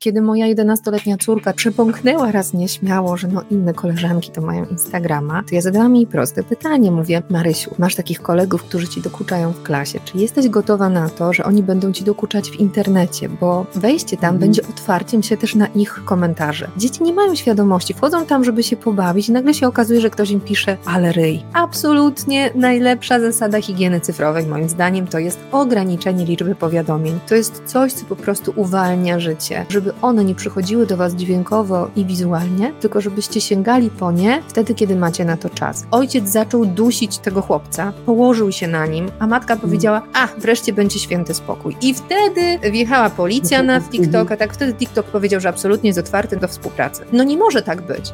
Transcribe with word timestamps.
Kiedy 0.00 0.22
moja 0.22 0.46
11-letnia 0.46 1.16
córka 1.16 1.52
przepąknęła 1.52 2.32
raz 2.32 2.54
nieśmiało, 2.54 3.16
że 3.16 3.28
no 3.28 3.42
inne 3.50 3.74
koleżanki 3.74 4.30
to 4.30 4.40
mają 4.40 4.64
Instagrama, 4.64 5.42
to 5.42 5.54
ja 5.54 5.60
zadałam 5.60 5.96
jej 5.96 6.06
proste 6.06 6.42
pytanie. 6.42 6.90
Mówię, 6.90 7.22
Marysiu, 7.30 7.74
masz 7.78 7.94
takich 7.94 8.22
kolegów, 8.22 8.62
którzy 8.62 8.88
ci 8.88 9.00
dokuczają 9.00 9.52
w 9.52 9.62
klasie. 9.62 10.00
Czy 10.04 10.18
jesteś 10.18 10.48
gotowa 10.48 10.88
na 10.88 11.08
to, 11.08 11.32
że 11.32 11.44
oni 11.44 11.62
będą 11.62 11.92
ci 11.92 12.04
dokuczać 12.04 12.50
w 12.50 12.60
internecie? 12.60 13.28
Bo 13.28 13.66
wejście 13.74 14.16
tam 14.16 14.28
mm. 14.28 14.40
będzie 14.40 14.62
otwarciem 14.62 15.22
się 15.22 15.36
też 15.36 15.54
na 15.54 15.66
ich 15.66 16.04
komentarze. 16.04 16.68
Dzieci 16.76 17.02
nie 17.02 17.12
mają 17.12 17.34
świadomości, 17.34 17.94
wchodzą 17.94 18.26
tam, 18.26 18.44
żeby 18.44 18.62
się 18.62 18.76
pobawić 18.76 19.28
i 19.28 19.32
nagle 19.32 19.54
się 19.54 19.66
okazuje, 19.66 20.00
że 20.00 20.10
ktoś 20.10 20.30
im 20.30 20.40
pisze, 20.40 20.76
ale 20.84 21.12
ryj. 21.12 21.42
Absolutnie 21.52 22.50
najlepsza 22.54 23.20
zasada 23.20 23.60
higieny 23.60 24.00
cyfrowej, 24.00 24.46
moim 24.46 24.68
zdaniem, 24.68 25.06
to 25.06 25.18
jest 25.18 25.38
ograniczenie 25.52 26.24
liczby 26.24 26.54
powiadomień. 26.54 27.18
To 27.28 27.34
jest 27.34 27.62
coś, 27.66 27.92
co 27.92 28.04
po 28.06 28.16
prostu 28.16 28.52
uwalnia 28.56 29.20
życie, 29.20 29.66
żeby 29.68 29.87
żeby 29.88 30.00
one 30.02 30.24
nie 30.24 30.34
przychodziły 30.34 30.86
do 30.86 30.96
Was 30.96 31.14
dźwiękowo 31.14 31.90
i 31.96 32.04
wizualnie, 32.04 32.72
tylko 32.80 33.00
żebyście 33.00 33.40
sięgali 33.40 33.90
po 33.90 34.12
nie 34.12 34.42
wtedy, 34.48 34.74
kiedy 34.74 34.96
macie 34.96 35.24
na 35.24 35.36
to 35.36 35.50
czas. 35.50 35.86
Ojciec 35.90 36.28
zaczął 36.28 36.66
dusić 36.66 37.18
tego 37.18 37.42
chłopca, 37.42 37.92
położył 38.06 38.52
się 38.52 38.68
na 38.68 38.86
nim, 38.86 39.10
a 39.18 39.26
matka 39.26 39.56
powiedziała, 39.56 40.02
a 40.14 40.28
wreszcie 40.38 40.72
będzie 40.72 40.98
święty 40.98 41.34
spokój. 41.34 41.76
I 41.82 41.94
wtedy 41.94 42.70
wjechała 42.70 43.10
policja 43.10 43.62
na 43.62 43.80
TikToka, 43.80 44.36
tak 44.36 44.52
wtedy 44.52 44.74
TikTok 44.74 45.06
powiedział, 45.06 45.40
że 45.40 45.48
absolutnie 45.48 45.88
jest 45.88 45.98
otwarty 45.98 46.36
do 46.36 46.48
współpracy. 46.48 47.04
No 47.12 47.24
nie 47.24 47.36
może 47.36 47.62
tak 47.62 47.82
być. 47.82 48.12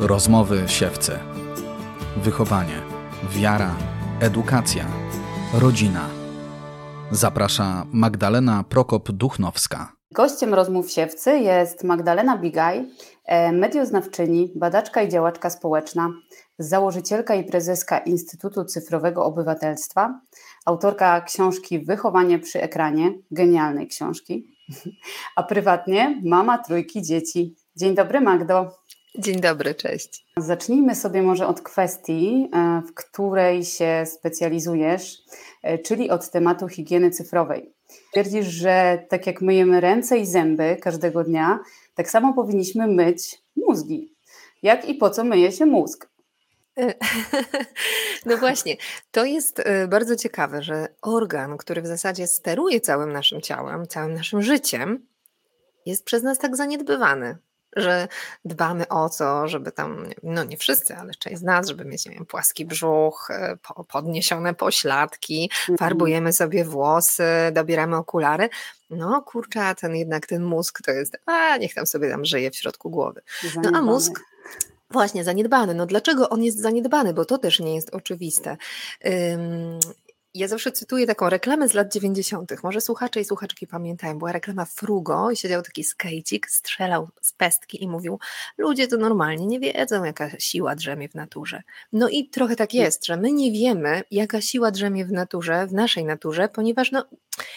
Rozmowy 0.00 0.62
siewcy. 0.66 1.12
Wychowanie, 2.24 2.82
wiara, 3.30 3.74
edukacja, 4.20 4.84
rodzina– 5.54 6.08
Zaprasza 7.12 7.86
Magdalena 7.92 8.64
Prokop-Duchnowska. 8.68 9.86
Gościem 10.12 10.54
rozmów 10.54 10.90
siewcy 10.90 11.38
jest 11.38 11.84
Magdalena 11.84 12.38
Bigaj, 12.38 12.88
e, 13.24 13.52
medioznawczyni, 13.52 14.52
badaczka 14.56 15.02
i 15.02 15.08
działaczka 15.08 15.50
społeczna, 15.50 16.10
założycielka 16.58 17.34
i 17.34 17.44
prezeska 17.44 17.98
Instytutu 17.98 18.64
Cyfrowego 18.64 19.24
Obywatelstwa, 19.24 20.20
autorka 20.66 21.20
książki 21.20 21.84
Wychowanie 21.84 22.38
przy 22.38 22.62
ekranie, 22.62 23.12
genialnej 23.30 23.88
książki, 23.88 24.46
a 25.36 25.42
prywatnie 25.42 26.20
mama 26.24 26.58
trójki 26.58 27.02
dzieci. 27.02 27.56
Dzień 27.76 27.94
dobry 27.94 28.20
Magdo. 28.20 28.70
Dzień 29.18 29.40
dobry, 29.40 29.74
cześć. 29.74 30.26
Zacznijmy 30.36 30.94
sobie 30.94 31.22
może 31.22 31.46
od 31.46 31.60
kwestii, 31.60 32.48
e, 32.52 32.82
w 32.88 32.94
której 32.94 33.64
się 33.64 34.04
specjalizujesz, 34.06 35.18
czyli 35.84 36.10
od 36.10 36.30
tematu 36.30 36.68
higieny 36.68 37.10
cyfrowej. 37.10 37.72
Twierdzisz, 38.12 38.46
że 38.46 39.06
tak 39.08 39.26
jak 39.26 39.40
myjemy 39.40 39.80
ręce 39.80 40.18
i 40.18 40.26
zęby 40.26 40.76
każdego 40.80 41.24
dnia, 41.24 41.58
tak 41.94 42.10
samo 42.10 42.34
powinniśmy 42.34 42.86
myć 42.86 43.42
mózgi. 43.56 44.12
Jak 44.62 44.88
i 44.88 44.94
po 44.94 45.10
co 45.10 45.24
myje 45.24 45.52
się 45.52 45.66
mózg? 45.66 46.08
E, 46.78 46.94
no 48.26 48.36
właśnie, 48.36 48.76
to 49.10 49.24
jest 49.24 49.62
bardzo 49.88 50.16
ciekawe, 50.16 50.62
że 50.62 50.88
organ, 51.02 51.56
który 51.56 51.82
w 51.82 51.86
zasadzie 51.86 52.26
steruje 52.26 52.80
całym 52.80 53.12
naszym 53.12 53.40
ciałem, 53.40 53.86
całym 53.86 54.14
naszym 54.14 54.42
życiem, 54.42 55.06
jest 55.86 56.04
przez 56.04 56.22
nas 56.22 56.38
tak 56.38 56.56
zaniedbywany 56.56 57.38
że 57.76 58.08
dbamy 58.44 58.88
o 58.88 59.08
to, 59.08 59.48
żeby 59.48 59.72
tam, 59.72 60.06
no 60.22 60.44
nie 60.44 60.56
wszyscy, 60.56 60.96
ale 60.96 61.14
część 61.14 61.38
z 61.38 61.42
nas, 61.42 61.68
żeby 61.68 61.84
mieć 61.84 62.06
nie 62.06 62.14
wiem, 62.14 62.26
płaski 62.26 62.64
brzuch, 62.64 63.30
e, 63.30 63.58
podniesione 63.88 64.54
pośladki, 64.54 65.50
mhm. 65.60 65.78
farbujemy 65.78 66.32
sobie 66.32 66.64
włosy, 66.64 67.24
dobieramy 67.52 67.96
okulary. 67.96 68.48
No 68.90 69.22
kurczę, 69.22 69.64
a 69.64 69.74
ten 69.74 69.96
jednak 69.96 70.26
ten 70.26 70.42
mózg 70.42 70.82
to 70.84 70.90
jest, 70.90 71.16
a 71.26 71.56
niech 71.56 71.74
tam 71.74 71.86
sobie 71.86 72.10
tam 72.10 72.24
żyje 72.24 72.50
w 72.50 72.56
środku 72.56 72.90
głowy. 72.90 73.22
No 73.62 73.78
a 73.78 73.82
mózg 73.82 74.20
Właśnie, 74.92 75.24
zaniedbany. 75.24 75.74
No 75.74 75.86
dlaczego 75.86 76.28
on 76.28 76.42
jest 76.42 76.60
zaniedbany? 76.60 77.14
Bo 77.14 77.24
to 77.24 77.38
też 77.38 77.60
nie 77.60 77.74
jest 77.74 77.94
oczywiste. 77.94 78.56
Ja 80.34 80.48
zawsze 80.48 80.72
cytuję 80.72 81.06
taką 81.06 81.28
reklamę 81.28 81.68
z 81.68 81.74
lat 81.74 81.92
90. 81.92 82.52
Może 82.62 82.80
słuchacze 82.80 83.20
i 83.20 83.24
słuchaczki 83.24 83.66
pamiętają. 83.66 84.18
Była 84.18 84.32
reklama 84.32 84.64
Frugo 84.64 85.30
i 85.30 85.36
siedział 85.36 85.62
taki 85.62 85.84
skejcik, 85.84 86.50
strzelał 86.50 87.08
z 87.20 87.32
pestki 87.32 87.82
i 87.82 87.88
mówił: 87.88 88.18
Ludzie 88.58 88.88
to 88.88 88.96
normalnie 88.96 89.46
nie 89.46 89.60
wiedzą, 89.60 90.04
jaka 90.04 90.30
siła 90.38 90.74
drzemie 90.74 91.08
w 91.08 91.14
naturze. 91.14 91.62
No 91.92 92.08
i 92.08 92.28
trochę 92.28 92.56
tak 92.56 92.74
jest, 92.74 93.06
że 93.06 93.16
my 93.16 93.32
nie 93.32 93.52
wiemy, 93.52 94.02
jaka 94.10 94.40
siła 94.40 94.70
drzemie 94.70 95.04
w 95.04 95.12
naturze, 95.12 95.66
w 95.66 95.72
naszej 95.72 96.04
naturze, 96.04 96.48
ponieważ 96.48 96.92
no, 96.92 97.04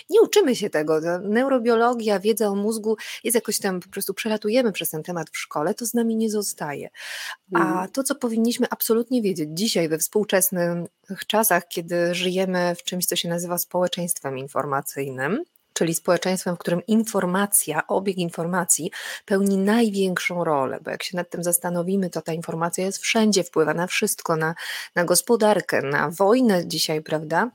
nie 0.09 0.21
uczymy 0.21 0.55
się 0.55 0.69
tego. 0.69 0.99
Neurobiologia, 1.21 2.19
wiedza 2.19 2.47
o 2.47 2.55
mózgu 2.55 2.97
jest 3.23 3.35
jakoś 3.35 3.59
tam, 3.59 3.79
po 3.79 3.89
prostu 3.89 4.13
przelatujemy 4.13 4.71
przez 4.71 4.89
ten 4.89 5.03
temat 5.03 5.29
w 5.29 5.37
szkole, 5.37 5.73
to 5.73 5.85
z 5.85 5.93
nami 5.93 6.15
nie 6.15 6.29
zostaje. 6.29 6.89
A 7.53 7.59
mhm. 7.59 7.91
to, 7.91 8.03
co 8.03 8.15
powinniśmy 8.15 8.67
absolutnie 8.69 9.21
wiedzieć 9.21 9.49
dzisiaj 9.53 9.89
we 9.89 9.97
współczesnych 9.97 11.25
czasach, 11.27 11.67
kiedy 11.67 12.15
żyjemy 12.15 12.75
w 12.75 12.83
czymś, 12.83 13.05
co 13.05 13.15
się 13.15 13.29
nazywa 13.29 13.57
społeczeństwem 13.57 14.37
informacyjnym, 14.37 15.43
czyli 15.73 15.93
społeczeństwem, 15.93 16.55
w 16.55 16.59
którym 16.59 16.85
informacja, 16.87 17.87
obieg 17.87 18.17
informacji 18.17 18.91
pełni 19.25 19.57
największą 19.57 20.43
rolę, 20.43 20.79
bo 20.83 20.91
jak 20.91 21.03
się 21.03 21.17
nad 21.17 21.29
tym 21.29 21.43
zastanowimy, 21.43 22.09
to 22.09 22.21
ta 22.21 22.33
informacja 22.33 22.85
jest 22.85 22.97
wszędzie, 22.97 23.43
wpływa 23.43 23.73
na 23.73 23.87
wszystko, 23.87 24.35
na, 24.35 24.55
na 24.95 25.05
gospodarkę, 25.05 25.81
na 25.81 26.09
wojnę 26.09 26.67
dzisiaj, 26.67 27.01
prawda? 27.01 27.51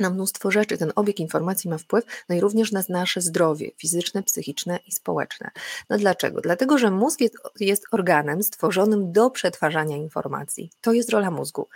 Na 0.00 0.10
mnóstwo 0.10 0.50
rzeczy. 0.50 0.78
Ten 0.78 0.92
obieg 0.96 1.20
informacji 1.20 1.70
ma 1.70 1.78
wpływ, 1.78 2.04
no 2.28 2.34
i 2.34 2.40
również 2.40 2.72
na 2.72 2.82
nasze 2.88 3.20
zdrowie 3.20 3.70
fizyczne, 3.76 4.22
psychiczne 4.22 4.78
i 4.86 4.92
społeczne. 4.92 5.50
No 5.90 5.98
dlaczego? 5.98 6.40
Dlatego, 6.40 6.78
że 6.78 6.90
mózg 6.90 7.20
jest, 7.20 7.34
jest 7.60 7.84
organem 7.92 8.42
stworzonym 8.42 9.12
do 9.12 9.30
przetwarzania 9.30 9.96
informacji. 9.96 10.70
To 10.80 10.92
jest 10.92 11.10
rola 11.10 11.30
mózgu. 11.30 11.68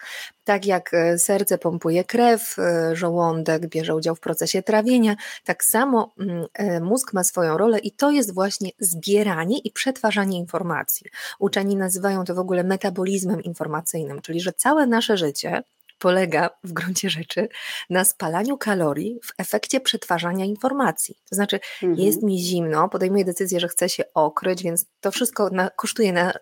Tak 0.44 0.66
jak 0.66 0.94
e, 0.94 1.19
serce 1.19 1.59
pompuje 1.59 2.05
krew, 2.05 2.59
e, 2.59 2.97
żołądek 2.97 3.66
bierze 3.66 3.94
udział 3.94 4.15
w 4.15 4.21
procesie 4.21 4.62
trawienia, 4.62 5.16
tak 5.44 5.65
samo 5.65 6.15
mm, 6.19 6.47
e, 6.54 6.81
mózg 6.81 7.12
ma 7.12 7.25
swoją 7.25 7.59
rolę 7.59 7.78
i 7.78 7.93
to 7.93 8.10
jest 8.10 8.34
właśnie 8.34 8.71
zbieranie 8.78 9.59
i 9.59 9.71
przetwarzanie 9.71 10.39
informacji. 10.39 11.06
Uczeni 11.39 11.77
nazywają 11.77 12.25
to 12.25 12.34
w 12.34 12.39
ogóle 12.39 12.65
metabolizmem 12.65 13.43
informacyjnym, 13.43 14.21
czyli 14.21 14.41
że 14.41 14.53
całe 14.53 14.87
nasze 14.87 15.16
życie 15.16 15.62
polega 16.02 16.50
w 16.64 16.72
gruncie 16.72 17.10
rzeczy 17.10 17.48
na 17.90 18.04
spalaniu 18.04 18.58
kalorii 18.58 19.18
w 19.24 19.32
efekcie 19.38 19.80
przetwarzania 19.80 20.44
informacji. 20.44 21.18
To 21.30 21.36
znaczy, 21.36 21.60
mhm. 21.82 22.06
jest 22.06 22.22
mi 22.22 22.38
zimno, 22.38 22.88
podejmuję 22.88 23.24
decyzję, 23.24 23.60
że 23.60 23.68
chcę 23.68 23.88
się 23.88 24.04
okryć, 24.14 24.62
więc 24.62 24.86
to 25.00 25.10
wszystko 25.10 25.50
na, 25.50 25.70
kosztuje 25.70 26.12
na, 26.12 26.32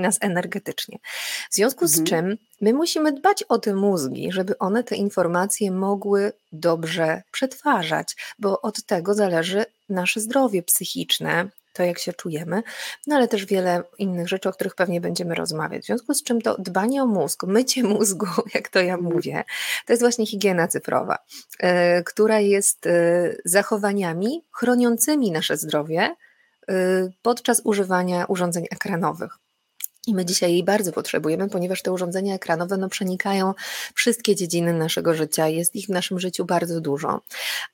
nas 0.00 0.18
energetycznie. 0.20 0.98
W 1.50 1.54
związku 1.54 1.84
mhm. 1.84 2.06
z 2.06 2.10
czym 2.10 2.36
my 2.60 2.72
musimy 2.72 3.12
dbać 3.12 3.42
o 3.42 3.58
te 3.58 3.74
mózgi, 3.74 4.32
żeby 4.32 4.58
one 4.58 4.84
te 4.84 4.96
informacje 4.96 5.70
mogły 5.70 6.32
dobrze 6.52 7.22
przetwarzać, 7.32 8.16
bo 8.38 8.60
od 8.60 8.86
tego 8.86 9.14
zależy 9.14 9.64
nasze 9.88 10.20
zdrowie 10.20 10.62
psychiczne, 10.62 11.50
to, 11.76 11.82
jak 11.82 11.98
się 11.98 12.12
czujemy, 12.12 12.62
no 13.06 13.16
ale 13.16 13.28
też 13.28 13.46
wiele 13.46 13.82
innych 13.98 14.28
rzeczy, 14.28 14.48
o 14.48 14.52
których 14.52 14.74
pewnie 14.74 15.00
będziemy 15.00 15.34
rozmawiać. 15.34 15.82
W 15.82 15.86
związku 15.86 16.14
z 16.14 16.22
czym 16.22 16.42
to 16.42 16.56
dbanie 16.58 17.02
o 17.02 17.06
mózg, 17.06 17.44
mycie 17.44 17.82
mózgu, 17.82 18.26
jak 18.54 18.68
to 18.68 18.78
ja 18.78 18.94
mhm. 18.94 19.14
mówię, 19.14 19.44
to 19.86 19.92
jest 19.92 20.02
właśnie 20.02 20.26
higiena 20.26 20.68
cyfrowa, 20.68 21.18
yy, 21.62 21.68
która 22.04 22.40
jest 22.40 22.84
yy, 22.84 23.40
zachowaniami 23.44 24.44
chroniącymi 24.52 25.30
nasze 25.32 25.56
zdrowie 25.56 26.14
yy, 26.68 26.74
podczas 27.22 27.60
używania 27.64 28.24
urządzeń 28.24 28.66
ekranowych. 28.70 29.38
I 30.06 30.14
my 30.14 30.24
dzisiaj 30.24 30.52
jej 30.52 30.64
bardzo 30.64 30.92
potrzebujemy, 30.92 31.48
ponieważ 31.48 31.82
te 31.82 31.92
urządzenia 31.92 32.34
ekranowe 32.34 32.76
no, 32.76 32.88
przenikają 32.88 33.54
wszystkie 33.94 34.36
dziedziny 34.36 34.72
naszego 34.72 35.14
życia, 35.14 35.48
jest 35.48 35.76
ich 35.76 35.86
w 35.86 35.88
naszym 35.88 36.20
życiu 36.20 36.44
bardzo 36.44 36.80
dużo. 36.80 37.20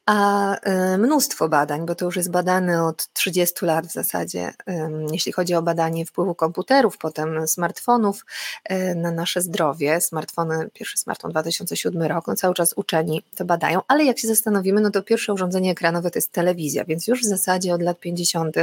A 0.06 0.54
y, 0.95 0.98
mnóstwo 0.98 1.48
badań, 1.48 1.86
bo 1.86 1.95
to 1.95 2.04
już 2.04 2.16
jest 2.16 2.30
badane 2.30 2.84
od 2.84 3.12
30 3.12 3.66
lat 3.66 3.86
w 3.86 3.92
zasadzie, 3.92 4.48
y, 4.48 4.74
jeśli 5.12 5.33
chodzi 5.33 5.54
o 5.54 5.62
badanie 5.62 6.06
wpływu 6.06 6.34
komputerów, 6.34 6.98
potem 6.98 7.48
smartfonów 7.48 8.24
y, 8.71 8.95
na 8.95 9.10
nasze 9.10 9.41
zdrowie. 9.41 10.01
Smartfony, 10.01 10.71
pierwszy 10.74 10.98
smartfon 10.98 11.30
2007 11.30 12.03
rok, 12.03 12.27
no 12.27 12.36
cały 12.36 12.54
czas 12.54 12.72
uczeni 12.77 13.22
to 13.36 13.45
badają, 13.45 13.80
ale 13.89 14.04
jak 14.04 14.18
się 14.18 14.28
zastanowimy, 14.28 14.80
no 14.80 14.91
to 14.91 15.03
pierwsze 15.03 15.33
urządzenie 15.33 15.71
ekranowe 15.71 16.10
to 16.10 16.18
jest 16.18 16.33
telewizja, 16.33 16.84
więc 16.84 17.09
już 17.09 17.21
w 17.21 17.24
zasadzie 17.24 17.74
od 17.74 17.83
lat 17.83 18.01
50. 18.01 18.56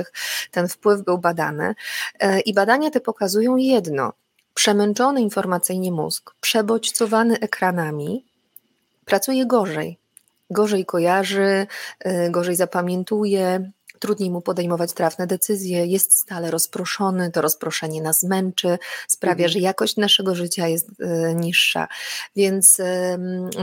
ten 0.51 0.67
wpływ 0.67 1.01
był 1.01 1.17
badany 1.17 1.75
y, 2.23 2.39
i 2.39 2.53
badania 2.53 2.91
te 2.91 2.99
pokazują 2.99 3.58
jedno. 3.67 4.13
Przemęczony 4.53 5.21
informacyjnie 5.21 5.91
mózg, 5.91 6.35
przebodźcowany 6.41 7.39
ekranami, 7.39 8.25
pracuje 9.05 9.45
gorzej. 9.45 9.97
Gorzej 10.49 10.85
kojarzy, 10.85 11.67
y, 12.07 12.29
gorzej 12.31 12.55
zapamiętuje, 12.55 13.71
trudniej 13.99 14.31
mu 14.31 14.41
podejmować 14.41 14.93
trafne 14.93 15.27
decyzje, 15.27 15.85
jest 15.85 16.19
stale 16.19 16.51
rozproszony, 16.51 17.31
to 17.31 17.41
rozproszenie 17.41 18.01
nas 18.01 18.23
męczy, 18.23 18.77
sprawia, 19.07 19.45
mhm. 19.45 19.49
że 19.49 19.59
jakość 19.59 19.97
naszego 19.97 20.35
życia 20.35 20.67
jest 20.67 20.89
y, 20.89 21.35
niższa. 21.35 21.87
Więc 22.35 22.81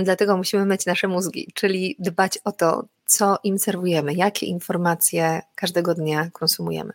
dlatego 0.04 0.36
musimy 0.36 0.66
mieć 0.66 0.86
nasze 0.86 1.08
mózgi, 1.08 1.52
czyli 1.54 1.96
dbać 1.98 2.38
o 2.44 2.52
to, 2.52 2.84
co 3.06 3.38
im 3.44 3.58
serwujemy, 3.58 4.14
jakie 4.14 4.46
informacje 4.46 5.42
każdego 5.54 5.94
dnia 5.94 6.30
konsumujemy. 6.32 6.92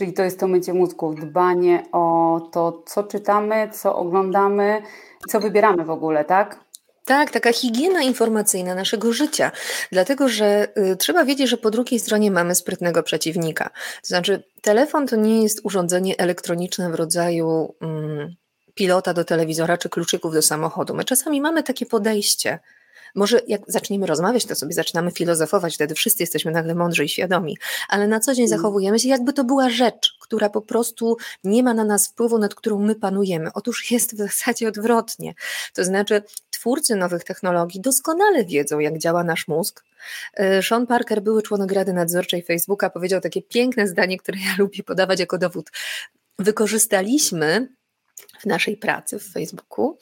Czyli 0.00 0.12
to 0.12 0.22
jest 0.22 0.40
to 0.40 0.48
mycie 0.48 0.74
mózgów, 0.74 1.20
dbanie 1.20 1.82
o 1.92 2.40
to, 2.52 2.82
co 2.86 3.02
czytamy, 3.02 3.70
co 3.72 3.96
oglądamy, 3.96 4.82
co 5.28 5.40
wybieramy 5.40 5.84
w 5.84 5.90
ogóle, 5.90 6.24
tak? 6.24 6.64
Tak, 7.04 7.30
taka 7.30 7.52
higiena 7.52 8.02
informacyjna 8.02 8.74
naszego 8.74 9.12
życia, 9.12 9.52
dlatego 9.92 10.28
że 10.28 10.68
y, 10.92 10.96
trzeba 10.96 11.24
wiedzieć, 11.24 11.48
że 11.48 11.56
po 11.56 11.70
drugiej 11.70 12.00
stronie 12.00 12.30
mamy 12.30 12.54
sprytnego 12.54 13.02
przeciwnika. 13.02 13.70
To 14.02 14.08
znaczy, 14.08 14.42
telefon 14.62 15.06
to 15.06 15.16
nie 15.16 15.42
jest 15.42 15.60
urządzenie 15.64 16.18
elektroniczne 16.18 16.90
w 16.90 16.94
rodzaju 16.94 17.74
mm, 17.80 18.34
pilota 18.74 19.14
do 19.14 19.24
telewizora 19.24 19.78
czy 19.78 19.88
kluczyków 19.88 20.34
do 20.34 20.42
samochodu. 20.42 20.94
My 20.94 21.04
czasami 21.04 21.40
mamy 21.40 21.62
takie 21.62 21.86
podejście, 21.86 22.58
może 23.14 23.40
jak 23.46 23.60
zaczniemy 23.66 24.06
rozmawiać, 24.06 24.46
to 24.46 24.54
sobie 24.54 24.72
zaczynamy 24.72 25.10
filozofować, 25.10 25.74
wtedy 25.74 25.94
wszyscy 25.94 26.22
jesteśmy 26.22 26.52
nagle 26.52 26.74
mądrzy 26.74 27.04
i 27.04 27.08
świadomi, 27.08 27.58
ale 27.88 28.08
na 28.08 28.20
co 28.20 28.34
dzień 28.34 28.46
mm. 28.46 28.58
zachowujemy 28.58 28.98
się, 28.98 29.08
jakby 29.08 29.32
to 29.32 29.44
była 29.44 29.70
rzecz, 29.70 30.16
która 30.20 30.50
po 30.50 30.62
prostu 30.62 31.16
nie 31.44 31.62
ma 31.62 31.74
na 31.74 31.84
nas 31.84 32.08
wpływu, 32.08 32.38
nad 32.38 32.54
którą 32.54 32.78
my 32.78 32.94
panujemy. 32.94 33.50
Otóż 33.54 33.90
jest 33.90 34.14
w 34.14 34.18
zasadzie 34.18 34.68
odwrotnie. 34.68 35.34
To 35.74 35.84
znaczy, 35.84 36.22
twórcy 36.50 36.96
nowych 36.96 37.24
technologii 37.24 37.80
doskonale 37.80 38.44
wiedzą, 38.44 38.78
jak 38.78 38.98
działa 38.98 39.24
nasz 39.24 39.48
mózg. 39.48 39.84
E, 40.34 40.62
Sean 40.62 40.86
Parker, 40.86 41.22
były 41.22 41.42
członek 41.42 41.72
Rady 41.72 41.92
Nadzorczej 41.92 42.42
Facebooka, 42.42 42.90
powiedział 42.90 43.20
takie 43.20 43.42
piękne 43.42 43.86
zdanie, 43.86 44.18
które 44.18 44.38
ja 44.38 44.54
lubię 44.58 44.82
podawać 44.82 45.20
jako 45.20 45.38
dowód. 45.38 45.70
Wykorzystaliśmy 46.38 47.68
w 48.40 48.46
naszej 48.46 48.76
pracy 48.76 49.18
w 49.18 49.32
Facebooku 49.32 49.98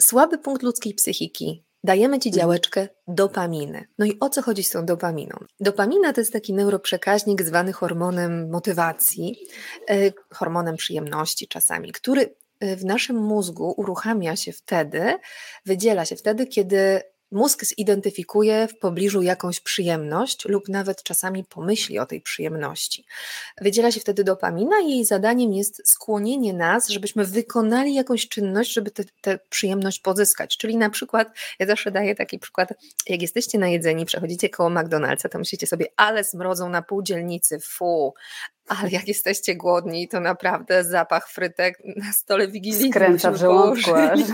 słaby 0.00 0.38
punkt 0.38 0.62
ludzkiej 0.62 0.94
psychiki, 0.94 1.64
dajemy 1.84 2.18
ci 2.18 2.30
działeczkę 2.30 2.88
dopaminy. 3.08 3.84
No 3.98 4.06
i 4.06 4.16
o 4.20 4.28
co 4.28 4.42
chodzi 4.42 4.64
z 4.64 4.70
tą 4.70 4.86
dopaminą? 4.86 5.36
Dopamina 5.60 6.12
to 6.12 6.20
jest 6.20 6.32
taki 6.32 6.54
neuroprzekaźnik 6.54 7.42
zwany 7.42 7.72
hormonem 7.72 8.50
motywacji, 8.50 9.36
e, 9.90 10.12
hormonem 10.34 10.76
przyjemności 10.76 11.48
czasami, 11.48 11.92
który 11.92 12.34
e, 12.60 12.76
w 12.76 12.84
naszym 12.84 13.16
mózgu 13.16 13.74
uruchamia 13.76 14.36
się 14.36 14.52
wtedy, 14.52 15.14
wydziela 15.66 16.04
się 16.04 16.16
wtedy, 16.16 16.46
kiedy 16.46 17.02
Mózg 17.32 17.64
zidentyfikuje 17.64 18.68
w 18.68 18.78
pobliżu 18.78 19.22
jakąś 19.22 19.60
przyjemność 19.60 20.44
lub 20.44 20.68
nawet 20.68 21.02
czasami 21.02 21.44
pomyśli 21.44 21.98
o 21.98 22.06
tej 22.06 22.20
przyjemności. 22.20 23.04
Wydziela 23.60 23.92
się 23.92 24.00
wtedy 24.00 24.24
dopamina 24.24 24.80
i 24.80 24.90
jej 24.90 25.04
zadaniem 25.04 25.52
jest 25.52 25.88
skłonienie 25.88 26.52
nas, 26.52 26.88
żebyśmy 26.88 27.24
wykonali 27.24 27.94
jakąś 27.94 28.28
czynność, 28.28 28.72
żeby 28.72 28.90
tę 29.20 29.38
przyjemność 29.48 30.00
pozyskać. 30.00 30.56
Czyli 30.56 30.76
na 30.76 30.90
przykład, 30.90 31.28
ja 31.58 31.66
zawsze 31.66 31.90
daję 31.90 32.14
taki 32.14 32.38
przykład, 32.38 32.68
jak 33.08 33.22
jesteście 33.22 33.58
na 33.58 33.68
jedzeni, 33.68 34.06
przechodzicie 34.06 34.48
koło 34.48 34.70
McDonald'sa, 34.70 35.28
to 35.28 35.38
myślicie 35.38 35.66
sobie, 35.66 35.86
ale 35.96 36.24
smrodzą 36.24 36.68
na 36.68 36.82
pół 36.82 37.02
dzielnicy, 37.02 37.60
fu, 37.60 38.14
ale 38.68 38.90
jak 38.90 39.08
jesteście 39.08 39.56
głodni, 39.56 40.08
to 40.08 40.20
naprawdę 40.20 40.84
zapach 40.84 41.28
frytek 41.28 41.78
na 41.96 42.12
stole 42.12 42.48
wigilijnym 42.48 42.92
Skręca 42.92 43.30
w 43.30 43.36
żołądku 43.36 43.90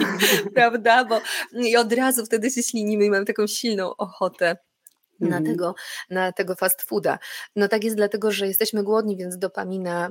Prawda? 0.55 1.05
Bo 1.05 1.21
i 1.53 1.77
od 1.77 1.93
razu 1.93 2.25
wtedy 2.27 2.51
się 2.51 2.63
ślinimy 2.63 3.05
i 3.05 3.11
mamy 3.11 3.25
taką 3.25 3.47
silną 3.47 3.97
ochotę 3.97 4.57
na, 5.21 5.37
mm. 5.37 5.45
tego, 5.45 5.75
na 6.11 6.33
tego 6.33 6.55
fast 6.55 6.83
fooda. 6.83 7.19
No 7.57 7.69
tak 7.69 7.85
jest 7.85 7.97
dlatego, 7.97 8.31
że 8.31 8.47
jesteśmy 8.47 8.83
głodni, 8.83 9.17
więc 9.17 9.39
dopamina 9.39 10.11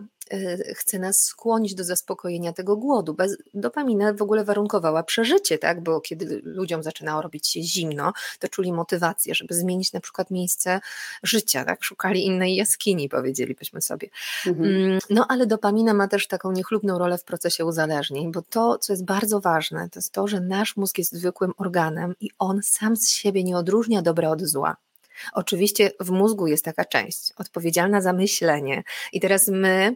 chce 0.75 0.99
nas 0.99 1.23
skłonić 1.23 1.75
do 1.75 1.83
zaspokojenia 1.83 2.53
tego 2.53 2.77
głodu. 2.77 3.13
Bez, 3.13 3.37
dopamina 3.53 4.13
w 4.13 4.21
ogóle 4.21 4.43
warunkowała 4.43 5.03
przeżycie, 5.03 5.57
tak? 5.57 5.83
bo 5.83 6.01
kiedy 6.01 6.41
ludziom 6.43 6.83
zaczynało 6.83 7.21
robić 7.21 7.47
się 7.47 7.61
zimno, 7.61 8.13
to 8.39 8.47
czuli 8.47 8.73
motywację, 8.73 9.35
żeby 9.35 9.53
zmienić 9.53 9.93
na 9.93 9.99
przykład 9.99 10.31
miejsce 10.31 10.79
życia, 11.23 11.65
tak? 11.65 11.83
szukali 11.83 12.25
innej 12.25 12.55
jaskini, 12.55 13.09
powiedzielibyśmy 13.09 13.81
sobie. 13.81 14.09
Mhm. 14.47 14.69
Mm, 14.69 14.99
no 15.09 15.25
ale 15.29 15.45
dopamina 15.45 15.93
ma 15.93 16.07
też 16.07 16.27
taką 16.27 16.51
niechlubną 16.51 16.97
rolę 16.97 17.17
w 17.17 17.23
procesie 17.23 17.65
uzależnień, 17.65 18.31
bo 18.31 18.41
to, 18.41 18.77
co 18.77 18.93
jest 18.93 19.05
bardzo 19.05 19.39
ważne, 19.39 19.89
to 19.89 19.99
jest 19.99 20.11
to, 20.11 20.27
że 20.27 20.39
nasz 20.39 20.77
mózg 20.77 20.97
jest 20.97 21.11
zwykłym 21.11 21.53
organem 21.57 22.15
i 22.19 22.29
on 22.39 22.59
sam 22.63 22.95
z 22.95 23.09
siebie 23.09 23.43
nie 23.43 23.57
odróżnia 23.57 24.01
dobra 24.01 24.29
od 24.29 24.41
zła. 24.41 24.77
Oczywiście 25.33 25.91
w 25.99 26.09
mózgu 26.09 26.47
jest 26.47 26.65
taka 26.65 26.85
część 26.85 27.33
odpowiedzialna 27.37 28.01
za 28.01 28.13
myślenie, 28.13 28.83
i 29.13 29.19
teraz 29.19 29.47
my 29.47 29.95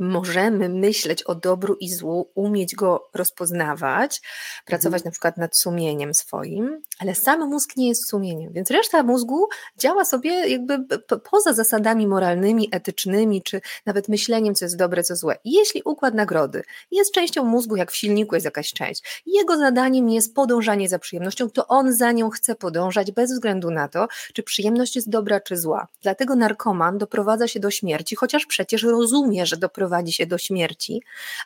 możemy 0.00 0.68
myśleć 0.68 1.22
o 1.22 1.34
dobru 1.34 1.76
i 1.80 1.88
złu, 1.88 2.30
umieć 2.34 2.74
go 2.74 3.08
rozpoznawać, 3.14 4.20
pracować 4.66 4.98
mhm. 4.98 5.04
na 5.04 5.10
przykład 5.10 5.36
nad 5.36 5.56
sumieniem 5.56 6.14
swoim, 6.14 6.82
ale 6.98 7.14
sam 7.14 7.48
mózg 7.50 7.76
nie 7.76 7.88
jest 7.88 8.08
sumieniem, 8.08 8.52
więc 8.52 8.70
reszta 8.70 9.02
mózgu 9.02 9.48
działa 9.78 10.04
sobie 10.04 10.48
jakby 10.48 10.84
poza 11.30 11.52
zasadami 11.52 12.06
moralnymi, 12.06 12.68
etycznymi, 12.72 13.42
czy 13.42 13.60
nawet 13.86 14.08
myśleniem, 14.08 14.54
co 14.54 14.64
jest 14.64 14.76
dobre, 14.76 15.02
co 15.02 15.16
złe. 15.16 15.36
jeśli 15.44 15.82
układ 15.84 16.14
nagrody 16.14 16.62
jest 16.90 17.12
częścią 17.12 17.44
mózgu, 17.44 17.76
jak 17.76 17.90
w 17.90 17.96
silniku 17.96 18.34
jest 18.34 18.44
jakaś 18.44 18.72
część, 18.72 19.22
jego 19.26 19.56
zadaniem 19.56 20.08
jest 20.08 20.34
podążanie 20.34 20.88
za 20.88 20.98
przyjemnością, 20.98 21.50
to 21.50 21.66
on 21.66 21.92
za 21.92 22.12
nią 22.12 22.30
chce 22.30 22.54
podążać 22.54 23.10
bez 23.12 23.32
względu 23.32 23.70
na 23.70 23.88
to, 23.88 24.08
czy 24.34 24.42
przyjemność 24.42 24.96
jest 24.96 25.10
dobra, 25.10 25.40
czy 25.40 25.56
zła. 25.56 25.88
Dlatego 26.02 26.36
narkoman 26.36 26.98
doprowadza 26.98 27.48
się 27.48 27.60
do 27.60 27.70
śmierci, 27.70 28.16
chociaż 28.16 28.46
przecież 28.46 28.82
rozumie, 28.82 29.46
że 29.46 29.56
doprowadza 29.56 29.89
prowadzi 29.90 30.12
się 30.12 30.26
do 30.26 30.38
śmierci, 30.38 31.02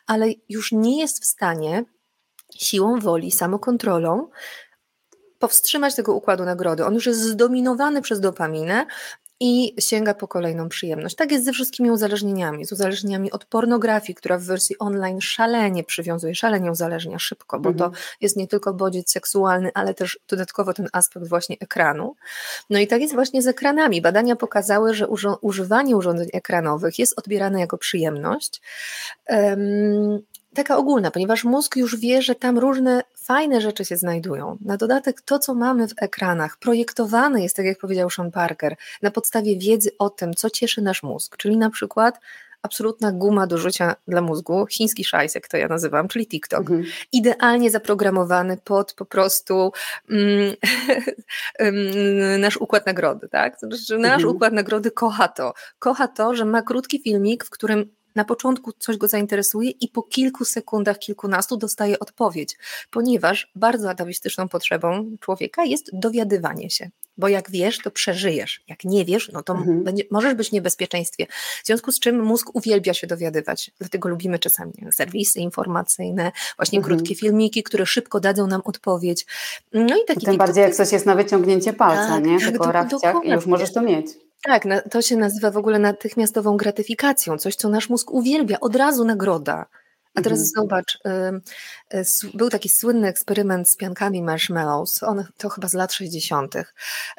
ale 0.07 0.27
już 0.49 0.71
nie 0.71 0.99
jest 0.99 1.23
w 1.23 1.25
stanie 1.25 1.83
siłą 2.55 2.99
woli, 2.99 3.31
samokontrolą 3.31 4.29
powstrzymać 5.39 5.95
tego 5.95 6.13
układu 6.13 6.45
nagrody. 6.45 6.85
On 6.85 6.93
już 6.93 7.05
jest 7.05 7.21
zdominowany 7.21 8.01
przez 8.01 8.19
dopaminę, 8.19 8.85
i 9.47 9.75
sięga 9.79 10.13
po 10.13 10.27
kolejną 10.27 10.69
przyjemność. 10.69 11.15
Tak 11.15 11.31
jest 11.31 11.45
ze 11.45 11.51
wszystkimi 11.51 11.91
uzależnieniami, 11.91 12.65
z 12.65 12.71
uzależnieniami 12.71 13.31
od 13.31 13.45
pornografii, 13.45 14.15
która 14.15 14.37
w 14.37 14.43
wersji 14.43 14.79
online 14.79 15.21
szalenie 15.21 15.83
przywiązuje, 15.83 16.35
szalenie 16.35 16.71
uzależnia 16.71 17.19
szybko, 17.19 17.59
bo 17.59 17.69
mhm. 17.69 17.91
to 17.91 17.97
jest 18.21 18.37
nie 18.37 18.47
tylko 18.47 18.73
bodziec 18.73 19.11
seksualny, 19.11 19.71
ale 19.73 19.93
też 19.93 20.19
dodatkowo 20.29 20.73
ten 20.73 20.87
aspekt 20.93 21.27
właśnie 21.27 21.55
ekranu. 21.59 22.15
No 22.69 22.79
i 22.79 22.87
tak 22.87 23.01
jest 23.01 23.13
właśnie 23.13 23.41
z 23.41 23.47
ekranami. 23.47 24.01
Badania 24.01 24.35
pokazały, 24.35 24.93
że 24.93 25.07
używanie 25.41 25.97
urządzeń 25.97 26.29
ekranowych 26.33 26.99
jest 26.99 27.19
odbierane 27.19 27.59
jako 27.59 27.77
przyjemność. 27.77 28.61
Um, 29.29 30.19
taka 30.55 30.77
ogólna, 30.77 31.11
ponieważ 31.11 31.43
mózg 31.43 31.75
już 31.75 31.95
wie, 31.95 32.21
że 32.21 32.35
tam 32.35 32.59
różne 32.59 33.03
fajne 33.17 33.61
rzeczy 33.61 33.85
się 33.85 33.97
znajdują. 33.97 34.57
Na 34.61 34.77
dodatek 34.77 35.21
to, 35.21 35.39
co 35.39 35.53
mamy 35.53 35.87
w 35.87 35.93
ekranach, 35.97 36.57
projektowane 36.57 37.43
jest, 37.43 37.55
tak 37.55 37.65
jak 37.65 37.77
powiedział 37.77 38.09
Sean 38.09 38.31
Parker, 38.31 38.75
na 39.01 39.11
podstawie 39.11 39.57
wiedzy 39.57 39.89
o 39.99 40.09
tym, 40.09 40.33
co 40.33 40.49
cieszy 40.49 40.81
nasz 40.81 41.03
mózg, 41.03 41.37
czyli 41.37 41.57
na 41.57 41.69
przykład 41.69 42.19
absolutna 42.65 43.11
guma 43.11 43.47
do 43.47 43.57
rzucia 43.57 43.95
dla 44.07 44.21
mózgu, 44.21 44.65
chiński 44.65 45.03
szajs, 45.03 45.35
jak 45.35 45.47
to 45.47 45.57
ja 45.57 45.67
nazywam, 45.67 46.07
czyli 46.07 46.27
TikTok. 46.27 46.59
Mhm. 46.59 46.83
Idealnie 47.11 47.71
zaprogramowany 47.71 48.57
pod 48.63 48.93
po 48.93 49.05
prostu 49.05 49.71
mm, 51.59 52.39
nasz 52.39 52.57
układ 52.57 52.85
nagrody, 52.85 53.29
tak? 53.29 53.59
Znaczy, 53.59 53.97
nasz 53.97 54.13
mhm. 54.13 54.35
układ 54.35 54.53
nagrody 54.53 54.91
kocha 54.91 55.27
to. 55.27 55.53
Kocha 55.79 56.07
to, 56.07 56.35
że 56.35 56.45
ma 56.45 56.61
krótki 56.61 57.01
filmik, 57.01 57.45
w 57.45 57.49
którym 57.49 57.95
na 58.15 58.25
początku 58.25 58.71
coś 58.79 58.97
go 58.97 59.07
zainteresuje 59.07 59.69
i 59.69 59.87
po 59.87 60.03
kilku 60.03 60.45
sekundach, 60.45 60.99
kilkunastu 60.99 61.57
dostaje 61.57 61.99
odpowiedź, 61.99 62.57
ponieważ 62.91 63.51
bardzo 63.55 63.89
atawistyczną 63.89 64.47
potrzebą 64.47 65.17
człowieka 65.19 65.65
jest 65.65 65.89
dowiadywanie 65.93 66.69
się. 66.69 66.89
Bo 67.17 67.27
jak 67.27 67.51
wiesz, 67.51 67.79
to 67.83 67.91
przeżyjesz. 67.91 68.63
Jak 68.67 68.83
nie 68.83 69.05
wiesz, 69.05 69.31
no 69.33 69.43
to 69.43 69.53
mhm. 69.53 69.83
będzie, 69.83 70.03
możesz 70.11 70.33
być 70.33 70.49
w 70.49 70.51
niebezpieczeństwie. 70.51 71.25
W 71.63 71.65
związku 71.65 71.91
z 71.91 71.99
czym 71.99 72.23
mózg 72.23 72.49
uwielbia 72.53 72.93
się 72.93 73.07
dowiadywać. 73.07 73.71
Dlatego 73.79 74.09
lubimy 74.09 74.39
czasami 74.39 74.73
serwisy 74.91 75.39
informacyjne, 75.39 76.31
właśnie 76.57 76.79
mhm. 76.79 76.95
krótkie 76.95 77.15
filmiki, 77.15 77.63
które 77.63 77.85
szybko 77.85 78.19
dadzą 78.19 78.47
nam 78.47 78.61
odpowiedź. 78.65 79.25
No 79.73 79.97
i 79.97 80.05
taki 80.07 80.25
Tym 80.25 80.37
bardziej 80.37 80.61
jak 80.61 80.75
coś 80.75 80.91
jest 80.91 81.05
na 81.05 81.15
wyciągnięcie 81.15 81.73
palca, 81.73 82.07
tak, 82.07 82.25
nie? 82.25 82.39
Tak, 82.39 82.49
Tylko 82.49 82.71
rachciach 82.71 83.15
i 83.23 83.29
już 83.29 83.45
możesz 83.45 83.73
to 83.73 83.81
mieć. 83.81 84.07
Tak, 84.45 84.63
to 84.91 85.01
się 85.01 85.17
nazywa 85.17 85.51
w 85.51 85.57
ogóle 85.57 85.79
natychmiastową 85.79 86.57
gratyfikacją, 86.57 87.37
coś, 87.37 87.55
co 87.55 87.69
nasz 87.69 87.89
mózg 87.89 88.11
uwielbia, 88.11 88.59
od 88.59 88.75
razu 88.75 89.05
nagroda. 89.05 89.65
A 90.15 90.21
teraz 90.21 90.39
mhm. 90.39 90.51
zobacz, 90.55 90.97
był 92.33 92.49
taki 92.49 92.69
słynny 92.69 93.07
eksperyment 93.07 93.69
z 93.69 93.75
piankami 93.75 94.21
marshmallows, 94.21 95.03
on 95.03 95.23
to 95.37 95.49
chyba 95.49 95.67
z 95.67 95.73
lat 95.73 95.93
60. 95.93 96.53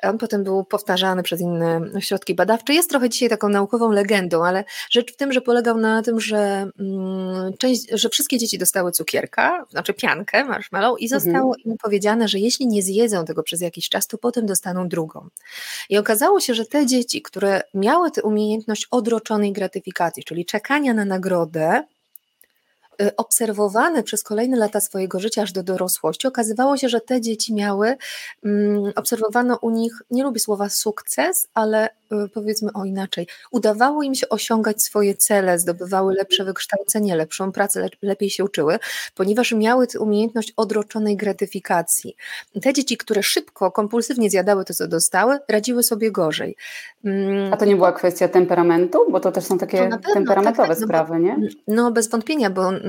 On 0.03 0.19
potem 0.19 0.45
był 0.45 0.65
powtarzany 0.65 1.23
przez 1.23 1.41
inne 1.41 1.81
ośrodki 1.97 2.35
badawcze. 2.35 2.75
Jest 2.75 2.91
trochę 2.91 3.09
dzisiaj 3.09 3.29
taką 3.29 3.49
naukową 3.49 3.91
legendą, 3.91 4.45
ale 4.45 4.65
rzecz 4.91 5.13
w 5.13 5.17
tym, 5.17 5.33
że 5.33 5.41
polegał 5.41 5.79
na 5.79 6.03
tym, 6.03 6.21
że, 6.21 6.71
mm, 6.79 7.53
część, 7.59 7.87
że 7.93 8.09
wszystkie 8.09 8.39
dzieci 8.39 8.59
dostały 8.59 8.93
cukierka, 8.93 9.67
znaczy 9.71 9.95
piankę 9.95 10.45
marshmallow 10.45 11.01
i 11.01 11.09
zostało 11.09 11.55
mhm. 11.55 11.63
im 11.65 11.77
powiedziane, 11.83 12.29
że 12.29 12.39
jeśli 12.39 12.67
nie 12.67 12.83
zjedzą 12.83 13.25
tego 13.25 13.43
przez 13.43 13.61
jakiś 13.61 13.89
czas, 13.89 14.07
to 14.07 14.19
potem 14.19 14.47
dostaną 14.47 14.89
drugą. 14.89 15.29
I 15.89 15.99
okazało 15.99 16.41
się, 16.41 16.55
że 16.55 16.67
te 16.67 16.87
dzieci, 16.87 17.23
które 17.23 17.63
miały 17.75 18.11
tę 18.11 18.23
umiejętność 18.23 18.87
odroczonej 18.91 19.53
gratyfikacji, 19.53 20.25
czyli 20.25 20.47
czekania 20.47 20.95
na 20.95 21.05
nagrodę, 21.05 21.83
Y, 21.87 21.96
obserwowane 23.17 24.03
przez 24.03 24.23
kolejne 24.23 24.57
lata 24.57 24.81
swojego 24.81 25.21
życia 25.21 25.43
aż 25.43 25.53
do 25.53 25.63
dorosłości, 25.63 26.29
okazywało 26.29 26.77
się, 26.77 26.89
że 26.89 27.01
te 27.01 27.21
dzieci 27.21 27.55
miały, 27.55 27.97
mm, 28.45 28.93
obserwowano 28.97 29.59
u 29.63 29.71
nich, 29.71 29.93
nie 30.11 30.23
lubię 30.23 30.41
słowa 30.41 30.69
sukces, 30.69 31.49
ale 31.55 31.89
y, 31.89 32.29
powiedzmy 32.35 32.71
o 32.75 32.85
inaczej, 32.85 33.27
udawało 33.51 34.03
im 34.03 34.15
się 34.15 34.29
osiągać 34.29 34.83
swoje 34.83 35.15
cele, 35.15 35.59
zdobywały 35.59 36.15
lepsze 36.15 36.45
wykształcenie, 36.45 37.17
lepszą 37.17 37.53
pracę, 37.53 37.89
lepiej 38.03 38.31
się 38.31 38.45
uczyły, 38.45 38.79
ponieważ 39.15 39.53
miały 39.53 39.87
tę 39.87 40.01
umiejętność 40.01 40.53
odroczonej 40.57 41.17
gratyfikacji. 41.17 42.17
Te 42.63 42.73
dzieci, 42.73 42.97
które 42.97 43.23
szybko, 43.23 43.73
kompulsywnie 43.73 44.31
zjadały 44.31 44.65
to, 44.65 44.75
co 44.75 44.89
dostały, 44.89 45.39
radziły 45.49 45.83
sobie 45.83 46.13
gorzej. 46.13 46.57
Mm, 47.05 47.53
A 47.55 47.57
to 47.57 47.65
nie 47.65 47.77
była 47.77 47.93
kwestia 47.93 48.29
temperamentu? 48.29 48.99
Bo 49.11 49.21
to 49.21 49.33
też 49.33 49.45
są 49.45 49.59
takie 49.59 49.91
temperamentowe 50.15 50.69
tak, 50.69 50.79
tak, 50.79 50.85
sprawy, 50.85 51.13
no 51.13 51.19
nie? 51.19 51.49
No 51.69 51.93
bez 51.93 52.09
wątpienia, 52.09 52.51
bo 52.51 52.73
y, 52.75 52.81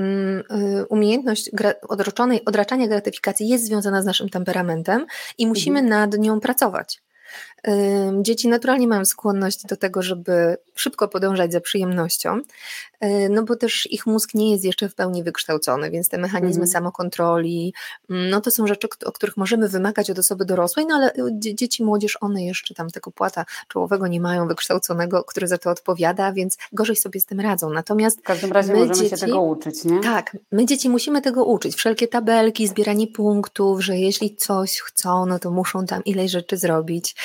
umiejętność 0.88 1.50
odroczonej, 1.88 2.44
odraczania 2.44 2.88
gratyfikacji 2.88 3.48
jest 3.48 3.64
związana 3.64 4.02
z 4.02 4.04
naszym 4.04 4.28
temperamentem 4.28 5.06
i 5.38 5.46
musimy 5.46 5.80
mhm. 5.80 6.00
nad 6.00 6.20
nią 6.20 6.40
pracować. 6.40 7.02
Dzieci 8.22 8.48
naturalnie 8.48 8.88
mają 8.88 9.04
skłonność 9.04 9.66
do 9.66 9.76
tego, 9.76 10.02
żeby 10.02 10.56
szybko 10.74 11.08
podążać 11.08 11.52
za 11.52 11.60
przyjemnością, 11.60 12.40
y, 13.04 13.28
no 13.30 13.42
bo 13.42 13.56
też 13.56 13.88
ich 13.92 14.06
mózg 14.06 14.34
nie 14.34 14.52
jest 14.52 14.64
jeszcze 14.64 14.88
w 14.88 14.94
pełni 14.94 15.22
wykształcony, 15.22 15.90
więc 15.90 16.08
te 16.08 16.18
mechanizmy 16.18 16.62
mhm. 16.62 16.72
samokontroli, 16.72 17.74
mm, 18.10 18.30
no 18.30 18.40
to 18.40 18.50
są 18.50 18.66
rzeczy, 18.66 18.88
o 19.04 19.12
których 19.12 19.36
możemy 19.36 19.68
wymagać 19.68 20.10
od 20.10 20.18
osoby 20.18 20.44
dorosłej, 20.44 20.86
no 20.86 20.94
ale 20.94 21.12
dzieci, 21.32 21.84
młodzież, 21.84 22.18
one 22.20 22.44
jeszcze 22.44 22.74
tam 22.74 22.90
tego 22.90 23.10
płata 23.10 23.44
czołowego 23.68 24.06
nie 24.06 24.20
mają 24.20 24.48
wykształconego, 24.48 25.24
który 25.24 25.48
za 25.48 25.58
to 25.58 25.70
odpowiada, 25.70 26.32
więc 26.32 26.56
gorzej 26.72 26.96
sobie 26.96 27.20
z 27.20 27.26
tym 27.26 27.40
radzą. 27.40 27.70
Natomiast 27.70 28.20
w 28.20 28.22
każdym 28.22 28.52
razie 28.52 28.72
my 28.72 28.78
możemy 28.78 28.94
dzieci, 28.94 29.10
się 29.10 29.26
tego 29.26 29.42
uczyć, 29.42 29.84
nie? 29.84 30.00
Tak, 30.00 30.36
my 30.52 30.66
dzieci 30.66 30.88
musimy 30.90 31.22
tego 31.22 31.44
uczyć. 31.44 31.74
Wszelkie 31.74 32.08
tabelki, 32.08 32.68
zbieranie 32.68 33.06
punktów, 33.06 33.84
że 33.84 33.96
jeśli 33.96 34.36
coś 34.36 34.80
chcą, 34.80 35.26
no 35.26 35.38
to 35.38 35.50
muszą 35.50 35.86
tam 35.86 36.04
ileś 36.04 36.30
rzeczy 36.30 36.56
zrobić. 36.56 37.16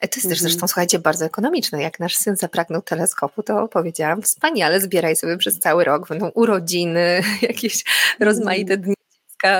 E, 0.00 0.08
to 0.08 0.16
jest 0.16 0.28
też 0.28 0.40
zresztą, 0.40 0.56
mhm. 0.56 0.68
słuchajcie, 0.68 0.98
bardzo 0.98 1.24
ekonomiczne. 1.24 1.82
Jak 1.82 2.00
nasz 2.00 2.16
syn 2.16 2.36
zapragnął 2.36 2.82
teleskopu, 2.82 3.42
to 3.42 3.68
powiedziałam, 3.68 4.22
wspaniale, 4.22 4.80
zbieraj 4.80 5.16
sobie 5.16 5.36
przez 5.36 5.58
cały 5.58 5.84
rok, 5.84 6.08
będą 6.08 6.28
urodziny, 6.28 7.22
jakieś 7.42 7.84
rozmaite 8.20 8.76
dni 8.76 8.94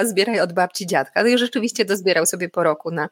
zbieraj 0.05 0.41
od 0.41 0.53
babci 0.53 0.87
dziadka. 0.87 1.23
No 1.23 1.29
i 1.29 1.39
rzeczywiście 1.39 1.85
dozbierał 1.85 2.27
sobie 2.27 2.49
po 2.49 2.63
roku 2.63 2.91
na, 2.91 3.09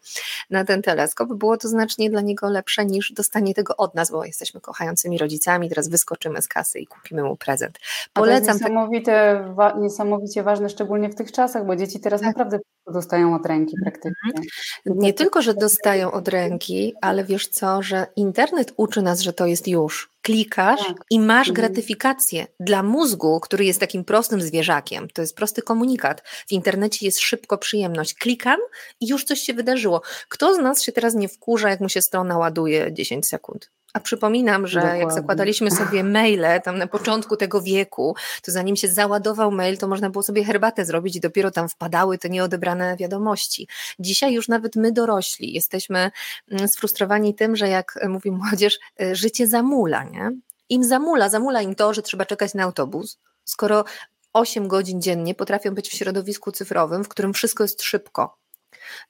na 0.51 0.65
ten 0.65 0.83
teleskop. 0.83 1.29
Było 1.35 1.57
to 1.57 1.69
znacznie 1.69 2.11
dla 2.11 2.21
niego 2.21 2.51
lepsze 2.51 2.87
niż 2.87 3.13
dostanie 3.13 3.55
tego 3.55 3.77
od 3.77 3.95
nas, 3.95 4.11
bo 4.11 4.25
jesteśmy 4.25 4.61
kochającymi 4.61 5.19
rodzicami, 5.19 5.69
teraz 5.69 5.89
wyskoczymy 5.89 6.43
z 6.43 6.49
kasy 6.49 6.79
i 6.79 6.87
kupimy 6.87 7.23
mu 7.23 7.37
prezent. 7.37 7.79
Polecam. 8.13 8.45
to 8.45 8.53
jest 8.53 8.61
niesamowite, 8.61 9.45
wa 9.55 9.73
niesamowicie 9.79 10.43
ważne, 10.43 10.69
szczególnie 10.69 11.09
w 11.09 11.15
tych 11.15 11.33
czasach, 11.33 11.67
bo 11.67 11.77
dzieci 11.77 12.01
teraz 12.01 12.21
tak. 12.21 12.29
naprawdę 12.29 12.59
dostają 12.93 13.35
od 13.35 13.47
ręki 13.47 13.77
mhm. 13.79 13.93
praktycznie. 13.93 14.49
Nie 14.87 15.15
tylko, 15.15 15.43
że 15.43 15.55
dostają 15.55 16.13
od 16.13 16.29
ręki, 16.29 16.95
ale 17.01 17.25
wiesz 17.25 17.49
co, 17.49 17.83
że 17.83 18.07
internet 18.17 18.73
uczy 18.77 19.03
nas, 19.03 19.21
że 19.21 19.33
to 19.33 19.47
jest 19.47 19.69
już 19.69 20.10
klikasz 20.23 20.87
tak. 20.87 20.97
i 21.11 21.21
masz 21.21 21.49
mhm. 21.49 21.55
gratyfikację. 21.55 22.47
Dla 22.61 22.83
mózgu, 22.83 23.41
który 23.41 23.65
jest 23.65 23.81
takim 23.81 24.05
prostym 24.05 24.43
zwierzakiem, 24.43 25.09
to 25.09 25.23
jest 25.23 25.37
prosty 25.37 25.63
komunikat. 25.63 26.23
W 26.49 26.53
internecie 26.53 27.07
jest 27.07 27.21
szybko 27.21 27.59
przyjemność. 27.59 28.15
Klikam 28.15 28.61
i 29.01 29.09
już 29.09 29.25
coś 29.25 29.41
się 29.41 29.55
wydarzyło. 29.55 30.03
Kto 30.29 30.55
z 30.55 30.59
nas 30.59 30.83
się 30.83 30.93
teraz 30.93 31.15
nie 31.15 31.29
wkurza, 31.29 31.71
jak 31.71 31.81
mu 31.81 31.89
się 31.89 32.03
strona 32.03 32.39
ładuje 32.39 32.93
10 32.93 33.27
sekund? 33.27 33.71
A 33.93 34.01
przypominam, 34.01 34.67
że 34.67 34.81
Dokładnie. 34.81 35.01
jak 35.01 35.13
zakładaliśmy 35.13 35.71
sobie 35.71 36.05
maile 36.17 36.61
tam 36.65 36.79
na 36.79 36.87
początku 36.87 37.37
tego 37.37 37.63
wieku, 37.63 38.17
to 38.43 38.53
zanim 38.53 38.77
się 38.77 38.89
załadował 38.89 39.51
mail, 39.51 39.79
to 39.79 39.89
można 39.89 40.11
było 40.11 40.23
sobie 40.23 40.45
herbatę 40.45 40.85
zrobić 40.85 41.17
i 41.17 41.21
dopiero 41.21 41.51
tam 41.51 41.69
wpadały 41.69 42.19
te 42.19 42.31
nieodebrane 42.31 42.97
wiadomości. 42.97 43.69
Dzisiaj 43.99 44.33
już 44.33 44.49
nawet 44.49 44.77
my 44.77 44.93
dorośli 44.93 45.53
jesteśmy 45.53 46.11
mm, 46.51 46.69
sfrustrowani 46.69 47.35
tym, 47.35 47.57
że 47.57 47.69
jak 47.69 47.99
mówi 48.09 48.31
młodzież, 48.31 48.79
y, 49.03 49.17
życie 49.17 49.47
zamula, 49.47 50.05
nie? 50.05 50.31
Im 50.69 50.85
zamula, 50.85 51.29
zamula 51.29 51.63
im 51.63 51.75
to, 51.75 51.95
że 51.95 52.03
trzeba 52.03 52.27
czekać 52.27 52.55
na 52.55 52.63
autobus, 52.63 53.19
skoro 53.45 53.85
8 54.33 54.69
godzin 54.69 55.03
dziennie 55.03 55.35
potrafią 55.35 55.75
być 55.75 55.89
w 55.89 55.95
środowisku 55.95 56.53
cyfrowym, 56.53 57.05
w 57.05 57.09
którym 57.09 57.33
wszystko 57.33 57.65
jest 57.65 57.83
szybko 57.83 58.41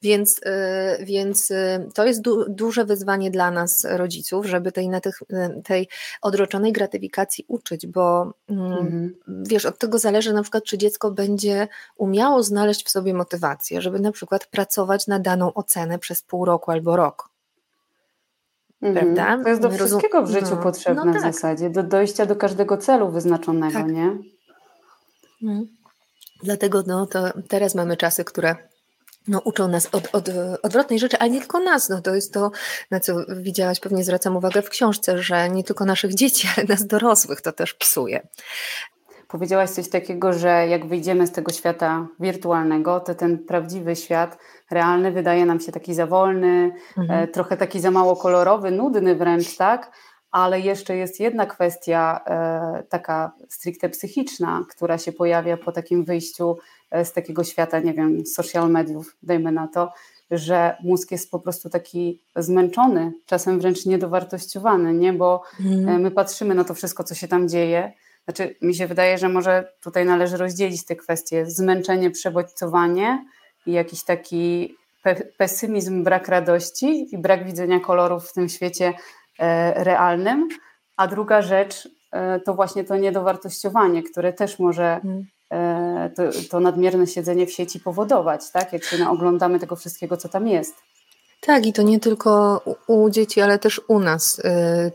więc, 0.03 0.39
y, 0.39 1.05
więc 1.05 1.51
y, 1.51 1.89
to 1.95 2.07
jest 2.07 2.23
du 2.23 2.45
duże 2.49 2.85
wyzwanie 2.85 3.31
dla 3.31 3.51
nas, 3.51 3.87
rodziców, 3.91 4.47
żeby 4.47 4.73
tej, 4.73 4.89
na 4.89 5.01
tych, 5.01 5.23
y, 5.23 5.63
tej 5.65 5.89
odroczonej 6.23 6.73
gratyfikacji 6.73 7.45
uczyć, 7.49 7.87
bo 7.87 8.35
mm, 8.49 8.73
mhm. 8.73 9.15
wiesz, 9.29 9.67
od 9.67 9.79
tego 9.79 9.99
zależy 9.99 10.33
na 10.33 10.43
przykład, 10.43 10.65
czy 10.65 10.79
dziecko 10.79 11.11
będzie 11.11 11.69
umiało 11.97 12.43
znaleźć 12.43 12.87
w 12.87 12.91
sobie 12.91 13.15
motywację, 13.15 13.83
żeby 13.83 14.01
na 14.01 14.13
przykład 14.13 14.47
pracować 14.47 15.07
na 15.07 15.19
daną 15.19 15.55
ocenę 15.55 15.99
przez 15.99 16.23
pół 16.23 16.45
roku 16.45 16.71
albo 16.71 16.97
rok. 16.97 17.31
Mhm. 18.83 19.15
Prawda? 19.15 19.45
To 19.45 19.49
jest 19.49 19.63
do 19.63 19.71
wszystkiego 19.71 20.23
w 20.23 20.31
życiu 20.31 20.51
no, 20.51 20.57
potrzebne 20.57 21.05
no 21.05 21.13
tak. 21.13 21.23
w 21.23 21.25
zasadzie, 21.25 21.71
do 21.71 21.83
dojścia 21.83 22.27
do 22.27 22.37
każdego 22.37 22.77
celu 22.77 23.11
wyznaczonego, 23.11 23.79
tak. 23.79 23.93
nie? 23.93 24.19
Mhm. 25.43 25.67
Dlatego 26.43 26.83
no, 26.87 27.07
to 27.07 27.25
teraz 27.49 27.75
mamy 27.75 27.97
czasy, 27.97 28.25
które 28.25 28.57
no, 29.29 29.41
uczą 29.45 29.69
nas 29.69 29.89
od, 29.93 30.09
od, 30.15 30.29
odwrotnej 30.63 30.99
rzeczy, 30.99 31.19
ale 31.19 31.31
nie 31.31 31.41
tylko 31.41 31.61
nas. 31.61 31.89
No, 31.89 32.03
to 32.03 32.15
jest 32.15 32.35
to, 32.35 32.51
na 32.91 33.01
co 33.01 33.15
widziałaś, 33.29 33.81
pewnie 33.81 34.05
zwracam 34.05 34.37
uwagę 34.37 34.63
w 34.63 34.69
książce, 34.69 35.23
że 35.23 35.51
nie 35.51 35.65
tylko 35.65 35.85
naszych 35.85 36.15
dzieci, 36.15 36.49
ale 36.57 36.67
nas 36.67 36.87
dorosłych 36.87 37.41
to 37.41 37.53
też 37.53 37.75
psuje. 37.75 38.29
Powiedziałaś 39.29 39.71
coś 39.71 39.89
takiego, 39.89 40.33
że 40.33 40.67
jak 40.69 40.87
wyjdziemy 40.87 41.27
z 41.27 41.33
tego 41.33 41.53
świata 41.53 42.07
wirtualnego, 42.21 43.01
to 43.01 43.15
ten 43.15 43.39
prawdziwy 43.39 43.97
świat 43.97 44.39
realny 44.71 45.13
wydaje 45.13 45.47
nam 45.47 45.61
się 45.61 45.73
taki 45.73 45.95
za 45.95 46.07
wolny, 46.07 46.73
mhm. 46.99 47.23
e, 47.23 47.29
trochę 47.29 47.57
taki 47.57 47.81
za 47.81 47.91
mało 47.91 48.17
kolorowy, 48.17 48.71
nudny 48.71 49.17
wręcz, 49.17 49.57
tak? 49.57 49.93
Ale 50.31 50.61
jeszcze 50.61 50.97
jest 50.97 51.21
jedna 51.21 51.47
kwestia, 51.47 52.21
e, 52.27 52.83
taka 52.89 53.33
stricte 53.49 53.89
psychiczna, 53.89 54.65
która 54.71 54.99
się 54.99 55.13
pojawia 55.13 55.57
po 55.57 55.73
takim 55.73 56.05
wyjściu 56.05 56.57
z 57.05 57.13
takiego 57.13 57.45
świata, 57.45 57.81
nie 57.81 57.95
wiem, 57.95 58.27
social 58.27 58.71
mediów, 58.71 59.17
dajmy 59.23 59.53
na 59.53 59.69
to, 59.69 59.93
że 60.31 60.77
mózg 60.83 61.11
jest 61.11 61.31
po 61.31 61.39
prostu 61.39 61.71
taki 61.71 62.23
zmęczony, 62.37 63.13
czasem 63.27 63.61
wręcz 63.61 63.87
niedowartościowany, 63.87 64.95
nie? 64.95 65.13
Bo 65.13 65.43
mm. 65.61 66.01
my 66.03 66.11
patrzymy 66.11 66.55
na 66.55 66.65
to 66.65 66.75
wszystko, 66.75 67.05
co 67.05 67.15
się 67.15 67.29
tam 67.29 67.49
dzieje. 67.49 67.93
Znaczy, 68.25 68.57
mi 68.63 68.75
się 68.75 68.87
wydaje, 68.87 69.19
że 69.19 69.29
może 69.29 69.73
tutaj 69.83 70.05
należy 70.05 70.37
rozdzielić 70.37 70.85
te 70.85 70.97
kwestie: 70.97 71.47
zmęczenie, 71.47 72.11
przebodźcowanie 72.11 73.25
i 73.67 73.73
jakiś 73.73 74.05
taki 74.05 74.77
pe 75.03 75.15
pesymizm, 75.15 76.05
brak 76.05 76.29
radości 76.29 77.15
i 77.15 77.19
brak 77.19 77.45
widzenia 77.45 77.81
kolorów 77.81 78.29
w 78.29 78.33
tym 78.33 78.49
świecie 78.49 78.93
e, 79.39 79.85
realnym. 79.85 80.49
A 80.97 81.07
druga 81.07 81.43
rzecz 81.43 81.89
e, 82.13 82.41
to 82.41 82.55
właśnie 82.55 82.85
to 82.85 82.97
niedowartościowanie, 82.97 84.03
które 84.03 84.33
też 84.33 84.59
może 84.59 85.01
mm. 85.05 85.27
E, 85.53 86.11
to, 86.17 86.23
to 86.51 86.61
nadmierne 86.61 87.07
siedzenie 87.07 87.47
w 87.47 87.53
sieci 87.53 87.81
powodować, 87.81 88.51
tak? 88.51 88.73
jak 88.73 88.85
się 88.85 89.09
oglądamy 89.09 89.61
tego 89.61 89.77
wszystkiego, 89.77 90.17
co 90.17 90.29
tam 90.29 90.49
jest. 90.49 90.75
Tak, 91.41 91.67
i 91.67 91.73
to 91.73 91.83
nie 91.83 92.01
tylko 92.01 92.63
u, 92.87 93.11
dzieci, 93.11 93.41
ale 93.41 93.59
też 93.59 93.81
u 93.89 94.01
nas. 94.01 94.39
Y, 94.39 94.43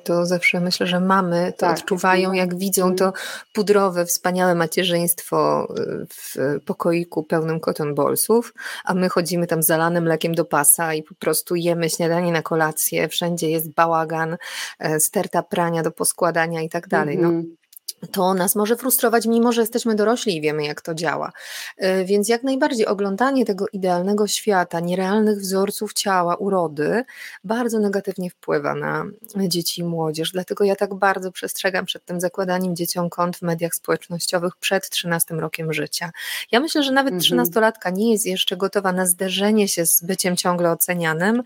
to 0.03 0.25
zawsze 0.25 0.59
myślę, 0.59 0.87
że 0.87 0.99
mamy 0.99 1.53
to 1.53 1.57
tak, 1.57 1.77
odczuwają, 1.77 2.33
jak 2.33 2.57
widzą 2.57 2.95
to 2.95 3.13
pudrowe, 3.53 4.05
wspaniałe 4.05 4.55
macierzyństwo 4.55 5.67
y, 5.79 6.07
w 6.09 6.35
pokoiku 6.65 7.23
pełnym 7.23 7.59
cotton 7.59 7.95
ballsów, 7.95 8.53
a 8.83 8.93
my 8.93 9.09
chodzimy 9.09 9.47
tam 9.47 9.63
zalanym 9.63 10.03
mlekiem 10.03 10.35
do 10.35 10.45
pasa 10.45 10.93
i 10.93 11.03
po 11.03 11.15
prostu 11.15 11.55
jemy 11.55 11.89
śniadanie 11.89 12.31
na 12.31 12.41
kolację, 12.41 13.07
wszędzie 13.07 13.49
jest 13.49 13.73
bałagan, 13.73 14.37
e, 14.79 14.99
sterta 14.99 15.43
prania 15.43 15.83
do 15.83 15.91
poskładania 15.91 16.61
i 16.61 16.69
tak 16.69 16.87
dalej. 16.87 17.17
No, 17.17 17.27
mhm. 17.27 17.55
To 18.11 18.33
nas 18.33 18.55
może 18.55 18.75
frustrować, 18.75 19.25
mimo 19.25 19.51
że 19.51 19.61
jesteśmy 19.61 19.95
dorośli 19.95 20.37
i 20.37 20.41
wiemy, 20.41 20.63
jak 20.65 20.81
to 20.81 20.93
działa. 20.93 21.31
Y, 21.83 22.05
więc 22.05 22.29
jak 22.29 22.43
najbardziej 22.43 22.85
oglądanie 22.85 23.45
tego 23.45 23.65
idealnego 23.73 24.27
świata, 24.27 24.79
nierealnych 24.79 25.37
wzorców 25.37 25.93
ciała, 25.93 26.35
urody, 26.35 27.03
bardzo 27.43 27.79
negatywnie 27.79 28.29
wpływa 28.29 28.75
na 28.75 29.05
dzieci 29.47 29.81
i 29.81 29.83
młodzież. 29.83 30.31
Dlatego 30.31 30.63
ja 30.63 30.75
tak 30.75 30.93
bardzo 30.93 31.31
przestrzegam 31.31 31.85
przed 31.85 32.05
tym 32.05 32.21
zakładaniem 32.21 32.75
dzieciom 32.75 33.09
kont 33.09 33.37
w 33.37 33.41
mediach 33.41 33.73
społecznościowych 33.73 34.55
przed 34.55 34.89
13 34.89 35.35
rokiem 35.35 35.73
życia. 35.73 36.11
Ja 36.51 36.59
myślę, 36.59 36.83
że 36.83 36.91
nawet 36.91 37.13
mhm. 37.13 37.45
13-latka 37.45 37.93
nie 37.93 38.11
jest 38.11 38.25
jeszcze 38.25 38.57
gotowa 38.57 38.91
na 38.91 39.05
zderzenie 39.05 39.67
się 39.67 39.85
z 39.85 40.03
byciem 40.03 40.37
ciągle 40.37 40.71
ocenianym, 40.71 41.43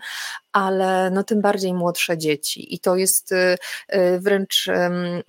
ale 0.52 1.10
no 1.10 1.24
tym 1.24 1.40
bardziej 1.40 1.74
młodsze 1.74 2.18
dzieci. 2.18 2.74
I 2.74 2.78
to 2.78 2.96
jest 2.96 3.32
y, 3.32 3.36
y, 3.94 4.20
wręcz 4.20 4.68
mm, 4.68 5.22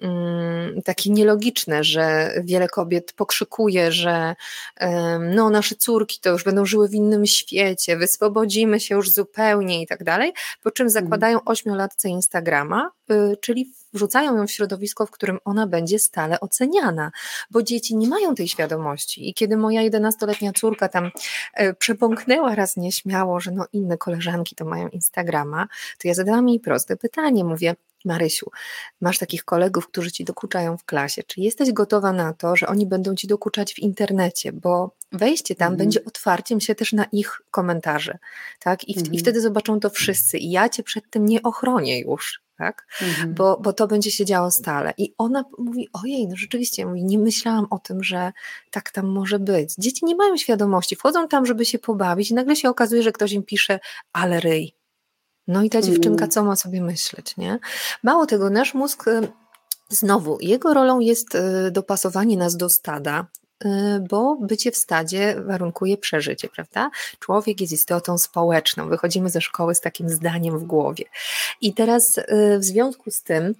taki 0.85 1.11
nielogiczne, 1.21 1.83
że 1.83 2.33
wiele 2.43 2.67
kobiet 2.67 3.13
pokrzykuje, 3.13 3.91
że 3.91 4.35
no, 5.19 5.49
nasze 5.49 5.75
córki 5.75 6.19
to 6.21 6.29
już 6.29 6.43
będą 6.43 6.65
żyły 6.65 6.89
w 6.89 6.93
innym 6.93 7.25
świecie, 7.25 7.97
wyswobodzimy 7.97 8.79
się 8.79 8.95
już 8.95 9.11
zupełnie 9.11 9.81
i 9.81 9.87
tak 9.87 10.03
dalej, 10.03 10.33
po 10.63 10.71
czym 10.71 10.87
mhm. 10.87 11.03
zakładają 11.03 11.43
ośmiolatce 11.45 12.09
Instagrama, 12.09 12.91
y, 13.11 13.37
czyli 13.41 13.71
wrzucają 13.93 14.37
ją 14.37 14.47
w 14.47 14.51
środowisko, 14.51 15.05
w 15.05 15.11
którym 15.11 15.37
ona 15.45 15.67
będzie 15.67 15.99
stale 15.99 16.39
oceniana, 16.39 17.11
bo 17.51 17.63
dzieci 17.63 17.95
nie 17.95 18.07
mają 18.07 18.35
tej 18.35 18.47
świadomości. 18.47 19.29
I 19.29 19.33
kiedy 19.33 19.57
moja 19.57 19.81
11-letnia 19.89 20.53
córka 20.53 20.89
tam 20.89 21.11
e, 21.53 21.73
przepąknęła 21.73 22.55
raz 22.55 22.77
nieśmiało, 22.77 23.39
że 23.39 23.51
no 23.51 23.65
inne 23.73 23.97
koleżanki 23.97 24.55
to 24.55 24.65
mają 24.65 24.87
Instagrama, 24.87 25.67
to 26.01 26.07
ja 26.07 26.13
zadałam 26.13 26.49
jej 26.49 26.59
proste 26.59 26.97
pytanie. 26.97 27.43
Mówię, 27.43 27.75
Marysiu, 28.05 28.51
masz 29.01 29.17
takich 29.17 29.46
kolegów, 29.46 29.88
którzy 29.88 30.12
ci 30.12 30.24
dokuczają 30.24 30.77
w 30.77 30.86
klasie. 30.86 31.24
Czy 31.24 31.41
jesteś 31.41 31.72
gotowa 31.72 32.13
na 32.13 32.34
to, 32.34 32.55
że 32.55 32.67
oni 32.67 32.86
będą 32.86 33.15
ci 33.15 33.27
dokuczać 33.27 33.74
w 33.74 33.79
internecie? 33.79 34.51
Bo 34.53 34.96
wejście 35.12 35.55
tam 35.55 35.67
mm. 35.67 35.77
będzie 35.77 36.05
otwarciem 36.05 36.62
się 36.62 36.75
też 36.75 36.93
na 36.93 37.05
ich 37.12 37.41
komentarze, 37.51 38.17
tak? 38.60 38.89
I, 38.89 38.93
w, 38.93 38.98
mm. 38.98 39.13
I, 39.13 39.20
wtedy 39.20 39.41
zobaczą 39.41 39.79
to 39.79 39.89
wszyscy. 39.89 40.38
I 40.38 40.51
ja 40.51 40.70
cię 40.70 40.84
przed 40.84 41.10
tym 41.10 41.25
nie 41.25 41.41
ochronię 41.41 42.00
już, 42.00 42.41
tak? 42.58 42.88
Mm. 43.01 43.34
Bo, 43.34 43.60
bo 43.63 43.74
to 43.74 43.88
będzie 43.88 44.12
się 44.12 44.25
działo 44.25 44.51
stale. 44.51 44.93
I 44.98 45.13
ona 45.17 45.46
mówi, 45.58 45.89
ojej, 45.93 46.27
no 46.27 46.36
rzeczywiście, 46.36 46.86
mówi, 46.86 47.03
nie 47.03 47.20
myślałam 47.20 47.67
o 47.70 47.79
tym, 47.79 48.03
że 48.03 48.31
tak 48.72 48.91
tam 48.91 49.05
może 49.05 49.39
być. 49.39 49.75
Dzieci 49.77 50.05
nie 50.05 50.15
mają 50.15 50.38
świadomości, 50.38 50.96
wchodzą 50.96 51.27
tam, 51.27 51.46
żeby 51.46 51.65
się 51.65 51.79
pobawić 51.79 52.31
i 52.31 52.34
nagle 52.34 52.55
się 52.55 52.70
okazuje, 52.70 53.03
że 53.03 53.12
ktoś 53.12 53.31
im 53.31 53.43
pisze, 53.43 53.79
ale 54.13 54.39
ryj, 54.39 54.74
no 55.48 55.63
i 55.63 55.69
ta 55.69 55.81
dziewczynka, 55.81 56.24
mm. 56.24 56.31
co 56.31 56.43
ma 56.43 56.55
sobie 56.55 56.81
myśleć, 56.81 57.38
nie? 57.38 57.60
Mało 58.03 58.25
tego, 58.25 58.50
nasz 58.50 58.74
mózg, 58.74 59.07
y, 59.07 59.27
znowu, 59.89 60.38
jego 60.41 60.74
rolą 60.74 61.00
jest 61.00 61.36
y, 61.36 61.71
dopasowanie 61.71 62.38
nas 62.38 62.57
do 62.57 62.69
stada, 62.69 63.27
y, 63.65 63.67
bo 64.10 64.38
bycie 64.41 64.71
w 64.71 64.77
stadzie 64.77 65.36
warunkuje 65.45 65.98
przeżycie, 65.98 66.50
prawda? 66.50 66.91
Człowiek 67.19 67.62
jest 67.62 67.74
istotą 67.74 68.17
społeczną. 68.17 68.89
Wychodzimy 68.89 69.29
ze 69.29 69.41
szkoły 69.41 69.75
z 69.75 69.81
takim 69.81 70.10
zdaniem 70.10 70.60
w 70.60 70.63
głowie. 70.63 71.05
I 71.62 71.74
teraz 71.74 72.19
w 72.60 72.63
związku 72.63 73.12
z 73.12 73.24
tym 73.24 73.55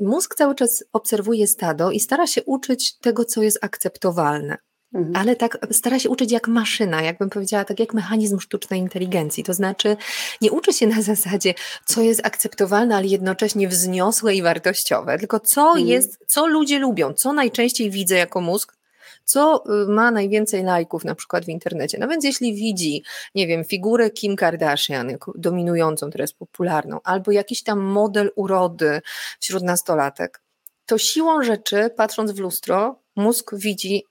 mózg 0.00 0.34
cały 0.34 0.54
czas 0.54 0.84
obserwuje 0.92 1.46
stado 1.46 1.90
i 1.90 2.00
stara 2.00 2.26
się 2.26 2.44
uczyć 2.44 2.98
tego, 2.98 3.24
co 3.24 3.42
jest 3.42 3.58
akceptowalne. 3.64 4.58
Mhm. 4.94 5.16
Ale 5.16 5.36
tak 5.36 5.58
stara 5.70 5.98
się 5.98 6.10
uczyć 6.10 6.32
jak 6.32 6.48
maszyna, 6.48 7.02
jakbym 7.02 7.30
powiedziała, 7.30 7.64
tak 7.64 7.80
jak 7.80 7.94
mechanizm 7.94 8.38
sztucznej 8.38 8.80
inteligencji. 8.80 9.44
To 9.44 9.54
znaczy, 9.54 9.96
nie 10.40 10.52
uczy 10.52 10.72
się 10.72 10.86
na 10.86 11.02
zasadzie, 11.02 11.54
co 11.84 12.02
jest 12.02 12.26
akceptowalne, 12.26 12.96
ale 12.96 13.06
jednocześnie 13.06 13.68
wzniosłe 13.68 14.34
i 14.34 14.42
wartościowe, 14.42 15.18
tylko 15.18 15.40
co 15.40 15.68
mhm. 15.68 15.86
jest, 15.86 16.18
co 16.26 16.46
ludzie 16.46 16.78
lubią, 16.78 17.12
co 17.12 17.32
najczęściej 17.32 17.90
widzę 17.90 18.16
jako 18.16 18.40
mózg, 18.40 18.76
co 19.24 19.64
y, 19.84 19.88
ma 19.88 20.10
najwięcej 20.10 20.62
lajków 20.62 21.04
na 21.04 21.14
przykład 21.14 21.44
w 21.44 21.48
internecie. 21.48 21.98
No 21.98 22.08
więc 22.08 22.24
jeśli 22.24 22.54
widzi, 22.54 23.02
nie 23.34 23.46
wiem, 23.46 23.64
figurę 23.64 24.10
Kim 24.10 24.36
Kardashian 24.36 25.16
dominującą, 25.34 26.10
teraz 26.10 26.32
popularną, 26.32 27.00
albo 27.04 27.32
jakiś 27.32 27.62
tam 27.62 27.80
model 27.80 28.30
urody 28.36 29.00
wśród 29.40 29.62
nastolatek, 29.62 30.40
to 30.86 30.98
siłą 30.98 31.42
rzeczy, 31.42 31.90
patrząc 31.96 32.32
w 32.32 32.38
lustro, 32.38 32.98
mózg 33.16 33.54
widzi 33.54 34.04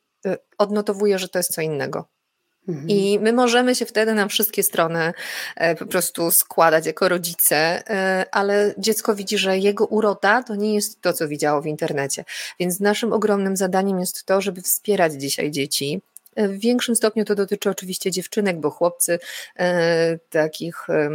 odnotowuje, 0.58 1.20
że 1.20 1.30
to 1.30 1.40
jest 1.40 1.54
co 1.54 1.62
innego. 1.62 2.06
Mhm. 2.68 2.90
I 2.90 3.20
my 3.20 3.34
możemy 3.34 3.76
się 3.76 3.86
wtedy 3.86 4.14
na 4.14 4.28
wszystkie 4.28 4.64
strony 4.64 5.14
e, 5.56 5.76
po 5.76 5.86
prostu 5.86 6.32
składać 6.32 6.86
jako 6.86 7.10
rodzice, 7.10 7.56
e, 7.90 8.26
ale 8.32 8.74
dziecko 8.78 9.16
widzi, 9.16 9.38
że 9.38 9.58
jego 9.58 9.86
uroda 9.86 10.44
to 10.44 10.56
nie 10.56 10.74
jest 10.74 11.02
to, 11.02 11.14
co 11.14 11.28
widziało 11.28 11.62
w 11.62 11.66
internecie. 11.66 12.26
Więc 12.60 12.80
naszym 12.80 13.14
ogromnym 13.14 13.58
zadaniem 13.58 14.00
jest 14.00 14.26
to, 14.26 14.42
żeby 14.42 14.62
wspierać 14.62 15.14
dzisiaj 15.14 15.52
dzieci 15.52 16.02
w 16.38 16.60
większym 16.60 16.96
stopniu 16.96 17.26
to 17.26 17.36
dotyczy 17.36 17.70
oczywiście 17.70 18.12
dziewczynek, 18.12 18.60
bo 18.60 18.70
chłopcy 18.70 19.20
e, 19.56 20.18
takich 20.18 20.90
e, 20.90 21.10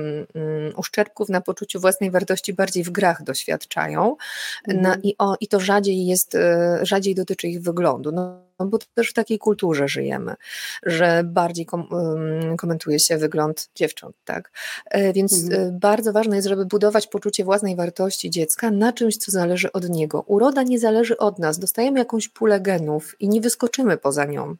uszczerbków 0.76 1.28
na 1.28 1.40
poczuciu 1.40 1.80
własnej 1.80 2.10
wartości 2.10 2.52
bardziej 2.52 2.84
w 2.84 2.90
grach 2.90 3.22
doświadczają 3.22 4.16
mhm. 4.68 5.02
i, 5.02 5.14
o, 5.18 5.36
i 5.40 5.48
to 5.48 5.60
rzadziej 5.60 6.06
jest, 6.06 6.34
e, 6.34 6.78
rzadziej 6.82 7.14
dotyczy 7.14 7.48
ich 7.48 7.62
wyglądu. 7.62 8.12
No 8.12 8.47
bo 8.66 8.78
też 8.94 9.10
w 9.10 9.12
takiej 9.12 9.38
kulturze 9.38 9.88
żyjemy, 9.88 10.34
że 10.82 11.22
bardziej 11.24 11.66
kom, 11.66 11.88
komentuje 12.58 12.98
się 12.98 13.16
wygląd 13.18 13.70
dziewcząt, 13.74 14.16
tak? 14.24 14.50
E, 14.90 15.12
więc 15.12 15.44
mhm. 15.44 15.68
E, 15.68 15.72
bardzo 15.72 16.12
ważne 16.12 16.36
jest, 16.36 16.48
żeby 16.48 16.66
budować 16.66 17.06
poczucie 17.06 17.44
własnej 17.44 17.76
wartości 17.76 18.30
dziecka 18.30 18.70
na 18.70 18.92
czymś, 18.92 19.16
co 19.16 19.32
zależy 19.32 19.72
od 19.72 19.88
niego. 19.88 20.24
Uroda 20.26 20.62
nie 20.62 20.78
zależy 20.78 21.16
od 21.16 21.38
nas, 21.38 21.58
dostajemy 21.58 21.98
jakąś 21.98 22.28
pulę 22.28 22.60
genów 22.60 23.20
i 23.20 23.28
nie 23.28 23.40
wyskoczymy 23.40 23.96
poza 23.96 24.24
nią. 24.24 24.54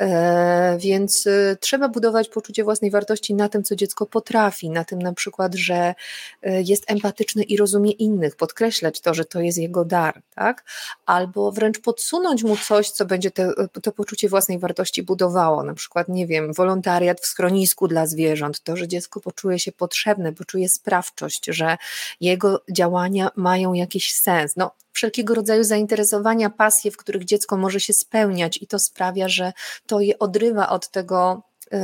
E, 0.00 0.78
więc 0.78 1.28
trzeba 1.60 1.88
budować 1.88 2.28
poczucie 2.28 2.64
własnej 2.64 2.90
wartości 2.90 3.34
na 3.34 3.48
tym, 3.48 3.62
co 3.62 3.76
dziecko 3.76 4.06
potrafi, 4.06 4.70
na 4.70 4.84
tym 4.84 4.98
na 4.98 5.12
przykład, 5.12 5.54
że 5.54 5.94
jest 6.42 6.90
empatyczny 6.90 7.42
i 7.42 7.56
rozumie 7.56 7.90
innych, 7.90 8.36
podkreślać 8.36 9.00
to, 9.00 9.14
że 9.14 9.24
to 9.24 9.40
jest 9.40 9.58
jego 9.58 9.84
dar, 9.84 10.22
tak? 10.34 10.64
Albo 11.06 11.52
wręcz 11.52 11.80
podsunąć 11.80 12.42
mu 12.42 12.56
coś, 12.56 12.90
co 12.90 13.04
będzie 13.04 13.29
te, 13.30 13.52
to 13.82 13.92
poczucie 13.92 14.28
własnej 14.28 14.58
wartości 14.58 15.02
budowało. 15.02 15.64
Na 15.64 15.74
przykład, 15.74 16.08
nie 16.08 16.26
wiem, 16.26 16.52
wolontariat 16.52 17.20
w 17.20 17.26
schronisku 17.26 17.88
dla 17.88 18.06
zwierząt, 18.06 18.60
to, 18.60 18.76
że 18.76 18.88
dziecko 18.88 19.20
poczuje 19.20 19.58
się 19.58 19.72
potrzebne, 19.72 20.32
poczuje 20.32 20.68
sprawczość, 20.68 21.46
że 21.46 21.76
jego 22.20 22.62
działania 22.70 23.30
mają 23.36 23.72
jakiś 23.72 24.14
sens. 24.14 24.56
No, 24.56 24.70
wszelkiego 24.92 25.34
rodzaju 25.34 25.64
zainteresowania, 25.64 26.50
pasje, 26.50 26.90
w 26.90 26.96
których 26.96 27.24
dziecko 27.24 27.56
może 27.56 27.80
się 27.80 27.92
spełniać, 27.92 28.62
i 28.62 28.66
to 28.66 28.78
sprawia, 28.78 29.28
że 29.28 29.52
to 29.86 30.00
je 30.00 30.18
odrywa 30.18 30.68
od 30.68 30.90
tego 30.90 31.42
y, 31.74 31.78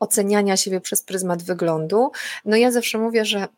oceniania 0.00 0.56
siebie 0.56 0.80
przez 0.80 1.02
pryzmat 1.02 1.42
wyglądu. 1.42 2.10
No 2.44 2.56
ja 2.56 2.70
zawsze 2.70 2.98
mówię, 2.98 3.24
że 3.24 3.48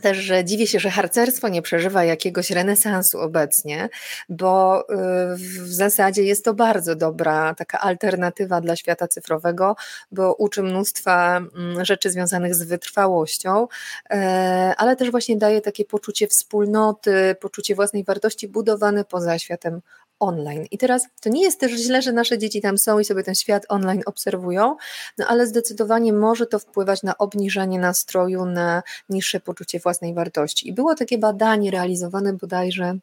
też, 0.00 0.18
że 0.18 0.44
dziwię 0.44 0.66
się, 0.66 0.80
że 0.80 0.90
harcerstwo 0.90 1.48
nie 1.48 1.62
przeżywa 1.62 2.04
jakiegoś 2.04 2.50
renesansu 2.50 3.20
obecnie, 3.20 3.88
bo 4.28 4.80
y, 4.82 5.36
w 5.36 5.72
zasadzie 5.72 6.22
jest 6.22 6.44
to 6.44 6.54
bardzo 6.54 6.96
dobra 6.96 7.54
taka 7.54 7.78
alternatywa 7.80 8.60
dla 8.60 8.76
świata 8.76 9.08
cyfrowego, 9.08 9.76
bo 10.12 10.34
uczy 10.34 10.62
mnóstwa 10.62 11.36
mm, 11.36 11.84
rzeczy 11.84 12.10
związanych 12.10 12.54
z 12.54 12.62
wytrwałością, 12.62 13.68
e, 14.10 14.74
ale 14.76 14.96
też 14.96 15.10
właśnie 15.10 15.36
daje 15.36 15.60
takie 15.60 15.84
poczucie 15.84 16.26
wspólnoty, 16.26 17.36
poczucie 17.40 17.74
własnej 17.74 18.04
wartości 18.04 18.48
budowane 18.48 19.04
poza 19.04 19.38
światem 19.38 19.80
online. 20.20 20.66
I 20.70 20.78
teraz 20.78 21.06
to 21.20 21.28
nie 21.28 21.42
jest 21.42 21.60
też 21.60 21.72
źle, 21.72 22.02
że 22.02 22.12
nasze 22.12 22.38
dzieci 22.38 22.60
tam 22.60 22.78
są 22.78 22.98
i 22.98 23.04
sobie 23.04 23.22
ten 23.22 23.34
świat 23.34 23.66
online 23.68 24.02
obserwują, 24.06 24.76
no 25.18 25.26
ale 25.26 25.46
zdecydowanie 25.46 26.12
może 26.12 26.46
to 26.46 26.58
wpływać 26.58 27.02
na 27.02 27.18
obniżanie 27.18 27.78
nastroju, 27.78 28.44
na 28.46 28.82
niższe 29.08 29.40
poczucie 29.40 29.78
własnej 29.78 30.14
wartości. 30.14 30.68
I 30.68 30.72
było 30.72 30.94
takie 30.94 31.18
badanie 31.18 31.70
realizowane 31.70 32.32
bodajże 32.32 32.98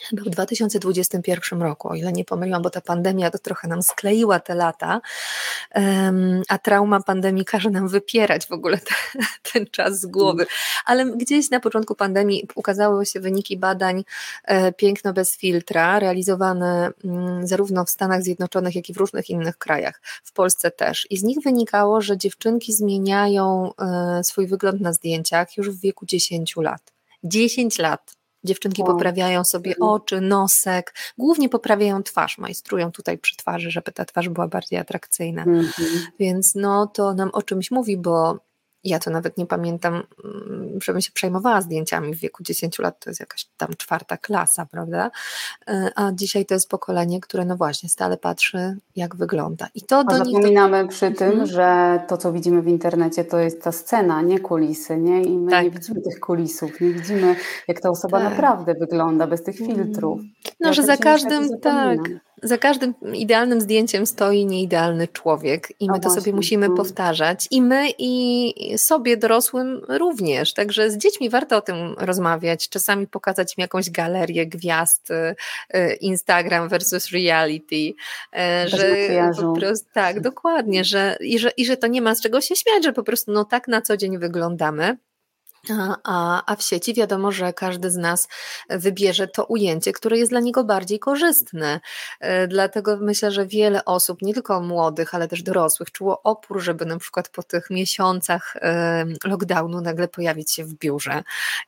chyba 0.00 0.22
w 0.22 0.28
2021 0.28 1.62
roku, 1.62 1.88
o 1.88 1.94
ile 1.94 2.12
nie 2.12 2.24
pomyliłam, 2.24 2.62
bo 2.62 2.70
ta 2.70 2.80
pandemia 2.80 3.30
to 3.30 3.38
trochę 3.38 3.68
nam 3.68 3.82
skleiła 3.82 4.40
te 4.40 4.54
lata, 4.54 5.00
a 6.48 6.58
trauma 6.58 7.00
pandemii 7.00 7.44
każe 7.44 7.70
nam 7.70 7.88
wypierać 7.88 8.46
w 8.46 8.52
ogóle 8.52 8.78
te, 8.78 8.94
ten 9.52 9.66
czas 9.66 10.00
z 10.00 10.06
głowy. 10.06 10.46
Ale 10.84 11.06
gdzieś 11.06 11.50
na 11.50 11.60
początku 11.60 11.94
pandemii 11.94 12.48
ukazały 12.54 13.06
się 13.06 13.20
wyniki 13.20 13.56
badań 13.56 14.04
e, 14.44 14.72
Piękno 14.72 15.12
bez 15.12 15.36
filtra, 15.36 15.98
realizowane 15.98 16.90
mm, 17.04 17.46
zarówno 17.46 17.84
w 17.84 17.90
Stanach 17.90 18.22
Zjednoczonych, 18.22 18.74
jak 18.74 18.88
i 18.88 18.94
w 18.94 18.96
różnych 18.96 19.30
innych 19.30 19.58
krajach, 19.58 20.00
w 20.24 20.32
Polsce 20.32 20.70
też. 20.70 21.06
I 21.10 21.16
z 21.18 21.22
nich 21.22 21.38
wynikało, 21.44 22.00
że 22.00 22.18
dziewczynki 22.18 22.72
zmieniają 22.72 23.72
e, 23.78 24.24
swój 24.24 24.46
wygląd 24.46 24.80
na 24.80 24.92
zdjęciach 24.92 25.56
już 25.56 25.70
w 25.70 25.80
wieku 25.80 26.06
10 26.06 26.56
lat. 26.56 26.92
10 27.24 27.78
lat. 27.78 28.17
Dziewczynki 28.44 28.84
poprawiają 28.84 29.44
sobie 29.44 29.74
oczy, 29.80 30.20
nosek, 30.20 30.94
głównie 31.18 31.48
poprawiają 31.48 32.02
twarz, 32.02 32.38
majstrują 32.38 32.92
tutaj 32.92 33.18
przy 33.18 33.36
twarzy, 33.36 33.70
żeby 33.70 33.92
ta 33.92 34.04
twarz 34.04 34.28
była 34.28 34.48
bardziej 34.48 34.78
atrakcyjna. 34.78 35.42
Mhm. 35.42 35.72
Więc 36.18 36.54
no 36.54 36.86
to 36.86 37.14
nam 37.14 37.30
o 37.32 37.42
czymś 37.42 37.70
mówi, 37.70 37.96
bo 37.96 38.47
Ja 38.84 38.98
to 38.98 39.10
nawet 39.10 39.38
nie 39.38 39.46
pamiętam, 39.46 40.02
mm, 40.24 40.78
żebym 40.82 41.02
się 41.02 41.12
przejmowała 41.12 41.60
zdjęciami 41.60 42.14
w 42.14 42.18
wieku 42.18 42.42
10 42.42 42.78
lat, 42.78 43.04
to 43.04 43.10
jest 43.10 43.20
jakaś 43.20 43.44
tam 43.56 43.68
czwarta 43.78 44.16
klasa, 44.16 44.66
prawda? 44.66 45.10
E, 45.68 45.90
a 45.96 46.12
dzisiaj 46.12 46.46
to 46.46 46.54
jest 46.54 46.68
pokolenie, 46.68 47.20
które 47.20 47.44
no 47.44 47.56
właśnie 47.56 47.88
stale 47.88 48.16
patrzy, 48.16 48.76
jak 48.96 49.16
wygląda. 49.16 49.68
I 49.74 49.82
to 49.82 49.98
A 49.98 50.04
do 50.04 50.16
zapominamy 50.16 50.82
nich... 50.82 50.90
przy 50.90 51.10
tym, 51.10 51.30
mhm. 51.30 51.46
że 51.46 52.00
to, 52.08 52.16
co 52.16 52.32
widzimy 52.32 52.62
w 52.62 52.68
internecie, 52.68 53.24
to 53.24 53.38
jest 53.38 53.62
ta 53.62 53.72
scena, 53.72 54.22
nie 54.22 54.40
kulisy, 54.40 54.96
nie? 54.96 55.22
I 55.22 55.38
my 55.38 55.50
tak. 55.50 55.64
nie 55.64 55.70
widzimy 55.70 56.00
tych 56.00 56.20
kulisów, 56.20 56.80
nie 56.80 56.90
widzimy, 56.90 57.36
jak 57.68 57.80
ta 57.80 57.90
osoba 57.90 58.20
tak. 58.20 58.30
naprawdę 58.30 58.74
wygląda 58.74 59.26
bez 59.26 59.42
tych 59.42 59.56
filtrów. 59.56 60.20
No, 60.60 60.68
ja 60.68 60.72
że 60.72 60.82
za 60.82 60.96
każdym, 60.96 61.60
tak, 61.60 61.98
za 62.42 62.58
każdym 62.58 62.94
idealnym 63.14 63.60
zdjęciem 63.60 64.06
stoi 64.06 64.46
nieidealny 64.46 65.08
człowiek 65.08 65.72
i 65.80 65.86
my 65.86 65.92
o 65.92 65.96
to 65.96 66.02
właśnie, 66.02 66.20
sobie 66.20 66.32
musimy 66.32 66.68
no. 66.68 66.74
powtarzać. 66.74 67.48
I 67.50 67.62
my, 67.62 67.88
i 67.98 68.78
sobie 68.78 69.16
dorosłym 69.16 69.82
również. 69.88 70.54
Także 70.54 70.90
z 70.90 70.98
dziećmi 70.98 71.30
warto 71.30 71.56
o 71.56 71.60
tym 71.60 71.94
rozmawiać, 71.98 72.68
czasami 72.68 73.06
pokazać 73.06 73.58
im 73.58 73.62
jakąś 73.62 73.90
galerię 73.90 74.46
gwiazd, 74.46 75.10
y, 75.10 75.36
y, 75.76 75.94
Instagram 75.94 76.68
versus 76.68 77.10
reality. 77.10 77.74
Y, 77.76 78.68
że 78.68 78.96
po 79.40 79.52
prostu, 79.52 79.86
tak, 79.92 80.20
dokładnie, 80.20 80.84
że 80.84 81.16
i, 81.20 81.38
że, 81.38 81.50
i 81.56 81.66
że 81.66 81.76
to 81.76 81.86
nie 81.86 82.02
ma 82.02 82.14
z 82.14 82.20
czego 82.20 82.40
się 82.40 82.56
śmiać, 82.56 82.84
że 82.84 82.92
po 82.92 83.02
prostu 83.02 83.32
no 83.32 83.44
tak 83.44 83.68
na 83.68 83.82
co 83.82 83.96
dzień 83.96 84.18
wyglądamy. 84.18 84.96
A, 86.04 86.42
a 86.52 86.56
w 86.56 86.62
sieci 86.62 86.94
wiadomo, 86.94 87.32
że 87.32 87.52
każdy 87.52 87.90
z 87.90 87.96
nas 87.96 88.28
wybierze 88.70 89.28
to 89.28 89.44
ujęcie, 89.44 89.92
które 89.92 90.18
jest 90.18 90.32
dla 90.32 90.40
niego 90.40 90.64
bardziej 90.64 90.98
korzystne. 90.98 91.80
E, 92.20 92.48
dlatego 92.48 92.96
myślę, 93.00 93.30
że 93.30 93.46
wiele 93.46 93.84
osób, 93.84 94.22
nie 94.22 94.34
tylko 94.34 94.60
młodych, 94.60 95.14
ale 95.14 95.28
też 95.28 95.42
dorosłych, 95.42 95.92
czuło 95.92 96.22
opór, 96.22 96.60
żeby 96.60 96.86
na 96.86 96.98
przykład 96.98 97.28
po 97.28 97.42
tych 97.42 97.70
miesiącach 97.70 98.56
lockdownu 99.24 99.80
nagle 99.80 100.08
pojawić 100.08 100.52
się 100.52 100.64
w 100.64 100.74
biurze 100.74 101.22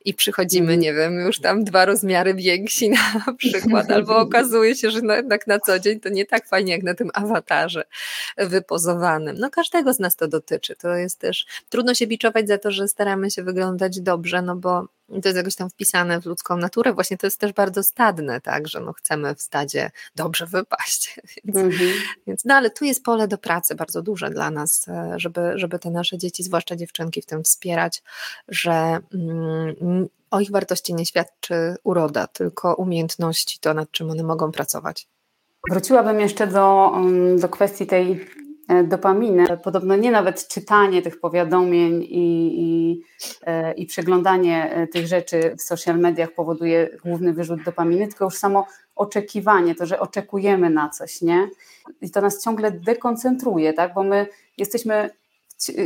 i 0.05 0.13
przychodzimy, 0.13 0.73
mhm. 0.73 0.79
nie 0.79 0.93
wiem, 0.93 1.19
już 1.19 1.39
tam 1.39 1.63
dwa 1.63 1.85
rozmiary 1.85 2.33
więksi 2.33 2.89
na 2.89 3.23
przykład, 3.37 3.91
albo 3.91 4.17
okazuje 4.17 4.75
się, 4.75 4.91
że 4.91 5.01
no 5.01 5.13
jednak 5.13 5.47
na 5.47 5.59
co 5.59 5.79
dzień 5.79 5.99
to 5.99 6.09
nie 6.09 6.25
tak 6.25 6.47
fajnie 6.47 6.73
jak 6.73 6.83
na 6.83 6.93
tym 6.93 7.09
awatarze 7.13 7.83
wypozowanym. 8.37 9.35
No 9.39 9.49
każdego 9.49 9.93
z 9.93 9.99
nas 9.99 10.15
to 10.15 10.27
dotyczy. 10.27 10.75
To 10.75 10.95
jest 10.95 11.19
też 11.19 11.45
trudno 11.69 11.93
się 11.93 12.07
biczować 12.07 12.47
za 12.47 12.57
to, 12.57 12.71
że 12.71 12.87
staramy 12.87 13.31
się 13.31 13.43
wyglądać 13.43 13.90
wyglądać 13.91 14.01
dobrze, 14.01 14.41
no 14.41 14.55
bo 14.55 14.87
to 15.09 15.29
jest 15.29 15.37
jakoś 15.37 15.55
tam 15.55 15.69
wpisane 15.69 16.21
w 16.21 16.25
ludzką 16.25 16.57
naturę. 16.57 16.93
Właśnie 16.93 17.17
to 17.17 17.27
jest 17.27 17.39
też 17.39 17.53
bardzo 17.53 17.83
stadne, 17.83 18.41
tak, 18.41 18.67
że 18.67 18.79
no 18.79 18.93
chcemy 18.93 19.35
w 19.35 19.41
stadzie 19.41 19.91
dobrze 20.15 20.45
wypaść. 20.45 21.19
Więc, 21.45 21.57
mhm. 21.57 21.91
więc, 22.27 22.45
no 22.45 22.55
ale 22.55 22.69
tu 22.69 22.85
jest 22.85 23.03
pole 23.03 23.27
do 23.27 23.37
pracy 23.37 23.75
bardzo 23.75 24.01
duże 24.01 24.29
dla 24.29 24.51
nas, 24.51 24.87
e, 24.87 25.13
żeby, 25.15 25.51
żeby 25.55 25.79
te 25.79 25.91
nasze 25.91 26.17
dzieci, 26.17 26.43
zwłaszcza 26.43 26.75
dziewczynki 26.75 27.21
w 27.21 27.25
tym 27.25 27.43
wspierać, 27.43 28.03
że 28.47 28.99
mm, 29.13 30.07
o 30.31 30.39
ich 30.39 30.51
wartości 30.51 30.93
nie 30.93 31.05
świadczy 31.05 31.75
uroda, 31.83 32.27
tylko 32.27 32.75
umiejętności, 32.75 33.59
to 33.59 33.73
nad 33.73 33.91
czym 33.91 34.09
one 34.09 34.23
mogą 34.23 34.51
pracować. 34.51 35.07
Wróciłabym 35.71 36.19
jeszcze 36.19 36.47
do, 36.47 36.91
mm, 36.95 37.39
do 37.39 37.49
kwestii 37.49 37.87
tej 37.87 38.27
E, 38.71 38.83
dopaminy. 38.83 39.45
Podobno 39.63 39.95
nie 39.95 40.11
nawet 40.11 40.47
czytanie 40.47 41.01
tych 41.01 41.19
powiadomień 41.19 42.03
i, 42.03 42.53
i, 42.59 43.01
e, 43.45 43.73
i 43.73 43.85
przeglądanie 43.85 44.71
e, 44.71 44.87
tych 44.87 45.07
rzeczy 45.07 45.55
w 45.57 45.61
social 45.61 45.99
mediach 45.99 46.31
powoduje 46.31 46.89
główny 47.03 47.33
wyrzut 47.33 47.63
dopaminy, 47.63 48.07
tylko 48.07 48.25
już 48.25 48.35
samo 48.35 48.67
oczekiwanie, 48.95 49.75
to, 49.75 49.85
że 49.85 49.99
oczekujemy 49.99 50.69
na 50.69 50.89
coś, 50.89 51.21
nie? 51.21 51.49
I 52.01 52.11
to 52.11 52.21
nas 52.21 52.43
ciągle 52.43 52.71
dekoncentruje, 52.71 53.73
tak? 53.73 53.93
Bo 53.93 54.03
my 54.03 54.27
jesteśmy, 54.57 55.09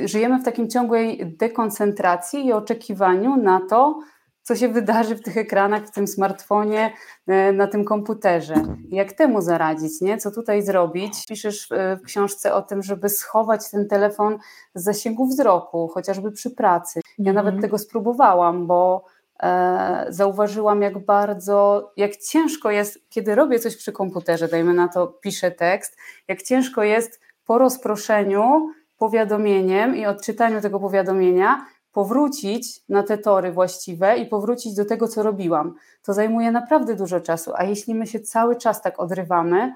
żyjemy 0.05 0.39
w 0.39 0.45
takim 0.45 0.69
ciągłej 0.69 1.35
dekoncentracji 1.37 2.45
i 2.45 2.53
oczekiwaniu 2.53 3.37
na 3.37 3.61
to, 3.69 3.99
co 4.45 4.55
się 4.55 4.69
wydarzy 4.69 5.15
w 5.15 5.21
tych 5.21 5.37
ekranach, 5.37 5.85
w 5.85 5.91
tym 5.91 6.07
smartfonie, 6.07 6.93
e, 7.27 7.51
na 7.51 7.67
tym 7.67 7.85
komputerze. 7.85 8.55
Jak 8.89 9.13
temu 9.13 9.41
zaradzić, 9.41 10.01
nie? 10.01 10.17
Co 10.17 10.31
tutaj 10.31 10.61
zrobić? 10.61 11.25
Piszesz 11.27 11.69
w 12.01 12.05
książce 12.05 12.53
o 12.53 12.61
tym, 12.61 12.83
żeby 12.83 13.09
schować 13.09 13.71
ten 13.71 13.87
telefon 13.87 14.37
z 14.75 14.83
zasięgu 14.83 15.27
wzroku, 15.27 15.87
chociażby 15.87 16.31
przy 16.31 16.51
pracy. 16.51 17.01
Ja 17.17 17.31
mhm. 17.31 17.45
nawet 17.45 17.61
tego 17.61 17.77
spróbowałam, 17.77 18.67
bo 18.67 19.05
e, 19.43 20.05
zauważyłam, 20.09 20.81
jak 20.81 21.05
bardzo, 21.05 21.91
jak 21.97 22.15
ciężko 22.15 22.71
jest, 22.71 23.09
kiedy 23.09 23.35
robię 23.35 23.59
coś 23.59 23.75
przy 23.75 23.91
komputerze, 23.91 24.47
dajmy 24.47 24.73
na 24.73 24.87
to, 24.87 25.07
piszę 25.07 25.51
tekst, 25.51 25.97
jak 26.27 26.41
ciężko 26.41 26.83
jest 26.83 27.19
po 27.45 27.57
rozproszeniu 27.57 28.69
powiadomieniem 28.97 29.95
i 29.95 30.05
odczytaniu 30.05 30.61
tego 30.61 30.79
powiadomienia 30.79 31.65
powrócić 31.95 32.81
na 32.89 33.03
te 33.03 33.17
tory 33.17 33.51
właściwe 33.51 34.17
i 34.17 34.25
powrócić 34.25 34.75
do 34.75 34.85
tego, 34.85 35.07
co 35.07 35.23
robiłam. 35.23 35.75
To 36.03 36.13
zajmuje 36.13 36.51
naprawdę 36.51 36.95
dużo 36.95 37.19
czasu, 37.19 37.51
a 37.55 37.63
jeśli 37.63 37.95
my 37.95 38.07
się 38.07 38.19
cały 38.19 38.55
czas 38.55 38.81
tak 38.81 38.99
odrywamy, 38.99 39.73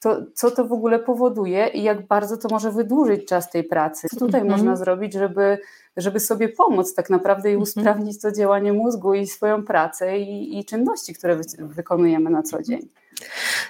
to 0.00 0.16
co 0.34 0.50
to 0.50 0.64
w 0.64 0.72
ogóle 0.72 0.98
powoduje 0.98 1.68
i 1.68 1.82
jak 1.82 2.06
bardzo 2.06 2.36
to 2.36 2.48
może 2.50 2.70
wydłużyć 2.70 3.26
czas 3.26 3.50
tej 3.50 3.64
pracy? 3.64 4.08
Co 4.08 4.16
tutaj 4.16 4.40
mm 4.40 4.52
-hmm. 4.52 4.56
można 4.56 4.76
zrobić, 4.76 5.12
żeby, 5.12 5.58
żeby 5.96 6.20
sobie 6.20 6.48
pomóc 6.48 6.94
tak 6.94 7.10
naprawdę 7.10 7.48
i 7.48 7.54
mhm. 7.54 7.62
usprawnić 7.62 8.20
to 8.20 8.32
działanie 8.32 8.72
mózgu 8.72 9.14
i 9.14 9.26
swoją 9.26 9.64
pracę 9.64 10.18
i, 10.18 10.58
i 10.58 10.64
czynności, 10.64 11.14
które 11.14 11.36
wy, 11.36 11.42
wykonujemy 11.58 12.30
na 12.30 12.42
co 12.42 12.62
dzień? 12.62 12.88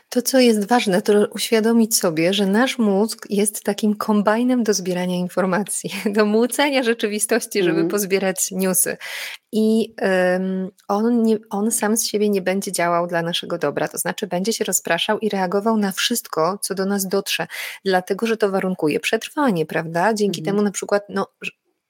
To, 0.08 0.22
co 0.22 0.40
jest 0.40 0.68
ważne, 0.68 1.02
to 1.02 1.12
uświadomić 1.30 1.96
sobie, 1.96 2.35
że 2.35 2.46
nasz 2.46 2.78
mózg 2.78 3.26
jest 3.30 3.62
takim 3.62 3.96
kombajnem 3.96 4.62
do 4.62 4.74
zbierania 4.74 5.16
informacji, 5.16 5.90
do 6.16 6.26
młócenia 6.26 6.82
rzeczywistości, 6.82 7.62
żeby 7.62 7.78
mm. 7.78 7.88
pozbierać 7.88 8.50
newsy. 8.50 8.96
I 9.52 9.94
um, 10.02 10.70
on, 10.88 11.22
nie, 11.22 11.38
on 11.50 11.70
sam 11.70 11.96
z 11.96 12.04
siebie 12.04 12.28
nie 12.28 12.42
będzie 12.42 12.72
działał 12.72 13.06
dla 13.06 13.22
naszego 13.22 13.58
dobra, 13.58 13.88
to 13.88 13.98
znaczy 13.98 14.26
będzie 14.26 14.52
się 14.52 14.64
rozpraszał 14.64 15.18
i 15.18 15.28
reagował 15.28 15.76
na 15.76 15.92
wszystko, 15.92 16.58
co 16.62 16.74
do 16.74 16.87
nas 16.87 17.08
dotrze, 17.08 17.46
dlatego 17.85 18.26
że 18.26 18.37
to 18.37 18.50
warunkuje 18.50 19.00
przetrwanie, 19.00 19.66
prawda? 19.66 20.14
Dzięki 20.14 20.40
mm. 20.40 20.44
temu 20.44 20.62
na 20.62 20.70
przykład 20.70 21.02
no, 21.08 21.26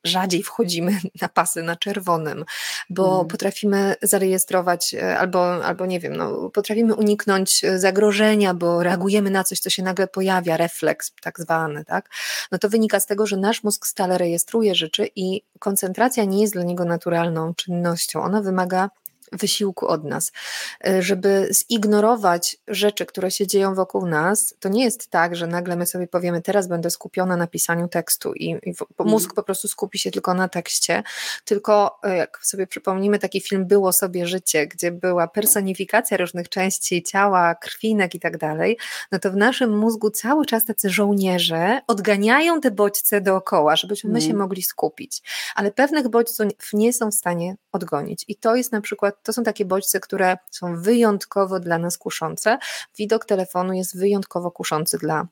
rzadziej 0.04 0.42
wchodzimy 0.42 1.00
na 1.22 1.28
pasy 1.28 1.62
na 1.62 1.76
czerwonym, 1.76 2.44
bo 2.90 3.14
mm. 3.14 3.28
potrafimy 3.28 3.94
zarejestrować 4.02 4.94
e, 4.94 5.18
albo, 5.18 5.64
albo 5.64 5.86
nie 5.86 6.00
wiem, 6.00 6.16
no, 6.16 6.50
potrafimy 6.50 6.94
uniknąć 6.94 7.64
e, 7.64 7.78
zagrożenia, 7.78 8.54
bo 8.54 8.82
reagujemy 8.82 9.30
na 9.30 9.44
coś, 9.44 9.60
co 9.60 9.70
się 9.70 9.82
nagle 9.82 10.06
pojawia, 10.06 10.56
refleks 10.56 11.12
tak 11.22 11.40
zwany, 11.40 11.84
tak? 11.84 12.10
No 12.52 12.58
to 12.58 12.68
wynika 12.68 13.00
z 13.00 13.06
tego, 13.06 13.26
że 13.26 13.36
nasz 13.36 13.62
mózg 13.62 13.86
stale 13.86 14.18
rejestruje 14.18 14.74
rzeczy 14.74 15.08
i 15.16 15.42
koncentracja 15.58 16.24
nie 16.24 16.40
jest 16.40 16.52
dla 16.52 16.62
niego 16.62 16.84
naturalną 16.84 17.54
czynnością. 17.54 18.22
Ona 18.22 18.42
wymaga 18.42 18.90
wysiłku 19.32 19.86
od 19.86 20.04
nas. 20.04 20.32
E, 20.86 21.02
żeby 21.02 21.48
zignorować 21.70 22.56
rzeczy, 22.68 23.06
które 23.06 23.30
się 23.30 23.46
dzieją 23.46 23.74
wokół 23.74 24.06
nas, 24.06 24.54
to 24.60 24.68
nie 24.68 24.84
jest 24.84 25.10
tak, 25.10 25.36
że 25.36 25.46
nagle 25.46 25.76
my 25.76 25.86
sobie 25.86 26.06
powiemy, 26.06 26.42
teraz 26.42 26.68
będę 26.68 26.90
skupiona 26.90 27.36
na 27.36 27.46
pisaniu 27.46 27.88
tekstu 27.88 28.34
i, 28.34 28.44
i 28.44 28.68
mhm. 28.68 29.10
mózg 29.10 29.34
po 29.34 29.42
prostu 29.42 29.68
skupi 29.68 29.98
się 29.98 30.10
tylko 30.10 30.34
na 30.34 30.48
tekście, 30.48 31.02
tylko 31.44 31.98
e, 32.02 32.16
jak 32.16 32.38
sobie 32.42 32.66
przypomnimy 32.66 33.18
taki 33.18 33.40
film 33.40 33.66
Było 33.66 33.92
sobie 33.92 34.26
życie, 34.26 34.66
gdzie 34.66 34.92
była 34.92 35.28
personifikacja 35.28 36.16
różnych 36.16 36.48
części 36.48 37.02
ciała, 37.02 37.54
krwinek 37.54 38.14
i 38.14 38.20
tak 38.20 38.38
dalej, 38.38 38.78
no 39.12 39.18
to 39.18 39.30
w 39.30 39.36
naszym 39.36 39.78
mózgu 39.78 40.10
cały 40.10 40.46
czas 40.46 40.64
tacy 40.64 40.90
żołnierze 40.90 41.80
odganiają 41.86 42.60
te 42.60 42.70
bodźce 42.70 43.20
dookoła, 43.20 43.76
żebyśmy 43.76 44.10
my 44.10 44.20
się 44.20 44.26
mhm. 44.26 44.38
mogli 44.38 44.62
skupić, 44.62 45.22
ale 45.54 45.70
pewnych 45.70 46.08
bodźców 46.08 46.46
nie 46.72 46.92
są 46.92 47.10
w 47.10 47.14
stanie 47.14 47.56
odgonić 47.72 48.24
i 48.28 48.36
to 48.36 48.56
jest 48.56 48.72
na 48.72 48.80
przykład 48.80 49.22
to 49.22 49.32
są 49.32 49.42
takie 49.42 49.64
bodźce, 49.64 50.00
które 50.00 50.36
są 50.50 50.82
wyjątkowo 50.82 51.60
dla 51.60 51.78
nas 51.78 51.98
kuszące. 51.98 52.58
Widok 52.98 53.24
telefonu 53.24 53.72
jest 53.72 53.98
wyjątkowo 53.98 54.50
kuszący 54.50 54.98
dla 54.98 55.26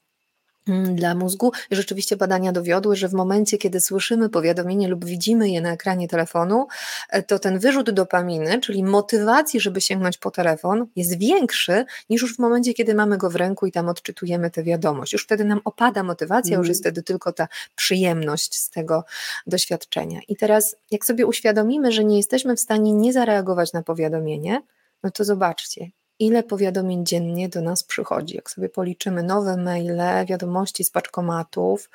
dla 0.94 1.14
mózgu. 1.14 1.52
I 1.70 1.76
rzeczywiście 1.76 2.16
badania 2.16 2.52
dowiodły, 2.52 2.96
że 2.96 3.08
w 3.08 3.12
momencie, 3.12 3.58
kiedy 3.58 3.80
słyszymy 3.80 4.28
powiadomienie 4.28 4.88
lub 4.88 5.04
widzimy 5.04 5.50
je 5.50 5.60
na 5.60 5.72
ekranie 5.72 6.08
telefonu, 6.08 6.66
e, 7.10 7.22
to 7.22 7.38
ten 7.38 7.58
wyrzut 7.58 7.90
dopaminy, 7.90 8.60
czyli 8.60 8.84
motywacji, 8.84 9.60
żeby 9.60 9.80
sięgnąć 9.80 10.18
po 10.18 10.30
telefon, 10.30 10.86
jest 10.96 11.18
większy 11.18 11.84
niż 12.10 12.22
już 12.22 12.36
w 12.36 12.38
momencie, 12.38 12.74
kiedy 12.74 12.94
mamy 12.94 13.18
go 13.18 13.30
w 13.30 13.36
ręku 13.36 13.66
i 13.66 13.72
tam 13.72 13.88
odczytujemy 13.88 14.50
tę 14.50 14.62
wiadomość. 14.62 15.12
Już 15.12 15.24
wtedy 15.24 15.44
nam 15.44 15.60
opada 15.64 16.02
motywacja, 16.02 16.54
mm. 16.54 16.60
już 16.60 16.68
jest 16.68 16.80
wtedy 16.80 17.02
tylko 17.02 17.32
ta 17.32 17.48
przyjemność 17.74 18.56
z 18.58 18.70
tego 18.70 19.04
doświadczenia. 19.46 20.20
I 20.28 20.36
teraz, 20.36 20.76
jak 20.90 21.04
sobie 21.04 21.26
uświadomimy, 21.26 21.92
że 21.92 22.04
nie 22.04 22.16
jesteśmy 22.16 22.56
w 22.56 22.60
stanie 22.60 22.92
nie 22.92 23.12
zareagować 23.12 23.72
na 23.72 23.82
powiadomienie, 23.82 24.62
no 25.02 25.10
to 25.10 25.24
zobaczcie, 25.24 25.90
ile 26.20 26.42
powiadomień 26.42 27.06
dziennie 27.06 27.48
do 27.48 27.60
nas 27.60 27.84
przychodzi. 27.84 28.36
Jak 28.36 28.50
sobie 28.50 28.68
policzymy 28.68 29.22
nowe 29.22 29.56
maile, 29.56 30.26
wiadomości 30.26 30.84
z 30.84 30.90
paczkomatów, 30.90 31.90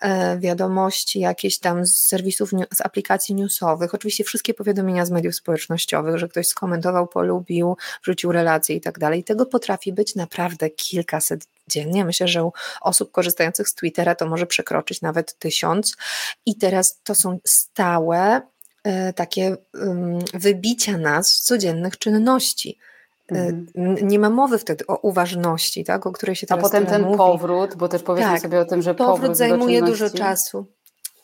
e, 0.00 0.38
wiadomości 0.38 1.20
jakieś 1.20 1.58
tam 1.58 1.86
z 1.86 1.98
serwisów, 1.98 2.50
z 2.74 2.80
aplikacji 2.80 3.34
newsowych, 3.34 3.94
oczywiście 3.94 4.24
wszystkie 4.24 4.54
powiadomienia 4.54 5.06
z 5.06 5.10
mediów 5.10 5.34
społecznościowych, 5.34 6.18
że 6.18 6.28
ktoś 6.28 6.46
skomentował, 6.46 7.06
polubił, 7.06 7.76
wrzucił 8.02 8.32
relacje 8.32 8.76
i 8.76 8.80
tak 8.80 8.98
dalej. 8.98 9.24
Tego 9.24 9.46
potrafi 9.46 9.92
być 9.92 10.14
naprawdę 10.14 10.70
kilkaset 10.70 11.46
dziennie. 11.68 12.04
Myślę, 12.04 12.28
że 12.28 12.44
u 12.44 12.52
osób 12.80 13.12
korzystających 13.12 13.68
z 13.68 13.74
Twittera 13.74 14.14
to 14.14 14.26
może 14.26 14.46
przekroczyć 14.46 15.02
nawet 15.02 15.38
tysiąc. 15.38 15.96
I 16.46 16.56
teraz 16.56 17.00
to 17.02 17.14
są 17.14 17.38
stałe 17.44 18.40
e, 18.84 19.12
takie 19.12 19.56
wybicia 20.34 20.96
nas 20.96 21.28
z 21.28 21.40
codziennych 21.40 21.98
czynności. 21.98 22.78
E, 23.32 23.52
mhm. 23.74 24.08
Nie 24.08 24.18
ma 24.18 24.30
mowy 24.30 24.58
wtedy 24.58 24.86
o 24.86 24.96
uważności, 24.96 25.84
tak, 25.84 26.06
o 26.06 26.12
której 26.12 26.36
się 26.36 26.46
teraz 26.46 26.64
A 26.64 26.68
potem 26.68 26.86
ten 26.86 27.02
mówi. 27.02 27.16
powrót, 27.16 27.76
bo 27.76 27.88
też 27.88 28.02
powiedzmy 28.02 28.32
tak, 28.32 28.42
sobie 28.42 28.60
o 28.60 28.64
tym, 28.64 28.82
że 28.82 28.94
powrót, 28.94 29.16
powrót 29.16 29.36
zajmuje 29.36 29.82
dużo 29.82 30.10
czasu. 30.10 30.66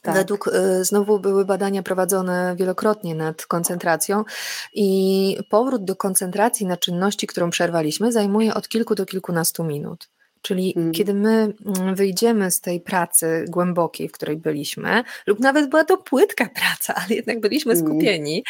Tak. 0.02 0.14
Według 0.14 0.48
y, 0.48 0.84
znowu 0.84 1.18
były 1.18 1.44
badania 1.44 1.82
prowadzone 1.82 2.54
wielokrotnie 2.58 3.14
nad 3.14 3.46
koncentracją 3.46 4.24
i 4.74 5.38
powrót 5.50 5.84
do 5.84 5.96
koncentracji 5.96 6.66
na 6.66 6.76
czynności, 6.76 7.26
którą 7.26 7.50
przerwaliśmy, 7.50 8.12
zajmuje 8.12 8.54
od 8.54 8.68
kilku 8.68 8.94
do 8.94 9.06
kilkunastu 9.06 9.64
minut. 9.64 10.08
Czyli 10.44 10.72
hmm. 10.74 10.92
kiedy 10.92 11.14
my 11.14 11.52
mm, 11.78 11.94
wyjdziemy 11.94 12.50
z 12.50 12.60
tej 12.60 12.80
pracy 12.80 13.44
głębokiej, 13.48 14.08
w 14.08 14.12
której 14.12 14.36
byliśmy, 14.36 15.04
lub 15.26 15.40
nawet 15.40 15.70
była 15.70 15.84
to 15.84 15.96
płytka 15.96 16.48
praca, 16.54 16.94
ale 17.04 17.16
jednak 17.16 17.40
byliśmy 17.40 17.74
hmm. 17.74 17.92
skupieni, 17.92 18.44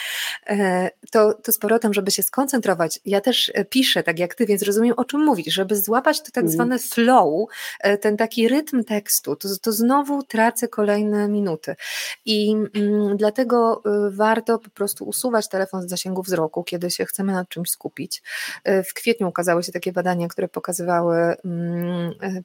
e, 0.46 0.90
to, 1.10 1.34
to 1.34 1.52
z 1.52 1.58
powrotem, 1.58 1.94
żeby 1.94 2.10
się 2.10 2.22
skoncentrować. 2.22 3.00
Ja 3.04 3.20
też 3.20 3.52
e, 3.54 3.64
piszę 3.64 4.02
tak 4.02 4.18
jak 4.18 4.34
ty, 4.34 4.46
więc 4.46 4.62
rozumiem 4.62 4.94
o 4.96 5.04
czym 5.04 5.24
mówisz, 5.24 5.54
żeby 5.54 5.76
złapać 5.76 6.18
to 6.18 6.24
tak 6.24 6.34
hmm. 6.34 6.52
zwane 6.52 6.78
flow, 6.78 7.48
e, 7.80 7.98
ten 7.98 8.16
taki 8.16 8.48
rytm 8.48 8.84
tekstu, 8.84 9.36
to, 9.36 9.48
to 9.62 9.72
znowu 9.72 10.22
tracę 10.22 10.68
kolejne 10.68 11.28
minuty. 11.28 11.76
I 12.24 12.50
mm, 12.74 13.16
dlatego 13.16 13.82
warto 14.10 14.58
po 14.58 14.70
prostu 14.70 15.04
usuwać 15.04 15.48
telefon 15.48 15.82
z 15.82 15.90
zasięgu 15.90 16.22
wzroku, 16.22 16.64
kiedy 16.64 16.90
się 16.90 17.04
chcemy 17.04 17.32
nad 17.32 17.48
czymś 17.48 17.70
skupić. 17.70 18.22
W 18.64 18.94
kwietniu 18.94 19.28
ukazały 19.28 19.62
się 19.62 19.72
takie 19.72 19.92
badania, 19.92 20.28
które 20.28 20.48
pokazywały 20.48 21.16
mm, 21.44 21.83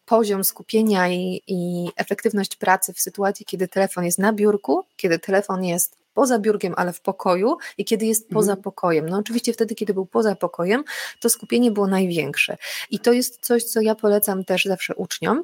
poziom 0.05 0.43
skupienia 0.43 1.09
i, 1.09 1.41
i 1.47 1.89
efektywność 1.95 2.55
pracy 2.55 2.93
w 2.93 2.99
sytuacji, 2.99 3.45
kiedy 3.45 3.67
telefon 3.67 4.05
jest 4.05 4.19
na 4.19 4.33
biurku, 4.33 4.85
kiedy 4.95 5.19
telefon 5.19 5.63
jest 5.63 5.99
poza 6.13 6.39
biurkiem, 6.39 6.73
ale 6.77 6.93
w 6.93 7.01
pokoju 7.01 7.57
i 7.77 7.85
kiedy 7.85 8.05
jest 8.05 8.21
mhm. 8.23 8.33
poza 8.33 8.55
pokojem. 8.55 9.09
No 9.09 9.17
oczywiście 9.17 9.53
wtedy, 9.53 9.75
kiedy 9.75 9.93
był 9.93 10.05
poza 10.05 10.35
pokojem, 10.35 10.83
to 11.19 11.29
skupienie 11.29 11.71
było 11.71 11.87
największe. 11.87 12.57
I 12.89 12.99
to 12.99 13.13
jest 13.13 13.39
coś, 13.41 13.63
co 13.63 13.81
ja 13.81 13.95
polecam 13.95 14.45
też 14.45 14.65
zawsze 14.65 14.95
uczniom, 14.95 15.43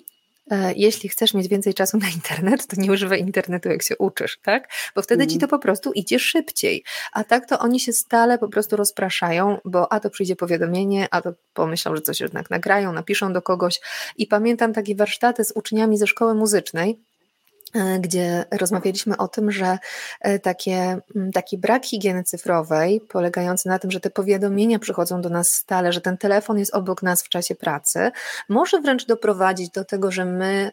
jeśli 0.75 1.09
chcesz 1.09 1.33
mieć 1.33 1.47
więcej 1.47 1.73
czasu 1.73 1.97
na 1.97 2.09
internet, 2.09 2.67
to 2.67 2.81
nie 2.81 2.91
używaj 2.91 3.19
internetu, 3.19 3.69
jak 3.69 3.83
się 3.83 3.97
uczysz, 3.97 4.39
tak? 4.43 4.69
Bo 4.95 5.01
wtedy 5.01 5.27
ci 5.27 5.37
to 5.37 5.47
po 5.47 5.59
prostu 5.59 5.91
idzie 5.91 6.19
szybciej. 6.19 6.83
A 7.11 7.23
tak 7.23 7.49
to 7.49 7.59
oni 7.59 7.79
się 7.79 7.93
stale 7.93 8.37
po 8.37 8.47
prostu 8.47 8.75
rozpraszają, 8.75 9.57
bo 9.65 9.93
a 9.93 9.99
to 9.99 10.09
przyjdzie 10.09 10.35
powiadomienie, 10.35 11.07
a 11.11 11.21
to 11.21 11.33
pomyślą, 11.53 11.95
że 11.95 12.01
coś 12.01 12.19
jednak 12.19 12.49
nagrają, 12.49 12.93
napiszą 12.93 13.33
do 13.33 13.41
kogoś. 13.41 13.81
I 14.17 14.27
pamiętam 14.27 14.73
takie 14.73 14.95
warsztaty 14.95 15.45
z 15.45 15.51
uczniami 15.51 15.97
ze 15.97 16.07
szkoły 16.07 16.35
muzycznej, 16.35 16.99
E, 17.14 17.14
gdzie 17.99 18.45
rozmawialiśmy 18.51 19.17
o 19.17 19.27
tym, 19.27 19.51
że 19.51 19.77
e, 20.21 20.39
takie, 20.39 20.97
taki 21.33 21.57
brak 21.57 21.85
higieny 21.85 22.23
cyfrowej, 22.23 23.01
polegający 23.01 23.69
na 23.69 23.79
tym, 23.79 23.91
że 23.91 23.99
te 23.99 24.09
powiadomienia 24.09 24.79
przychodzą 24.79 25.21
do 25.21 25.29
nas 25.29 25.51
stale, 25.51 25.93
że 25.93 26.01
ten 26.01 26.17
telefon 26.17 26.59
jest 26.59 26.75
obok 26.75 27.03
nas 27.03 27.23
w 27.23 27.29
czasie 27.29 27.55
pracy, 27.55 28.11
może 28.49 28.81
wręcz 28.81 29.05
doprowadzić 29.05 29.69
do 29.69 29.85
tego, 29.85 30.11
że 30.11 30.25
my 30.25 30.71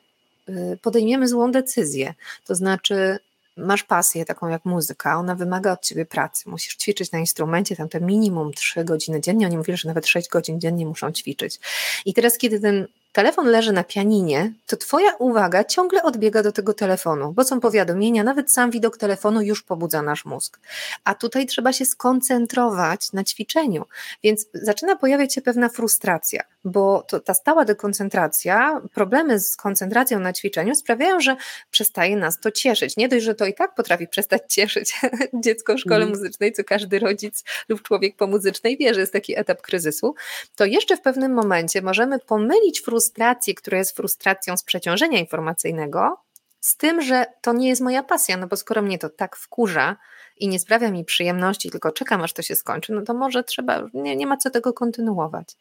y, 0.49 0.79
podejmiemy 0.83 1.29
złą 1.29 1.53
decyzję. 1.53 2.15
To 2.47 2.55
znaczy, 2.55 3.19
masz 3.57 3.83
pasję 3.83 4.25
taką 4.25 4.49
jak 4.49 4.65
muzyka, 4.65 5.19
ona 5.19 5.35
wymaga 5.35 5.73
od 5.73 5.83
ciebie 5.83 6.07
pracy. 6.07 6.51
Musisz 6.51 6.77
ćwiczyć 6.77 7.13
na 7.13 7.19
instrumencie 7.19 7.77
tam 7.77 7.89
te 7.89 8.01
minimum 8.01 8.53
3 8.53 8.85
godziny 8.85 9.21
dziennie. 9.21 9.47
Oni 9.47 9.57
mówili, 9.57 9.79
że 9.79 9.89
nawet 9.89 10.07
6 10.07 10.29
godzin 10.29 10.61
dziennie 10.61 10.87
muszą 10.87 11.13
ćwiczyć. 11.13 11.61
I 12.05 12.15
teraz, 12.15 12.39
kiedy 12.39 12.61
ten 12.61 12.87
telefon 13.13 13.47
leży 13.47 13.73
na 13.73 13.85
pianinie, 13.85 14.53
to 14.67 14.77
Twoja 14.77 15.15
uwaga 15.19 15.65
ciągle 15.65 16.03
odbiega 16.03 16.43
do 16.43 16.53
tego 16.53 16.75
telefonu, 16.75 17.33
bo 17.33 17.45
są 17.45 17.61
powiadomienia, 17.61 18.25
nawet 18.25 18.53
sam 18.53 18.71
widok 18.71 18.97
telefonu 18.97 19.43
już 19.43 19.63
pobudza 19.63 20.03
nasz 20.03 20.25
mózg. 20.25 20.61
A 21.05 21.15
tutaj 21.15 21.47
trzeba 21.47 21.73
się 21.73 21.85
skoncentrować 21.85 23.13
na 23.13 23.25
ćwiczeniu, 23.25 23.85
więc 24.25 24.47
zaczyna 24.55 24.97
pojawiać 24.97 25.35
się 25.35 25.43
pewna 25.43 25.69
frustracja, 25.69 26.43
bo 26.65 27.05
to, 27.09 27.21
ta 27.21 27.35
stała 27.35 27.65
dekoncentracja, 27.65 28.81
problemy 28.95 29.41
z 29.41 29.57
koncentracją 29.57 30.21
na 30.21 30.33
ćwiczeniu 30.33 30.75
sprawiają, 30.75 31.21
że 31.21 31.37
przestaje 31.71 32.17
nas 32.17 32.41
to 32.41 32.51
cieszyć. 32.51 32.97
Nie 32.97 33.09
dość, 33.09 33.25
że 33.25 33.35
to 33.35 33.47
i 33.47 33.55
tak 33.55 33.75
potrafi 33.75 34.09
przestać 34.09 34.43
cieszyć 34.49 35.01
dziecko 35.45 35.75
w 35.75 35.79
szkole 35.79 35.97
mm. 36.05 36.09
muzycznej, 36.09 36.53
co 36.53 36.65
każdy 36.65 36.99
rodzic 36.99 37.45
lub 37.69 37.83
człowiek 37.83 38.17
po 38.17 38.27
muzycznej 38.27 38.77
wie, 38.77 38.95
że 38.95 39.01
jest 39.01 39.13
taki 39.13 39.39
etap 39.39 39.63
kryzysu, 39.63 40.15
to 40.57 40.65
jeszcze 40.65 40.97
w 40.97 41.01
pewnym 41.01 41.33
momencie 41.33 41.83
możemy 41.83 42.19
pomylić 42.19 42.81
frustrację 42.81 43.02
frustrację, 43.03 43.55
która 43.55 43.79
jest 43.79 43.97
frustracją 43.97 44.57
z 44.57 44.65
przeciążenia 44.65 45.19
informacyjnego, 45.19 46.19
z 46.61 46.77
tym, 46.77 47.03
że 47.03 47.27
to 47.41 47.53
nie 47.53 47.69
jest 47.69 47.83
moja 47.83 48.03
pasja, 48.03 48.37
no 48.37 48.47
bo 48.47 48.57
skoro 48.57 48.83
mnie 48.83 48.99
to 48.99 49.09
tak 49.09 49.37
wkurza 49.37 49.97
i 50.37 50.49
nie 50.49 50.59
sprawia 50.59 50.91
mi 50.91 51.05
przyjemności, 51.05 51.71
tylko 51.71 51.93
czekam 51.93 52.23
aż 52.23 52.33
to 52.33 52.43
się 52.43 52.55
skończy, 52.55 52.93
no 52.93 53.03
to 53.03 53.15
może 53.15 53.45
trzeba, 53.45 53.83
nie, 53.95 54.17
nie 54.17 54.27
ma 54.27 54.37
co 54.37 54.51
tego 54.51 54.73
kontynuować. 54.73 55.57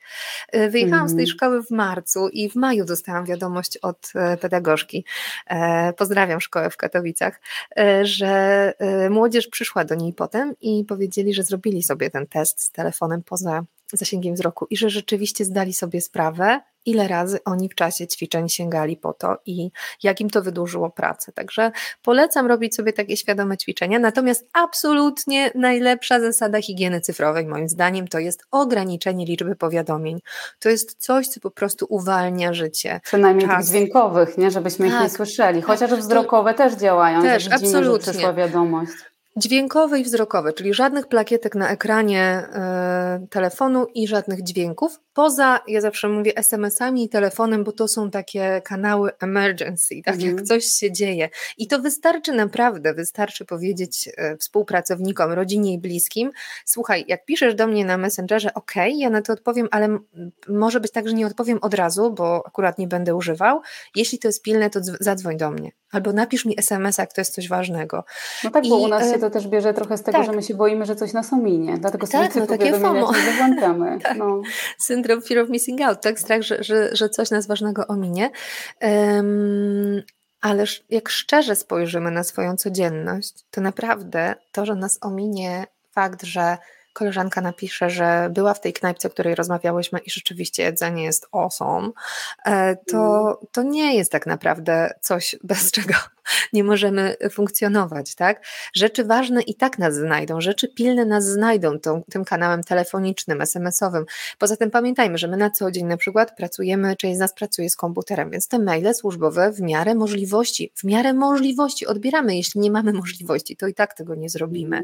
Y, 0.55 0.69
wyjechałam 0.69 0.99
mm. 0.99 1.09
z 1.09 1.15
tej 1.15 1.23
mhm. 1.23 1.37
szkoły 1.37 1.63
w 1.63 1.71
marcu 1.71 2.29
i 2.29 2.49
w 2.49 2.55
maju 2.55 2.85
dostałam 2.85 3.25
wiadomość 3.25 3.77
od 3.77 4.11
e, 4.15 4.37
pedagogzki, 4.37 5.05
e, 5.47 5.93
pozdrawiam 5.93 6.41
szkołę 6.41 6.69
w 6.69 6.77
Katowicach, 6.77 7.41
e, 7.77 8.05
że 8.05 8.73
młodzież 9.09 9.47
przyszła 9.47 9.85
do 9.85 9.95
niej 9.95 10.13
potem 10.13 10.55
i 10.61 10.85
powiedzieli, 10.85 11.33
że 11.33 11.43
zrobili 11.43 11.83
sobie 11.83 12.09
ten 12.09 12.27
test 12.27 12.61
z 12.61 12.71
telefonem 12.71 13.23
poza 13.23 13.63
zasięgiem 13.93 14.35
wzroku 14.35 14.67
i 14.69 14.77
że 14.77 14.89
rzeczywiście 14.89 15.45
zdali 15.45 15.73
sobie 15.73 16.01
sprawę, 16.01 16.61
ile 16.85 17.07
razy 17.07 17.39
oni 17.45 17.69
w 17.69 17.75
czasie 17.75 18.07
ćwiczeń 18.07 18.49
sięgali 18.49 18.97
po 18.97 19.13
to 19.13 19.37
i 19.45 19.71
jak 20.03 20.21
im 20.21 20.29
to 20.29 20.41
wydłużyło 20.41 20.89
pracę. 20.89 21.31
Także 21.31 21.71
polecam 22.03 22.47
robić 22.47 22.75
sobie 22.75 22.93
takie 22.93 23.17
świadome 23.17 23.57
ćwiczenia. 23.57 23.99
Natomiast 23.99 24.47
absolutnie 24.53 25.51
najlepsza 25.55 26.19
zasada 26.19 26.61
higieny 26.61 27.01
cyfrowej, 27.01 27.47
moim 27.47 27.69
zdaniem, 27.69 28.07
to 28.07 28.19
jest 28.19 28.43
ograniczenie 28.51 29.25
liczby 29.25 29.55
powiadomień. 29.55 30.19
To 30.59 30.69
jest 30.69 30.97
coś, 30.99 31.27
co 31.27 31.39
po 31.39 31.51
prostu 31.51 31.85
uwalnia 31.89 32.53
życie. 32.53 33.01
Przynajmniej 33.03 33.47
Czas. 33.47 33.57
tych 33.57 33.75
dźwiękowych, 33.75 34.37
nie? 34.37 34.51
żebyśmy 34.51 34.85
tak. 34.85 34.95
ich 34.95 35.01
nie 35.01 35.07
tak. 35.07 35.17
słyszeli. 35.17 35.61
Chociaż 35.61 35.89
tak. 35.89 35.99
wzrokowe 35.99 36.53
to... 36.53 36.57
też 36.57 36.73
działają. 36.73 37.21
Też, 37.21 37.43
widzimy, 37.43 37.55
absolutnie. 37.55 38.05
Że 38.05 38.11
przyszła 38.11 38.33
wiadomość. 38.33 38.91
Dźwiękowe 39.37 39.99
i 39.99 40.03
wzrokowe, 40.03 40.53
czyli 40.53 40.73
żadnych 40.73 41.07
plakietek 41.07 41.55
na 41.55 41.69
ekranie 41.69 42.43
y, 43.23 43.27
telefonu 43.27 43.87
i 43.93 44.07
żadnych 44.07 44.43
dźwięków. 44.43 44.99
Poza, 45.13 45.59
ja 45.67 45.81
zawsze 45.81 46.09
mówię, 46.09 46.37
SMS-ami 46.37 47.03
i 47.03 47.09
telefonem, 47.09 47.63
bo 47.63 47.71
to 47.71 47.87
są 47.87 48.11
takie 48.11 48.61
kanały 48.65 49.11
emergency, 49.19 49.95
tak 50.05 50.21
jak 50.21 50.29
mhm. 50.29 50.45
coś 50.45 50.65
się 50.65 50.91
dzieje. 50.91 51.29
I 51.57 51.67
to 51.67 51.79
wystarczy 51.79 52.31
naprawdę, 52.31 52.93
wystarczy 52.93 53.45
powiedzieć 53.45 54.07
y, 54.07 54.37
współpracownikom, 54.37 55.31
rodzinie 55.31 55.73
i 55.73 55.79
bliskim: 55.79 56.31
Słuchaj, 56.65 57.05
jak 57.07 57.25
piszesz 57.25 57.55
do 57.55 57.67
mnie 57.67 57.85
na 57.85 57.97
Messengerze, 57.97 58.53
ok, 58.53 58.71
ja 58.95 59.09
na 59.09 59.21
to 59.21 59.33
odpowiem, 59.33 59.67
ale 59.71 59.99
może 60.47 60.79
być 60.79 60.91
tak, 60.91 61.07
że 61.07 61.13
nie 61.13 61.27
odpowiem 61.27 61.59
od 61.61 61.73
razu, 61.73 62.13
bo 62.13 62.43
akurat 62.47 62.77
nie 62.77 62.87
będę 62.87 63.15
używał. 63.15 63.61
Jeśli 63.95 64.19
to 64.19 64.27
jest 64.27 64.41
pilne, 64.41 64.69
to 64.69 64.79
zadzwoń 64.99 65.37
do 65.37 65.51
mnie. 65.51 65.71
Albo 65.91 66.13
napisz 66.13 66.45
mi 66.45 66.59
SMS, 66.59 66.97
jak 66.97 67.13
to 67.13 67.21
jest 67.21 67.33
coś 67.33 67.47
ważnego. 67.47 68.03
No 68.43 68.51
tak, 68.51 68.65
I, 68.65 68.69
bo 68.69 68.77
u 68.77 68.87
nas 68.87 69.11
się 69.11 69.19
to 69.19 69.29
też 69.29 69.47
bierze 69.47 69.73
trochę 69.73 69.97
z 69.97 70.03
tego, 70.03 70.17
tak. 70.17 70.27
że 70.27 70.31
my 70.31 70.43
się 70.43 70.53
boimy, 70.53 70.85
że 70.85 70.95
coś 70.95 71.13
nas 71.13 71.33
ominie. 71.33 71.77
Dlatego 71.77 72.07
tak, 72.07 72.33
sobie 72.33 72.45
no, 72.45 72.57
takie 72.57 72.73
FOMO. 72.73 73.11
nie 73.11 73.31
włączamy. 73.37 73.99
tak. 74.03 74.17
no. 74.17 74.41
Syndrom 75.01 75.21
fear 75.21 75.43
of 75.43 75.49
missing 75.49 75.81
out, 75.81 76.01
tak? 76.01 76.19
Strach, 76.19 76.41
że, 76.41 76.63
że, 76.63 76.95
że 76.95 77.09
coś 77.09 77.31
nas 77.31 77.47
ważnego 77.47 77.87
ominie. 77.87 78.29
Um, 78.81 80.03
ale 80.41 80.63
jak 80.89 81.09
szczerze 81.09 81.55
spojrzymy 81.55 82.11
na 82.11 82.23
swoją 82.23 82.57
codzienność, 82.57 83.33
to 83.51 83.61
naprawdę 83.61 84.35
to, 84.51 84.65
że 84.65 84.75
nas 84.75 84.97
ominie 85.01 85.65
fakt, 85.91 86.23
że 86.23 86.57
koleżanka 86.93 87.41
napisze, 87.41 87.89
że 87.89 88.29
była 88.33 88.53
w 88.53 88.61
tej 88.61 88.73
knajpce, 88.73 89.07
o 89.07 89.11
której 89.11 89.35
rozmawiałyśmy 89.35 89.99
i 89.99 90.11
rzeczywiście 90.11 90.63
jedzenie 90.63 91.03
jest 91.03 91.27
awesome, 91.31 91.89
e, 92.45 92.75
to, 92.75 93.21
mm. 93.21 93.35
to 93.51 93.63
nie 93.63 93.95
jest 93.95 94.11
tak 94.11 94.27
naprawdę 94.27 94.93
coś, 95.01 95.35
bez 95.43 95.71
czego 95.71 95.93
nie 96.53 96.63
możemy 96.63 97.15
funkcjonować, 97.31 98.15
tak? 98.15 98.45
Rzeczy 98.73 99.03
ważne 99.03 99.41
i 99.41 99.55
tak 99.55 99.79
nas 99.79 99.95
znajdą, 99.95 100.41
rzeczy 100.41 100.67
pilne 100.67 101.05
nas 101.05 101.25
znajdą 101.25 101.79
tą, 101.79 102.03
tym 102.03 102.25
kanałem 102.25 102.63
telefonicznym, 102.63 103.41
SMS-owym. 103.41 104.05
Poza 104.37 104.57
tym 104.57 104.71
pamiętajmy, 104.71 105.17
że 105.17 105.27
my 105.27 105.37
na 105.37 105.49
co 105.49 105.71
dzień 105.71 105.85
na 105.85 105.97
przykład 105.97 106.35
pracujemy, 106.35 106.95
część 106.95 107.17
z 107.17 107.19
nas 107.19 107.33
pracuje 107.33 107.69
z 107.69 107.75
komputerem, 107.75 108.29
więc 108.29 108.47
te 108.47 108.59
maile 108.59 108.93
służbowe 108.93 109.51
w 109.51 109.61
miarę 109.61 109.95
możliwości, 109.95 110.71
w 110.75 110.83
miarę 110.83 111.13
możliwości 111.13 111.87
odbieramy. 111.87 112.35
Jeśli 112.35 112.61
nie 112.61 112.71
mamy 112.71 112.93
możliwości, 112.93 113.55
to 113.57 113.67
i 113.67 113.73
tak 113.73 113.93
tego 113.93 114.15
nie 114.15 114.29
zrobimy. 114.29 114.83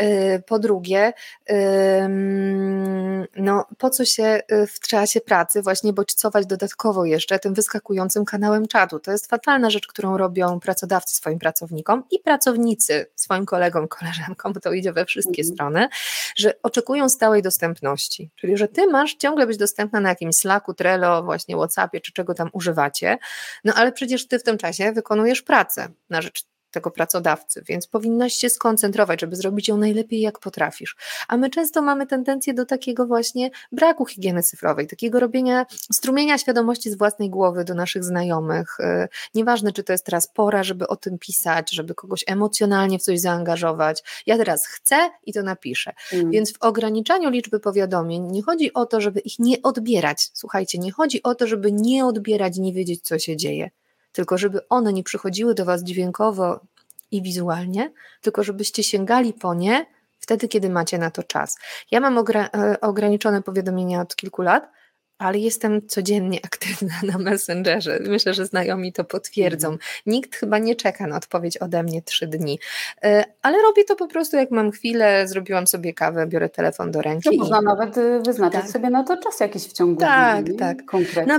Y, 0.00 0.42
po 0.46 0.58
drugie, 0.58 1.12
no 3.36 3.66
po 3.78 3.90
co 3.90 4.04
się 4.04 4.40
y, 4.52 4.66
w 4.66 4.80
czasie 4.80 5.20
pracy 5.20 5.62
właśnie 5.62 5.92
bodźcować 5.92 6.46
dodatkowo 6.46 7.04
jeszcze 7.04 7.38
tym 7.38 7.54
wyskakującym 7.54 8.24
kanałem 8.24 8.68
czatu? 8.68 9.00
To 9.00 9.12
jest 9.12 9.26
fatalna 9.26 9.70
rzecz, 9.70 9.86
którą 9.86 10.16
robią 10.16 10.60
pracodawcy 10.60 11.14
swoim 11.14 11.38
pracownikom 11.38 12.02
i 12.10 12.18
pracownicy 12.18 13.06
swoim 13.16 13.46
kolegom, 13.46 13.88
koleżankom, 13.88 14.52
bo 14.52 14.60
to 14.60 14.72
idzie 14.72 14.92
we 14.92 15.04
wszystkie 15.04 15.42
mhm. 15.42 15.54
strony, 15.54 15.88
że 16.36 16.54
oczekują 16.62 17.08
stałej 17.08 17.42
dostępności, 17.42 18.30
czyli 18.36 18.56
że 18.56 18.68
ty 18.68 18.86
masz 18.86 19.14
ciągle 19.14 19.46
być 19.46 19.56
dostępna 19.56 20.00
na 20.00 20.08
jakimś 20.08 20.36
Slacku, 20.36 20.74
Trello, 20.74 21.22
właśnie 21.22 21.56
Whatsappie, 21.56 22.00
czy 22.00 22.12
czego 22.12 22.34
tam 22.34 22.50
używacie, 22.52 23.18
no 23.64 23.74
ale 23.74 23.92
przecież 23.92 24.28
ty 24.28 24.38
w 24.38 24.42
tym 24.42 24.58
czasie 24.58 24.92
wykonujesz 24.92 25.42
pracę 25.42 25.88
na 26.10 26.22
rzecz 26.22 26.51
tego 26.72 26.90
pracodawcy, 26.90 27.62
więc 27.68 27.86
powinnaś 27.86 28.34
się 28.34 28.48
skoncentrować, 28.48 29.20
żeby 29.20 29.36
zrobić 29.36 29.68
ją 29.68 29.76
najlepiej 29.76 30.20
jak 30.20 30.38
potrafisz. 30.38 30.96
A 31.28 31.36
my 31.36 31.50
często 31.50 31.82
mamy 31.82 32.06
tendencję 32.06 32.54
do 32.54 32.66
takiego 32.66 33.06
właśnie 33.06 33.50
braku 33.72 34.06
higieny 34.06 34.42
cyfrowej, 34.42 34.86
takiego 34.86 35.20
robienia 35.20 35.66
strumienia 35.92 36.38
świadomości 36.38 36.90
z 36.90 36.98
własnej 36.98 37.30
głowy 37.30 37.64
do 37.64 37.74
naszych 37.74 38.04
znajomych. 38.04 38.80
Y, 38.80 39.08
nieważne, 39.34 39.72
czy 39.72 39.84
to 39.84 39.92
jest 39.92 40.04
teraz 40.04 40.28
pora, 40.28 40.62
żeby 40.62 40.88
o 40.88 40.96
tym 40.96 41.18
pisać, 41.18 41.70
żeby 41.70 41.94
kogoś 41.94 42.24
emocjonalnie 42.26 42.98
w 42.98 43.02
coś 43.02 43.20
zaangażować. 43.20 44.02
Ja 44.26 44.36
teraz 44.36 44.66
chcę 44.66 45.10
i 45.26 45.32
to 45.32 45.42
napiszę. 45.42 45.92
Mm. 46.12 46.30
Więc 46.30 46.52
w 46.52 46.62
ograniczaniu 46.62 47.30
liczby 47.30 47.60
powiadomień 47.60 48.26
nie 48.26 48.42
chodzi 48.42 48.72
o 48.72 48.86
to, 48.86 49.00
żeby 49.00 49.20
ich 49.20 49.38
nie 49.38 49.62
odbierać. 49.62 50.30
Słuchajcie, 50.34 50.78
nie 50.78 50.92
chodzi 50.92 51.22
o 51.22 51.34
to, 51.34 51.46
żeby 51.46 51.72
nie 51.72 52.06
odbierać, 52.06 52.58
nie 52.58 52.72
wiedzieć, 52.72 53.02
co 53.02 53.18
się 53.18 53.36
dzieje 53.36 53.70
tylko 54.12 54.38
żeby 54.38 54.68
one 54.68 54.92
nie 54.92 55.02
przychodziły 55.02 55.54
do 55.54 55.64
Was 55.64 55.82
dźwiękowo 55.82 56.60
i 57.10 57.22
wizualnie, 57.22 57.92
tylko 58.20 58.44
żebyście 58.44 58.82
sięgali 58.82 59.32
po 59.32 59.54
nie 59.54 59.86
wtedy, 60.22 60.48
kiedy 60.48 60.70
macie 60.70 60.98
na 60.98 61.10
to 61.10 61.22
czas. 61.22 61.58
Ja 61.90 62.00
mam 62.00 62.18
e, 62.18 62.80
ograniczone 62.80 63.42
powiadomienia 63.42 64.00
od 64.00 64.16
kilku 64.16 64.42
lat, 64.42 64.70
ale 65.22 65.38
jestem 65.38 65.88
codziennie 65.88 66.38
aktywna 66.44 66.94
na 67.12 67.18
Messengerze. 67.18 67.98
Myślę, 68.00 68.34
że 68.34 68.46
znajomi 68.46 68.92
to 68.92 69.04
potwierdzą. 69.04 69.68
Mhm. 69.68 69.90
Nikt 70.06 70.36
chyba 70.36 70.58
nie 70.58 70.76
czeka 70.76 71.06
na 71.06 71.16
odpowiedź 71.16 71.56
ode 71.56 71.82
mnie 71.82 72.02
trzy 72.02 72.26
dni, 72.26 72.58
e, 73.04 73.24
ale 73.42 73.62
robię 73.62 73.84
to 73.84 73.96
po 73.96 74.06
prostu, 74.06 74.36
jak 74.36 74.50
mam 74.50 74.70
chwilę, 74.70 75.28
zrobiłam 75.28 75.66
sobie 75.66 75.94
kawę, 75.94 76.26
biorę 76.26 76.48
telefon 76.48 76.90
do 76.90 77.02
ręki. 77.02 77.30
To 77.30 77.36
można 77.36 77.60
nawet 77.60 77.96
y, 77.98 78.20
wyznaczyć 78.20 78.60
tak. 78.60 78.70
sobie 78.70 78.90
na 78.90 79.04
to 79.04 79.16
czas 79.16 79.40
jakiś 79.40 79.62
w 79.62 79.72
ciągu 79.72 80.00
tak, 80.00 80.44
dni. 80.44 80.56
Tak, 80.56 80.84
Konkretnie, 80.84 81.38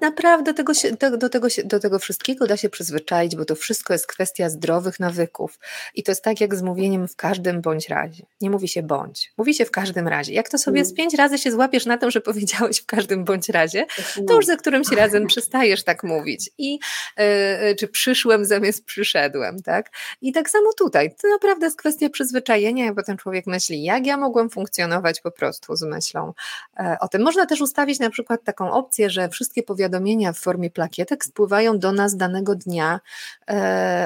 Naprawdę 0.00 0.54
tego 0.54 0.74
się, 0.74 0.92
do, 0.92 1.16
do, 1.16 1.28
tego 1.28 1.48
się, 1.48 1.64
do 1.64 1.80
tego 1.80 1.98
wszystkiego 1.98 2.46
da 2.46 2.56
się 2.56 2.68
przyzwyczaić, 2.68 3.36
bo 3.36 3.44
to 3.44 3.54
wszystko 3.54 3.92
jest 3.92 4.06
kwestia 4.06 4.48
zdrowych 4.48 5.00
nawyków. 5.00 5.58
I 5.94 6.02
to 6.02 6.10
jest 6.10 6.24
tak 6.24 6.40
jak 6.40 6.54
z 6.54 6.62
mówieniem 6.62 7.08
w 7.08 7.16
każdym 7.16 7.60
bądź 7.60 7.88
razie. 7.88 8.26
Nie 8.40 8.50
mówi 8.50 8.68
się 8.68 8.82
bądź, 8.82 9.32
mówi 9.36 9.54
się 9.54 9.64
w 9.64 9.70
każdym 9.70 10.08
razie. 10.08 10.32
Jak 10.32 10.48
to 10.48 10.58
sobie 10.58 10.78
hmm. 10.78 10.90
z 10.90 10.94
pięć 10.94 11.14
razy 11.14 11.38
się 11.38 11.50
złapiesz 11.50 11.86
na 11.86 11.98
tym, 11.98 12.10
że 12.10 12.20
powiedziałeś 12.20 12.80
w 12.80 12.86
każdym 12.86 13.01
każdym 13.02 13.24
bądź 13.24 13.48
razie, 13.48 13.86
to 14.28 14.34
już 14.34 14.46
za 14.46 14.56
którymś 14.56 14.88
razem 14.88 15.26
przestajesz 15.26 15.84
tak 15.84 16.02
mówić. 16.02 16.50
I 16.58 16.78
yy, 17.18 17.76
czy 17.78 17.88
przyszłem 17.88 18.44
zamiast 18.44 18.84
przyszedłem, 18.84 19.62
tak? 19.62 19.90
I 20.20 20.32
tak 20.32 20.50
samo 20.50 20.72
tutaj. 20.78 21.14
To 21.22 21.28
naprawdę 21.28 21.66
jest 21.66 21.78
kwestia 21.78 22.08
przyzwyczajenia, 22.10 22.94
bo 22.94 23.02
ten 23.02 23.16
człowiek 23.16 23.46
myśli, 23.46 23.82
jak 23.82 24.06
ja 24.06 24.16
mogłem 24.16 24.50
funkcjonować 24.50 25.20
po 25.20 25.30
prostu 25.30 25.76
z 25.76 25.82
myślą 25.82 26.32
yy, 26.78 26.98
o 27.00 27.08
tym. 27.08 27.22
Można 27.22 27.46
też 27.46 27.60
ustawić 27.60 27.98
na 27.98 28.10
przykład 28.10 28.44
taką 28.44 28.72
opcję, 28.72 29.10
że 29.10 29.28
wszystkie 29.28 29.62
powiadomienia 29.62 30.32
w 30.32 30.38
formie 30.38 30.70
plakietek 30.70 31.24
spływają 31.24 31.78
do 31.78 31.92
nas 31.92 32.16
danego 32.16 32.54
dnia 32.54 33.00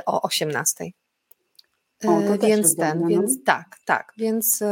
o 0.06 0.22
18. 0.22 0.84
O, 2.06 2.38
więc 2.38 2.76
ten, 2.76 3.00
no. 3.00 3.06
więc 3.06 3.44
tak, 3.44 3.76
tak, 3.84 4.12
więc 4.16 4.62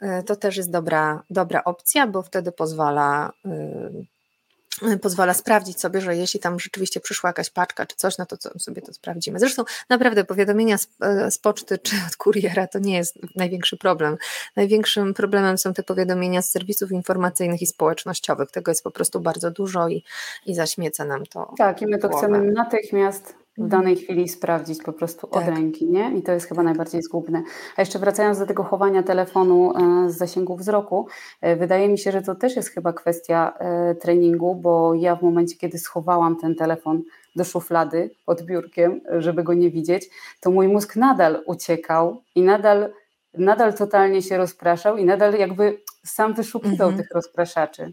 E, 0.00 0.22
to 0.22 0.36
też 0.36 0.56
jest 0.56 0.70
dobra, 0.70 1.22
dobra 1.30 1.64
opcja, 1.64 2.06
bo 2.06 2.22
wtedy 2.22 2.52
pozwala 2.52 3.32
e, 3.44 4.98
pozwala 5.02 5.34
sprawdzić 5.34 5.80
sobie, 5.80 6.00
że 6.00 6.16
jeśli 6.16 6.40
tam 6.40 6.60
rzeczywiście 6.60 7.00
przyszła 7.00 7.30
jakaś 7.30 7.50
paczka 7.50 7.86
czy 7.86 7.96
coś, 7.96 8.18
no 8.18 8.26
to 8.26 8.36
sobie 8.58 8.82
to 8.82 8.92
sprawdzimy. 8.92 9.38
Zresztą 9.38 9.64
naprawdę 9.88 10.24
powiadomienia 10.24 10.78
z, 10.78 10.88
e, 11.00 11.30
z, 11.30 11.38
poczty 11.38 11.78
czy 11.78 11.96
od 12.08 12.16
kuriera 12.16 12.66
to 12.66 12.78
nie 12.78 12.96
jest 12.96 13.18
największy 13.36 13.76
problem. 13.76 14.16
Największym 14.56 15.14
problemem 15.14 15.58
są 15.58 15.74
te 15.74 15.82
powiadomienia 15.82 16.42
z 16.42 16.50
serwisów 16.50 16.92
informacyjnych 16.92 17.62
i 17.62 17.66
społecznościowych. 17.66 18.50
Tego 18.50 18.70
jest 18.70 18.84
po 18.84 18.90
prostu 18.90 19.20
bardzo 19.20 19.50
dużo 19.50 19.88
i, 19.88 20.04
i 20.46 20.54
zaśmieca 20.54 21.04
nam 21.04 21.26
to. 21.26 21.54
Tak, 21.58 21.82
i 21.82 21.86
my 21.86 21.98
to 21.98 22.08
głowę. 22.08 22.26
chcemy 22.26 22.52
natychmiast 22.52 23.39
w 23.60 23.68
danej 23.68 23.96
chwili 23.96 24.28
sprawdzić 24.28 24.82
po 24.82 24.92
prostu 24.92 25.26
od 25.26 25.32
tak. 25.44 25.48
ręki, 25.48 25.86
nie? 25.86 26.12
I 26.18 26.22
to 26.22 26.32
jest 26.32 26.48
chyba 26.48 26.62
najbardziej 26.62 27.02
zgubne. 27.02 27.42
A 27.76 27.82
jeszcze 27.82 27.98
wracając 27.98 28.38
do 28.38 28.46
tego 28.46 28.62
chowania 28.62 29.02
telefonu 29.02 29.72
e, 29.76 30.10
z 30.10 30.16
zasięgu 30.16 30.56
wzroku, 30.56 31.06
e, 31.40 31.56
wydaje 31.56 31.88
mi 31.88 31.98
się, 31.98 32.12
że 32.12 32.22
to 32.22 32.34
też 32.34 32.56
jest 32.56 32.68
chyba 32.68 32.92
kwestia 32.92 33.52
e, 33.58 33.94
treningu, 33.94 34.54
bo 34.54 34.94
ja 34.94 35.16
w 35.16 35.22
momencie, 35.22 35.56
kiedy 35.56 35.78
schowałam 35.78 36.36
ten 36.36 36.54
telefon 36.54 37.02
do 37.36 37.44
szuflady 37.44 38.10
pod 38.26 38.42
biurkiem, 38.42 39.00
żeby 39.18 39.42
go 39.42 39.54
nie 39.54 39.70
widzieć, 39.70 40.10
to 40.40 40.50
mój 40.50 40.68
mózg 40.68 40.96
nadal 40.96 41.42
uciekał 41.46 42.22
i 42.34 42.42
nadal, 42.42 42.92
nadal 43.34 43.74
totalnie 43.74 44.22
się 44.22 44.36
rozpraszał 44.36 44.96
i 44.96 45.04
nadal 45.04 45.34
jakby 45.34 45.80
sam 46.04 46.34
wyszukiwał 46.34 46.88
mhm. 46.88 46.96
tych 46.96 47.14
rozpraszaczy. 47.14 47.92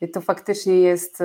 I 0.00 0.10
to 0.10 0.20
faktycznie 0.20 0.80
jest 0.80 1.22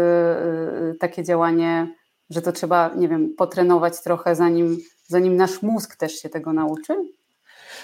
takie 1.00 1.24
działanie 1.24 1.99
że 2.30 2.42
to 2.42 2.52
trzeba, 2.52 2.94
nie 2.96 3.08
wiem, 3.08 3.34
potrenować 3.38 4.02
trochę, 4.02 4.36
zanim, 4.36 4.78
zanim 5.08 5.36
nasz 5.36 5.62
mózg 5.62 5.96
też 5.96 6.14
się 6.14 6.30
tego 6.30 6.54
nauczy? 6.54 6.94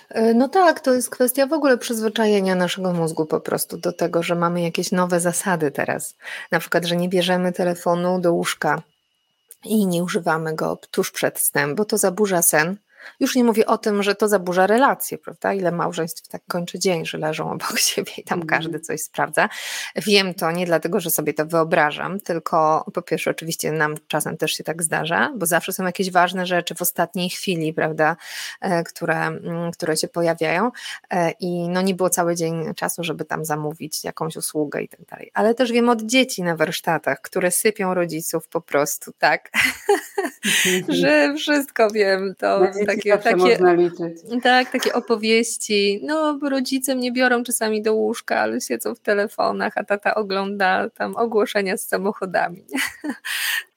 E, 0.10 0.34
no 0.34 0.49
tak, 0.49 0.79
to 0.79 0.93
jest 0.93 1.10
kwestia 1.10 1.47
w 1.47 1.53
ogóle 1.53 1.77
przyzwyczajenia 1.77 2.55
naszego 2.55 2.93
mózgu 2.93 3.25
po 3.25 3.39
prostu 3.39 3.77
do 3.77 3.93
tego, 3.93 4.23
że 4.23 4.36
mamy 4.36 4.62
jakieś 4.62 4.91
nowe 4.91 5.19
zasady 5.19 5.71
teraz. 5.71 6.15
Na 6.51 6.60
przykład, 6.60 6.86
że 6.86 6.95
nie 6.95 7.10
bierzemy 7.10 7.53
telefonu 7.53 8.19
do 8.19 8.34
łóżka 8.34 8.81
i 9.63 9.88
nie 9.88 10.03
używamy 10.03 10.55
go 10.55 10.79
tuż 10.91 11.12
przed 11.12 11.39
snem, 11.39 11.75
bo 11.75 11.86
to 11.86 11.97
zaburza 11.97 12.41
sen 12.41 12.77
już 13.20 13.36
nie 13.36 13.44
mówię 13.44 13.65
o 13.65 13.78
tym, 13.78 14.04
że 14.04 14.15
to 14.15 14.28
zaburza 14.28 14.68
relacje, 14.68 15.18
prawda? 15.18 15.54
Ile 15.54 15.72
małżeństw 15.72 16.28
tak 16.28 16.41
kończy 16.48 16.80
dzień, 16.80 17.06
że 17.06 17.18
leżą 17.18 17.52
obok 17.52 17.80
siebie 17.89 18.12
i 18.18 18.24
tam 18.24 18.46
każdy 18.46 18.68
mhm. 18.68 18.84
coś 18.84 19.02
sprawdza. 19.02 19.50
Wiem 19.96 20.34
to 20.34 20.52
nie 20.52 20.65
dlatego, 20.65 21.00
że 21.00 21.10
sobie 21.10 21.34
to 21.34 21.46
wyobrażam, 21.46 22.20
tylko 22.20 22.86
po 22.94 23.02
pierwsze, 23.02 23.32
oczywiście 23.32 23.72
nam 23.72 23.96
czasem 24.08 24.38
też 24.38 24.52
się 24.52 24.63
tak 24.63 24.84
zdarza, 24.84 25.34
bo 25.36 25.46
zawsze 25.46 25.74
są 25.74 25.86
jakieś 25.86 26.12
ważne 26.12 26.46
rzeczy 26.46 26.76
w 26.76 26.82
ostatniej 26.82 27.30
chwili, 27.30 27.74
prawda, 27.74 28.15
e, 28.62 28.84
które, 28.84 29.18
mm, 29.18 29.72
które 29.72 29.98
się 29.98 30.08
pojawiają 30.08 30.72
e, 31.10 31.32
i 31.32 31.70
no 31.70 31.82
nie 31.82 31.96
było 31.96 32.10
cały 32.10 32.36
dzień 32.36 32.74
czasu, 32.76 33.04
żeby 33.04 33.26
tam 33.26 33.46
zamówić 33.46 34.04
jakąś 34.04 34.36
usługę 34.36 34.82
i 34.82 34.89
tak 34.89 35.06
dalej. 35.06 35.32
Ale 35.34 35.56
też 35.56 35.72
wiem 35.72 35.89
od 35.89 36.02
dzieci 36.02 36.44
na 36.44 36.56
warsztatach, 36.56 37.22
które 37.22 37.52
sypią 37.52 37.94
rodziców 37.94 38.48
po 38.48 38.62
prostu, 38.62 39.12
tak, 39.18 39.52
że 41.02 41.34
wszystko 41.38 41.89
wiem, 41.89 42.36
to 42.38 42.62
tak 42.88 42.94
takie, 42.95 43.17
takie 43.17 43.36
można 43.36 43.73
liczyć. 43.73 44.17
Tak, 44.43 44.71
takie 44.71 44.93
opowieści. 44.93 46.01
No, 46.03 46.39
rodzice 46.49 46.95
mnie 46.95 47.12
biorą 47.12 47.43
czasami 47.43 47.81
do 47.81 47.93
łóżka, 47.93 48.39
ale 48.39 48.62
siedzą 48.62 48.95
w 48.95 48.99
telefonach, 48.99 49.73
a 49.75 49.84
tata 49.84 50.15
ogląda 50.15 50.89
tam 50.89 51.15
ogłoszenia 51.15 51.77
z 51.77 51.88
samochodami. 51.88 52.63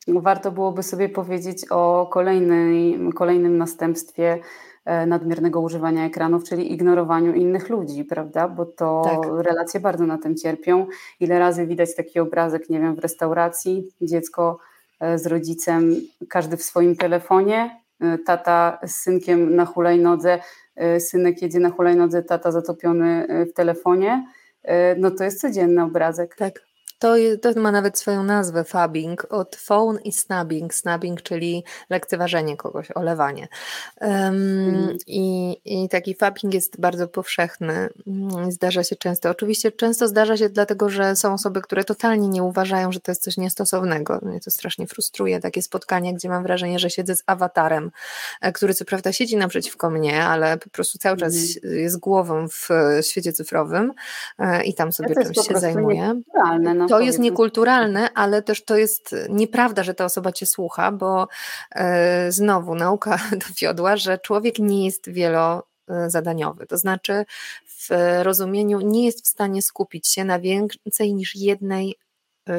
Warto 0.08 0.52
byłoby 0.52 0.82
sobie 0.82 1.08
powiedzieć 1.08 1.64
o 1.70 2.08
kolejnej, 2.12 2.98
kolejnym 3.14 3.58
następstwie 3.58 4.38
e, 4.84 5.06
nadmiernego 5.06 5.60
używania 5.60 6.06
ekranów, 6.06 6.44
czyli 6.44 6.72
ignorowaniu 6.72 7.34
innych 7.34 7.68
ludzi, 7.68 8.04
prawda? 8.04 8.48
Bo 8.48 8.66
to 8.66 9.02
tak. 9.04 9.46
relacje 9.46 9.80
bardzo 9.80 10.06
na 10.06 10.18
tym 10.18 10.36
cierpią. 10.36 10.86
Ile 11.20 11.38
razy 11.38 11.66
widać 11.66 11.96
taki 11.96 12.20
obrazek, 12.20 12.70
nie 12.70 12.80
wiem, 12.80 12.94
w 12.94 12.98
restauracji, 12.98 13.88
dziecko 14.00 14.58
e, 15.00 15.18
z 15.18 15.26
rodzicem, 15.26 15.94
każdy 16.28 16.56
w 16.56 16.62
swoim 16.62 16.96
telefonie, 16.96 17.80
tata 18.26 18.78
z 18.86 18.94
synkiem 18.94 19.56
na 19.56 19.64
hulajnodze, 19.64 20.38
y, 20.96 21.00
synek 21.00 21.42
jedzie 21.42 21.60
na 21.60 21.70
hulajnodze, 21.70 22.22
tata 22.22 22.52
zatopiony 22.52 23.26
y, 23.30 23.46
w 23.46 23.52
telefonie, 23.52 24.24
no 24.96 25.10
to 25.10 25.24
jest 25.24 25.40
codzienny 25.40 25.82
obrazek. 25.82 26.36
Tak. 26.36 26.67
To, 26.98 27.14
to 27.42 27.60
ma 27.60 27.72
nawet 27.72 27.98
swoją 27.98 28.22
nazwę 28.22 28.64
fabbing, 28.64 29.26
od 29.30 29.56
phone 29.56 29.98
i 30.04 30.12
snubbing. 30.12 30.74
Snubbing, 30.74 31.22
czyli 31.22 31.64
lekceważenie 31.90 32.56
kogoś, 32.56 32.90
olewanie. 32.90 33.48
Um, 34.00 34.10
mm. 34.10 34.96
i, 35.06 35.56
I 35.64 35.88
taki 35.88 36.14
fabbing 36.14 36.54
jest 36.54 36.80
bardzo 36.80 37.08
powszechny. 37.08 37.88
Mm, 38.06 38.52
zdarza 38.52 38.84
się 38.84 38.96
często. 38.96 39.30
Oczywiście 39.30 39.72
często 39.72 40.08
zdarza 40.08 40.36
się 40.36 40.48
dlatego, 40.48 40.88
że 40.88 41.16
są 41.16 41.34
osoby, 41.34 41.62
które 41.62 41.84
totalnie 41.84 42.28
nie 42.28 42.42
uważają, 42.42 42.92
że 42.92 43.00
to 43.00 43.10
jest 43.10 43.22
coś 43.22 43.36
niestosownego. 43.36 44.18
Mnie 44.22 44.40
to 44.40 44.50
strasznie 44.50 44.86
frustruje, 44.86 45.40
takie 45.40 45.62
spotkania, 45.62 46.12
gdzie 46.12 46.28
mam 46.28 46.42
wrażenie, 46.42 46.78
że 46.78 46.90
siedzę 46.90 47.16
z 47.16 47.22
awatarem, 47.26 47.90
e, 48.40 48.52
który 48.52 48.74
co 48.74 48.84
prawda 48.84 49.12
siedzi 49.12 49.36
naprzeciwko 49.36 49.90
mnie, 49.90 50.24
ale 50.24 50.56
po 50.56 50.70
prostu 50.70 50.98
cały 50.98 51.16
czas 51.16 51.34
mm. 51.34 51.78
jest 51.78 51.98
głową 51.98 52.48
w 52.48 52.68
świecie 53.00 53.32
cyfrowym 53.32 53.92
e, 54.38 54.64
i 54.64 54.74
tam 54.74 54.92
sobie 54.92 55.14
ja 55.16 55.22
czymś 55.22 55.48
się 55.48 55.58
zajmuje. 55.58 56.20
No 56.74 56.87
to 56.88 57.00
jest 57.00 57.18
niekulturalne, 57.18 58.08
ale 58.14 58.42
też 58.42 58.64
to 58.64 58.76
jest 58.76 59.14
nieprawda, 59.28 59.82
że 59.82 59.94
ta 59.94 60.04
osoba 60.04 60.32
cię 60.32 60.46
słucha, 60.46 60.92
bo 60.92 61.28
e, 61.74 62.32
znowu 62.32 62.74
nauka 62.74 63.18
dowiodła, 63.48 63.96
że 63.96 64.18
człowiek 64.18 64.58
nie 64.58 64.84
jest 64.84 65.10
wielozadaniowy. 65.10 66.66
To 66.66 66.78
znaczy, 66.78 67.24
w 67.66 67.88
rozumieniu 68.22 68.80
nie 68.80 69.06
jest 69.06 69.24
w 69.24 69.28
stanie 69.28 69.62
skupić 69.62 70.08
się 70.08 70.24
na 70.24 70.38
więcej 70.38 71.14
niż 71.14 71.36
jednej 71.36 71.96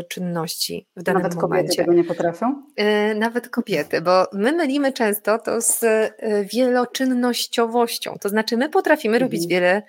czynności 0.10 0.88
w 0.96 1.04
danym 1.04 1.22
Nawet 1.22 1.36
momencie. 1.36 1.64
kobiety 1.64 1.76
tego 1.76 1.94
nie 1.94 2.04
potrafią? 2.04 2.64
E, 2.76 3.16
nawet 3.16 3.50
kobiety, 3.50 4.02
bo 4.02 4.28
my 4.34 4.52
mylimy 4.52 4.94
często 4.94 5.40
to 5.40 5.62
z 5.62 5.84
e, 5.84 6.12
wieloczynnościowością. 6.54 8.18
To 8.22 8.30
znaczy, 8.30 8.58
my 8.58 8.70
potrafimy 8.70 9.16
mhm. 9.16 9.32
robić 9.32 9.48
wiele 9.48 9.84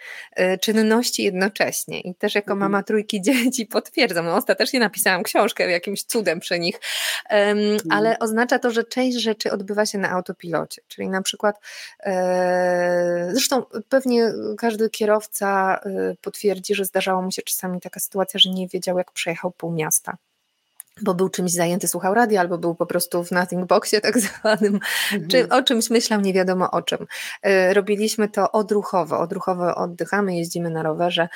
czynności 0.61 1.23
jednocześnie. 1.23 2.01
I 2.01 2.15
też 2.15 2.35
jako 2.35 2.53
mhm. 2.53 2.71
mama 2.71 2.83
trójki 2.83 3.23
dzieci 3.27 3.67
potwierdzam. 3.67 4.25
No, 4.25 4.37
ostatecznie 4.37 4.81
napisałam 4.81 5.23
książkę 5.23 5.71
jakimś 5.71 6.03
cudem 6.03 6.41
przy 6.41 6.59
nich, 6.59 6.81
mhm. 7.29 7.79
ale 7.91 8.19
oznacza 8.19 8.59
to, 8.59 8.71
że 8.71 8.85
część 8.85 9.21
rzeczy 9.21 9.53
odbywa 9.53 9.87
się 9.87 9.99
na 9.99 10.11
autopilocie. 10.11 10.83
Czyli 10.89 11.09
na 11.09 11.23
przykład, 11.23 11.61
zresztą 13.33 13.63
pewnie 13.89 14.33
każdy 14.59 14.91
kierowca 14.91 15.81
potwierdzi, 16.21 16.75
że 16.75 16.85
zdarzało 16.85 17.23
mu 17.23 17.33
się 17.33 17.43
czasami 17.43 17.81
taka 17.81 18.01
sytuacja, 18.01 18.41
że 18.41 18.51
nie 18.51 18.69
wiedział, 18.69 18.99
jak 18.99 19.13
przejechał 19.13 19.51
pół 19.51 19.73
miasta 19.73 19.90
miasta 19.91 20.17
bo 21.03 21.15
był 21.15 21.29
czymś 21.29 21.53
zajęty, 21.53 21.89
słuchał 21.89 22.15
radia, 22.15 22.41
albo 22.41 22.59
był 22.59 22.75
po 22.75 22.87
prostu 22.87 23.25
w 23.25 23.31
nothing 23.31 23.67
boxie 23.67 24.01
tak 24.01 24.19
zwanym, 24.21 24.75
mhm. 25.13 25.29
czy 25.29 25.49
o 25.49 25.63
czymś 25.63 25.91
myślał, 25.91 26.21
nie 26.21 26.33
wiadomo 26.33 26.71
o 26.71 26.83
czym. 26.83 27.07
E, 27.43 27.75
robiliśmy 27.75 28.29
to 28.29 28.53
odruchowo, 28.53 29.19
odruchowo 29.19 29.75
oddychamy, 29.75 30.37
jeździmy 30.37 30.71
na 30.71 30.83
rowerze, 30.83 31.29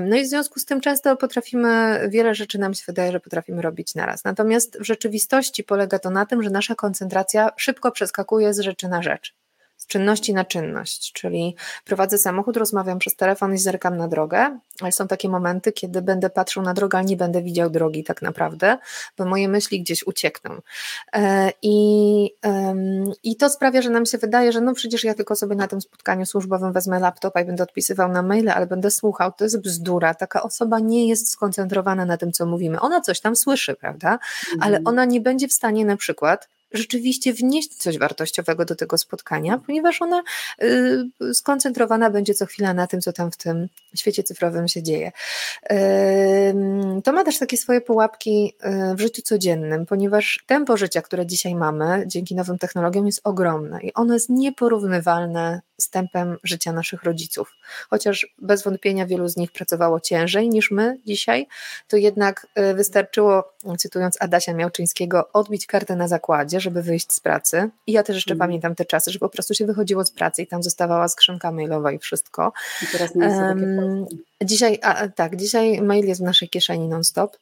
no 0.00 0.16
i 0.16 0.24
w 0.24 0.28
związku 0.28 0.60
z 0.60 0.64
tym 0.64 0.80
często 0.80 1.16
potrafimy, 1.16 2.00
wiele 2.08 2.34
rzeczy 2.34 2.58
nam 2.58 2.74
się 2.74 2.82
wydaje, 2.86 3.12
że 3.12 3.20
potrafimy 3.20 3.62
robić 3.62 3.94
naraz. 3.94 4.24
Natomiast 4.24 4.78
w 4.78 4.84
rzeczywistości 4.84 5.64
polega 5.64 5.98
to 5.98 6.10
na 6.10 6.26
tym, 6.26 6.42
że 6.42 6.50
nasza 6.50 6.74
koncentracja 6.74 7.50
szybko 7.56 7.92
przeskakuje 7.92 8.54
z 8.54 8.60
rzeczy 8.60 8.88
na 8.88 9.02
rzecz 9.02 9.37
czynności 9.86 10.34
na 10.34 10.44
czynność, 10.44 11.12
czyli 11.12 11.56
prowadzę 11.84 12.18
samochód, 12.18 12.56
rozmawiam 12.56 12.98
przez 12.98 13.16
telefon 13.16 13.54
i 13.54 13.58
zerkam 13.58 13.96
na 13.96 14.08
drogę, 14.08 14.58
ale 14.80 14.92
są 14.92 15.08
takie 15.08 15.28
momenty, 15.28 15.72
kiedy 15.72 16.02
będę 16.02 16.30
patrzył 16.30 16.62
na 16.62 16.74
drogę, 16.74 16.98
ale 16.98 17.06
nie 17.06 17.16
będę 17.16 17.42
widział 17.42 17.70
drogi 17.70 18.04
tak 18.04 18.22
naprawdę, 18.22 18.78
bo 19.18 19.24
moje 19.24 19.48
myśli 19.48 19.82
gdzieś 19.82 20.06
uciekną. 20.06 20.60
E, 21.12 21.52
I, 21.62 22.30
I 23.22 23.36
to 23.36 23.50
sprawia, 23.50 23.82
że 23.82 23.90
nam 23.90 24.06
się 24.06 24.18
wydaje, 24.18 24.52
że 24.52 24.60
no 24.60 24.74
przecież 24.74 25.04
ja 25.04 25.14
tylko 25.14 25.36
sobie 25.36 25.56
na 25.56 25.68
tym 25.68 25.80
spotkaniu 25.80 26.26
służbowym 26.26 26.72
wezmę 26.72 27.00
laptopa 27.00 27.40
i 27.40 27.44
będę 27.44 27.62
odpisywał 27.62 28.12
na 28.12 28.22
maile, 28.22 28.48
ale 28.48 28.66
będę 28.66 28.90
słuchał. 28.90 29.32
To 29.32 29.44
jest 29.44 29.60
bzdura. 29.60 30.14
Taka 30.14 30.42
osoba 30.42 30.78
nie 30.78 31.08
jest 31.08 31.30
skoncentrowana 31.30 32.04
na 32.04 32.16
tym, 32.16 32.32
co 32.32 32.46
mówimy. 32.46 32.80
Ona 32.80 33.00
coś 33.00 33.20
tam 33.20 33.36
słyszy, 33.36 33.74
prawda? 33.74 34.18
Ale 34.60 34.76
mhm. 34.76 34.86
ona 34.86 35.04
nie 35.04 35.20
będzie 35.20 35.48
w 35.48 35.52
stanie 35.52 35.84
na 35.84 35.96
przykład 35.96 36.48
rzeczywiście 36.72 37.32
wnieść 37.32 37.74
coś 37.74 37.98
wartościowego 37.98 38.64
do 38.64 38.76
tego 38.76 38.98
spotkania, 38.98 39.58
ponieważ 39.66 40.02
ona 40.02 40.22
y, 40.62 41.34
skoncentrowana 41.34 42.10
będzie 42.10 42.34
co 42.34 42.46
chwila 42.46 42.74
na 42.74 42.86
tym, 42.86 43.00
co 43.00 43.12
tam 43.12 43.30
w 43.30 43.36
tym 43.36 43.68
świecie 43.94 44.22
cyfrowym 44.22 44.68
się 44.68 44.82
dzieje. 44.82 45.12
To 47.04 47.12
ma 47.12 47.24
też 47.24 47.38
takie 47.38 47.56
swoje 47.56 47.80
pułapki 47.80 48.54
y, 48.92 48.94
w 48.94 49.00
życiu 49.00 49.22
codziennym, 49.22 49.86
ponieważ 49.86 50.44
tempo 50.46 50.76
życia, 50.76 51.02
które 51.02 51.26
dzisiaj 51.26 51.54
mamy 51.54 52.04
dzięki 52.06 52.34
nowym 52.34 52.58
technologiom 52.58 53.06
jest 53.06 53.20
ogromne 53.24 53.80
i 53.82 53.94
ono 53.94 54.14
jest 54.14 54.28
nieporównywalne 54.28 55.60
z 55.80 55.90
tempem 55.90 56.36
życia 56.44 56.72
naszych 56.72 57.02
rodziców. 57.02 57.54
Chociaż 57.90 58.34
bez 58.38 58.62
wątpienia 58.62 59.06
wielu 59.06 59.28
z 59.28 59.36
nich 59.36 59.52
pracowało 59.52 60.00
ciężej 60.00 60.48
niż 60.48 60.70
my 60.70 60.98
dzisiaj, 61.06 61.46
to 61.88 61.96
jednak 61.96 62.46
y, 62.58 62.74
wystarczyło, 62.74 63.52
cytując 63.78 64.16
Adasia 64.20 64.54
Miałczyńskiego, 64.54 65.32
odbić 65.32 65.66
kartę 65.66 65.96
na 65.96 66.08
zakładzie, 66.08 66.60
żeby 66.60 66.82
wyjść 66.82 67.12
z 67.12 67.20
pracy. 67.20 67.70
I 67.86 67.92
ja 67.92 68.02
też 68.02 68.16
jeszcze 68.16 68.34
mm. 68.34 68.38
pamiętam 68.38 68.74
te 68.74 68.84
czasy, 68.84 69.10
że 69.10 69.18
po 69.18 69.28
prostu 69.28 69.54
się 69.54 69.66
wychodziło 69.66 70.04
z 70.04 70.10
pracy 70.10 70.42
i 70.42 70.46
tam 70.46 70.62
zostawała 70.62 71.08
skrzynka 71.08 71.52
mailowa 71.52 71.92
i 71.92 71.98
wszystko. 71.98 72.52
I 72.82 72.86
teraz 72.92 73.14
nie 73.14 73.24
jest 73.24 73.38
um, 73.38 74.06
Dzisiaj, 74.44 74.78
a, 74.82 75.08
tak, 75.08 75.36
dzisiaj 75.36 75.82
mail 75.82 76.06
jest 76.06 76.20
w 76.20 76.24
naszej 76.24 76.48
kieszeni 76.48 76.88
non-stop. 76.88 77.36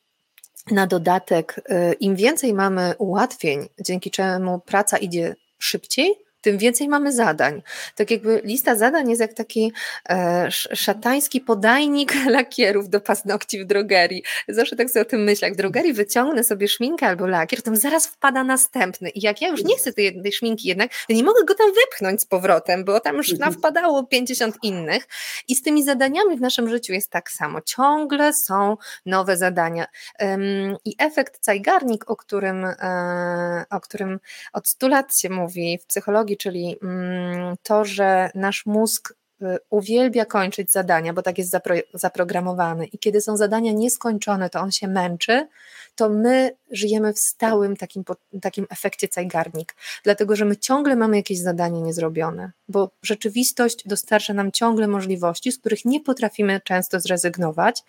Na 0.71 0.87
dodatek, 0.87 1.61
y, 1.71 1.93
im 1.93 2.17
więcej 2.17 2.55
mamy 2.55 2.95
ułatwień, 2.99 3.69
dzięki 3.81 4.11
czemu 4.11 4.59
praca 4.59 4.99
idzie 4.99 5.37
szybciej, 5.59 6.26
tym 6.47 6.59
więcej 6.59 6.89
mamy 6.89 7.13
zadań. 7.13 7.63
Tak 7.95 8.11
jakby 8.11 8.41
lista 8.45 8.77
zadań 8.77 9.11
jest 9.11 9.21
jak 9.21 9.33
taki 9.33 9.73
e, 10.09 10.47
szatański 10.51 11.41
podajnik 11.41 12.13
lakierów 12.39 12.89
do 12.89 13.01
paznokci 13.01 13.61
w 13.61 13.65
drogerii. 13.65 14.23
Zawsze 14.49 14.77
tak 14.77 14.91
sobie 14.91 15.03
o 15.03 15.05
tym 15.05 15.25
myślę. 15.25 15.49
Jak 15.49 15.55
w 15.55 15.57
drogerii 15.57 15.93
wyciągnę 15.93 16.45
sobie 16.45 16.69
szminkę 16.69 17.07
albo 17.07 17.27
lakier, 17.27 17.63
to 17.63 17.77
zaraz 17.77 18.07
wpada 18.07 18.45
następny. 18.45 19.11
I 19.11 19.21
jak 19.21 19.43
ja 19.43 19.49
już 19.49 19.65
nie 19.65 19.77
chcę 19.77 19.93
tej, 19.93 20.23
tej 20.23 20.33
szminki 20.33 20.69
jednak, 20.69 20.91
to 21.09 21.15
nie 21.15 21.25
mogę 21.25 21.45
go 21.45 21.55
tam 21.55 21.73
wepchnąć 21.85 22.21
z 22.21 22.27
powrotem, 22.27 22.85
bo 22.85 23.01
tam 23.01 23.17
już 23.17 23.33
mhm. 23.33 23.53
wpadało 23.53 24.05
50 24.05 24.57
innych. 24.63 25.09
I 25.49 25.55
z 25.55 25.63
tymi 25.63 25.85
zadaniami 25.85 26.37
w 26.37 26.41
naszym 26.41 26.69
życiu 26.69 26.93
jest 26.93 27.11
tak 27.11 27.31
samo. 27.31 27.61
Ciągle 27.61 28.33
są 28.33 28.77
nowe 29.07 29.37
zadania. 29.37 29.87
Um, 30.21 30.77
I 30.85 30.95
efekt 30.99 31.39
cajgarnik, 31.39 32.11
o 32.11 32.17
którym, 32.17 32.65
e, 32.65 33.65
o 33.71 33.81
którym 33.81 34.21
od 34.53 34.69
100 34.69 34.89
lat 34.89 35.19
się 35.19 35.31
mówi 35.31 35.79
w 35.83 35.87
psychologii, 35.87 36.36
czyli 36.37 36.77
mm, 36.83 37.57
to, 37.63 37.85
że 37.85 38.31
nasz 38.35 38.67
mózg 38.67 39.15
y, 39.43 39.59
uwielbia 39.71 40.25
kończyć 40.25 40.73
zadania, 40.73 41.13
bo 41.13 41.23
tak 41.23 41.39
jest 41.39 41.51
zapro, 41.51 41.75
zaprogramowany 41.95 42.87
i 42.87 42.99
kiedy 42.99 43.21
są 43.21 43.37
zadania 43.37 43.73
nieskończone, 43.73 44.51
to 44.51 44.61
on 44.61 44.73
się 44.73 44.89
męczy, 44.89 45.49
to 45.95 46.09
my 46.09 46.57
żyjemy 46.71 47.13
w 47.13 47.19
stałym 47.19 47.77
takim, 47.77 48.05
takim 48.43 48.67
efekcie 48.71 49.09
cajgarnik, 49.09 49.75
dlatego 50.05 50.37
że 50.37 50.45
my 50.45 50.57
ciągle 50.57 50.97
mamy 50.97 51.17
jakieś 51.17 51.39
zadanie 51.39 51.81
niezrobione, 51.81 52.53
bo 52.69 52.91
rzeczywistość 53.03 53.89
dostarcza 53.89 54.35
nam 54.35 54.53
ciągle 54.53 54.89
możliwości, 54.89 55.53
z 55.53 55.59
których 55.59 55.85
nie 55.85 56.01
potrafimy 56.01 56.61
często 56.65 57.01
zrezygnować, 57.01 57.83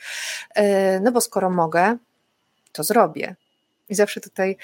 y, 0.57 0.61
no 1.01 1.11
bo 1.11 1.21
skoro 1.21 1.49
mogę, 1.49 1.97
to 2.71 2.83
zrobię. 2.83 3.35
I 3.89 3.95
zawsze 3.95 4.21
tutaj 4.21 4.57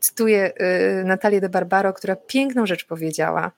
cytuję 0.00 0.52
y, 1.00 1.04
Natalię 1.04 1.40
de 1.40 1.48
Barbaro, 1.48 1.92
która 1.92 2.16
piękną 2.16 2.66
rzecz 2.66 2.84
powiedziała. 2.84 3.52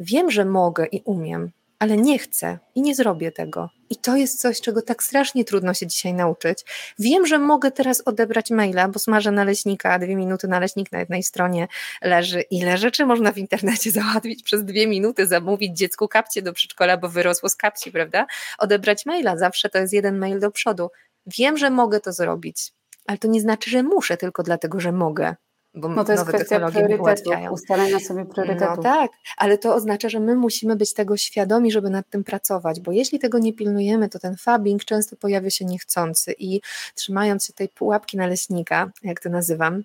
Wiem, 0.00 0.30
że 0.30 0.44
mogę 0.44 0.86
i 0.86 1.02
umiem, 1.04 1.50
ale 1.78 1.96
nie 1.96 2.18
chcę 2.18 2.58
i 2.74 2.82
nie 2.82 2.94
zrobię 2.94 3.32
tego. 3.32 3.70
I 3.90 3.96
to 3.96 4.16
jest 4.16 4.40
coś, 4.40 4.60
czego 4.60 4.82
tak 4.82 5.02
strasznie 5.02 5.44
trudno 5.44 5.74
się 5.74 5.86
dzisiaj 5.86 6.14
nauczyć. 6.14 6.64
Wiem, 6.98 7.26
że 7.26 7.38
mogę 7.38 7.70
teraz 7.70 8.02
odebrać 8.04 8.50
maila, 8.50 8.88
bo 8.88 8.98
smażę 8.98 9.30
naleśnika, 9.30 9.98
dwie 9.98 10.16
minuty 10.16 10.48
naleśnik 10.48 10.92
na 10.92 10.98
jednej 10.98 11.22
stronie 11.22 11.68
leży. 12.02 12.40
Ile 12.40 12.78
rzeczy 12.78 13.06
można 13.06 13.32
w 13.32 13.38
internecie 13.38 13.90
załatwić 14.00 14.42
przez 14.42 14.64
dwie 14.64 14.86
minuty, 14.86 15.26
zamówić 15.26 15.78
dziecku 15.78 16.08
kapcie 16.08 16.42
do 16.42 16.52
przedszkola, 16.52 16.96
bo 16.96 17.08
wyrosło 17.08 17.48
z 17.48 17.56
kapci, 17.56 17.92
prawda? 17.92 18.26
Odebrać 18.58 19.06
maila, 19.06 19.36
zawsze 19.36 19.68
to 19.68 19.78
jest 19.78 19.92
jeden 19.92 20.18
mail 20.18 20.40
do 20.40 20.50
przodu. 20.50 20.90
Wiem, 21.26 21.56
że 21.56 21.70
mogę 21.70 22.00
to 22.00 22.12
zrobić, 22.12 22.72
ale 23.06 23.18
to 23.18 23.28
nie 23.28 23.40
znaczy, 23.40 23.70
że 23.70 23.82
muszę 23.82 24.16
tylko 24.16 24.42
dlatego, 24.42 24.80
że 24.80 24.92
mogę 24.92 25.34
bo 25.74 25.88
no 25.88 26.04
to 26.04 26.12
jest 26.12 26.26
nowe 26.26 26.38
technologie 26.38 26.98
ułatwiają. 26.98 27.52
ustalenia 27.52 28.00
sobie 28.00 28.24
priorytetów. 28.24 28.76
No 28.76 28.82
tak, 28.82 29.10
ale 29.36 29.58
to 29.58 29.74
oznacza, 29.74 30.08
że 30.08 30.20
my 30.20 30.36
musimy 30.36 30.76
być 30.76 30.94
tego 30.94 31.16
świadomi, 31.16 31.72
żeby 31.72 31.90
nad 31.90 32.10
tym 32.10 32.24
pracować, 32.24 32.80
bo 32.80 32.92
jeśli 32.92 33.18
tego 33.18 33.38
nie 33.38 33.52
pilnujemy, 33.52 34.08
to 34.08 34.18
ten 34.18 34.36
fabbing 34.36 34.84
często 34.84 35.16
pojawia 35.16 35.50
się 35.50 35.64
niechcący 35.64 36.34
i 36.38 36.60
trzymając 36.94 37.46
się 37.46 37.52
tej 37.52 37.68
pułapki 37.68 38.16
naleśnika, 38.16 38.90
jak 39.02 39.20
to 39.20 39.28
nazywam, 39.28 39.82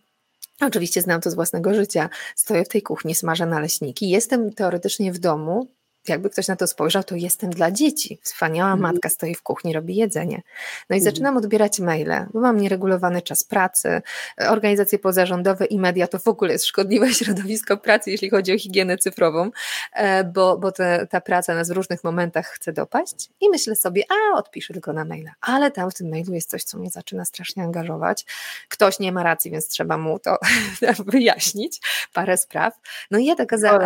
Oczywiście 0.61 1.01
znam 1.01 1.21
to 1.21 1.31
z 1.31 1.35
własnego 1.35 1.73
życia. 1.73 2.09
Stoję 2.35 2.65
w 2.65 2.69
tej 2.69 2.81
kuchni, 2.81 3.15
smażę 3.15 3.45
naleśniki. 3.45 4.09
Jestem 4.09 4.53
teoretycznie 4.53 5.13
w 5.13 5.19
domu, 5.19 5.67
jakby 6.07 6.29
ktoś 6.29 6.47
na 6.47 6.55
to 6.55 6.67
spojrzał, 6.67 7.03
to 7.03 7.15
jestem 7.15 7.49
dla 7.49 7.71
dzieci. 7.71 8.19
Wspaniała 8.21 8.73
mhm. 8.73 8.93
matka 8.93 9.09
stoi 9.09 9.35
w 9.35 9.41
kuchni, 9.41 9.73
robi 9.73 9.95
jedzenie. 9.95 10.41
No 10.89 10.95
i 10.95 10.99
mhm. 10.99 11.01
zaczynam 11.01 11.37
odbierać 11.37 11.79
maile, 11.79 12.25
bo 12.33 12.39
mam 12.39 12.57
nieregulowany 12.57 13.21
czas 13.21 13.43
pracy, 13.43 14.01
organizacje 14.49 14.99
pozarządowe 14.99 15.65
i 15.65 15.79
media 15.79 16.07
to 16.07 16.19
w 16.19 16.27
ogóle 16.27 16.53
jest 16.53 16.65
szkodliwe 16.65 17.13
środowisko 17.19 17.77
pracy, 17.77 18.11
jeśli 18.11 18.29
chodzi 18.29 18.53
o 18.53 18.57
higienę 18.57 18.97
cyfrową, 18.97 19.51
e, 19.93 20.23
bo, 20.23 20.57
bo 20.57 20.71
te, 20.71 21.07
ta 21.09 21.21
praca 21.21 21.55
nas 21.55 21.69
w 21.69 21.71
różnych 21.71 22.03
momentach 22.03 22.47
chce 22.47 22.73
dopaść 22.73 23.29
i 23.41 23.49
myślę 23.49 23.75
sobie, 23.75 24.03
a 24.09 24.37
odpiszę 24.37 24.73
tylko 24.73 24.93
na 24.93 25.05
maila. 25.05 25.31
Ale 25.41 25.71
tam 25.71 25.91
w 25.91 25.93
tym 25.93 26.09
mailu 26.09 26.33
jest 26.33 26.49
coś, 26.49 26.63
co 26.63 26.77
mnie 26.77 26.89
zaczyna 26.89 27.25
strasznie 27.25 27.63
angażować. 27.63 28.25
Ktoś 28.69 28.99
nie 28.99 29.11
ma 29.11 29.23
racji, 29.23 29.51
więc 29.51 29.67
trzeba 29.67 29.97
mu 29.97 30.19
to 30.19 30.37
wyjaśnić, 31.13 31.81
parę 32.13 32.37
spraw. 32.37 32.79
No 33.11 33.19
i 33.19 33.25
ja 33.25 33.35
taka 33.35 33.57
za, 33.57 33.79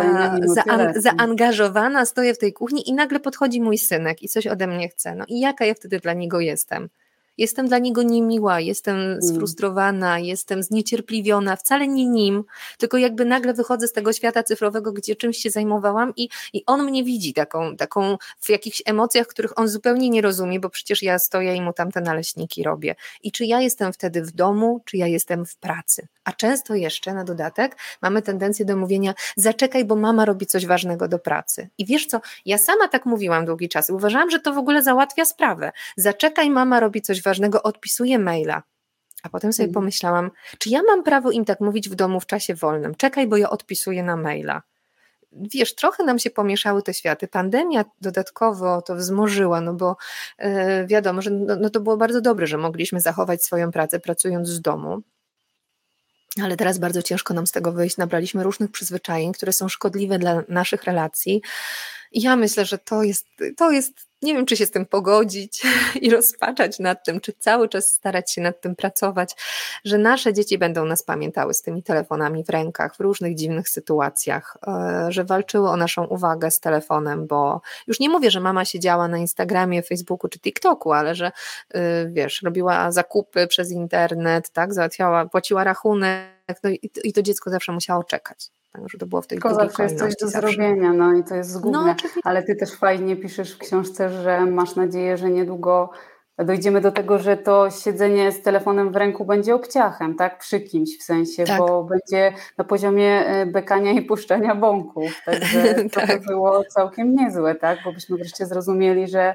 za, 0.44 0.92
zaangażowana 0.96 2.06
stoję 2.08 2.34
w 2.34 2.38
tej 2.38 2.52
kuchni 2.52 2.88
i 2.88 2.92
nagle 2.92 3.20
podchodzi 3.20 3.60
mój 3.60 3.78
synek 3.78 4.22
i 4.22 4.28
coś 4.28 4.46
ode 4.46 4.66
mnie 4.66 4.88
chce. 4.88 5.14
No 5.14 5.24
i 5.28 5.40
jaka 5.40 5.64
ja 5.64 5.74
wtedy 5.74 5.98
dla 5.98 6.12
niego 6.12 6.40
jestem? 6.40 6.88
Jestem 7.38 7.68
dla 7.68 7.78
niego 7.78 8.02
niemiła, 8.02 8.60
jestem 8.60 8.96
mm. 8.96 9.22
sfrustrowana, 9.22 10.18
jestem 10.18 10.62
zniecierpliwiona, 10.62 11.56
wcale 11.56 11.88
nie 11.88 12.06
nim, 12.06 12.44
tylko 12.78 12.96
jakby 12.96 13.24
nagle 13.24 13.54
wychodzę 13.54 13.88
z 13.88 13.92
tego 13.92 14.12
świata 14.12 14.42
cyfrowego, 14.42 14.92
gdzie 14.92 15.16
czymś 15.16 15.38
się 15.38 15.50
zajmowałam 15.50 16.12
i, 16.16 16.28
i 16.52 16.62
on 16.66 16.84
mnie 16.84 17.04
widzi 17.04 17.34
taką, 17.34 17.76
taką 17.76 18.18
w 18.40 18.50
jakichś 18.50 18.82
emocjach, 18.86 19.26
których 19.26 19.58
on 19.58 19.68
zupełnie 19.68 20.10
nie 20.10 20.22
rozumie, 20.22 20.60
bo 20.60 20.70
przecież 20.70 21.02
ja 21.02 21.18
stoję 21.18 21.56
i 21.56 21.60
mu 21.60 21.72
tam 21.72 21.92
te 21.92 22.00
naleśniki 22.00 22.62
robię. 22.62 22.94
I 23.22 23.32
czy 23.32 23.44
ja 23.44 23.60
jestem 23.60 23.92
wtedy 23.92 24.22
w 24.22 24.30
domu, 24.32 24.80
czy 24.84 24.96
ja 24.96 25.06
jestem 25.06 25.46
w 25.46 25.56
pracy? 25.56 26.06
A 26.24 26.32
często 26.32 26.74
jeszcze 26.74 27.14
na 27.14 27.24
dodatek 27.24 27.76
mamy 28.02 28.22
tendencję 28.22 28.64
do 28.64 28.76
mówienia: 28.76 29.14
zaczekaj, 29.36 29.84
bo 29.84 29.96
mama 29.96 30.24
robi 30.24 30.46
coś 30.46 30.66
ważnego 30.66 31.08
do 31.08 31.18
pracy. 31.18 31.68
I 31.78 31.86
wiesz 31.86 32.06
co, 32.06 32.20
ja 32.46 32.58
sama 32.58 32.88
tak 32.88 33.06
mówiłam 33.06 33.46
długi 33.46 33.68
czas. 33.68 33.90
Uważałam, 33.90 34.30
że 34.30 34.40
to 34.40 34.52
w 34.52 34.58
ogóle 34.58 34.82
załatwia 34.82 35.24
sprawę. 35.24 35.72
Zaczekaj, 35.96 36.50
mama 36.50 36.80
robi 36.80 37.02
coś 37.02 37.22
ważnego, 37.28 37.62
odpisuję 37.62 38.18
maila. 38.18 38.62
A 39.22 39.28
potem 39.28 39.52
sobie 39.52 39.66
mhm. 39.66 39.74
pomyślałam, 39.74 40.30
czy 40.58 40.70
ja 40.70 40.82
mam 40.82 41.02
prawo 41.02 41.30
im 41.30 41.44
tak 41.44 41.60
mówić 41.60 41.88
w 41.88 41.94
domu 41.94 42.20
w 42.20 42.26
czasie 42.26 42.54
wolnym? 42.54 42.94
Czekaj, 42.94 43.26
bo 43.26 43.36
ja 43.36 43.50
odpisuję 43.50 44.02
na 44.02 44.16
maila. 44.16 44.62
Wiesz, 45.32 45.74
trochę 45.74 46.04
nam 46.04 46.18
się 46.18 46.30
pomieszały 46.30 46.82
te 46.82 46.94
światy. 46.94 47.28
Pandemia 47.28 47.84
dodatkowo 48.00 48.82
to 48.82 48.94
wzmożyła, 48.94 49.60
no 49.60 49.74
bo 49.74 49.96
yy, 50.38 50.86
wiadomo, 50.86 51.22
że 51.22 51.30
no, 51.30 51.56
no 51.60 51.70
to 51.70 51.80
było 51.80 51.96
bardzo 51.96 52.20
dobre, 52.20 52.46
że 52.46 52.58
mogliśmy 52.58 53.00
zachować 53.00 53.44
swoją 53.44 53.70
pracę 53.70 54.00
pracując 54.00 54.48
z 54.48 54.60
domu. 54.60 55.02
Ale 56.42 56.56
teraz 56.56 56.78
bardzo 56.78 57.02
ciężko 57.02 57.34
nam 57.34 57.46
z 57.46 57.52
tego 57.52 57.72
wyjść. 57.72 57.96
Nabraliśmy 57.96 58.42
różnych 58.42 58.70
przyzwyczajeń, 58.70 59.32
które 59.32 59.52
są 59.52 59.68
szkodliwe 59.68 60.18
dla 60.18 60.42
naszych 60.48 60.84
relacji. 60.84 61.42
I 62.12 62.22
ja 62.22 62.36
myślę, 62.36 62.64
że 62.64 62.78
to 62.78 63.02
jest, 63.02 63.26
to 63.56 63.70
jest 63.70 64.07
nie 64.22 64.34
wiem, 64.34 64.46
czy 64.46 64.56
się 64.56 64.66
z 64.66 64.70
tym 64.70 64.86
pogodzić 64.86 65.62
i 66.02 66.10
rozpaczać 66.10 66.78
nad 66.78 67.04
tym, 67.04 67.20
czy 67.20 67.32
cały 67.32 67.68
czas 67.68 67.92
starać 67.92 68.32
się 68.32 68.40
nad 68.40 68.60
tym 68.60 68.76
pracować, 68.76 69.36
że 69.84 69.98
nasze 69.98 70.32
dzieci 70.32 70.58
będą 70.58 70.84
nas 70.84 71.02
pamiętały 71.02 71.54
z 71.54 71.62
tymi 71.62 71.82
telefonami 71.82 72.44
w 72.44 72.48
rękach 72.48 72.96
w 72.96 73.00
różnych 73.00 73.34
dziwnych 73.34 73.68
sytuacjach, 73.68 74.56
e, 74.66 75.06
że 75.12 75.24
walczyły 75.24 75.70
o 75.70 75.76
naszą 75.76 76.04
uwagę 76.04 76.50
z 76.50 76.60
telefonem, 76.60 77.26
bo 77.26 77.60
już 77.86 78.00
nie 78.00 78.08
mówię, 78.08 78.30
że 78.30 78.40
mama 78.40 78.64
siedziała 78.64 79.08
na 79.08 79.18
Instagramie, 79.18 79.82
Facebooku 79.82 80.28
czy 80.28 80.38
TikToku, 80.38 80.92
ale 80.92 81.14
że 81.14 81.32
y, 81.76 81.80
wiesz, 82.12 82.42
robiła 82.42 82.92
zakupy 82.92 83.46
przez 83.46 83.70
internet, 83.70 84.50
tak, 84.50 84.74
załatwiała, 84.74 85.26
płaciła 85.26 85.64
rachunek, 85.64 86.60
no 86.62 86.70
i 87.04 87.12
to 87.12 87.22
dziecko 87.22 87.50
zawsze 87.50 87.72
musiało 87.72 88.04
czekać. 88.04 88.50
Tak, 88.72 88.82
że 88.88 88.98
to 88.98 89.06
było 89.06 89.22
w 89.22 89.26
tej 89.26 89.38
Tylko 89.38 89.54
zawsze 89.54 89.82
jest 89.82 89.98
coś 89.98 90.14
do 90.20 90.28
zawsze. 90.28 90.48
zrobienia, 90.48 90.92
no 90.92 91.14
i 91.14 91.24
to 91.24 91.34
jest 91.34 91.50
zgubne. 91.50 91.78
No, 91.78 92.10
Ale 92.24 92.42
ty 92.42 92.56
też 92.56 92.74
fajnie 92.74 93.16
piszesz 93.16 93.54
w 93.54 93.58
książce, 93.58 94.10
że 94.10 94.46
masz 94.46 94.76
nadzieję, 94.76 95.16
że 95.16 95.30
niedługo 95.30 95.90
dojdziemy 96.44 96.80
do 96.80 96.92
tego, 96.92 97.18
że 97.18 97.36
to 97.36 97.70
siedzenie 97.70 98.32
z 98.32 98.42
telefonem 98.42 98.92
w 98.92 98.96
ręku 98.96 99.24
będzie 99.24 99.54
obciachem, 99.54 100.14
tak? 100.14 100.38
Przy 100.38 100.60
kimś 100.60 100.98
w 100.98 101.02
sensie, 101.02 101.44
tak. 101.44 101.58
bo 101.58 101.84
będzie 101.84 102.32
na 102.58 102.64
poziomie 102.64 103.26
e, 103.26 103.46
bekania 103.46 103.92
i 103.92 104.02
puszczania 104.02 104.54
bąków. 104.54 105.22
Także 105.24 105.74
to 105.92 106.00
tak. 106.00 106.06
by 106.06 106.26
było 106.26 106.64
całkiem 106.64 107.14
niezłe, 107.14 107.54
tak? 107.54 107.78
Bo 107.84 107.92
byśmy 107.92 108.16
wreszcie 108.16 108.46
zrozumieli, 108.46 109.08
że 109.08 109.34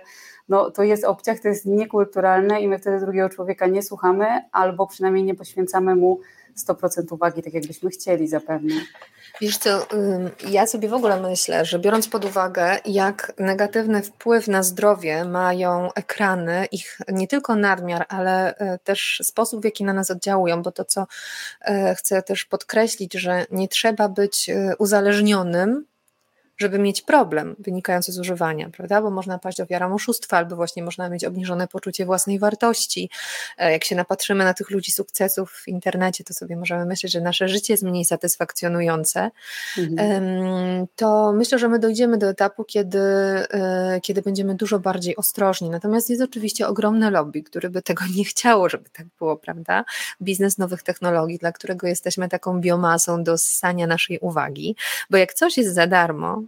no, 0.50 0.72
to 0.72 0.84
jest 0.84 1.04
obciach, 1.04 1.40
to 1.40 1.48
jest 1.48 1.66
niekulturalne 1.66 2.62
i 2.62 2.68
my 2.68 2.80
wtedy 2.80 3.00
drugiego 3.00 3.30
człowieka 3.30 3.68
nie 3.68 3.84
słuchamy, 3.84 4.26
albo 4.52 4.88
przynajmniej 4.88 5.24
nie 5.24 5.36
poświęcamy 5.36 5.96
mu 5.96 6.20
100% 6.58 7.14
uwagi, 7.14 7.44
tak 7.44 7.54
jakbyśmy 7.54 7.90
chcieli 7.90 8.28
zapewne. 8.28 8.74
Wiesz 9.42 9.58
co, 9.58 9.88
ja 10.48 10.68
sobie 10.68 10.90
w 10.90 10.94
ogóle 10.94 11.22
myślę, 11.22 11.66
że 11.66 11.80
biorąc 11.80 12.08
pod 12.08 12.26
uwagę, 12.26 12.80
jak 12.86 13.34
negatywny 13.40 14.02
wpływ 14.02 14.48
na 14.48 14.64
zdrowie 14.64 15.26
mają 15.26 15.94
ekrany, 15.94 16.66
ich 16.72 16.98
nie 17.08 17.28
tylko 17.28 17.56
nadmiar, 17.56 18.06
ale 18.10 18.56
e, 18.58 18.80
też 18.80 19.20
sposób, 19.24 19.62
w 19.62 19.66
jaki 19.66 19.84
na 19.84 19.94
nas 19.94 20.12
oddziałują, 20.12 20.62
bo 20.62 20.72
to, 20.72 20.86
co 20.86 21.08
e, 21.62 21.96
chcę 21.96 22.22
też 22.22 22.46
podkreślić, 22.46 23.14
że 23.14 23.46
nie 23.52 23.68
trzeba 23.68 24.10
być 24.10 24.50
e, 24.50 24.76
uzależnionym 24.78 25.86
żeby 26.58 26.80
mieć 26.80 27.02
problem 27.02 27.56
wynikający 27.60 28.12
z 28.12 28.20
używania, 28.20 28.70
prawda? 28.70 29.02
Bo 29.02 29.10
można 29.10 29.40
paść 29.40 29.60
ofiarą 29.62 29.94
oszustwa, 29.94 30.38
albo 30.38 30.56
właśnie 30.56 30.84
można 30.84 31.10
mieć 31.10 31.26
obniżone 31.26 31.68
poczucie 31.68 32.06
własnej 32.06 32.40
wartości. 32.40 33.10
E, 33.58 33.72
jak 33.72 33.84
się 33.84 33.96
napatrzymy 33.96 34.44
na 34.44 34.54
tych 34.54 34.70
ludzi 34.70 34.92
sukcesów 34.92 35.52
w 35.52 35.68
internecie, 35.68 36.24
to 36.24 36.34
sobie 36.34 36.56
możemy 36.56 36.86
myśleć, 36.86 37.14
że 37.14 37.22
nasze 37.22 37.48
życie 37.48 37.74
jest 37.74 37.84
mniej 37.84 38.06
satysfakcjonujące. 38.06 39.32
Mhm. 39.78 40.88
To 40.96 41.34
myślę, 41.34 41.60
że 41.60 41.70
my 41.70 41.80
dojdziemy 41.80 42.18
do 42.18 42.30
etapu, 42.30 42.64
kiedy, 42.64 43.00
e, 43.00 44.00
kiedy 44.04 44.22
będziemy 44.22 44.56
dużo 44.56 44.80
bardziej 44.80 45.16
ostrożni. 45.16 45.70
Natomiast 45.70 46.10
jest 46.10 46.22
oczywiście 46.22 46.68
ogromne 46.68 47.12
lobby, 47.12 47.44
które 47.44 47.70
by 47.70 47.82
tego 47.82 48.04
nie 48.16 48.26
chciało, 48.26 48.70
żeby 48.70 48.90
tak 48.90 49.06
było, 49.20 49.38
prawda? 49.38 49.86
Biznes 50.22 50.58
nowych 50.58 50.84
technologii, 50.84 51.38
dla 51.38 51.52
którego 51.52 51.88
jesteśmy 51.88 52.30
taką 52.30 52.62
biomasą 52.62 53.24
do 53.24 53.38
ssania 53.38 53.88
naszej 53.88 54.20
uwagi, 54.20 54.76
bo 55.10 55.18
jak 55.18 55.34
coś 55.34 55.58
jest 55.58 55.74
za 55.74 55.88
darmo, 55.88 56.44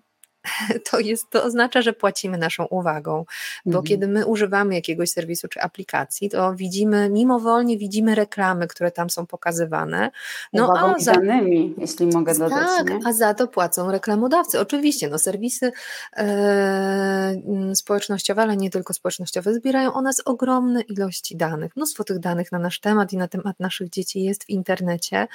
to, 0.91 1.00
jest, 1.00 1.30
to 1.30 1.43
oznacza, 1.43 1.82
że 1.82 1.93
płacimy 1.93 2.38
naszą 2.38 2.66
uwagą, 2.66 3.26
bo 3.66 3.80
mhm. 3.80 3.86
kiedy 3.86 4.08
my 4.08 4.26
używamy 4.26 4.76
jakiegoś 4.76 5.10
serwisu 5.12 5.48
czy 5.48 5.62
aplikacji, 5.62 6.30
to 6.30 6.56
widzimy, 6.56 7.10
mimowolnie 7.10 7.78
widzimy 7.78 8.16
reklamy, 8.16 8.68
które 8.68 8.91
tam 8.91 9.10
są 9.10 9.26
pokazywane. 9.26 10.12
No, 10.54 10.74
a 10.78 11.00
za, 11.00 11.14
danymi, 11.14 11.76
jeśli 11.78 12.08
mogę 12.08 12.36
dodać. 12.36 12.68
Tak, 12.78 12.89
nie? 12.89 13.00
a 13.06 13.14
za 13.14 13.34
to 13.34 13.48
płacą 13.48 13.91
reklamodawcy. 13.91 14.60
Oczywiście, 14.60 15.10
no 15.10 15.20
serwisy 15.20 15.72
e, 16.18 17.36
społecznościowe, 17.76 18.41
ale 18.41 18.58
nie 18.58 18.70
tylko 18.70 18.93
społecznościowe, 18.93 19.54
zbierają 19.54 19.93
o 19.93 20.02
nas 20.02 20.22
ogromne 20.26 20.82
ilości 20.82 21.38
danych. 21.38 21.76
Mnóstwo 21.76 22.04
tych 22.04 22.20
danych 22.20 22.52
na 22.52 22.60
nasz 22.60 22.80
temat 22.80 23.14
i 23.14 23.18
na 23.18 23.28
temat 23.28 23.60
naszych 23.60 23.89
dzieci 23.89 24.24
jest 24.24 24.43
w 24.43 24.50
internecie. 24.50 25.28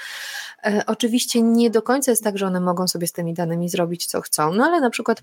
E, 0.64 0.82
oczywiście 0.86 1.42
nie 1.42 1.70
do 1.70 1.82
końca 1.82 2.12
jest 2.12 2.24
tak, 2.24 2.38
że 2.38 2.46
one 2.46 2.60
mogą 2.60 2.88
sobie 2.88 3.06
z 3.06 3.12
tymi 3.12 3.34
danymi 3.34 3.68
zrobić 3.68 4.06
co 4.06 4.20
chcą, 4.20 4.54
no 4.54 4.64
ale 4.64 4.80
na 4.80 4.90
przykład 4.90 4.99
przykład 5.00 5.22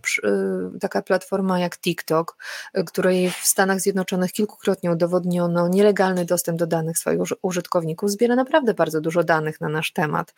y, 0.75 0.79
taka 0.79 1.01
platforma 1.01 1.59
jak 1.59 1.77
TikTok, 1.77 2.37
y, 2.77 2.83
której 2.83 3.31
w 3.31 3.47
Stanach 3.47 3.79
Zjednoczonych 3.79 4.31
kilkukrotnie 4.31 4.91
udowodniono 4.91 5.67
nielegalny 5.67 6.25
dostęp 6.25 6.59
do 6.59 6.67
danych 6.67 6.97
swoich 6.97 7.19
użytkowników, 7.41 8.11
zbiera 8.11 8.35
naprawdę 8.35 8.73
bardzo 8.73 9.01
dużo 9.01 9.23
danych 9.23 9.61
na 9.61 9.69
nasz 9.69 9.93
temat. 9.93 10.33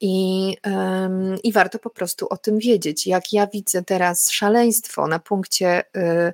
I, 0.00 0.56
i 1.42 1.52
warto 1.52 1.78
po 1.78 1.90
prostu 1.90 2.26
o 2.30 2.36
tym 2.36 2.58
wiedzieć. 2.58 3.06
Jak 3.06 3.32
ja 3.32 3.46
widzę 3.46 3.82
teraz 3.82 4.30
szaleństwo 4.30 5.06
na 5.06 5.18
punkcie 5.18 5.82
y, 5.96 6.32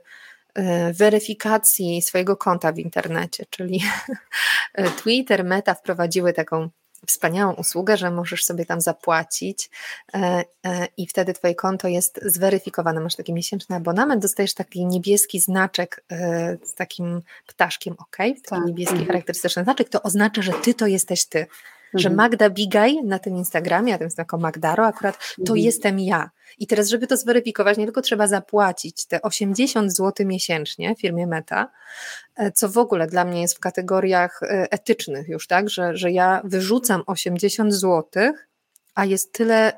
weryfikacji 0.95 2.03
swojego 2.03 2.37
konta 2.37 2.73
w 2.73 2.79
internecie, 2.79 3.45
czyli 3.51 3.83
Twitter, 5.03 5.45
Meta 5.45 5.75
wprowadziły 5.75 6.33
taką 6.33 6.71
wspaniałą 7.07 7.53
usługę, 7.53 7.97
że 7.97 8.11
możesz 8.11 8.45
sobie 8.45 8.67
tam 8.67 8.81
zapłacić 8.81 9.71
e, 10.15 10.45
e, 10.67 10.87
i 10.97 11.07
wtedy 11.07 11.33
Twoje 11.33 11.55
konto 11.55 11.89
jest 11.89 12.21
zweryfikowane. 12.23 13.01
Masz 13.01 13.17
taki 13.17 13.33
miesięczny 13.33 13.77
abonament, 13.77 14.23
dostajesz 14.23 14.55
taki 14.55 14.87
niebieski 14.87 15.41
znaczek 15.41 16.05
e, 16.13 16.59
z 16.65 16.75
takim 16.75 17.23
ptaszkiem 17.47 17.95
OK, 17.99 18.17
taki 18.17 18.41
tak. 18.43 18.65
niebieski 18.67 18.93
mhm. 18.93 19.07
charakterystyczny 19.07 19.65
znaczek, 19.65 19.89
to 19.89 20.03
oznacza, 20.03 20.43
że 20.43 20.53
Ty 20.53 20.75
to 20.75 20.87
jesteś 20.87 21.25
Ty 21.25 21.47
że 21.95 22.09
mhm. 22.09 22.17
Magda 22.17 22.51
Bigaj 22.51 23.05
na 23.05 23.19
tym 23.19 23.37
Instagramie, 23.37 23.95
a 23.95 23.99
tym 23.99 24.09
jako 24.19 24.39
Magdaro 24.39 24.87
akurat, 24.87 25.19
to 25.37 25.41
mhm. 25.41 25.59
jestem 25.59 25.99
ja. 25.99 26.31
I 26.59 26.67
teraz, 26.67 26.89
żeby 26.89 27.07
to 27.07 27.17
zweryfikować, 27.17 27.79
nie 27.79 27.85
tylko 27.85 28.03
trzeba 28.03 28.27
zapłacić 28.27 29.07
te 29.07 29.23
80 29.23 29.97
zł 29.97 30.27
miesięcznie 30.27 30.95
firmie 30.97 31.27
Meta, 31.27 31.71
e, 32.37 32.53
co 32.53 32.69
w 32.69 32.79
ogóle 32.79 33.07
dla 33.07 33.25
mnie 33.25 33.43
jest 33.43 33.57
w 33.57 33.61
kategoriach 33.61 34.43
e, 34.43 34.73
etycznych 34.73 35.29
już, 35.29 35.47
tak, 35.47 35.71
że, 35.71 35.97
że 35.97 36.11
ja 36.11 36.41
wyrzucam 36.45 37.03
80 37.07 37.75
zł, 37.75 38.33
a 38.95 39.05
jest 39.05 39.33
tyle 39.33 39.73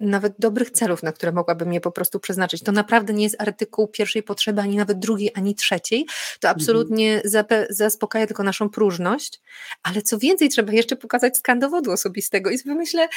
nawet 0.00 0.34
dobrych 0.38 0.70
celów, 0.70 1.02
na 1.02 1.12
które 1.12 1.32
mogłabym 1.32 1.72
je 1.72 1.80
po 1.80 1.90
prostu 1.90 2.20
przeznaczyć. 2.20 2.62
To 2.62 2.72
naprawdę 2.72 3.12
nie 3.12 3.24
jest 3.24 3.36
artykuł 3.38 3.88
pierwszej 3.88 4.22
potrzeby, 4.22 4.60
ani 4.60 4.76
nawet 4.76 4.98
drugiej, 4.98 5.30
ani 5.34 5.54
trzeciej. 5.54 6.06
To 6.40 6.48
mhm. 6.48 6.56
absolutnie 6.56 7.22
zaspokaja 7.70 8.26
tylko 8.26 8.42
naszą 8.42 8.68
próżność, 8.70 9.40
ale 9.82 10.02
co 10.02 10.18
więcej, 10.18 10.48
trzeba 10.48 10.72
jeszcze 10.72 10.96
pokazać 10.96 11.36
skan 11.36 11.58
dowodu 11.58 11.92
osobistego 11.92 12.50
i 12.50 12.58
sobie 12.58 12.74
myślę, 12.74 13.08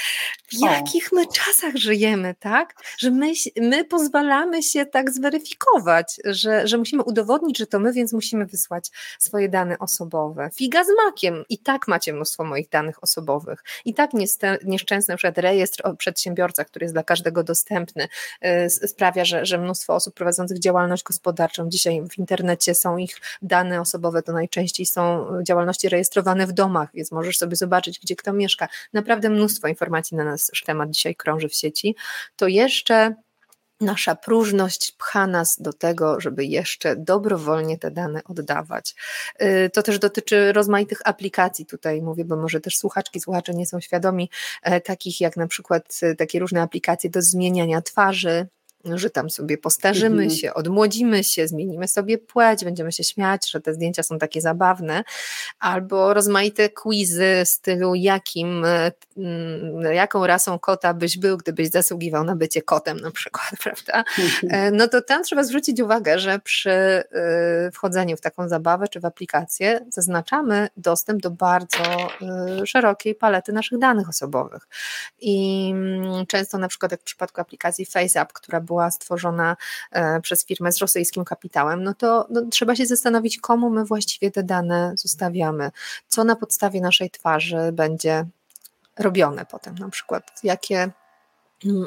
w 0.47 0.61
jakich 0.61 1.11
my 1.11 1.27
czasach 1.27 1.75
żyjemy, 1.75 2.35
tak? 2.39 2.73
Że 2.99 3.11
my, 3.11 3.31
my 3.57 3.83
pozwalamy 3.83 4.63
się 4.63 4.85
tak 4.85 5.11
zweryfikować, 5.11 6.19
że, 6.25 6.67
że 6.67 6.77
musimy 6.77 7.03
udowodnić, 7.03 7.57
że 7.57 7.67
to 7.67 7.79
my, 7.79 7.93
więc 7.93 8.13
musimy 8.13 8.45
wysłać 8.45 8.89
swoje 9.19 9.49
dane 9.49 9.79
osobowe. 9.79 10.49
Figa 10.55 10.83
z 10.83 10.87
makiem. 11.05 11.43
I 11.49 11.57
tak 11.57 11.87
macie 11.87 12.13
mnóstwo 12.13 12.43
moich 12.43 12.69
danych 12.69 13.03
osobowych. 13.03 13.63
I 13.85 13.93
tak 13.93 14.11
nieszczęsny 14.63 15.17
przed 15.17 15.37
rejestr 15.37 15.87
o 15.87 15.95
przedsiębiorcach, 16.41 16.67
który 16.67 16.83
jest 16.83 16.95
dla 16.95 17.03
każdego 17.03 17.43
dostępny, 17.43 18.07
y, 18.45 18.69
sprawia, 18.69 19.25
że, 19.25 19.45
że 19.45 19.57
mnóstwo 19.57 19.95
osób 19.95 20.15
prowadzących 20.15 20.59
działalność 20.59 21.03
gospodarczą 21.03 21.69
dzisiaj 21.69 22.01
w 22.09 22.17
internecie 22.17 22.75
są 22.75 22.97
ich 22.97 23.17
dane 23.41 23.81
osobowe, 23.81 24.23
to 24.23 24.33
najczęściej 24.33 24.85
są 24.85 25.27
działalności 25.43 25.89
rejestrowane 25.89 26.47
w 26.47 26.51
domach, 26.51 26.89
więc 26.93 27.11
możesz 27.11 27.37
sobie 27.37 27.55
zobaczyć, 27.55 27.99
gdzie 27.99 28.15
kto 28.15 28.33
mieszka. 28.33 28.67
Naprawdę 28.93 29.29
mnóstwo 29.29 29.67
informacji 29.67 30.17
na 30.17 30.23
nasz 30.23 30.63
temat 30.65 30.91
dzisiaj 30.91 31.15
krąży 31.15 31.49
w 31.49 31.53
sieci. 31.53 31.95
To 32.35 32.47
jeszcze 32.47 33.15
nasza 33.81 34.15
próżność 34.15 34.91
pcha 34.91 35.27
nas 35.27 35.61
do 35.61 35.73
tego, 35.73 36.19
żeby 36.19 36.45
jeszcze 36.45 36.95
dobrowolnie 36.95 37.77
te 37.77 37.91
dane 37.91 38.21
oddawać. 38.23 38.95
Y, 39.41 39.69
to 39.73 39.83
też 39.83 39.99
dotyczy 39.99 40.53
rozmaitych 40.53 40.99
aplikacji, 41.05 41.65
tutaj 41.65 42.01
mówię, 42.01 42.25
bo 42.25 42.37
może 42.37 42.59
też 42.59 42.77
słuchaczki, 42.77 43.19
słuchacze 43.19 43.53
nie 43.53 43.65
są 43.65 43.79
świadomi, 43.79 44.29
e, 44.63 44.81
takich 44.81 45.21
jak 45.21 45.37
na 45.37 45.47
przykład 45.47 45.99
e, 46.01 46.15
takie 46.15 46.39
różne 46.39 46.61
aplikacje 46.61 47.09
do 47.09 47.21
zmieniania 47.21 47.81
twarzy, 47.81 48.47
że 48.85 49.09
tam 49.09 49.29
sobie 49.29 49.57
postarzymy 49.57 50.23
mhm. 50.23 50.29
się, 50.29 50.53
odmłodzimy 50.53 51.23
się, 51.23 51.47
zmienimy 51.47 51.87
sobie 51.87 52.17
płeć, 52.17 52.63
będziemy 52.63 52.91
się 52.91 53.03
śmiać, 53.03 53.51
że 53.51 53.61
te 53.61 53.73
zdjęcia 53.73 54.03
są 54.03 54.19
takie 54.19 54.41
zabawne, 54.41 55.03
albo 55.59 56.13
rozmaite 56.13 56.69
quizy 56.69 57.41
w 57.45 57.49
stylu 57.49 57.95
jakim, 57.95 58.65
e, 58.65 58.91
mm, 59.17 59.93
jaką 59.93 60.27
rasą 60.27 60.59
kota 60.59 60.93
byś 60.93 61.17
był, 61.17 61.37
gdybyś 61.37 61.69
zasługiwał 61.69 62.23
na 62.23 62.35
bycie 62.35 62.61
kotem 62.61 62.97
na 62.99 63.11
przykład, 63.11 63.51
prawda? 63.63 64.03
Mhm. 64.19 64.77
No 64.77 64.87
to 64.87 65.01
tam 65.01 65.23
trzeba 65.23 65.43
zwrócić 65.43 65.81
uwagę, 65.81 66.19
że 66.19 66.39
przy 66.39 66.71
e, 66.71 67.03
wchodzeniu 67.73 68.17
w 68.17 68.21
taką 68.21 68.49
zabawę 68.49 68.87
czy 68.87 68.99
w 68.99 69.05
aplikację 69.05 69.85
zaznaczamy 69.89 70.67
dostęp 70.77 71.21
do 71.21 71.31
bardzo 71.31 71.83
e, 72.21 72.65
szerokiej 72.65 73.15
palety 73.15 73.53
naszych 73.53 73.79
danych 73.79 74.09
osobowych 74.09 74.67
i 75.19 75.69
mm, 75.73 76.25
często 76.25 76.57
na 76.57 76.67
przykład 76.67 76.91
jak 76.91 77.01
w 77.01 77.03
przypadku 77.03 77.41
aplikacji 77.41 77.85
FaceApp, 77.85 78.33
która 78.33 78.61
była 78.61 78.70
stworzona 78.91 79.57
e, 79.91 80.21
przez 80.21 80.45
firmę 80.45 80.71
z 80.71 80.77
rosyjskim 80.77 81.25
kapitałem, 81.25 81.83
no 81.83 81.93
to 81.93 82.27
no, 82.29 82.41
trzeba 82.51 82.75
się 82.75 82.85
zastanowić, 82.85 83.39
komu 83.39 83.69
my 83.69 83.85
właściwie 83.85 84.31
te 84.31 84.43
dane 84.43 84.93
zostawiamy, 84.95 85.71
co 86.07 86.23
na 86.23 86.35
podstawie 86.35 86.81
naszej 86.81 87.09
twarzy 87.09 87.71
będzie 87.73 88.25
robione 88.99 89.45
potem, 89.45 89.75
na 89.75 89.89
przykład? 89.89 90.23
Jakie 90.43 90.91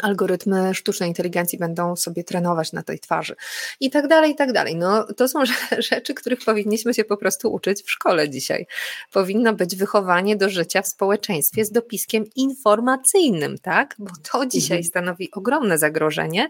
algorytmy 0.02 0.74
sztucznej 0.74 1.08
inteligencji 1.08 1.58
będą 1.58 1.96
sobie 1.96 2.24
trenować 2.24 2.72
na 2.72 2.82
tej 2.82 2.98
twarzy 2.98 3.36
i 3.80 3.90
tak 3.90 4.08
dalej, 4.08 4.30
i 4.30 4.34
tak 4.34 4.52
dalej. 4.52 4.76
No, 4.76 5.04
to 5.16 5.28
są 5.28 5.40
rzeczy, 5.90 6.14
których 6.14 6.44
powinniśmy 6.44 6.94
się 6.94 7.04
po 7.04 7.16
prostu 7.16 7.52
uczyć 7.52 7.82
w 7.82 7.90
szkole 7.90 8.28
dzisiaj. 8.28 8.66
Powinno 9.12 9.52
być 9.52 9.76
wychowanie 9.76 10.36
do 10.36 10.50
życia 10.50 10.82
w 10.82 10.88
społeczeństwie 10.88 11.64
z 11.64 11.70
dopiskiem 11.70 12.24
informacyjnym, 12.36 13.58
tak? 13.58 13.94
Bo 13.98 14.10
to 14.32 14.46
dzisiaj 14.46 14.78
mhm. 14.78 14.84
stanowi 14.84 15.30
ogromne 15.32 15.78
zagrożenie, 15.78 16.48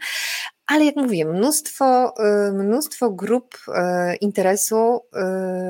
ale 0.67 0.85
jak 0.85 0.97
mówię, 0.97 1.25
mnóstwo, 1.25 2.15
y, 2.49 2.53
mnóstwo 2.53 3.11
grup 3.11 3.55
y, 3.55 3.73
interesu 4.17 5.01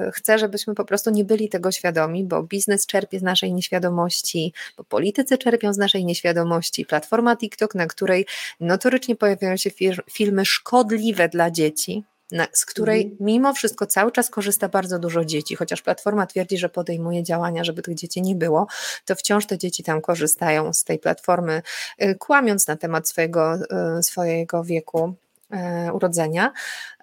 y, 0.08 0.12
chce, 0.12 0.38
żebyśmy 0.38 0.74
po 0.74 0.84
prostu 0.84 1.10
nie 1.10 1.24
byli 1.24 1.48
tego 1.48 1.72
świadomi, 1.72 2.24
bo 2.24 2.42
biznes 2.42 2.86
czerpie 2.86 3.18
z 3.18 3.22
naszej 3.22 3.54
nieświadomości, 3.54 4.52
bo 4.76 4.84
politycy 4.84 5.38
czerpią 5.38 5.72
z 5.72 5.78
naszej 5.78 6.04
nieświadomości. 6.04 6.86
Platforma 6.86 7.36
TikTok, 7.36 7.74
na 7.74 7.86
której 7.86 8.26
notorycznie 8.60 9.16
pojawiają 9.16 9.56
się 9.56 9.70
filmy 10.10 10.44
szkodliwe 10.44 11.28
dla 11.28 11.50
dzieci, 11.50 12.04
z 12.52 12.64
której 12.64 13.02
mhm. 13.02 13.16
mimo 13.20 13.54
wszystko 13.54 13.86
cały 13.86 14.12
czas 14.12 14.30
korzysta 14.30 14.68
bardzo 14.68 14.98
dużo 14.98 15.24
dzieci, 15.24 15.56
chociaż 15.56 15.82
Platforma 15.82 16.26
twierdzi, 16.26 16.58
że 16.58 16.68
podejmuje 16.68 17.22
działania, 17.22 17.64
żeby 17.64 17.82
tych 17.82 17.94
dzieci 17.94 18.22
nie 18.22 18.34
było, 18.34 18.66
to 19.04 19.14
wciąż 19.14 19.46
te 19.46 19.58
dzieci 19.58 19.82
tam 19.82 20.00
korzystają 20.00 20.72
z 20.72 20.84
tej 20.84 20.98
platformy, 20.98 21.62
y, 22.02 22.14
kłamiąc 22.18 22.66
na 22.68 22.76
temat 22.76 23.08
swojego, 23.08 23.54
y, 23.98 24.02
swojego 24.02 24.64
wieku 24.64 25.14
urodzenia, 25.92 26.52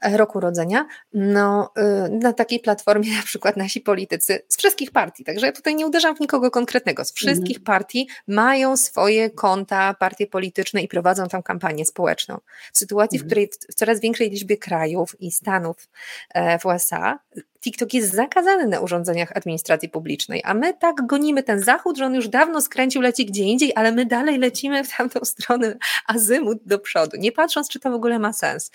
e, 0.02 0.18
roku 0.18 0.38
urodzenia, 0.38 0.86
no, 1.14 1.72
y, 2.08 2.10
na 2.10 2.34
takiej 2.34 2.60
platformie 2.60 3.16
na 3.18 3.24
przykład 3.24 3.58
nasi 3.58 3.82
politycy 3.82 4.40
z 4.48 4.58
wszystkich 4.58 4.92
partii, 4.92 5.24
także 5.24 5.46
ja 5.46 5.52
tutaj 5.52 5.76
nie 5.76 5.88
uderzam 5.88 6.16
w 6.16 6.20
nikogo 6.20 6.52
konkretnego, 6.52 7.06
z 7.06 7.14
wszystkich 7.14 7.58
mhm. 7.58 7.64
partii 7.64 8.08
mają 8.28 8.78
swoje 8.78 9.30
konta, 9.30 9.94
partie 9.94 10.28
polityczne 10.28 10.82
i 10.82 10.88
prowadzą 10.88 11.28
tam 11.28 11.44
kampanię 11.44 11.86
społeczną. 11.86 12.38
W 12.74 12.78
sytuacji, 12.78 13.18
mhm. 13.18 13.28
w 13.28 13.32
której 13.32 13.50
w 13.70 13.76
coraz 13.76 14.00
większej 14.00 14.30
liczbie 14.30 14.58
krajów 14.58 15.16
i 15.20 15.32
stanów 15.32 15.90
e, 16.34 16.60
w 16.60 16.66
USA 16.66 17.20
TikTok 17.62 17.94
jest 17.94 18.14
zakazany 18.14 18.68
na 18.68 18.80
urządzeniach 18.80 19.32
administracji 19.36 19.90
publicznej, 19.90 20.42
a 20.46 20.54
my 20.54 20.74
tak 20.74 21.08
gonimy 21.08 21.44
ten 21.44 21.60
zachód, 21.60 21.98
że 21.98 22.06
on 22.06 22.16
już 22.16 22.28
dawno 22.28 22.62
skręcił, 22.62 23.02
leci 23.02 23.26
gdzie 23.26 23.44
indziej, 23.44 23.72
ale 23.76 23.92
my 23.92 24.06
dalej 24.06 24.38
lecimy 24.38 24.84
w 24.84 24.98
tamtą 24.98 25.20
stronę 25.34 25.78
azymut 26.08 26.58
do 26.66 26.80
przodu, 26.80 27.18
nie 27.18 27.32
patrząc, 27.32 27.70
czy 27.70 27.80
to 27.80 27.92
w 27.92 27.94
ogóle 27.94 28.20
ma 28.20 28.34
sens. 28.34 28.72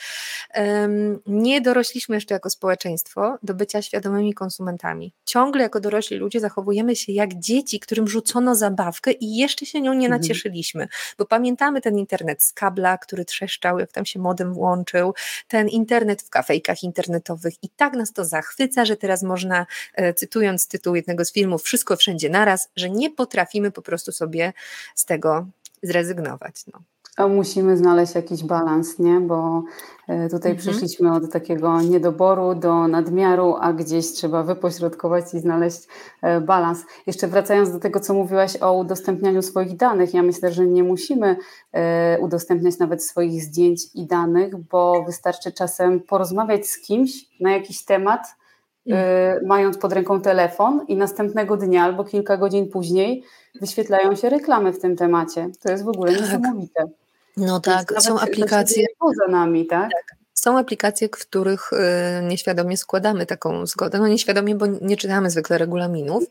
Nie 1.27 1.61
dorośliśmy 1.61 2.15
jeszcze 2.15 2.35
jako 2.35 2.51
społeczeństwo 2.51 3.39
do 3.43 3.55
bycia 3.55 3.83
świadomymi 3.83 4.35
konsumentami. 4.35 5.13
Ciągle 5.25 5.63
jako 5.63 5.81
dorośli 5.81 6.17
ludzie 6.17 6.41
zachowujemy 6.41 6.97
się 6.97 7.13
jak 7.13 7.35
dzieci, 7.35 7.81
którym 7.81 8.09
rzucono 8.09 8.55
zabawkę 8.55 9.13
i 9.13 9.37
jeszcze 9.37 9.67
się 9.67 9.81
nią 9.81 9.93
nie 9.93 10.07
mhm. 10.07 10.21
nacieszyliśmy, 10.21 10.89
bo 11.19 11.27
pamiętamy 11.27 11.81
ten 11.81 11.99
internet 11.99 12.43
z 12.43 12.53
kabla, 12.53 12.99
który 12.99 13.25
trzeszczał, 13.25 13.79
jak 13.79 13.93
tam 13.93 14.07
się 14.07 14.21
modem 14.21 14.55
włączył, 14.55 15.15
ten 15.49 15.69
internet 15.69 16.23
w 16.23 16.31
kafejkach 16.31 16.83
internetowych 16.83 17.55
i 17.63 17.69
tak 17.69 17.93
nas 17.93 18.13
to 18.13 18.25
zachwyca, 18.25 18.76
że 18.85 18.97
teraz 18.97 19.23
można, 19.23 19.67
e, 19.95 20.15
cytując 20.15 20.69
tytuł 20.69 20.95
jednego 20.95 21.25
z 21.25 21.33
filmów, 21.33 21.63
wszystko 21.63 21.97
wszędzie 21.97 22.31
naraz, 22.31 22.69
że 22.77 22.91
nie 22.91 23.11
potrafimy 23.11 23.71
po 23.71 23.83
prostu 23.83 24.13
sobie 24.13 24.53
z 24.95 25.05
tego 25.05 25.47
zrezygnować. 25.83 26.65
No. 26.73 26.81
A 27.17 27.29
musimy 27.29 27.77
znaleźć 27.77 28.15
jakiś 28.15 28.45
balans, 28.45 28.99
nie? 28.99 29.21
Bo 29.21 29.63
e, 30.09 30.29
tutaj 30.29 30.53
mhm. 30.53 30.57
przyszliśmy 30.57 31.13
od 31.13 31.33
takiego 31.33 31.81
niedoboru 31.81 32.55
do 32.55 32.89
nadmiaru, 32.89 33.57
a 33.61 33.73
gdzieś 33.73 34.13
trzeba 34.13 34.43
wypośrodkować 34.43 35.35
i 35.35 35.41
znaleźć 35.41 35.81
e, 36.23 36.41
balans. 36.41 36.85
Jeszcze 37.07 37.29
wracając 37.29 37.73
do 37.73 37.79
tego, 37.79 38.01
co 38.01 38.15
mówiłaś 38.15 38.57
o 38.61 38.73
udostępnianiu 38.73 39.43
swoich 39.43 39.77
danych, 39.77 40.15
ja 40.15 40.23
myślę, 40.23 40.53
że 40.53 40.67
nie 40.67 40.85
musimy 40.85 41.37
udostępniać 42.21 42.79
nawet 42.79 43.05
swoich 43.05 43.43
zdjęć 43.43 43.81
i 43.95 44.07
danych, 44.07 44.57
bo 44.57 45.05
wystarczy 45.05 45.53
czasem 45.53 46.01
porozmawiać 46.01 46.67
z 46.67 46.79
kimś 46.79 47.11
na 47.41 47.53
jakiś 47.53 47.85
temat, 47.85 48.37
Y, 48.87 49.47
mając 49.47 49.79
pod 49.79 49.93
ręką 49.93 50.21
telefon 50.21 50.85
i 50.89 50.97
następnego 50.97 51.57
dnia 51.57 51.85
albo 51.85 52.05
kilka 52.05 52.37
godzin 52.37 52.69
później 52.69 53.25
wyświetlają 53.61 54.17
się 54.17 54.29
reklamy 54.29 54.73
w 54.73 54.81
tym 54.81 54.97
temacie. 54.97 55.51
To 55.63 55.71
jest 55.71 55.85
w 55.85 55.89
ogóle 55.89 56.13
tak. 56.13 56.21
niesamowite. 56.21 56.85
No 57.37 57.61
tak, 57.61 58.03
są 58.03 58.19
aplikacje. 58.19 58.87
Poza 58.99 59.27
nami, 59.29 59.67
tak? 59.67 59.91
tak. 59.93 60.26
Są 60.39 60.59
aplikacje, 60.59 61.09
w 61.09 61.11
których 61.11 61.73
y, 61.73 61.77
nieświadomie 62.23 62.77
składamy 62.77 63.27
taką 63.27 63.67
zgodę. 63.67 63.99
No 63.99 64.09
nieświadomie, 64.09 64.55
bo 64.55 64.67
nie 64.67 64.97
czytamy 64.97 65.31
zwykle 65.31 65.59
regulaminów, 65.59 66.25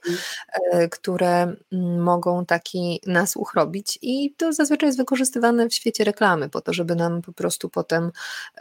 mm. 0.74 0.90
które 0.90 1.42
mm, 1.42 2.04
mogą 2.04 2.46
taki 2.46 3.02
nasłuch 3.06 3.54
robić 3.54 4.00
i 4.02 4.34
to 4.38 4.54
zazwyczaj 4.54 4.88
jest 4.88 4.98
wykorzystywane 4.98 5.70
w 5.70 5.74
świecie 5.74 6.04
reklamy 6.04 6.50
po 6.50 6.62
to, 6.62 6.74
żeby 6.74 6.96
nam 6.96 7.22
po 7.22 7.34
prostu 7.34 7.70
potem 7.70 8.12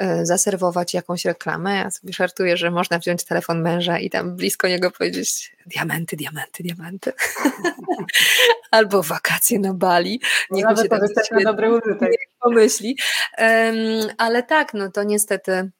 y, 0.00 0.26
zaserwować 0.26 0.94
jakąś 0.94 1.24
reklamę. 1.24 1.76
Ja 1.76 1.90
sobie 1.90 2.12
żartuję, 2.12 2.56
że 2.56 2.70
można 2.70 2.98
wziąć 2.98 3.24
telefon 3.24 3.62
męża 3.62 3.98
i 3.98 4.10
tam 4.10 4.36
blisko 4.36 4.68
niego 4.68 4.90
powiedzieć 4.90 5.56
diamenty, 5.66 6.16
diamenty, 6.16 6.62
diamenty. 6.62 7.12
Albo 8.70 9.02
wakacje 9.02 9.58
na 9.58 9.74
Bali. 9.74 10.20
Niech 10.50 10.64
Nawet 10.64 10.82
się 10.82 10.88
to 10.88 10.98
wystarczy 10.98 11.34
dobry 11.44 11.70
użytek. 11.70 12.10
Pomyśli. 12.44 12.96
Ale 14.18 14.42
tak, 14.42 14.74
no 14.74 14.90
to 14.90 15.02
niestety 15.02 15.70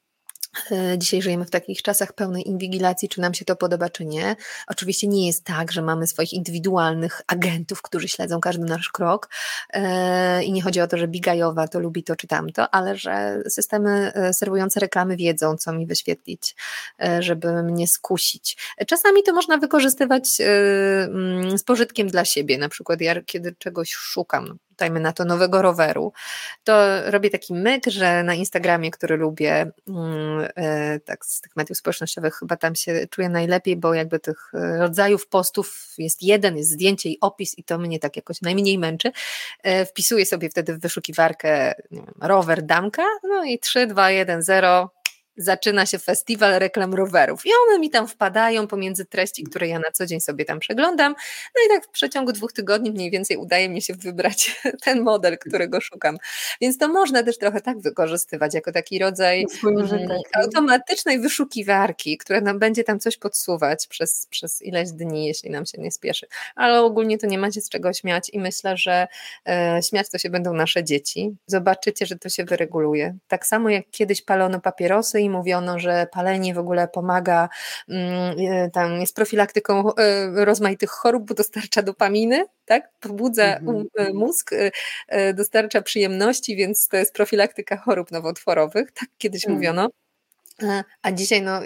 E, 0.71 0.99
dzisiaj 0.99 1.23
żyjemy 1.23 1.45
w 1.45 1.51
takich 1.51 1.83
czasach 1.83 2.13
pełnej 2.13 2.49
inwigilacji, 2.49 3.09
czy 3.09 3.21
nam 3.21 3.35
się 3.35 3.45
to 3.45 3.57
podoba, 3.57 3.89
czy 3.91 4.05
nie. 4.05 4.37
Oczywiście 4.67 5.09
nie 5.09 5.27
jest 5.27 5.45
tak, 5.45 5.73
że 5.73 5.83
mamy 5.83 6.07
swoich 6.07 6.33
indywidualnych 6.33 7.21
agentów, 7.27 7.83
którzy 7.83 8.09
śledzą 8.09 8.41
każdy 8.41 8.65
nasz 8.65 8.89
krok 8.89 9.29
e, 9.73 10.45
i 10.45 10.53
nie 10.53 10.63
chodzi 10.63 10.81
o 10.81 10.87
to, 10.87 10.99
że 10.99 11.09
Bigajowa 11.09 11.69
to 11.69 11.81
lubi 11.81 12.05
to 12.05 12.17
czy 12.17 12.27
tamto, 12.27 12.75
ale 12.75 12.97
że 12.97 13.43
systemy 13.49 14.13
e, 14.15 14.35
serwujące 14.35 14.81
reklamy 14.81 15.17
wiedzą, 15.17 15.57
co 15.57 15.73
mi 15.73 15.87
wyświetlić, 15.87 16.57
żeby 17.19 17.63
mnie 17.63 17.89
skusić. 17.89 18.57
Czasami 18.87 19.23
to 19.23 19.33
można 19.33 19.59
wykorzystywać 19.59 20.41
mm, 20.41 21.59
z 21.59 21.63
pożytkiem 21.63 22.09
dla 22.09 22.25
siebie, 22.25 22.59
na 22.59 22.69
przykład 22.69 23.01
ja 23.01 23.23
kiedy 23.23 23.55
czegoś 23.59 23.93
szukam, 23.93 24.59
dajmy 24.79 25.01
na 25.01 25.13
to, 25.13 25.25
nowego 25.25 25.63
roweru, 25.63 26.13
to 26.65 27.11
robię 27.11 27.31
taki 27.31 27.55
myk, 27.55 27.87
że 27.87 28.23
na 28.23 28.35
Instagramie, 28.35 28.91
który 28.91 29.17
lubię, 29.17 29.73
mm, 29.89 30.49
e, 30.57 31.01
tak 31.01 31.27
z 31.27 31.41
tych 31.41 31.57
mediów 31.57 31.79
społecznościowych 31.79 32.35
chyba 32.35 32.57
tam 32.57 32.75
się 32.75 33.07
czuję 33.11 33.29
najlepiej, 33.29 33.77
bo 33.77 33.95
jakby 33.95 34.19
tych 34.21 34.55
e, 34.55 34.79
rodzajów 34.79 35.27
postów 35.27 35.95
jest 35.99 36.23
jeden, 36.23 36.57
jest 36.57 36.71
zdjęcie 36.71 37.09
i 37.09 37.21
opis 37.21 37.59
i 37.59 37.65
to 37.65 37.79
mnie 37.79 37.99
tak 37.99 38.17
jakoś 38.17 38.43
najmniej 38.43 38.79
męczy. 38.79 39.13
E, 39.63 39.87
wpisuję 39.87 40.27
sobie 40.27 40.51
wtedy 40.51 40.75
w 40.75 40.81
wyszukiwarkę 40.81 41.75
wiem, 41.91 42.07
rower 42.21 42.63
damka, 42.63 43.03
no 43.23 43.45
i 43.45 43.59
3, 43.59 43.87
2, 43.87 44.11
1, 44.11 44.43
0 44.43 44.91
zaczyna 45.37 45.87
się 45.87 45.99
festiwal 45.99 46.59
reklam 46.59 46.95
rowerów 46.95 47.47
i 47.47 47.51
one 47.69 47.79
mi 47.79 47.91
tam 47.91 48.09
wpadają 48.09 48.67
pomiędzy 48.67 49.05
treści, 49.05 49.45
które 49.45 49.69
ja 49.69 49.79
na 49.79 49.91
co 49.93 50.07
dzień 50.07 50.21
sobie 50.21 50.45
tam 50.45 50.61
przeglądam. 50.61 51.15
No 51.55 51.63
i 51.67 51.69
tak 51.69 51.87
w 51.87 51.89
przeciągu 51.89 52.33
dwóch 52.33 52.53
tygodni 52.53 52.91
mniej 52.91 53.11
więcej 53.11 53.37
udaje 53.37 53.69
mi 53.69 53.83
się 53.83 53.95
wybrać 53.95 54.63
ten 54.85 55.03
model, 55.03 55.39
którego 55.39 55.81
szukam. 55.81 56.17
Więc 56.61 56.79
to 56.79 56.89
można 56.89 57.23
też 57.23 57.39
trochę 57.39 57.61
tak 57.61 57.81
wykorzystywać, 57.81 58.55
jako 58.55 58.73
taki 58.73 58.99
rodzaj 58.99 59.47
mm, 59.65 60.09
automatycznej 60.33 61.21
wyszukiwarki, 61.21 62.19
która 62.19 62.41
nam 62.41 62.59
będzie 62.59 62.85
tam 62.85 63.01
coś 63.01 63.17
podsuwać 63.17 63.87
przez, 63.87 64.27
przez 64.31 64.63
ileś 64.63 64.93
dni, 64.93 65.27
jeśli 65.27 65.51
nam 65.51 65.67
się 65.67 65.83
nie 65.83 65.91
spieszy. 65.91 66.27
Ale 66.55 66.81
ogólnie 66.81 67.19
to 67.19 67.27
nie 67.27 67.39
macie 67.39 67.61
z 67.61 67.69
czego 67.69 67.93
śmiać 67.93 68.31
i 68.33 68.39
myślę, 68.39 68.77
że 68.77 69.07
e, 69.49 69.81
śmiać 69.89 70.11
to 70.11 70.19
się 70.19 70.31
będą 70.31 70.55
nasze 70.55 70.85
dzieci. 70.85 71.37
Zobaczycie, 71.47 72.07
że 72.07 72.19
to 72.19 72.29
się 72.29 72.45
wyreguluje. 72.45 73.17
Tak 73.29 73.47
samo 73.47 73.71
jak 73.71 73.91
kiedyś 73.91 74.23
palono 74.23 74.61
papierosy 74.61 75.24
i 75.25 75.31
mówiono, 75.31 75.79
że 75.79 76.07
palenie 76.13 76.55
w 76.55 76.59
ogóle 76.59 76.89
pomaga, 76.89 77.49
mm, 77.89 78.37
e, 78.39 78.71
tam 78.71 79.01
jest 79.01 79.17
profilaktyką 79.17 79.95
e, 79.95 80.45
rozmaitych 80.45 80.91
chorób, 80.91 81.29
bo 81.29 81.35
dostarcza 81.35 81.83
dopaminy, 81.83 82.45
tak? 82.65 82.93
Pobudza 83.01 83.57
mhm. 83.57 83.87
e, 83.99 84.13
mózg, 84.13 84.51
dostarcza 85.35 85.83
przyjemności, 85.83 86.57
więc 86.57 86.89
to 86.89 86.97
jest 86.97 87.15
profilaktyka 87.15 87.77
chorób 87.77 88.11
nowotworowych, 88.11 88.93
tak 88.93 89.09
kiedyś 89.19 89.47
mm. 89.47 89.57
mówiono. 89.57 89.89
E, 90.63 90.85
a 91.03 91.13
dzisiaj, 91.13 91.43
no, 91.43 91.61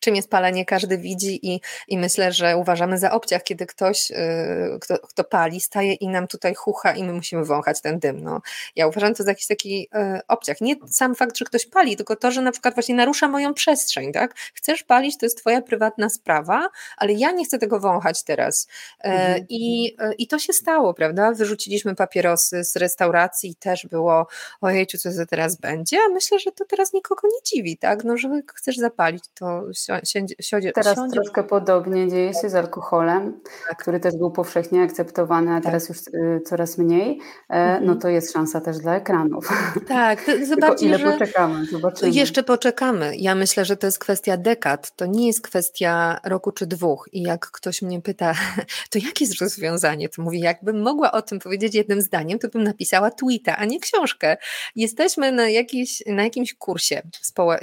czym 0.00 0.16
jest 0.16 0.30
palenie, 0.30 0.64
każdy 0.64 0.98
widzi 0.98 1.46
i, 1.52 1.60
i 1.88 1.98
myślę, 1.98 2.32
że 2.32 2.56
uważamy 2.56 2.98
za 2.98 3.12
obciach, 3.12 3.42
kiedy 3.42 3.66
ktoś, 3.66 4.10
e, 4.10 4.78
kto, 4.80 4.98
kto 4.98 5.24
pali, 5.24 5.60
staje 5.60 5.94
i 5.94 6.08
nam 6.08 6.26
tutaj 6.26 6.54
chucha 6.54 6.92
i 6.92 7.04
my 7.04 7.12
musimy 7.12 7.44
wąchać 7.44 7.80
ten 7.80 7.98
dym. 7.98 8.20
No. 8.20 8.40
Ja 8.76 8.86
uważam 8.86 9.14
to 9.14 9.22
za 9.22 9.30
jakiś 9.30 9.46
taki 9.46 9.88
e, 9.94 10.20
obciach. 10.28 10.60
Nie 10.60 10.74
sam 10.90 11.14
fakt, 11.14 11.38
że 11.38 11.44
ktoś 11.44 11.66
pali, 11.66 11.96
tylko 11.96 12.16
to, 12.16 12.30
że 12.30 12.42
na 12.42 12.52
przykład 12.52 12.74
właśnie 12.74 12.94
narusza 12.94 13.28
moją 13.28 13.54
przestrzeń, 13.54 14.12
tak? 14.12 14.34
Chcesz 14.54 14.82
palić, 14.82 15.18
to 15.18 15.26
jest 15.26 15.38
twoja 15.38 15.62
prywatna 15.62 16.08
sprawa, 16.08 16.68
ale 16.96 17.12
ja 17.12 17.30
nie 17.30 17.44
chcę 17.44 17.58
tego 17.58 17.80
wąchać 17.80 18.22
teraz. 18.22 18.68
Mhm. 18.98 19.46
I, 19.48 19.96
I 20.18 20.26
to 20.26 20.38
się 20.38 20.52
stało, 20.52 20.94
prawda? 20.94 21.32
Wyrzuciliśmy 21.32 21.94
papierosy 21.94 22.64
z 22.64 22.76
restauracji 22.76 23.50
i 23.50 23.54
też 23.54 23.86
było, 23.86 24.26
ojejciu, 24.60 24.98
co 24.98 25.10
to 25.12 25.26
teraz 25.26 25.56
będzie? 25.56 25.98
A 26.06 26.12
myślę, 26.12 26.38
że 26.38 26.52
to 26.52 26.64
teraz 26.64 26.92
nikogo 26.92 27.28
nie 27.28 27.42
dziwi, 27.44 27.76
tak? 27.76 28.04
No, 28.08 28.16
że 28.16 28.40
chcesz 28.54 28.76
zapalić, 28.76 29.24
to 29.34 29.62
siądzie, 30.04 30.34
siądzie 30.40 30.72
Teraz 30.72 30.96
siądzie. 30.96 31.12
troszkę 31.12 31.44
podobnie 31.44 32.08
dzieje 32.08 32.34
się 32.34 32.50
z 32.50 32.54
alkoholem, 32.54 33.40
tak. 33.68 33.78
który 33.78 34.00
też 34.00 34.16
był 34.16 34.30
powszechnie 34.30 34.82
akceptowany, 34.82 35.50
a 35.50 35.54
tak. 35.54 35.64
teraz 35.64 35.88
już 35.88 35.98
y, 35.98 36.40
coraz 36.46 36.78
mniej, 36.78 37.20
e, 37.48 37.72
no 37.72 37.78
mhm. 37.78 37.98
to 37.98 38.08
jest 38.08 38.32
szansa 38.32 38.60
też 38.60 38.78
dla 38.78 38.96
ekranów. 38.96 39.48
Tak, 39.88 40.30
zobaczcie, 40.48 40.86
ile 40.86 40.98
że 40.98 41.12
poczekamy, 41.12 41.66
zobaczymy. 41.66 42.12
Jeszcze 42.12 42.42
poczekamy. 42.42 43.16
Ja 43.16 43.34
myślę, 43.34 43.64
że 43.64 43.76
to 43.76 43.86
jest 43.86 43.98
kwestia 43.98 44.36
dekad, 44.36 44.96
to 44.96 45.06
nie 45.06 45.26
jest 45.26 45.40
kwestia 45.40 46.20
roku 46.24 46.52
czy 46.52 46.66
dwóch 46.66 47.08
i 47.12 47.22
jak 47.22 47.50
ktoś 47.50 47.82
mnie 47.82 48.02
pyta, 48.02 48.34
to 48.90 48.98
jakie 48.98 49.24
jest 49.24 49.40
rozwiązanie, 49.40 50.08
to 50.08 50.22
mówię, 50.22 50.38
jakbym 50.38 50.82
mogła 50.82 51.12
o 51.12 51.22
tym 51.22 51.38
powiedzieć 51.38 51.74
jednym 51.74 52.02
zdaniem, 52.02 52.38
to 52.38 52.48
bym 52.48 52.62
napisała 52.62 53.10
tweeta, 53.10 53.56
a 53.56 53.64
nie 53.64 53.80
książkę. 53.80 54.36
Jesteśmy 54.76 55.32
na, 55.32 55.48
jakiś, 55.48 56.02
na 56.06 56.24
jakimś 56.24 56.54
kursie 56.54 57.02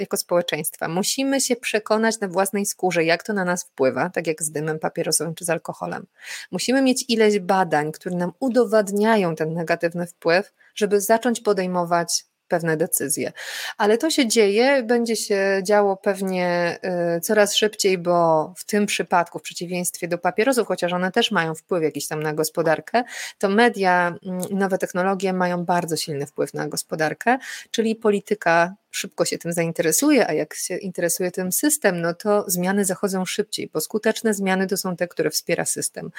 jako 0.00 0.16
społeczeństwo, 0.16 0.35
społeczeństwa. 0.36 0.88
Musimy 0.88 1.40
się 1.40 1.56
przekonać 1.56 2.20
na 2.20 2.28
własnej 2.28 2.66
skórze, 2.66 3.04
jak 3.04 3.22
to 3.22 3.32
na 3.32 3.44
nas 3.44 3.64
wpływa, 3.64 4.10
tak 4.10 4.26
jak 4.26 4.42
z 4.42 4.50
dymem 4.50 4.78
papierosowym 4.78 5.34
czy 5.34 5.44
z 5.44 5.50
alkoholem. 5.50 6.06
Musimy 6.52 6.82
mieć 6.82 7.04
ileś 7.08 7.38
badań, 7.38 7.92
które 7.92 8.16
nam 8.16 8.32
udowadniają 8.40 9.36
ten 9.36 9.54
negatywny 9.54 10.06
wpływ, 10.06 10.52
żeby 10.74 11.00
zacząć 11.00 11.40
podejmować 11.40 12.25
pewne 12.48 12.76
decyzje. 12.76 13.32
Ale 13.78 13.98
to 13.98 14.10
się 14.10 14.28
dzieje, 14.28 14.82
będzie 14.82 15.16
się 15.16 15.60
działo 15.62 15.96
pewnie 15.96 16.78
y, 17.16 17.20
coraz 17.20 17.54
szybciej, 17.54 17.98
bo 17.98 18.52
w 18.56 18.64
tym 18.64 18.86
przypadku, 18.86 19.38
w 19.38 19.42
przeciwieństwie 19.42 20.08
do 20.08 20.18
papierosów, 20.18 20.68
chociaż 20.68 20.92
one 20.92 21.12
też 21.12 21.30
mają 21.30 21.54
wpływ 21.54 21.82
jakiś 21.82 22.08
tam 22.08 22.22
na 22.22 22.32
gospodarkę, 22.32 23.04
to 23.38 23.48
media, 23.48 24.14
mm, 24.26 24.40
nowe 24.50 24.78
technologie 24.78 25.32
mają 25.32 25.64
bardzo 25.64 25.96
silny 25.96 26.26
wpływ 26.26 26.54
na 26.54 26.68
gospodarkę, 26.68 27.38
czyli 27.70 27.96
polityka 27.96 28.74
szybko 28.96 29.24
się 29.24 29.38
tym 29.38 29.52
zainteresuje, 29.52 30.28
a 30.28 30.32
jak 30.32 30.54
się 30.54 30.76
interesuje 30.76 31.30
tym 31.30 31.52
system, 31.52 32.00
no 32.00 32.14
to 32.14 32.44
zmiany 32.46 32.84
zachodzą 32.84 33.24
szybciej, 33.24 33.70
bo 33.72 33.80
skuteczne 33.80 34.34
zmiany 34.34 34.66
to 34.66 34.76
są 34.76 34.96
te, 34.96 35.08
które 35.08 35.30
wspiera 35.30 35.64
system. 35.64 36.10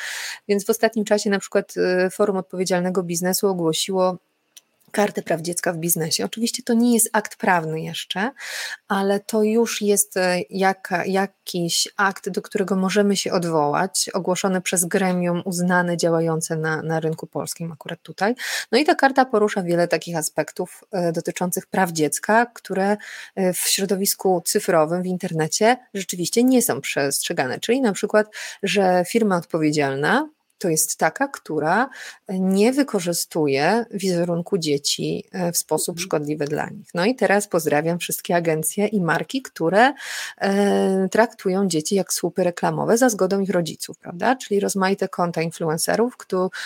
Więc 0.47 0.65
w 0.65 0.69
ostatnim 0.69 1.05
czasie 1.05 1.29
na 1.29 1.39
przykład 1.39 1.73
y, 1.77 2.09
Forum 2.09 2.37
Odpowiedzialnego 2.37 3.03
Biznesu 3.03 3.47
ogłosiło 3.47 4.17
kartę 4.97 5.21
praw 5.21 5.41
dziecka 5.41 5.73
w 5.73 5.77
biznesie. 5.77 6.25
Oczywiście 6.25 6.63
to 6.63 6.73
nie 6.73 6.93
jest 6.93 7.09
akt 7.13 7.35
prawny 7.35 7.81
jeszcze, 7.81 8.31
ale 8.87 9.19
to 9.19 9.43
już 9.43 9.81
jest 9.81 10.17
e, 10.17 10.39
jaka, 10.49 11.05
jakiś 11.05 11.87
akt, 11.97 12.29
do 12.29 12.41
którego 12.41 12.75
możemy 12.75 13.17
się 13.17 13.31
odwołać, 13.31 14.09
ogłoszony 14.13 14.61
przez 14.61 14.85
gremium 14.85 15.41
uznane, 15.45 15.97
działające 15.97 16.55
na, 16.55 16.81
na 16.81 16.99
rynku 16.99 17.27
polskim, 17.27 17.71
akurat 17.71 18.01
tutaj. 18.01 18.35
No 18.71 18.77
i 18.77 18.85
ta 18.85 18.95
karta 18.95 19.25
porusza 19.25 19.63
wiele 19.63 19.87
takich 19.87 20.15
aspektów 20.17 20.83
e, 20.91 21.11
dotyczących 21.11 21.65
praw 21.65 21.91
dziecka, 21.91 22.45
które 22.45 22.97
e, 23.35 23.53
w 23.53 23.57
środowisku 23.57 24.41
cyfrowym, 24.45 25.03
w 25.03 25.05
internecie 25.05 25.77
rzeczywiście 25.93 26.43
nie 26.43 26.61
są 26.61 26.81
przestrzegane. 26.81 27.59
Czyli 27.59 27.81
na 27.81 27.93
przykład, 27.93 28.27
że 28.63 29.03
firma 29.07 29.37
odpowiedzialna 29.37 30.29
to 30.57 30.69
jest 30.69 30.97
taka, 30.97 31.27
która 31.27 31.89
nie 32.29 32.73
wykorzystuje 32.73 33.85
wizerunku 33.91 34.57
dzieci 34.57 35.23
e, 35.31 35.51
w 35.51 35.57
sposób 35.57 35.95
mhm. 35.95 36.05
szkodliwy 36.05 36.45
dla 36.45 36.69
nich. 36.69 36.87
No 36.93 37.05
i 37.05 37.15
teraz 37.15 37.47
pozdrawiam 37.47 37.99
wszystkie 37.99 38.35
agencje 38.35 38.87
i 38.87 39.01
marki, 39.01 39.41
które 39.41 39.93
e, 40.41 41.09
traktują 41.09 41.67
dzieci 41.67 41.95
jak 41.95 42.13
słupy 42.13 42.43
reklamowe 42.43 42.97
za 42.97 43.09
zgodą 43.09 43.39
ich 43.39 43.49
rodziców, 43.49 43.97
prawda? 43.97 44.35
Czyli 44.35 44.59
rozmaite 44.59 45.07
konta 45.07 45.41
influencerów, 45.41 46.13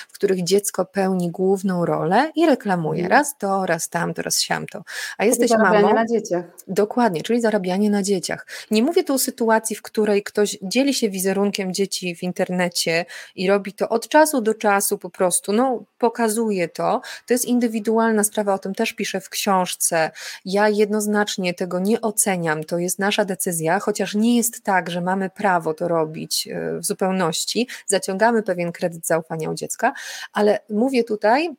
w 0.07 0.13
których 0.13 0.43
dziecko 0.43 0.85
pełni 0.85 1.31
główną 1.31 1.85
rolę 1.85 2.31
i 2.35 2.45
reklamuje 2.45 3.03
mhm. 3.03 3.19
raz 3.19 3.37
to, 3.37 3.65
raz 3.65 3.89
tamto, 3.89 4.21
raz 4.21 4.41
siamto. 4.41 4.83
A 5.17 5.25
jesteś 5.25 5.51
mamą. 5.51 5.93
na 5.93 6.05
dzieciach. 6.05 6.45
Dokładnie, 6.67 7.23
czyli 7.23 7.41
zarabianie 7.41 7.89
na 7.89 8.03
dzieciach. 8.03 8.47
Nie 8.71 8.83
mówię 8.83 9.03
tu 9.03 9.13
o 9.13 9.19
sytuacji, 9.19 9.75
w 9.75 9.81
której 9.81 10.23
ktoś 10.23 10.57
dzieli 10.61 10.93
się 10.93 11.09
wizerunkiem 11.09 11.73
dzieci 11.73 12.15
w 12.15 12.23
internecie 12.23 13.05
i 13.35 13.47
robi 13.47 13.73
to 13.73 13.80
od 13.89 14.07
czasu 14.07 14.41
do 14.41 14.53
czasu 14.53 14.97
po 14.97 15.09
prostu, 15.09 15.53
no 15.53 15.83
pokazuje 15.97 16.67
to, 16.67 17.01
to 17.27 17.33
jest 17.33 17.45
indywidualna 17.45 18.23
sprawa, 18.23 18.53
o 18.53 18.59
tym 18.59 18.75
też 18.75 18.93
piszę 18.93 19.21
w 19.21 19.29
książce. 19.29 20.11
Ja 20.45 20.69
jednoznacznie 20.69 21.53
tego 21.53 21.79
nie 21.79 22.01
oceniam, 22.01 22.63
to 22.63 22.77
jest 22.77 22.99
nasza 22.99 23.25
decyzja, 23.25 23.79
chociaż 23.79 24.15
nie 24.15 24.37
jest 24.37 24.63
tak, 24.63 24.89
że 24.89 25.01
mamy 25.01 25.29
prawo 25.29 25.73
to 25.73 25.87
robić 25.87 26.47
e, 26.47 26.79
w 26.79 26.85
zupełności, 26.85 27.67
zaciągamy 27.87 28.43
pewien 28.43 28.71
kredyt 28.71 29.07
zaufania 29.07 29.49
u 29.49 29.53
dziecka, 29.53 29.93
ale 30.33 30.59
mówię 30.69 31.03
tutaj 31.03 31.55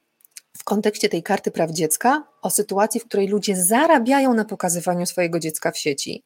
w 0.59 0.65
kontekście 0.65 1.09
tej 1.09 1.23
karty 1.23 1.51
praw 1.51 1.71
dziecka 1.71 2.25
o 2.43 2.51
sytuacji, 2.51 3.01
w 3.01 3.05
której 3.05 3.29
ludzie 3.29 3.57
zarabiają 3.57 4.35
na 4.35 4.45
pokazywaniu 4.45 5.07
swojego 5.07 5.39
dziecka 5.39 5.71
w 5.71 5.79
sieci. 5.79 6.25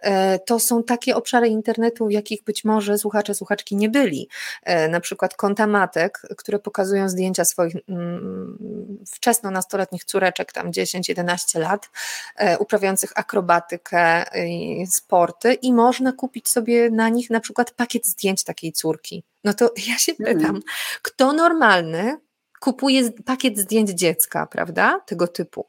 E, 0.00 0.38
to 0.38 0.60
są 0.60 0.82
takie 0.82 1.16
obszary 1.16 1.48
internetu, 1.48 2.06
w 2.06 2.10
jakich 2.10 2.44
być 2.44 2.64
może 2.64 2.98
słuchacze, 2.98 3.34
słuchaczki 3.34 3.76
nie 3.76 3.88
byli. 3.88 4.28
E, 4.62 4.88
na 4.88 5.00
przykład 5.00 5.36
konta 5.36 5.66
matek, 5.66 6.22
które 6.36 6.58
pokazują 6.58 7.08
zdjęcia 7.08 7.44
swoich 7.44 7.74
mm, 7.88 8.98
wczesno 9.14 9.50
nastoletnich 9.50 10.04
córeczek, 10.04 10.52
tam 10.52 10.70
10-11 10.70 11.60
lat, 11.60 11.90
e, 12.36 12.58
uprawiających 12.58 13.12
akrobatykę 13.14 14.24
i 14.46 14.86
sporty 14.86 15.54
i 15.54 15.72
można 15.72 16.12
kupić 16.12 16.48
sobie 16.48 16.90
na 16.90 17.08
nich 17.08 17.30
na 17.30 17.40
przykład 17.40 17.70
pakiet 17.70 18.06
zdjęć 18.06 18.44
takiej 18.44 18.72
córki. 18.72 19.24
No 19.44 19.54
to 19.54 19.70
ja 19.88 19.98
się 19.98 20.14
pytam, 20.14 20.50
mm. 20.50 20.62
kto 21.02 21.32
normalny 21.32 22.18
kupuje 22.60 23.10
pakiet 23.24 23.58
zdjęć 23.58 23.90
dziecka, 23.90 24.46
prawda? 24.46 25.00
Tego 25.06 25.28
typu. 25.28 25.66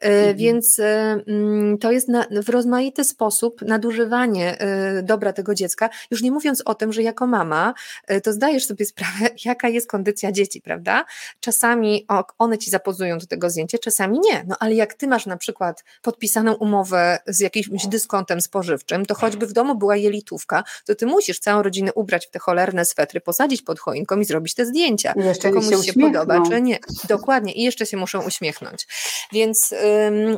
E, 0.00 0.06
mhm. 0.06 0.36
Więc 0.36 0.78
e, 0.78 1.16
mm, 1.26 1.78
to 1.78 1.92
jest 1.92 2.08
na, 2.08 2.26
w 2.42 2.48
rozmaity 2.48 3.04
sposób 3.04 3.62
nadużywanie 3.62 4.58
e, 4.60 5.02
dobra 5.02 5.32
tego 5.32 5.54
dziecka, 5.54 5.90
już 6.10 6.22
nie 6.22 6.30
mówiąc 6.30 6.62
o 6.64 6.74
tym, 6.74 6.92
że 6.92 7.02
jako 7.02 7.26
mama 7.26 7.74
to 8.22 8.32
zdajesz 8.32 8.66
sobie 8.66 8.86
sprawę, 8.86 9.28
jaka 9.44 9.68
jest 9.68 9.88
kondycja 9.88 10.32
dzieci, 10.32 10.60
prawda? 10.60 11.04
Czasami 11.40 12.06
one 12.38 12.58
ci 12.58 12.70
zapozują 12.70 13.18
do 13.18 13.26
tego 13.26 13.50
zdjęcia, 13.50 13.78
czasami 13.78 14.20
nie. 14.20 14.44
No 14.48 14.56
ale 14.60 14.74
jak 14.74 14.94
ty 14.94 15.06
masz 15.06 15.26
na 15.26 15.36
przykład 15.36 15.84
podpisaną 16.02 16.54
umowę 16.54 17.18
z 17.26 17.40
jakimś 17.40 17.86
dyskontem 17.86 18.40
spożywczym, 18.40 19.06
to 19.06 19.14
choćby 19.14 19.46
w 19.46 19.52
domu 19.52 19.74
była 19.74 19.96
jelitówka, 19.96 20.64
to 20.86 20.94
ty 20.94 21.06
musisz 21.06 21.38
całą 21.38 21.62
rodzinę 21.62 21.92
ubrać 21.92 22.26
w 22.26 22.30
te 22.30 22.38
cholerne 22.38 22.84
swetry, 22.84 23.20
posadzić 23.20 23.62
pod 23.62 23.80
choinką 23.80 24.20
i 24.20 24.24
zrobić 24.24 24.54
te 24.54 24.66
zdjęcia. 24.66 25.12
I 25.16 25.24
jeszcze 25.24 25.50
komuś 25.50 25.76
się, 25.76 25.82
się 25.82 25.92
podoba 25.92 26.23
zobaczenie. 26.32 26.78
Dokładnie. 27.08 27.52
I 27.52 27.62
jeszcze 27.62 27.86
się 27.86 27.96
muszą 27.96 28.22
uśmiechnąć. 28.22 28.86
Więc 29.32 29.74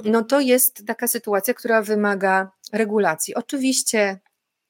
no 0.04 0.24
to 0.24 0.40
jest 0.40 0.86
taka 0.86 1.08
sytuacja, 1.08 1.54
która 1.54 1.82
wymaga 1.82 2.50
regulacji. 2.72 3.34
Oczywiście 3.34 4.20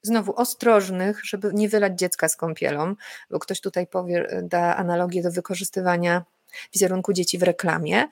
znowu 0.03 0.35
ostrożnych, 0.35 1.25
żeby 1.25 1.51
nie 1.53 1.69
wylać 1.69 1.99
dziecka 1.99 2.29
z 2.29 2.35
kąpielą, 2.35 2.95
bo 3.29 3.39
ktoś 3.39 3.61
tutaj 3.61 3.87
powie, 3.87 4.41
da 4.43 4.75
analogię 4.75 5.23
do 5.23 5.31
wykorzystywania 5.31 6.25
wizerunku 6.73 7.13
dzieci 7.13 7.37
w 7.37 7.43
reklamie, 7.43 8.07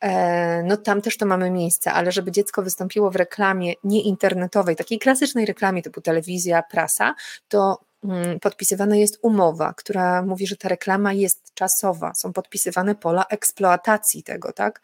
e, 0.00 0.62
no 0.62 0.76
tam 0.76 1.02
też 1.02 1.16
to 1.16 1.26
mamy 1.26 1.50
miejsce, 1.50 1.92
ale 1.92 2.12
żeby 2.12 2.32
dziecko 2.32 2.62
wystąpiło 2.62 3.10
w 3.10 3.16
reklamie 3.16 3.72
nie 3.84 4.02
internetowej, 4.02 4.76
takiej 4.76 4.98
klasycznej 4.98 5.46
reklamie 5.46 5.82
typu 5.82 6.00
telewizja, 6.00 6.62
prasa, 6.62 7.14
to 7.48 7.78
podpisywana 8.40 8.96
jest 8.96 9.18
umowa, 9.22 9.74
która 9.76 10.22
mówi, 10.22 10.46
że 10.46 10.56
ta 10.56 10.68
reklama 10.68 11.12
jest 11.12 11.54
czasowa, 11.54 12.14
są 12.14 12.32
podpisywane 12.32 12.94
pola 12.94 13.24
eksploatacji 13.30 14.22
tego, 14.22 14.52
tak? 14.52 14.80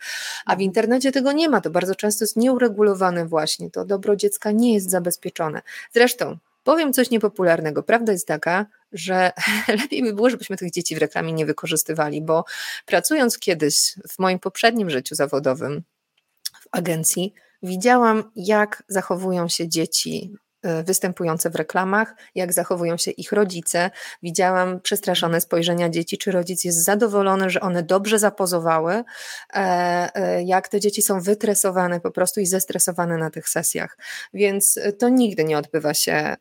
A 0.46 0.50
w 0.50 0.52
mhm. 0.52 0.60
internecie 0.60 1.12
tego 1.12 1.32
nie 1.32 1.48
ma, 1.48 1.60
to 1.60 1.70
bardzo 1.70 1.94
często 1.94 2.24
jest 2.24 2.36
nieuregulowane 2.36 3.26
właśnie, 3.26 3.70
to 3.70 3.84
dobro 3.84 4.16
dziecka 4.16 4.52
nie 4.52 4.74
jest 4.74 4.90
zabezpieczone. 4.90 5.62
Zresztą 5.92 6.38
Powiem 6.66 6.92
coś 6.92 7.10
niepopularnego. 7.10 7.82
Prawda 7.82 8.12
jest 8.12 8.28
taka, 8.28 8.66
że 8.92 9.32
lepiej 9.82 10.02
by 10.02 10.12
było, 10.12 10.30
żebyśmy 10.30 10.56
tych 10.56 10.70
dzieci 10.70 10.94
w 10.94 10.98
reklamie 10.98 11.32
nie 11.32 11.46
wykorzystywali, 11.46 12.22
bo 12.22 12.44
pracując 12.86 13.38
kiedyś 13.38 13.94
w 14.08 14.18
moim 14.18 14.38
poprzednim 14.38 14.90
życiu 14.90 15.14
zawodowym 15.14 15.82
w 16.60 16.68
agencji, 16.70 17.34
widziałam, 17.62 18.30
jak 18.36 18.82
zachowują 18.88 19.48
się 19.48 19.68
dzieci 19.68 20.34
występujące 20.84 21.50
w 21.50 21.54
reklamach, 21.54 22.14
jak 22.34 22.52
zachowują 22.52 22.96
się 22.96 23.10
ich 23.10 23.32
rodzice. 23.32 23.90
Widziałam 24.22 24.80
przestraszone 24.80 25.40
spojrzenia 25.40 25.88
dzieci, 25.88 26.18
czy 26.18 26.32
rodzic 26.32 26.64
jest 26.64 26.84
zadowolony, 26.84 27.50
że 27.50 27.60
one 27.60 27.82
dobrze 27.82 28.18
zapozowały, 28.18 28.92
e, 28.94 29.04
e, 30.14 30.42
jak 30.42 30.68
te 30.68 30.80
dzieci 30.80 31.02
są 31.02 31.20
wytresowane 31.20 32.00
po 32.00 32.10
prostu 32.10 32.40
i 32.40 32.46
zestresowane 32.46 33.18
na 33.18 33.30
tych 33.30 33.48
sesjach. 33.48 33.98
Więc 34.34 34.78
to 34.98 35.08
nigdy 35.08 35.44
nie 35.44 35.58
odbywa 35.58 35.94
się 35.94 36.36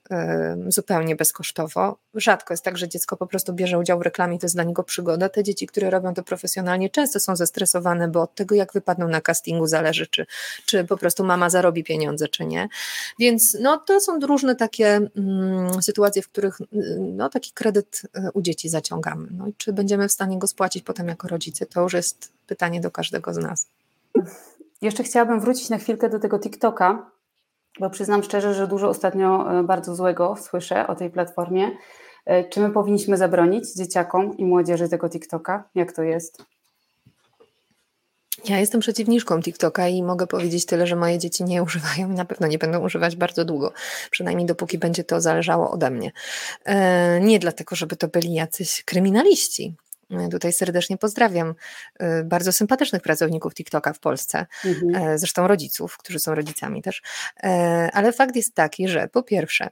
zupełnie 0.67 1.15
bezkosztowo. 1.15 1.97
Rzadko 2.13 2.53
jest 2.53 2.63
tak, 2.63 2.77
że 2.77 2.87
dziecko 2.87 3.17
po 3.17 3.27
prostu 3.27 3.53
bierze 3.53 3.79
udział 3.79 3.99
w 3.99 4.01
reklamie, 4.01 4.39
to 4.39 4.45
jest 4.45 4.55
dla 4.55 4.63
niego 4.63 4.83
przygoda. 4.83 5.29
Te 5.29 5.43
dzieci, 5.43 5.67
które 5.67 5.89
robią 5.89 6.13
to 6.13 6.23
profesjonalnie, 6.23 6.89
często 6.89 7.19
są 7.19 7.35
zestresowane, 7.35 8.07
bo 8.07 8.21
od 8.21 8.35
tego, 8.35 8.55
jak 8.55 8.73
wypadną 8.73 9.07
na 9.07 9.21
castingu, 9.21 9.67
zależy, 9.67 10.07
czy, 10.07 10.25
czy 10.65 10.83
po 10.83 10.97
prostu 10.97 11.23
mama 11.23 11.49
zarobi 11.49 11.83
pieniądze, 11.83 12.27
czy 12.27 12.45
nie. 12.45 12.67
Więc 13.19 13.57
no, 13.61 13.77
to 13.77 13.99
są 13.99 14.14
różne 14.23 14.55
takie 14.55 14.87
mm, 15.15 15.81
sytuacje, 15.81 16.21
w 16.21 16.29
których 16.29 16.61
mm, 16.61 17.17
no, 17.17 17.29
taki 17.29 17.51
kredyt 17.51 18.01
e, 18.13 18.31
u 18.33 18.41
dzieci 18.41 18.69
zaciągamy. 18.69 19.27
No 19.31 19.47
i 19.47 19.53
czy 19.53 19.73
będziemy 19.73 20.07
w 20.07 20.11
stanie 20.11 20.39
go 20.39 20.47
spłacić 20.47 20.83
potem 20.83 21.07
jako 21.07 21.27
rodzice, 21.27 21.65
to 21.65 21.81
już 21.81 21.93
jest 21.93 22.31
pytanie 22.47 22.81
do 22.81 22.91
każdego 22.91 23.33
z 23.33 23.37
nas. 23.37 23.67
Jeszcze 24.81 25.03
chciałabym 25.03 25.39
wrócić 25.39 25.69
na 25.69 25.77
chwilkę 25.77 26.09
do 26.09 26.19
tego 26.19 26.39
TikToka, 26.39 27.11
bo 27.79 27.89
przyznam 27.89 28.23
szczerze, 28.23 28.53
że 28.53 28.67
dużo 28.67 28.89
ostatnio 28.89 29.59
e, 29.59 29.63
bardzo 29.63 29.95
złego 29.95 30.35
słyszę 30.41 30.87
o 30.87 30.95
tej 30.95 31.09
platformie. 31.09 31.71
E, 32.25 32.49
czy 32.49 32.59
my 32.59 32.69
powinniśmy 32.69 33.17
zabronić 33.17 33.73
dzieciakom 33.73 34.37
i 34.37 34.45
młodzieży 34.45 34.89
tego 34.89 35.09
TikToka? 35.09 35.69
Jak 35.75 35.91
to 35.91 36.03
jest? 36.03 36.54
Ja 38.49 38.59
jestem 38.59 38.81
przeciwniczką 38.81 39.41
TikToka 39.41 39.87
i 39.87 40.03
mogę 40.03 40.27
powiedzieć 40.27 40.65
tyle, 40.65 40.87
że 40.87 40.95
moje 40.95 41.19
dzieci 41.19 41.43
nie 41.43 41.63
używają 41.63 42.11
i 42.11 42.15
na 42.15 42.25
pewno 42.25 42.47
nie 42.47 42.57
będą 42.57 42.79
używać 42.79 43.15
bardzo 43.15 43.45
długo, 43.45 43.73
przynajmniej 44.11 44.47
dopóki 44.47 44.77
będzie 44.77 45.03
to 45.03 45.21
zależało 45.21 45.71
ode 45.71 45.91
mnie. 45.91 46.11
E, 46.65 47.19
nie 47.21 47.39
dlatego, 47.39 47.75
żeby 47.75 47.95
to 47.95 48.07
byli 48.07 48.33
jacyś 48.33 48.83
kryminaliści. 48.83 49.75
E, 50.11 50.29
tutaj 50.29 50.53
serdecznie 50.53 50.97
pozdrawiam 50.97 51.55
e, 51.99 52.23
bardzo 52.23 52.51
sympatycznych 52.51 53.01
pracowników 53.01 53.53
TikToka 53.53 53.93
w 53.93 53.99
Polsce, 53.99 54.45
mhm. 54.65 55.19
zresztą 55.19 55.47
rodziców, 55.47 55.97
którzy 55.97 56.19
są 56.19 56.35
rodzicami 56.35 56.81
też. 56.81 57.01
Ale 57.93 58.13
fakt 58.13 58.35
jest 58.35 58.55
taki, 58.55 58.87
że 58.87 59.07
po 59.07 59.23
pierwsze, 59.23 59.69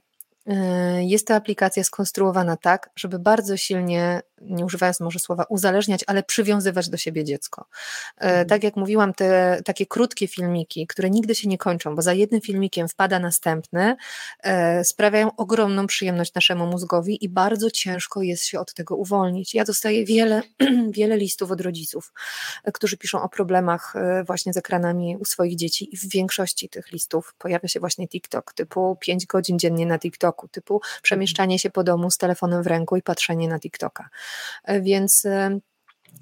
jest 0.98 1.26
ta 1.26 1.34
aplikacja 1.34 1.84
skonstruowana 1.84 2.56
tak, 2.56 2.90
żeby 2.96 3.18
bardzo 3.18 3.56
silnie 3.56 4.20
nie 4.44 4.64
używając 4.64 5.00
może 5.00 5.18
słowa 5.18 5.44
uzależniać, 5.48 6.04
ale 6.06 6.22
przywiązywać 6.22 6.88
do 6.88 6.96
siebie 6.96 7.24
dziecko. 7.24 7.66
E, 8.18 8.24
mhm. 8.24 8.48
Tak 8.48 8.64
jak 8.64 8.76
mówiłam, 8.76 9.14
te 9.14 9.60
takie 9.64 9.86
krótkie 9.86 10.28
filmiki, 10.28 10.86
które 10.86 11.10
nigdy 11.10 11.34
się 11.34 11.48
nie 11.48 11.58
kończą, 11.58 11.94
bo 11.94 12.02
za 12.02 12.12
jednym 12.12 12.40
filmikiem 12.40 12.88
wpada 12.88 13.18
następny, 13.18 13.96
e, 14.42 14.84
sprawiają 14.84 15.36
ogromną 15.36 15.86
przyjemność 15.86 16.34
naszemu 16.34 16.66
mózgowi 16.66 17.24
i 17.24 17.28
bardzo 17.28 17.70
ciężko 17.70 18.22
jest 18.22 18.44
się 18.44 18.60
od 18.60 18.74
tego 18.74 18.96
uwolnić. 18.96 19.54
Ja 19.54 19.64
dostaję 19.64 20.04
wiele, 20.04 20.42
wiele 20.96 21.16
listów 21.16 21.50
od 21.50 21.60
rodziców, 21.60 22.12
e, 22.64 22.72
którzy 22.72 22.96
piszą 22.96 23.22
o 23.22 23.28
problemach 23.28 23.94
właśnie 24.26 24.52
z 24.52 24.56
ekranami 24.56 25.16
u 25.16 25.24
swoich 25.24 25.56
dzieci 25.56 25.94
i 25.94 25.96
w 25.96 26.08
większości 26.08 26.68
tych 26.68 26.92
listów 26.92 27.34
pojawia 27.38 27.68
się 27.68 27.80
właśnie 27.80 28.08
TikTok, 28.08 28.52
typu 28.52 28.96
5 29.00 29.26
godzin 29.26 29.58
dziennie 29.58 29.86
na 29.86 29.98
TikToku, 29.98 30.48
typu 30.48 30.80
przemieszczanie 31.02 31.58
się 31.58 31.70
po 31.70 31.84
domu 31.84 32.10
z 32.10 32.18
telefonem 32.18 32.62
w 32.62 32.66
ręku 32.66 32.96
i 32.96 33.02
patrzenie 33.02 33.48
na 33.48 33.60
TikToka. 33.60 34.08
Więc 34.68 35.26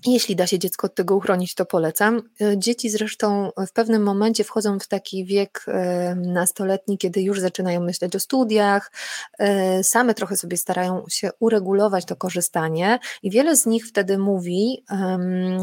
jeśli 0.07 0.37
da 0.37 0.47
się 0.47 0.59
dziecko 0.59 0.87
od 0.87 0.95
tego 0.95 1.17
uchronić, 1.17 1.55
to 1.55 1.67
polecam. 1.67 2.23
E, 2.41 2.59
dzieci 2.59 2.91
zresztą 2.91 3.51
w 3.69 3.73
pewnym 3.73 4.03
momencie 4.03 4.45
wchodzą 4.45 4.79
w 4.79 4.89
taki 4.89 5.25
wiek 5.25 5.65
e, 5.69 6.15
nastoletni, 6.15 6.99
kiedy 6.99 7.23
już 7.23 7.41
zaczynają 7.41 7.81
myśleć 7.81 8.17
o 8.17 8.21
studiach, 8.21 8.93
e, 9.39 9.85
same 9.85 10.15
trochę 10.15 10.37
sobie 10.37 10.57
starają 10.57 11.05
się 11.09 11.31
uregulować 11.41 12.05
to 12.05 12.17
korzystanie 12.17 12.99
i 13.23 13.31
wiele 13.31 13.57
z 13.57 13.67
nich 13.67 13.87
wtedy 13.87 14.19
mówi, 14.19 14.85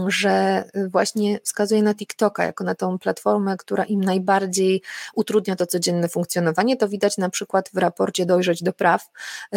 że 0.08 0.64
właśnie 0.92 1.40
wskazuje 1.44 1.84
na 1.84 1.96
TikToka 1.96 2.44
jako 2.44 2.64
na 2.64 2.76
tą 2.76 3.00
platformę, 3.00 3.58
która 3.58 3.84
im 3.84 4.04
najbardziej 4.04 4.82
utrudnia 5.16 5.56
to 5.56 5.66
codzienne 5.66 6.10
funkcjonowanie. 6.10 6.78
To 6.78 6.90
widać 6.90 7.18
na 7.18 7.30
przykład 7.30 7.70
w 7.74 7.78
raporcie 7.78 8.26
Dojrzeć 8.26 8.64
do 8.64 8.74
Praw 8.74 9.10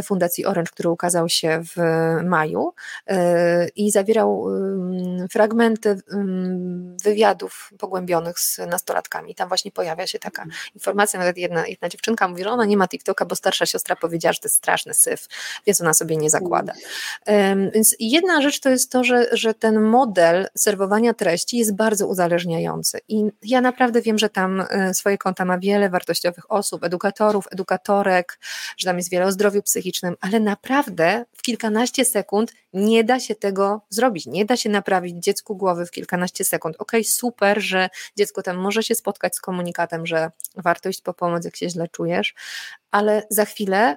Fundacji 0.02 0.46
Orange, 0.46 0.70
który 0.72 0.90
ukazał 0.90 1.28
się 1.28 1.62
w 1.64 1.80
maju 2.24 2.72
i 3.76 3.90
zawierał 3.90 4.46
fragmenty 5.30 6.00
wywiadów 7.04 7.70
pogłębionych 7.78 8.38
z 8.38 8.58
nastolatkami. 8.58 9.34
Tam 9.34 9.48
właśnie 9.48 9.70
pojawia 9.70 10.06
się 10.06 10.18
taka 10.18 10.42
mhm. 10.42 10.60
informacja, 10.74 11.20
nawet 11.20 11.36
jedna, 11.36 11.66
jedna 11.66 11.88
dziewczynka 11.88 12.28
mówi, 12.28 12.42
że 12.42 12.50
ona 12.50 12.64
nie 12.64 12.76
ma 12.76 12.88
TikToka, 12.88 13.24
bo 13.24 13.36
starsza 13.36 13.66
siostra 13.66 13.96
powiedziała, 13.96 14.32
że 14.32 14.40
to 14.40 14.46
jest 14.46 14.56
straszny 14.56 14.94
syf, 14.94 15.28
więc 15.66 15.80
ona 15.80 15.94
sobie 15.94 16.16
nie 16.16 16.30
zakłada. 16.30 16.72
Więc 17.74 17.96
jedna 18.00 18.42
rzecz 18.42 18.60
to 18.60 18.70
jest 18.70 18.90
to, 18.90 19.04
że, 19.04 19.26
że 19.32 19.54
ten 19.54 19.80
model 19.80 20.48
serwowania 20.54 21.14
treści 21.14 21.58
jest 21.58 21.76
bardzo 21.76 22.06
uzależniający 22.06 22.98
i 23.08 23.24
ja 23.42 23.60
naprawdę 23.60 24.02
wiem, 24.02 24.18
że 24.18 24.28
tam 24.30 24.64
e, 24.70 24.94
swoje 24.94 25.18
konta 25.18 25.44
ma 25.44 25.58
wiele 25.58 25.90
wartościowych 25.90 26.52
osób, 26.52 26.84
edukatorów, 26.84 27.44
edukatorek, 27.50 28.38
że 28.76 28.86
tam 28.86 28.96
jest 28.96 29.10
wiele 29.10 29.26
o 29.26 29.32
zdrowiu 29.32 29.62
psychicznym, 29.62 30.16
ale 30.20 30.40
naprawdę 30.40 31.24
w 31.32 31.42
kilkanaście 31.42 32.04
sekund 32.04 32.52
nie 32.72 33.04
da 33.04 33.20
się 33.20 33.34
tego 33.34 33.80
zrobić, 33.90 34.26
nie 34.26 34.44
da 34.44 34.51
się 34.56 34.70
naprawić 34.70 35.16
dziecku 35.24 35.56
głowy 35.56 35.86
w 35.86 35.90
kilkanaście 35.90 36.44
sekund. 36.44 36.76
Ok, 36.78 36.92
super, 37.04 37.60
że 37.60 37.88
dziecko 38.16 38.42
tam 38.42 38.56
może 38.56 38.82
się 38.82 38.94
spotkać 38.94 39.36
z 39.36 39.40
komunikatem, 39.40 40.06
że 40.06 40.30
warto 40.56 40.88
iść 40.88 41.02
po 41.02 41.14
pomoc, 41.14 41.44
jak 41.44 41.56
się 41.56 41.68
źle 41.68 41.88
czujesz, 41.88 42.34
ale 42.90 43.22
za 43.30 43.44
chwilę 43.44 43.96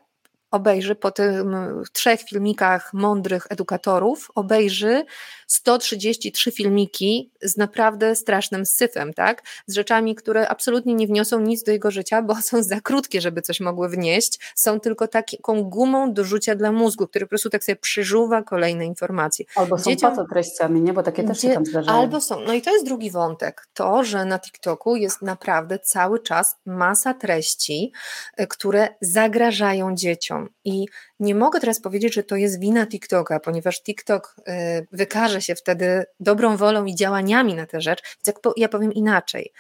obejrzy 0.56 0.96
po 0.96 1.12
tych 1.12 1.44
trzech 1.92 2.22
filmikach 2.22 2.94
mądrych 2.94 3.48
edukatorów, 3.50 4.32
obejrzy 4.36 5.06
133 5.48 6.52
filmiki 6.52 7.32
z 7.42 7.58
naprawdę 7.58 8.16
strasznym 8.16 8.66
syfem, 8.66 9.14
tak? 9.14 9.44
Z 9.68 9.74
rzeczami, 9.74 10.16
które 10.16 10.50
absolutnie 10.50 10.94
nie 10.94 11.08
wniosą 11.08 11.40
nic 11.40 11.64
do 11.64 11.72
jego 11.72 11.92
życia, 11.92 12.22
bo 12.22 12.36
są 12.36 12.64
za 12.64 12.82
krótkie, 12.82 13.22
żeby 13.22 13.42
coś 13.42 13.60
mogły 13.60 13.90
wnieść, 13.90 14.40
są 14.56 14.80
tylko 14.80 15.08
taką 15.08 15.64
gumą 15.64 16.14
do 16.14 16.24
rzucia 16.24 16.56
dla 16.56 16.72
mózgu, 16.72 17.08
który 17.08 17.26
po 17.26 17.30
prostu 17.30 17.50
tak 17.50 17.64
sobie 17.64 17.76
przyżuwa 17.76 18.44
kolejne 18.44 18.86
informacje. 18.86 19.46
Albo 19.56 19.78
są 19.78 19.90
Dzieciom... 19.90 20.28
treściami, 20.28 20.82
nie? 20.82 20.94
Bo 20.94 21.04
takie 21.04 21.24
też 21.24 21.42
się 21.42 21.54
tam 21.54 21.66
zdarzają. 21.66 21.98
Albo 21.98 22.22
są. 22.22 22.40
No 22.40 22.54
i 22.54 22.62
to 22.62 22.72
jest 22.72 22.86
drugi 22.86 23.12
wątek. 23.12 23.68
To, 23.74 24.04
że 24.04 24.26
na 24.26 24.40
TikToku 24.40 24.96
jest 24.96 25.22
naprawdę 25.22 25.80
cały 25.80 26.20
czas 26.20 26.56
masa 26.66 27.14
treści, 27.14 27.92
y, 28.40 28.48
które 28.48 28.88
zagrażają 29.02 29.96
dzieciom 29.96 30.45
i 30.64 30.86
nie 31.20 31.36
mogę 31.36 31.60
teraz 31.60 31.82
powiedzieć, 31.82 32.14
że 32.14 32.24
to 32.24 32.36
jest 32.36 32.60
wina 32.60 32.88
TikToka, 32.88 33.40
ponieważ 33.40 33.84
TikTok 33.84 34.36
y, 34.40 34.88
wykaże 34.92 35.42
się 35.42 35.56
wtedy 35.56 36.06
dobrą 36.20 36.58
wolą 36.58 36.86
i 36.86 36.96
działaniami 36.96 37.56
na 37.56 37.66
tę 37.66 37.82
rzecz. 37.82 38.04
Więc 38.26 38.40
ja 38.58 38.70
powiem 38.70 38.94
inaczej. 38.94 39.54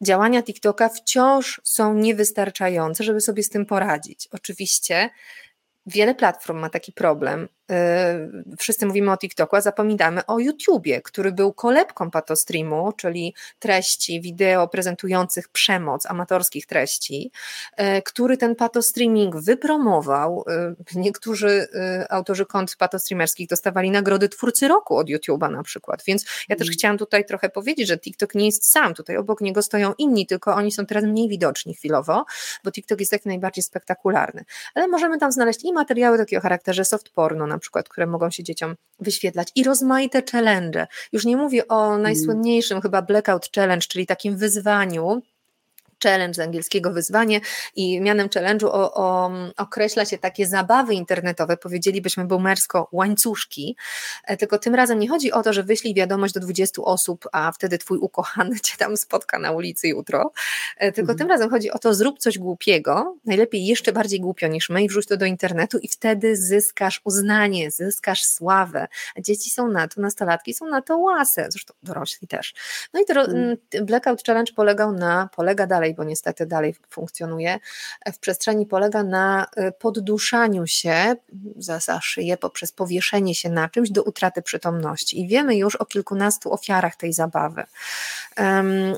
Działania 0.00 0.42
TikToka 0.42 0.88
wciąż 0.88 1.60
są 1.64 1.94
niewystarczające, 1.94 3.04
żeby 3.04 3.20
sobie 3.20 3.42
z 3.42 3.48
tym 3.48 3.66
poradzić. 3.66 4.28
Oczywiście 4.32 5.10
wiele 5.86 6.14
platform 6.14 6.58
ma 6.58 6.70
taki 6.70 6.92
problem 6.92 7.48
wszyscy 8.58 8.86
mówimy 8.86 9.12
o 9.12 9.16
TikToku, 9.16 9.56
a 9.56 9.60
zapominamy 9.60 10.26
o 10.26 10.38
YouTubie, 10.38 11.00
który 11.02 11.32
był 11.32 11.52
kolebką 11.52 12.10
patostreamu, 12.10 12.92
czyli 12.92 13.34
treści 13.58 14.20
wideo 14.20 14.68
prezentujących 14.68 15.48
przemoc, 15.48 16.06
amatorskich 16.06 16.66
treści, 16.66 17.30
yy, 17.78 18.02
który 18.02 18.36
ten 18.36 18.56
patostreaming 18.56 19.36
wypromował. 19.36 20.44
Yy, 20.94 21.00
niektórzy 21.00 21.68
autorzy 22.10 22.46
kont 22.46 22.76
patostreamerskich 22.76 23.48
dostawali 23.48 23.90
nagrody 23.90 24.28
twórcy 24.28 24.68
roku 24.68 24.96
od 24.96 25.06
YouTube'a 25.06 25.50
na 25.50 25.62
przykład, 25.62 26.02
więc 26.06 26.24
ja 26.48 26.56
też 26.56 26.66
mm. 26.66 26.74
chciałam 26.74 26.98
tutaj 26.98 27.24
trochę 27.24 27.48
powiedzieć, 27.48 27.88
że 27.88 27.98
TikTok 27.98 28.34
nie 28.34 28.46
jest 28.46 28.72
sam, 28.72 28.94
tutaj 28.94 29.16
obok 29.16 29.40
niego 29.40 29.62
stoją 29.62 29.92
inni, 29.98 30.26
tylko 30.26 30.54
oni 30.54 30.72
są 30.72 30.86
teraz 30.86 31.04
mniej 31.04 31.28
widoczni 31.28 31.74
chwilowo, 31.74 32.24
bo 32.64 32.72
TikTok 32.72 33.00
jest 33.00 33.12
jak 33.12 33.26
najbardziej 33.26 33.64
spektakularny, 33.64 34.44
ale 34.74 34.88
możemy 34.88 35.18
tam 35.18 35.32
znaleźć 35.32 35.64
i 35.64 35.72
materiały 35.72 36.18
takie 36.18 36.38
o 36.38 36.40
charakterze 36.40 36.84
soft 36.84 37.08
porno 37.08 37.46
na 37.46 37.57
przykład, 37.58 37.88
które 37.88 38.06
mogą 38.06 38.30
się 38.30 38.44
dzieciom 38.44 38.74
wyświetlać 38.98 39.48
i 39.54 39.64
rozmaite 39.64 40.22
challenge. 40.32 40.86
Już 41.12 41.24
nie 41.24 41.36
mówię 41.36 41.68
o 41.68 41.88
mm. 41.88 42.02
najsłynniejszym 42.02 42.80
chyba 42.80 43.02
Blackout 43.02 43.48
Challenge, 43.54 43.86
czyli 43.86 44.06
takim 44.06 44.36
wyzwaniu, 44.36 45.22
challenge 46.04 46.34
z 46.34 46.38
angielskiego 46.38 46.92
wyzwanie 46.92 47.40
i 47.76 48.00
mianem 48.00 48.28
challenge'u 48.28 48.66
o, 48.66 48.94
o, 48.94 49.30
określa 49.56 50.04
się 50.04 50.18
takie 50.18 50.46
zabawy 50.46 50.94
internetowe, 50.94 51.56
powiedzielibyśmy 51.56 52.24
boomersko 52.24 52.88
łańcuszki, 52.92 53.76
e, 54.24 54.36
tylko 54.36 54.58
tym 54.58 54.74
razem 54.74 54.98
nie 54.98 55.08
chodzi 55.08 55.32
o 55.32 55.42
to, 55.42 55.52
że 55.52 55.62
wyślij 55.62 55.94
wiadomość 55.94 56.34
do 56.34 56.40
20 56.40 56.82
osób, 56.82 57.28
a 57.32 57.52
wtedy 57.52 57.78
twój 57.78 57.98
ukochany 57.98 58.60
cię 58.60 58.76
tam 58.76 58.96
spotka 58.96 59.38
na 59.38 59.52
ulicy 59.52 59.88
jutro, 59.88 60.32
e, 60.76 60.92
tylko 60.92 61.12
mhm. 61.12 61.18
tym 61.18 61.28
razem 61.28 61.50
chodzi 61.50 61.70
o 61.70 61.78
to, 61.78 61.94
zrób 61.94 62.18
coś 62.18 62.38
głupiego, 62.38 63.16
najlepiej 63.24 63.66
jeszcze 63.66 63.92
bardziej 63.92 64.20
głupio 64.20 64.46
niż 64.46 64.70
my 64.70 64.82
i 64.82 64.88
wrzuć 64.88 65.06
to 65.06 65.16
do 65.16 65.26
internetu 65.26 65.78
i 65.78 65.88
wtedy 65.88 66.36
zyskasz 66.36 67.00
uznanie, 67.04 67.70
zyskasz 67.70 68.24
sławę. 68.24 68.88
Dzieci 69.18 69.50
są 69.50 69.68
na 69.68 69.88
to, 69.88 70.00
nastolatki 70.00 70.54
są 70.54 70.66
na 70.66 70.82
to 70.82 70.98
łase, 70.98 71.46
zresztą 71.48 71.74
dorośli 71.82 72.28
też. 72.28 72.54
No 72.94 73.00
i 73.00 73.04
to, 73.04 73.20
mhm. 73.20 73.56
Blackout 73.82 74.22
Challenge 74.24 74.52
polegał 74.52 74.92
na, 74.92 75.28
polega 75.36 75.66
dalej 75.66 75.87
dalej, 75.88 75.94
bo 75.94 76.04
niestety 76.04 76.46
dalej 76.46 76.74
funkcjonuje, 76.90 77.58
w 78.12 78.18
przestrzeni 78.18 78.66
polega 78.66 79.02
na 79.02 79.46
y, 79.58 79.72
podduszaniu 79.72 80.66
się 80.66 81.16
za, 81.56 81.78
za 81.78 82.00
szyję 82.00 82.36
poprzez 82.36 82.72
powieszenie 82.72 83.34
się 83.34 83.50
na 83.50 83.68
czymś 83.68 83.90
do 83.90 84.02
utraty 84.02 84.42
przytomności. 84.42 85.20
I 85.20 85.28
wiemy 85.28 85.56
już 85.56 85.76
o 85.76 85.86
kilkunastu 85.86 86.52
ofiarach 86.52 86.96
tej 86.96 87.12
zabawy. 87.12 87.64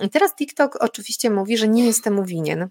I 0.03 0.11
teraz 0.11 0.35
TikTok 0.35 0.77
oczywiście 0.81 1.31
mówi, 1.31 1.57
że 1.57 1.69
nie 1.69 1.87
jest 1.87 2.05
temu 2.05 2.25
winien, 2.25 2.69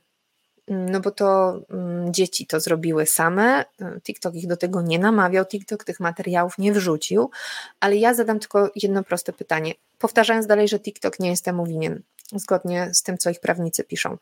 no 0.70 1.00
bo 1.00 1.12
to 1.12 1.60
mm, 1.70 2.14
dzieci 2.14 2.48
to 2.48 2.60
zrobiły 2.60 3.06
same, 3.06 3.66
TikTok 4.04 4.36
ich 4.36 4.48
do 4.48 4.58
tego 4.58 4.82
nie 4.82 5.00
namawiał, 5.00 5.46
TikTok 5.46 5.84
tych 5.84 6.00
materiałów 6.00 6.58
nie 6.58 6.74
wrzucił, 6.74 7.30
ale 7.80 7.96
ja 7.96 8.14
zadam 8.14 8.40
tylko 8.40 8.72
jedno 8.76 9.04
proste 9.04 9.34
pytanie, 9.34 9.74
powtarzając 10.00 10.48
dalej, 10.48 10.68
że 10.68 10.80
TikTok 10.80 11.20
nie 11.20 11.30
jest 11.30 11.46
temu 11.46 11.66
winien 11.66 12.02
zgodnie 12.32 12.90
z 12.94 13.04
tym, 13.04 13.18
co 13.18 13.30
ich 13.30 13.40
prawnicy 13.40 13.84
piszą. 13.84 14.18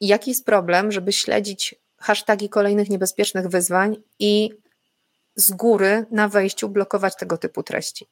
Jaki 0.00 0.30
jest 0.30 0.44
problem, 0.44 0.92
żeby 0.92 1.12
śledzić 1.12 1.74
hasztagi 1.98 2.48
kolejnych 2.48 2.90
niebezpiecznych 2.90 3.48
wyzwań 3.48 3.96
i 4.18 4.50
z 5.36 5.50
góry 5.50 6.06
na 6.10 6.28
wejściu 6.28 6.68
blokować 6.68 7.16
tego 7.16 7.38
typu 7.38 7.62
treści? 7.62 8.06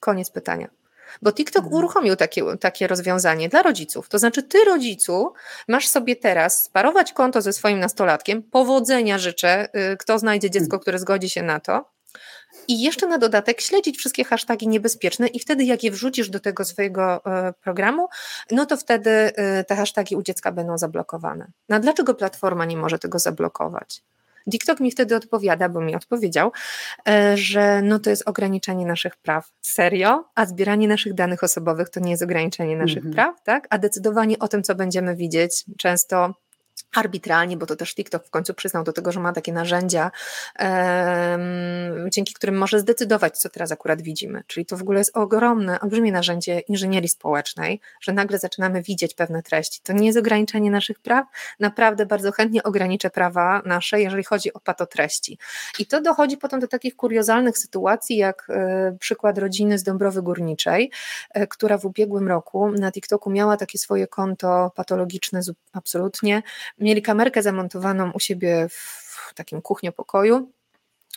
Koniec 0.00 0.30
pytania. 0.30 0.79
Bo 1.22 1.32
TikTok 1.32 1.64
mhm. 1.64 1.74
uruchomił 1.74 2.16
takie, 2.16 2.56
takie 2.60 2.86
rozwiązanie 2.86 3.48
dla 3.48 3.62
rodziców. 3.62 4.08
To 4.08 4.18
znaczy, 4.18 4.42
ty, 4.42 4.64
rodzicu, 4.64 5.32
masz 5.68 5.88
sobie 5.88 6.16
teraz 6.16 6.64
sparować 6.64 7.12
konto 7.12 7.42
ze 7.42 7.52
swoim 7.52 7.80
nastolatkiem. 7.80 8.42
Powodzenia 8.42 9.18
życzę, 9.18 9.68
y, 9.92 9.96
kto 9.96 10.18
znajdzie 10.18 10.50
dziecko, 10.50 10.78
które 10.78 10.98
zgodzi 10.98 11.30
się 11.30 11.42
na 11.42 11.60
to 11.60 11.90
i 12.68 12.82
jeszcze 12.82 13.06
na 13.06 13.18
dodatek 13.18 13.60
śledzić 13.60 13.98
wszystkie 13.98 14.24
hasztagi 14.24 14.68
niebezpieczne 14.68 15.26
i 15.26 15.38
wtedy 15.38 15.64
jak 15.64 15.84
je 15.84 15.90
wrzucisz 15.90 16.30
do 16.30 16.40
tego 16.40 16.64
swojego 16.64 17.24
e, 17.26 17.52
programu, 17.52 18.08
no 18.50 18.66
to 18.66 18.76
wtedy 18.76 19.10
e, 19.10 19.64
te 19.64 19.76
hasztagi 19.76 20.16
u 20.16 20.22
dziecka 20.22 20.52
będą 20.52 20.78
zablokowane. 20.78 21.50
No 21.68 21.80
dlaczego 21.80 22.14
platforma 22.14 22.64
nie 22.64 22.76
może 22.76 22.98
tego 22.98 23.18
zablokować? 23.18 24.02
TikTok 24.50 24.80
mi 24.80 24.90
wtedy 24.90 25.16
odpowiada, 25.16 25.68
bo 25.68 25.80
mi 25.80 25.94
odpowiedział, 25.94 26.52
e, 27.08 27.36
że 27.36 27.82
no 27.82 27.98
to 27.98 28.10
jest 28.10 28.28
ograniczenie 28.28 28.86
naszych 28.86 29.16
praw. 29.16 29.52
Serio? 29.60 30.24
A 30.34 30.46
zbieranie 30.46 30.88
naszych 30.88 31.14
danych 31.14 31.42
osobowych 31.42 31.90
to 31.90 32.00
nie 32.00 32.10
jest 32.10 32.22
ograniczenie 32.22 32.76
naszych 32.76 33.04
-hmm. 33.04 33.12
praw, 33.12 33.42
tak? 33.42 33.66
A 33.70 33.78
decydowanie 33.78 34.38
o 34.38 34.48
tym, 34.48 34.62
co 34.62 34.74
będziemy 34.74 35.16
widzieć, 35.16 35.64
często 35.78 36.34
arbitralnie, 36.96 37.56
bo 37.56 37.66
to 37.66 37.76
też 37.76 37.94
TikTok 37.94 38.26
w 38.26 38.30
końcu 38.30 38.54
przyznał 38.54 38.84
do 38.84 38.92
tego, 38.92 39.12
że 39.12 39.20
ma 39.20 39.32
takie 39.32 39.52
narzędzia, 39.52 40.10
dzięki 42.08 42.34
którym 42.34 42.58
może 42.58 42.80
zdecydować, 42.80 43.38
co 43.38 43.48
teraz 43.48 43.72
akurat 43.72 44.02
widzimy. 44.02 44.42
Czyli 44.46 44.66
to 44.66 44.76
w 44.76 44.82
ogóle 44.82 44.98
jest 44.98 45.16
ogromne, 45.16 45.80
olbrzymie 45.80 46.12
narzędzie 46.12 46.60
inżynierii 46.60 47.08
społecznej, 47.08 47.80
że 48.00 48.12
nagle 48.12 48.38
zaczynamy 48.38 48.82
widzieć 48.82 49.14
pewne 49.14 49.42
treści. 49.42 49.80
To 49.82 49.92
nie 49.92 50.06
jest 50.06 50.18
ograniczenie 50.18 50.70
naszych 50.70 50.98
praw, 50.98 51.26
naprawdę 51.60 52.06
bardzo 52.06 52.32
chętnie 52.32 52.62
ograniczę 52.62 53.10
prawa 53.10 53.62
nasze, 53.64 54.00
jeżeli 54.00 54.24
chodzi 54.24 54.52
o 54.52 54.60
patotreści. 54.60 55.38
I 55.78 55.86
to 55.86 56.00
dochodzi 56.00 56.36
potem 56.36 56.60
do 56.60 56.68
takich 56.68 56.96
kuriozalnych 56.96 57.58
sytuacji, 57.58 58.16
jak 58.16 58.46
e, 58.50 58.96
przykład 59.00 59.38
rodziny 59.38 59.78
z 59.78 59.82
Dąbrowy 59.82 60.22
Górniczej, 60.22 60.90
e, 61.30 61.46
która 61.46 61.78
w 61.78 61.84
ubiegłym 61.84 62.28
roku 62.28 62.70
na 62.70 62.92
TikToku 62.92 63.30
miała 63.30 63.56
takie 63.56 63.78
swoje 63.78 64.06
konto 64.06 64.72
patologiczne 64.74 65.40
absolutnie, 65.72 66.42
mieli 66.80 67.02
kamerkę 67.02 67.42
zamontowaną 67.42 68.10
u 68.12 68.20
siebie 68.20 68.68
w 68.68 69.34
takim 69.34 69.62
kuchniopokoju. 69.62 70.50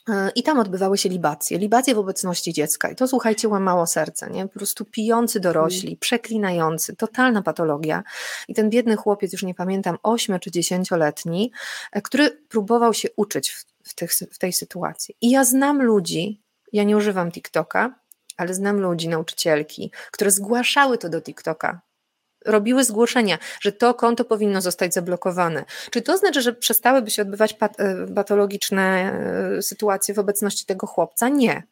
E, 0.09 0.31
I 0.35 0.43
tam 0.43 0.59
odbywały 0.59 0.97
się 0.97 1.09
libacje, 1.09 1.57
libacje 1.57 1.95
w 1.95 1.99
obecności 1.99 2.53
dziecka. 2.53 2.89
I 2.89 2.95
to 2.95 3.07
słuchajcie, 3.07 3.47
łamało 3.47 3.87
serce, 3.87 4.29
nie? 4.29 4.47
Po 4.47 4.53
prostu 4.53 4.85
pijący 4.85 5.39
dorośli, 5.39 5.87
mm. 5.87 5.99
przeklinający, 5.99 6.95
totalna 6.95 7.41
patologia. 7.41 8.03
I 8.47 8.53
ten 8.53 8.69
biedny 8.69 8.95
chłopiec, 8.95 9.33
już 9.33 9.43
nie 9.43 9.55
pamiętam, 9.55 9.97
8 10.03 10.39
czy 10.39 10.49
10-letni, 10.49 11.51
e, 11.91 12.01
który 12.01 12.29
próbował 12.49 12.93
się 12.93 13.09
uczyć 13.15 13.51
w, 13.51 13.65
w, 13.83 13.95
tych, 13.95 14.11
w 14.13 14.37
tej 14.37 14.53
sytuacji. 14.53 15.15
I 15.21 15.29
ja 15.29 15.43
znam 15.43 15.81
ludzi, 15.81 16.41
ja 16.73 16.83
nie 16.83 16.97
używam 16.97 17.31
TikToka, 17.31 17.95
ale 18.37 18.53
znam 18.53 18.79
ludzi, 18.79 19.09
nauczycielki, 19.09 19.91
które 20.11 20.31
zgłaszały 20.31 20.97
to 20.97 21.09
do 21.09 21.21
TikToka, 21.21 21.81
robiły 22.45 22.83
zgłoszenia, 22.83 23.37
że 23.61 23.71
to 23.71 23.93
konto 23.93 24.25
powinno 24.25 24.61
zostać 24.61 24.93
zablokowane. 24.93 25.65
Czy 25.91 26.01
to 26.01 26.17
znaczy, 26.17 26.41
że 26.41 26.53
przestałyby 26.53 27.11
się 27.11 27.21
odbywać 27.21 27.57
e, 27.61 28.07
patologiczne 28.15 29.13
e, 29.57 29.61
sytuacje 29.61 30.13
w 30.13 30.19
obecności 30.19 30.65
tego 30.65 30.87
chłopca? 30.87 31.29
Nie 31.29 31.63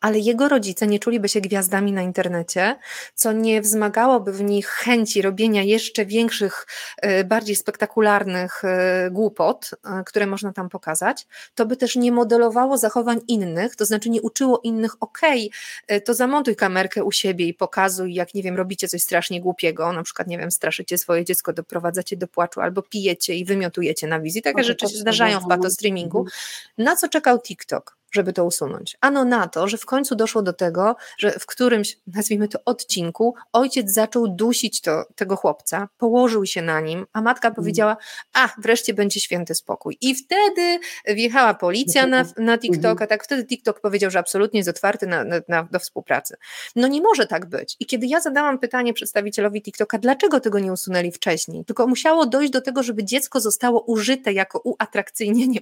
ale 0.00 0.18
jego 0.18 0.48
rodzice 0.48 0.86
nie 0.86 0.98
czuliby 0.98 1.28
się 1.28 1.40
gwiazdami 1.40 1.92
na 1.92 2.02
internecie, 2.02 2.78
co 3.14 3.32
nie 3.32 3.60
wzmagałoby 3.60 4.32
w 4.32 4.42
nich 4.42 4.68
chęci 4.68 5.22
robienia 5.22 5.62
jeszcze 5.62 6.06
większych, 6.06 6.66
e, 6.96 7.24
bardziej 7.24 7.56
spektakularnych 7.56 8.64
e, 8.64 9.08
głupot, 9.10 9.70
e, 9.84 10.04
które 10.06 10.26
można 10.26 10.52
tam 10.52 10.68
pokazać, 10.68 11.26
to 11.54 11.66
by 11.66 11.76
też 11.76 11.96
nie 11.96 12.12
modelowało 12.12 12.78
zachowań 12.78 13.20
innych, 13.28 13.76
to 13.76 13.84
znaczy 13.84 14.10
nie 14.10 14.22
uczyło 14.22 14.60
innych, 14.64 15.02
okej, 15.02 15.50
okay, 15.84 16.00
to 16.00 16.14
zamontuj 16.14 16.56
kamerkę 16.56 17.04
u 17.04 17.12
siebie 17.12 17.46
i 17.46 17.54
pokazuj, 17.54 18.14
jak 18.14 18.34
nie 18.34 18.42
wiem, 18.42 18.56
robicie 18.56 18.88
coś 18.88 19.02
strasznie 19.02 19.40
głupiego, 19.40 19.92
na 19.92 20.02
przykład, 20.02 20.28
nie 20.28 20.38
wiem, 20.38 20.50
straszycie 20.50 20.98
swoje 20.98 21.24
dziecko, 21.24 21.52
doprowadzacie 21.52 22.16
do 22.16 22.28
płaczu 22.28 22.60
albo 22.60 22.82
pijecie 22.82 23.34
i 23.34 23.44
wymiotujecie 23.44 24.06
na 24.06 24.20
wizji. 24.20 24.42
Takie 24.42 24.64
rzeczy 24.64 24.88
się 24.88 24.96
zdarzają 24.96 25.40
w 25.40 25.48
patostreamingu. 25.48 26.18
Mhm. 26.18 26.36
Na 26.78 26.96
co 26.96 27.08
czekał 27.08 27.40
TikTok? 27.40 27.96
Żeby 28.16 28.32
to 28.32 28.44
usunąć. 28.44 28.96
Ano 29.00 29.24
na 29.24 29.48
to, 29.48 29.68
że 29.68 29.78
w 29.78 29.86
końcu 29.86 30.14
doszło 30.14 30.42
do 30.42 30.52
tego, 30.52 30.96
że 31.18 31.30
w 31.30 31.46
którymś, 31.46 31.98
nazwijmy 32.06 32.48
to 32.48 32.58
odcinku, 32.64 33.34
ojciec 33.52 33.92
zaczął 33.92 34.28
dusić 34.28 34.80
to, 34.80 35.04
tego 35.14 35.36
chłopca, 35.36 35.88
położył 35.98 36.46
się 36.46 36.62
na 36.62 36.80
nim, 36.80 37.06
a 37.12 37.22
matka 37.22 37.48
mm. 37.48 37.56
powiedziała, 37.56 37.96
a 38.34 38.48
wreszcie 38.58 38.94
będzie 38.94 39.20
święty 39.20 39.54
spokój. 39.54 39.98
I 40.00 40.14
wtedy 40.14 40.78
wjechała 41.06 41.54
policja 41.54 42.06
na, 42.06 42.24
na 42.36 42.58
TikToka, 42.58 42.90
mhm. 42.90 43.08
tak 43.08 43.24
wtedy 43.24 43.44
TikTok 43.44 43.80
powiedział, 43.80 44.10
że 44.10 44.18
absolutnie 44.18 44.60
jest 44.60 44.68
otwarty 44.68 45.06
na, 45.06 45.24
na, 45.24 45.36
na, 45.48 45.62
do 45.62 45.78
współpracy. 45.78 46.36
No 46.76 46.88
nie 46.88 47.00
może 47.00 47.26
tak 47.26 47.46
być. 47.46 47.76
I 47.80 47.86
kiedy 47.86 48.06
ja 48.06 48.20
zadałam 48.20 48.58
pytanie 48.58 48.92
przedstawicielowi 48.92 49.62
TikToka, 49.62 49.98
dlaczego 49.98 50.40
tego 50.40 50.58
nie 50.58 50.72
usunęli 50.72 51.12
wcześniej, 51.12 51.64
tylko 51.64 51.86
musiało 51.86 52.26
dojść 52.26 52.52
do 52.52 52.60
tego, 52.60 52.82
żeby 52.82 53.04
dziecko 53.04 53.40
zostało 53.40 53.80
użyte 53.80 54.32
jako 54.32 54.60
uatrakcyjnienie 54.64 55.60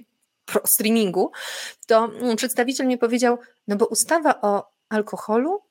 streamingu, 0.65 1.31
to 1.87 2.05
mm, 2.05 2.35
przedstawiciel 2.35 2.87
mi 2.87 2.97
powiedział, 2.97 3.37
no 3.67 3.75
bo 3.75 3.85
ustawa 3.85 4.41
o 4.41 4.71
alkoholu 4.89 5.61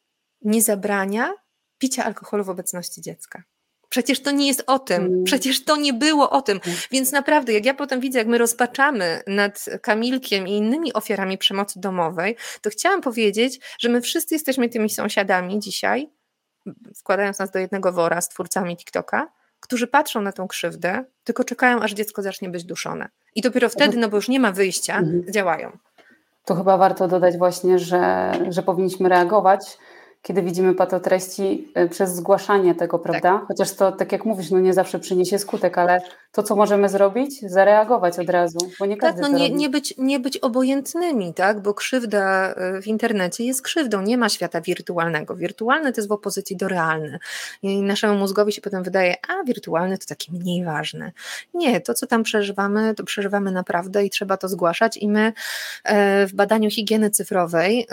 nie 0.43 0.63
zabrania 0.63 1.35
picia 1.79 2.05
alkoholu 2.05 2.45
w 2.45 2.51
obecności 2.51 3.03
dziecka. 3.03 3.43
Przecież 3.89 4.23
to 4.23 4.31
nie 4.31 4.47
jest 4.47 4.65
o 4.67 4.79
tym, 4.79 5.05
mm. 5.05 5.25
przecież 5.25 5.65
to 5.65 5.77
nie 5.77 5.93
było 5.93 6.31
o 6.31 6.43
tym. 6.43 6.61
Mm. 6.67 6.79
Więc 6.91 7.13
naprawdę, 7.13 7.53
jak 7.53 7.65
ja 7.65 7.75
potem 7.75 8.01
widzę, 8.01 8.19
jak 8.19 8.29
my 8.29 8.39
rozpaczamy 8.39 9.23
nad 9.27 9.65
Kamilkiem 9.83 10.49
i 10.49 10.53
innymi 10.53 10.93
ofiarami 10.93 11.39
przemocy 11.39 11.81
domowej, 11.81 12.37
to 12.61 12.71
chciałam 12.71 13.01
powiedzieć, 13.01 13.61
że 13.79 13.89
my 13.89 14.01
wszyscy 14.01 14.35
jesteśmy 14.35 14.69
tymi 14.69 14.91
sąsiadami 14.91 15.61
dzisiaj, 15.61 16.11
wkładając 16.97 17.39
nas 17.39 17.51
do 17.51 17.59
jednego 17.59 17.93
wora 17.93 18.21
z 18.21 18.29
twórcami 18.29 18.77
TikToka, 18.77 19.33
którzy 19.65 19.87
patrzą 19.87 20.21
na 20.21 20.33
tą 20.33 20.49
krzywdę, 20.49 21.05
tylko 21.25 21.45
czekają, 21.45 21.81
aż 21.81 21.93
dziecko 21.93 22.23
zacznie 22.23 22.49
być 22.49 22.65
duszone. 22.65 23.09
I 23.35 23.43
dopiero 23.43 23.69
wtedy, 23.69 23.97
no 23.97 24.09
bo 24.09 24.17
już 24.17 24.29
nie 24.29 24.41
ma 24.41 24.53
wyjścia, 24.53 24.99
mhm. 24.99 25.33
działają. 25.33 25.79
Tu 26.45 26.55
chyba 26.55 26.77
warto 26.77 27.09
dodać 27.09 27.37
właśnie, 27.37 27.79
że, 27.79 28.33
że 28.49 28.63
powinniśmy 28.63 29.09
reagować 29.09 29.79
kiedy 30.25 30.43
widzimy 30.43 30.75
patotreści 30.75 31.73
y, 31.79 31.89
przez 31.89 32.15
zgłaszanie 32.15 32.75
tego, 32.75 32.99
tak. 32.99 33.03
prawda? 33.03 33.39
Tak. 33.39 33.49
Chociaż 33.49 33.73
to, 33.73 33.93
tak 33.93 34.13
jak 34.13 34.25
mówisz, 34.25 34.51
no 34.51 34.61
nie 34.61 34.73
zawsze 34.73 34.99
przyniesie 34.99 35.39
skutek, 35.39 35.79
ale 35.79 36.01
to, 36.33 36.43
co 36.43 36.57
możemy 36.57 36.89
zrobić, 36.89 37.41
zareagować 37.41 38.19
od 38.19 38.31
razu, 38.31 38.59
bo 38.81 38.87
nie 38.87 38.97
każdy 38.97 39.23
Tak, 39.23 39.33
no 39.33 39.39
nie, 39.39 39.51
nie, 39.51 39.69
być, 39.69 39.95
nie 39.99 40.21
być 40.21 40.39
obojętnymi, 40.39 41.35
tak? 41.35 41.63
Bo 41.63 41.75
krzywda 41.75 42.55
y, 42.79 42.83
w 42.83 42.87
internecie 42.87 43.45
jest 43.45 43.63
krzywdą, 43.63 44.03
nie 44.03 44.19
ma 44.19 44.29
świata 44.29 44.61
wirtualnego. 44.61 45.37
Wirtualny 45.37 45.93
to 45.93 46.01
jest 46.01 46.09
w 46.09 46.13
opozycji 46.13 46.57
do 46.57 46.69
realny. 46.69 47.19
I 47.63 47.83
naszemu 47.83 48.19
mózgowi 48.19 48.53
się 48.53 48.61
potem 48.61 48.83
wydaje, 48.83 49.15
a 49.29 49.45
wirtualny 49.45 49.99
to 49.99 50.07
taki 50.07 50.33
mniej 50.33 50.65
ważny. 50.65 51.13
Nie, 51.55 51.81
to 51.81 51.95
co 51.95 52.07
tam 52.07 52.23
przeżywamy, 52.23 52.95
to 52.95 53.05
przeżywamy 53.05 53.53
naprawdę 53.53 54.05
i 54.05 54.11
trzeba 54.11 54.37
to 54.37 54.49
zgłaszać 54.49 54.97
i 54.97 55.09
my 55.09 55.33
e, 55.85 56.27
w 56.27 56.35
badaniu 56.35 56.71
higieny 56.71 57.11
cyfrowej, 57.11 57.87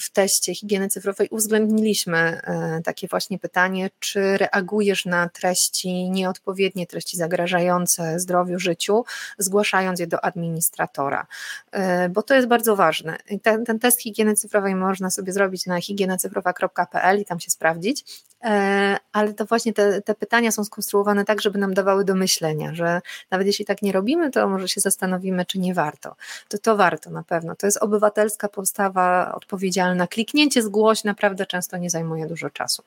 w 0.00 0.10
teście 0.10 0.54
higieny 0.54 0.88
cyfrowej 0.88 1.28
uwzględniliśmy 1.36 2.18
e, 2.18 2.80
takie 2.84 3.08
właśnie 3.08 3.38
pytanie, 3.38 3.90
czy 3.98 4.36
reagujesz 4.36 5.04
na 5.04 5.28
treści 5.28 6.10
nieodpowiednie, 6.10 6.86
treści 6.86 7.16
zagrażające 7.16 8.20
zdrowiu, 8.20 8.58
życiu, 8.58 9.04
zgłaszając 9.38 10.00
je 10.00 10.06
do 10.06 10.24
administratora, 10.24 11.26
e, 11.72 12.08
bo 12.08 12.22
to 12.22 12.34
jest 12.34 12.48
bardzo 12.48 12.76
ważne. 12.76 13.16
Ten, 13.42 13.64
ten 13.64 13.78
test 13.78 14.02
higieny 14.02 14.34
cyfrowej 14.34 14.74
można 14.74 15.10
sobie 15.10 15.32
zrobić 15.32 15.66
na 15.66 15.80
higienacyfrowa.pl 15.80 17.20
i 17.20 17.24
tam 17.24 17.40
się 17.40 17.50
sprawdzić, 17.50 18.04
e, 18.44 18.96
ale 19.16 19.34
to 19.34 19.44
właśnie 19.44 19.72
te, 19.72 20.02
te 20.02 20.14
pytania 20.14 20.52
są 20.52 20.64
skonstruowane 20.64 21.24
tak, 21.24 21.40
żeby 21.40 21.58
nam 21.58 21.74
dawały 21.74 22.04
do 22.04 22.14
myślenia, 22.14 22.74
że 22.74 23.00
nawet 23.30 23.46
jeśli 23.46 23.64
tak 23.64 23.82
nie 23.82 23.92
robimy, 23.92 24.30
to 24.30 24.48
może 24.48 24.68
się 24.68 24.80
zastanowimy, 24.80 25.44
czy 25.44 25.58
nie 25.58 25.74
warto. 25.74 26.16
To 26.48 26.58
to 26.58 26.76
warto 26.76 27.10
na 27.10 27.22
pewno. 27.22 27.56
To 27.56 27.66
jest 27.66 27.78
obywatelska 27.82 28.48
postawa 28.48 29.34
odpowiedzialna. 29.34 30.06
Kliknięcie 30.06 30.62
zgłoś 30.62 31.04
naprawdę 31.04 31.46
często 31.46 31.76
nie 31.76 31.90
zajmuje 31.90 32.26
dużo 32.26 32.50
czasu. 32.50 32.82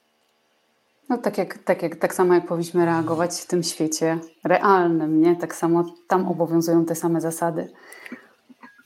No 1.09 1.17
tak, 1.17 1.37
jak, 1.37 1.57
tak, 1.57 1.83
jak, 1.83 1.95
tak 1.95 2.13
samo 2.13 2.33
jak 2.33 2.47
powinniśmy 2.47 2.85
reagować 2.85 3.31
w 3.31 3.47
tym 3.47 3.63
świecie 3.63 4.19
realnym, 4.43 5.21
nie? 5.21 5.35
Tak 5.35 5.55
samo 5.55 5.83
tam 6.07 6.27
obowiązują 6.27 6.85
te 6.85 6.95
same 6.95 7.21
zasady. 7.21 7.71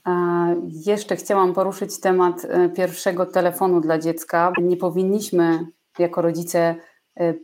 A 0.04 0.46
jeszcze 0.86 1.16
chciałam 1.16 1.54
poruszyć 1.54 2.00
temat 2.00 2.44
e, 2.44 2.68
pierwszego 2.68 3.26
telefonu 3.26 3.80
dla 3.80 3.98
dziecka. 3.98 4.52
Nie 4.62 4.76
powinniśmy 4.76 5.66
jako 5.98 6.22
rodzice 6.22 6.76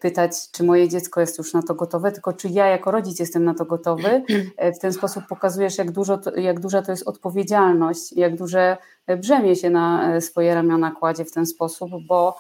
pytać, 0.01 0.51
czy 0.53 0.65
moje 0.65 0.89
dziecko 0.89 1.21
jest 1.21 1.39
już 1.39 1.53
na 1.53 1.63
to 1.63 1.75
gotowe, 1.75 2.13
tylko 2.13 2.33
czy 2.33 2.49
ja 2.49 2.67
jako 2.67 2.91
rodzic 2.91 3.19
jestem 3.21 3.45
na 3.45 3.55
to 3.55 3.65
gotowy. 3.65 4.23
E, 4.57 4.73
w 4.73 4.79
ten 4.79 4.93
sposób 4.93 5.25
pokazujesz, 5.29 5.79
jak, 5.79 5.91
dużo 5.91 6.19
to, 6.19 6.37
jak 6.37 6.61
duża 6.61 6.83
to 6.83 6.93
jest 6.93 7.09
odpowiedzialność, 7.09 8.13
jak 8.13 8.37
duże 8.37 8.77
brzemię 9.19 9.57
się 9.57 9.71
na 9.71 10.15
e, 10.15 10.21
swoje 10.21 10.55
ramiona 10.55 10.91
kładzie 10.91 11.25
w 11.25 11.33
ten 11.33 11.47
sposób, 11.47 11.91
bo 12.09 12.37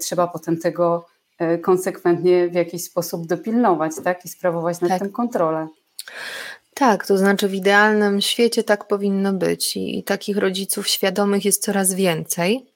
trzeba 0.00 0.26
potem 0.28 0.58
tego 0.58 1.06
konsekwentnie 1.62 2.48
w 2.48 2.54
jakiś 2.54 2.84
sposób 2.84 3.26
dopilnować 3.26 3.92
tak? 4.04 4.24
i 4.24 4.28
sprawować 4.28 4.80
nad 4.80 4.90
tak. 4.90 5.02
tym 5.02 5.12
kontrolę. 5.12 5.68
Tak, 6.74 7.06
to 7.06 7.18
znaczy 7.18 7.48
w 7.48 7.54
idealnym 7.54 8.20
świecie 8.20 8.64
tak 8.64 8.88
powinno 8.88 9.32
być 9.32 9.76
i 9.76 10.04
takich 10.04 10.36
rodziców 10.36 10.88
świadomych 10.88 11.44
jest 11.44 11.62
coraz 11.62 11.94
więcej. 11.94 12.73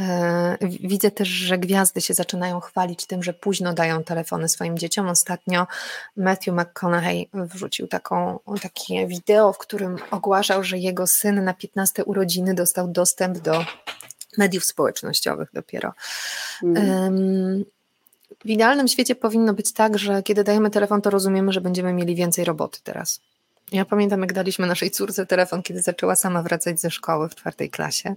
E, 0.00 0.56
widzę 0.60 1.10
też, 1.10 1.28
że 1.28 1.58
gwiazdy 1.58 2.00
się 2.00 2.14
zaczynają 2.14 2.60
chwalić 2.60 3.06
tym, 3.06 3.22
że 3.22 3.32
późno 3.32 3.72
dają 3.72 4.04
telefony 4.04 4.48
swoim 4.48 4.78
dzieciom. 4.78 5.08
Ostatnio 5.08 5.66
Matthew 6.16 6.54
McConaughey 6.54 7.28
wrzucił 7.34 7.86
taką, 7.86 8.38
takie 8.62 9.06
wideo, 9.06 9.52
w 9.52 9.58
którym 9.58 9.96
ogłaszał, 10.10 10.64
że 10.64 10.78
jego 10.78 11.06
syn 11.06 11.44
na 11.44 11.54
15 11.54 12.04
urodziny 12.04 12.54
dostał 12.54 12.88
dostęp 12.88 13.38
do 13.38 13.64
mediów 14.38 14.64
społecznościowych 14.64 15.48
dopiero. 15.52 15.92
Mm. 16.62 17.64
W 18.44 18.50
idealnym 18.50 18.88
świecie 18.88 19.14
powinno 19.14 19.54
być 19.54 19.72
tak, 19.72 19.98
że 19.98 20.22
kiedy 20.22 20.44
dajemy 20.44 20.70
telefon, 20.70 21.02
to 21.02 21.10
rozumiemy, 21.10 21.52
że 21.52 21.60
będziemy 21.60 21.92
mieli 21.92 22.14
więcej 22.14 22.44
roboty 22.44 22.78
teraz. 22.84 23.20
Ja 23.72 23.84
pamiętam, 23.84 24.20
jak 24.20 24.32
daliśmy 24.32 24.66
naszej 24.66 24.90
córce 24.90 25.26
telefon, 25.26 25.62
kiedy 25.62 25.82
zaczęła 25.82 26.16
sama 26.16 26.42
wracać 26.42 26.80
ze 26.80 26.90
szkoły 26.90 27.28
w 27.28 27.34
czwartej 27.34 27.70
klasie. 27.70 28.14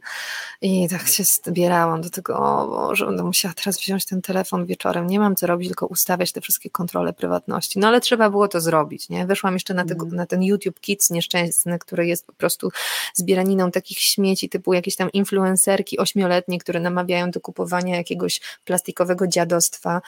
I 0.62 0.90
tak 0.90 1.08
się 1.08 1.24
zbierałam 1.24 2.02
do 2.02 2.10
tego, 2.10 2.38
o 2.38 2.68
Boże, 2.68 3.06
będę 3.06 3.24
musiała 3.24 3.54
teraz 3.54 3.78
wziąć 3.78 4.06
ten 4.06 4.22
telefon 4.22 4.66
wieczorem. 4.66 5.08
Nie 5.08 5.20
mam 5.20 5.36
co 5.36 5.48
robić, 5.48 5.68
tylko 5.68 5.88
ustawiać 5.88 6.32
te 6.32 6.42
wszystkie 6.42 6.70
kontrole 6.70 7.14
prywatności. 7.14 7.80
No 7.80 7.88
ale 7.88 8.02
trzeba 8.02 8.30
było 8.30 8.48
to 8.48 8.62
zrobić, 8.62 9.10
nie? 9.10 9.26
Weszłam 9.26 9.54
jeszcze 9.54 9.74
na, 9.74 9.86
tego, 9.86 10.06
mm. 10.06 10.16
na 10.16 10.26
ten 10.26 10.44
YouTube 10.44 10.80
Kids 10.80 11.10
nieszczęsny, 11.10 11.80
który 11.80 12.08
jest 12.08 12.28
po 12.28 12.34
prostu 12.34 12.70
zbieraniną 13.14 13.72
takich 13.72 14.00
śmieci, 14.00 14.50
typu 14.50 14.74
jakieś 14.74 14.96
tam 14.96 15.12
influencerki 15.12 16.00
ośmioletnie, 16.00 16.60
które 16.60 16.80
namawiają 16.80 17.32
do 17.32 17.42
kupowania 17.42 17.98
jakiegoś 17.98 18.42
plastikowego 18.66 19.28
dziadostwa. 19.28 20.02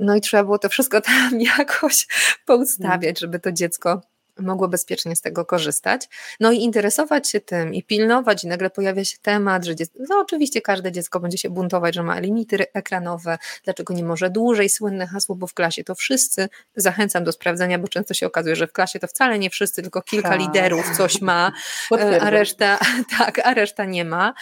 No 0.00 0.16
i 0.16 0.20
trzeba 0.20 0.44
było 0.44 0.58
to 0.58 0.68
wszystko 0.68 1.00
tam 1.10 1.40
jakoś 1.40 2.06
poustawiać, 2.46 3.20
żeby 3.20 3.40
to 3.40 3.52
dziecko 3.52 4.00
mogło 4.38 4.68
bezpiecznie 4.68 5.16
z 5.16 5.20
tego 5.20 5.44
korzystać. 5.44 6.08
No 6.40 6.52
i 6.52 6.58
interesować 6.58 7.28
się 7.28 7.40
tym 7.40 7.74
i 7.74 7.82
pilnować, 7.82 8.44
i 8.44 8.46
nagle 8.46 8.70
pojawia 8.70 9.04
się 9.04 9.18
temat, 9.22 9.64
że 9.64 9.76
dziecko, 9.76 9.98
no 10.08 10.18
oczywiście 10.18 10.60
każde 10.60 10.92
dziecko 10.92 11.20
będzie 11.20 11.38
się 11.38 11.50
buntować, 11.50 11.94
że 11.94 12.02
ma 12.02 12.20
limity 12.20 12.72
ekranowe, 12.72 13.38
dlaczego 13.64 13.94
nie 13.94 14.04
może 14.04 14.30
dłużej, 14.30 14.68
słynne 14.68 15.06
hasło, 15.06 15.34
bo 15.34 15.46
w 15.46 15.54
klasie 15.54 15.84
to 15.84 15.94
wszyscy. 15.94 16.48
Zachęcam 16.76 17.24
do 17.24 17.32
sprawdzenia, 17.32 17.78
bo 17.78 17.88
często 17.88 18.14
się 18.14 18.26
okazuje, 18.26 18.56
że 18.56 18.66
w 18.66 18.72
klasie 18.72 18.98
to 18.98 19.06
wcale 19.06 19.38
nie 19.38 19.50
wszyscy, 19.50 19.82
tylko 19.82 20.02
kilka 20.02 20.28
tak. 20.28 20.40
liderów 20.40 20.96
coś 20.96 21.20
ma, 21.20 21.52
a 22.20 22.30
reszta, 22.30 22.78
tak, 23.18 23.38
a 23.46 23.54
reszta 23.54 23.84
nie 23.84 24.04
ma. 24.04 24.34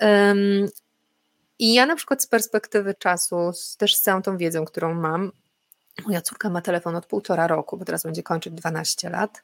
Um, 0.00 0.68
i 1.58 1.74
ja 1.74 1.86
na 1.86 1.96
przykład 1.96 2.22
z 2.22 2.26
perspektywy 2.26 2.94
czasu, 2.94 3.36
też 3.78 3.96
z 3.96 4.00
całą 4.00 4.22
tą 4.22 4.36
wiedzą, 4.36 4.64
którą 4.64 4.94
mam, 4.94 5.32
Moja 6.06 6.20
córka 6.20 6.50
ma 6.50 6.62
telefon 6.62 6.96
od 6.96 7.06
półtora 7.06 7.46
roku, 7.46 7.76
bo 7.76 7.84
teraz 7.84 8.02
będzie 8.02 8.22
kończyć 8.22 8.52
12 8.52 9.10
lat. 9.10 9.42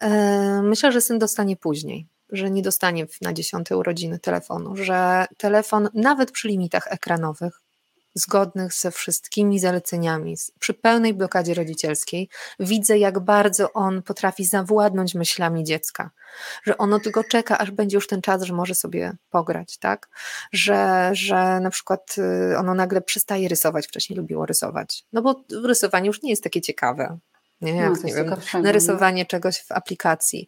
E, 0.00 0.62
myślę, 0.62 0.92
że 0.92 1.00
syn 1.00 1.18
dostanie 1.18 1.56
później, 1.56 2.06
że 2.32 2.50
nie 2.50 2.62
dostanie 2.62 3.06
na 3.22 3.32
dziesiąte 3.32 3.76
urodziny 3.76 4.18
telefonu, 4.18 4.76
że 4.76 5.26
telefon 5.36 5.88
nawet 5.94 6.32
przy 6.32 6.48
limitach 6.48 6.86
ekranowych 6.90 7.60
zgodnych 8.14 8.74
ze 8.74 8.90
wszystkimi 8.90 9.58
zaleceniami, 9.58 10.36
przy 10.58 10.74
pełnej 10.74 11.14
blokadzie 11.14 11.54
rodzicielskiej, 11.54 12.28
widzę, 12.60 12.98
jak 12.98 13.18
bardzo 13.18 13.72
on 13.72 14.02
potrafi 14.02 14.44
zawładnąć 14.44 15.14
myślami 15.14 15.64
dziecka, 15.64 16.10
że 16.64 16.78
ono 16.78 17.00
tylko 17.00 17.24
czeka, 17.24 17.58
aż 17.58 17.70
będzie 17.70 17.96
już 17.96 18.06
ten 18.06 18.22
czas, 18.22 18.42
że 18.42 18.54
może 18.54 18.74
sobie 18.74 19.16
pograć, 19.30 19.78
tak? 19.78 20.08
Że, 20.52 21.10
że 21.12 21.60
na 21.60 21.70
przykład 21.70 22.16
y, 22.52 22.58
ono 22.58 22.74
nagle 22.74 23.00
przestaje 23.00 23.48
rysować, 23.48 23.86
wcześniej 23.86 24.16
lubiło 24.16 24.46
rysować, 24.46 25.04
no 25.12 25.22
bo 25.22 25.44
rysowanie 25.64 26.06
już 26.06 26.22
nie 26.22 26.30
jest 26.30 26.44
takie 26.44 26.60
ciekawe, 26.60 27.18
nie, 27.60 27.74
jak, 27.74 27.90
no, 27.90 28.08
nie 28.08 28.14
wiem, 28.14 28.36
narysowanie 28.62 29.26
czegoś 29.26 29.58
w 29.60 29.72
aplikacji. 29.72 30.46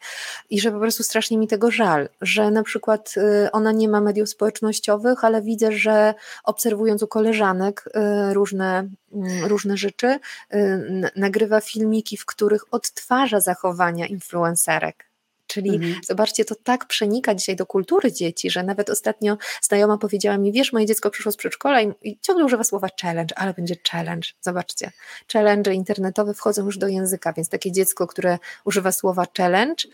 I 0.51 0.61
że 0.61 0.73
po 0.73 0.79
prostu 0.79 1.03
strasznie 1.03 1.39
mi 1.39 1.49
tego 1.49 1.71
żal, 1.71 2.09
że 2.21 2.51
na 2.51 2.63
przykład 2.63 3.15
y, 3.17 3.51
ona 3.53 3.73
nie 3.73 3.89
ma 3.89 4.01
mediów 4.01 4.29
społecznościowych, 4.29 5.25
ale 5.25 5.43
widzę, 5.43 5.73
że 5.73 6.15
obserwując 6.45 7.03
u 7.03 7.07
koleżanek 7.07 7.85
y, 8.31 8.35
różne, 8.35 8.89
mm, 9.13 9.45
różne 9.45 9.77
rzeczy, 9.77 10.19
y, 10.55 11.11
nagrywa 11.17 11.61
filmiki, 11.61 12.17
w 12.17 12.27
których 12.27 12.75
odtwarza 12.75 13.41
zachowania 13.41 14.07
influencerek 14.07 15.12
Czyli 15.53 15.75
mhm. 15.75 15.95
zobaczcie, 16.05 16.45
to 16.45 16.55
tak 16.55 16.87
przenika 16.87 17.35
dzisiaj 17.35 17.57
do 17.57 17.67
kultury 17.67 18.13
dzieci, 18.13 18.51
że 18.51 18.63
nawet 18.63 18.91
ostatnio 18.91 19.37
znajoma 19.63 19.99
powiedziała 19.99 20.39
mi, 20.39 20.53
wiesz, 20.53 20.73
moje 20.73 20.87
dziecko 20.87 21.11
przyszło 21.11 21.33
z 21.33 21.37
przedszkola 21.37 21.83
i, 21.83 22.19
ciągle 22.23 22.45
używa 22.45 22.65
słowa 22.65 22.89
challenge, 23.03 23.39
ale 23.39 23.55
będzie 23.55 23.75
challenge. 23.91 24.29
Zobaczcie, 24.41 24.91
challenge 25.33 25.75
internetowe 25.75 26.35
wchodzą 26.35 26.65
już 26.65 26.79
do 26.79 26.89
języka, 26.89 27.33
więc 27.33 27.49
takie 27.49 27.73
dziecko, 27.73 28.07
które 28.07 28.39
używa 28.65 28.93
słowa 28.93 29.27
challenge, 29.37 29.85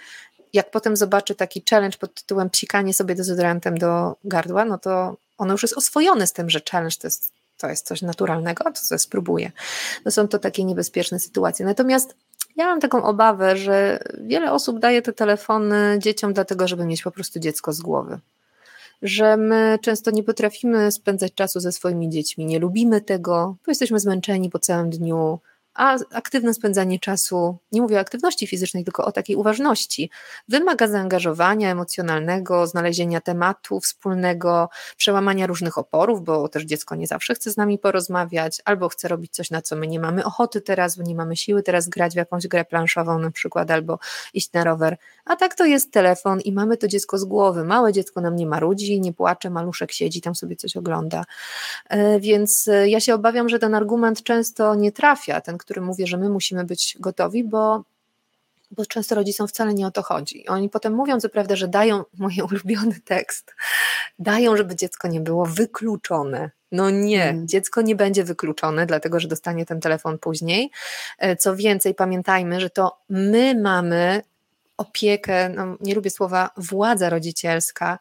jak 0.52 0.70
potem 0.70 0.96
zobaczy 0.96 1.34
taki 1.34 1.62
challenge 1.70 1.98
pod 1.98 2.14
tytułem 2.14 2.50
psikanie 2.50 2.94
sobie 2.94 3.14
dezodorantem 3.14 3.78
do 3.78 4.16
gardła, 4.24 4.64
no 4.64 4.78
to 4.78 5.16
ono 5.38 5.52
już 5.52 5.62
jest 5.62 5.76
oswojone 5.76 6.26
z 6.26 6.32
tym, 6.32 6.50
że 6.50 6.60
challenge 6.70 6.96
to 7.00 7.06
jest, 7.06 7.32
to 7.56 7.68
jest 7.68 7.86
coś 7.86 8.02
naturalnego, 8.02 8.64
to 8.64 8.72
co 8.72 8.98
spróbuję. 8.98 9.52
No 10.04 10.10
są 10.10 10.28
to 10.28 10.38
takie 10.38 10.64
niebezpieczne 10.64 11.18
sytuacje. 11.18 11.66
Natomiast 11.66 12.14
ja 12.58 12.66
mam 12.66 12.80
taką 12.80 13.04
obawę, 13.04 13.56
że 13.56 13.98
wiele 14.20 14.52
osób 14.52 14.78
daje 14.78 15.02
te 15.02 15.12
telefony 15.12 15.98
dzieciom 15.98 16.32
dlatego, 16.32 16.68
żeby 16.68 16.84
mieć 16.84 17.02
po 17.02 17.10
prostu 17.10 17.38
dziecko 17.38 17.72
z 17.72 17.80
głowy. 17.80 18.20
Że 19.02 19.36
my 19.36 19.78
często 19.82 20.10
nie 20.10 20.22
potrafimy 20.22 20.92
spędzać 20.92 21.34
czasu 21.34 21.60
ze 21.60 21.72
swoimi 21.72 22.08
dziećmi, 22.08 22.46
nie 22.46 22.58
lubimy 22.58 23.00
tego, 23.00 23.56
bo 23.66 23.70
jesteśmy 23.70 24.00
zmęczeni 24.00 24.50
po 24.50 24.58
całym 24.58 24.90
dniu, 24.90 25.38
a 25.78 25.96
aktywne 26.12 26.54
spędzanie 26.54 26.98
czasu, 26.98 27.58
nie 27.72 27.82
mówię 27.82 27.96
o 27.96 28.00
aktywności 28.00 28.46
fizycznej, 28.46 28.84
tylko 28.84 29.04
o 29.04 29.12
takiej 29.12 29.36
uważności, 29.36 30.10
wymaga 30.48 30.88
zaangażowania 30.88 31.70
emocjonalnego, 31.70 32.66
znalezienia 32.66 33.20
tematu 33.20 33.80
wspólnego, 33.80 34.68
przełamania 34.96 35.46
różnych 35.46 35.78
oporów, 35.78 36.24
bo 36.24 36.48
też 36.48 36.62
dziecko 36.62 36.94
nie 36.94 37.06
zawsze 37.06 37.34
chce 37.34 37.50
z 37.50 37.56
nami 37.56 37.78
porozmawiać, 37.78 38.62
albo 38.64 38.88
chce 38.88 39.08
robić 39.08 39.32
coś, 39.32 39.50
na 39.50 39.62
co 39.62 39.76
my 39.76 39.86
nie 39.86 40.00
mamy 40.00 40.24
ochoty 40.24 40.60
teraz, 40.60 40.96
bo 40.96 41.02
nie 41.02 41.14
mamy 41.14 41.36
siły 41.36 41.62
teraz 41.62 41.88
grać 41.88 42.12
w 42.12 42.16
jakąś 42.16 42.46
grę 42.46 42.64
planszową 42.64 43.18
na 43.18 43.30
przykład, 43.30 43.70
albo 43.70 43.98
iść 44.34 44.52
na 44.52 44.64
rower. 44.64 44.96
A 45.24 45.36
tak 45.36 45.54
to 45.54 45.64
jest 45.64 45.92
telefon 45.92 46.40
i 46.40 46.52
mamy 46.52 46.76
to 46.76 46.88
dziecko 46.88 47.18
z 47.18 47.24
głowy. 47.24 47.64
Małe 47.64 47.92
dziecko 47.92 48.20
nam 48.20 48.36
nie 48.36 48.46
marudzi, 48.46 49.00
nie 49.00 49.12
płacze, 49.12 49.50
maluszek 49.50 49.92
siedzi, 49.92 50.20
tam 50.20 50.34
sobie 50.34 50.56
coś 50.56 50.76
ogląda. 50.76 51.24
E, 51.88 52.20
więc 52.20 52.68
e, 52.68 52.88
ja 52.88 53.00
się 53.00 53.14
obawiam, 53.14 53.48
że 53.48 53.58
ten 53.58 53.74
argument 53.74 54.22
często 54.22 54.74
nie 54.74 54.92
trafia, 54.92 55.40
ten, 55.40 55.58
który 55.68 55.80
mówi, 55.80 56.06
że 56.06 56.16
my 56.16 56.28
musimy 56.28 56.64
być 56.64 56.96
gotowi, 57.00 57.44
bo 57.44 57.82
bo 58.70 58.86
często 58.86 59.14
rodzicom 59.14 59.48
wcale 59.48 59.74
nie 59.74 59.86
o 59.86 59.90
to 59.90 60.02
chodzi. 60.02 60.48
Oni 60.48 60.68
potem 60.68 60.94
mówią, 60.94 61.20
co 61.20 61.28
prawda, 61.28 61.56
że 61.56 61.68
dają 61.68 62.04
mój 62.18 62.34
ulubiony 62.50 63.00
tekst, 63.04 63.54
dają, 64.18 64.56
żeby 64.56 64.76
dziecko 64.76 65.08
nie 65.08 65.20
było 65.20 65.46
wykluczone. 65.46 66.50
No 66.72 66.90
nie, 66.90 67.22
hmm. 67.22 67.48
dziecko 67.48 67.82
nie 67.82 67.96
będzie 67.96 68.24
wykluczone, 68.24 68.86
dlatego 68.86 69.20
że 69.20 69.28
dostanie 69.28 69.66
ten 69.66 69.80
telefon 69.80 70.18
później. 70.18 70.70
E, 71.18 71.36
co 71.36 71.56
więcej, 71.56 71.94
pamiętajmy, 71.94 72.60
że 72.60 72.70
to 72.70 72.98
my 73.08 73.60
mamy 73.62 74.22
opiekę, 74.76 75.48
no 75.48 75.76
nie 75.80 75.94
lubię 75.94 76.10
słowa 76.10 76.50
władza 76.56 77.10
rodzicielska, 77.10 77.98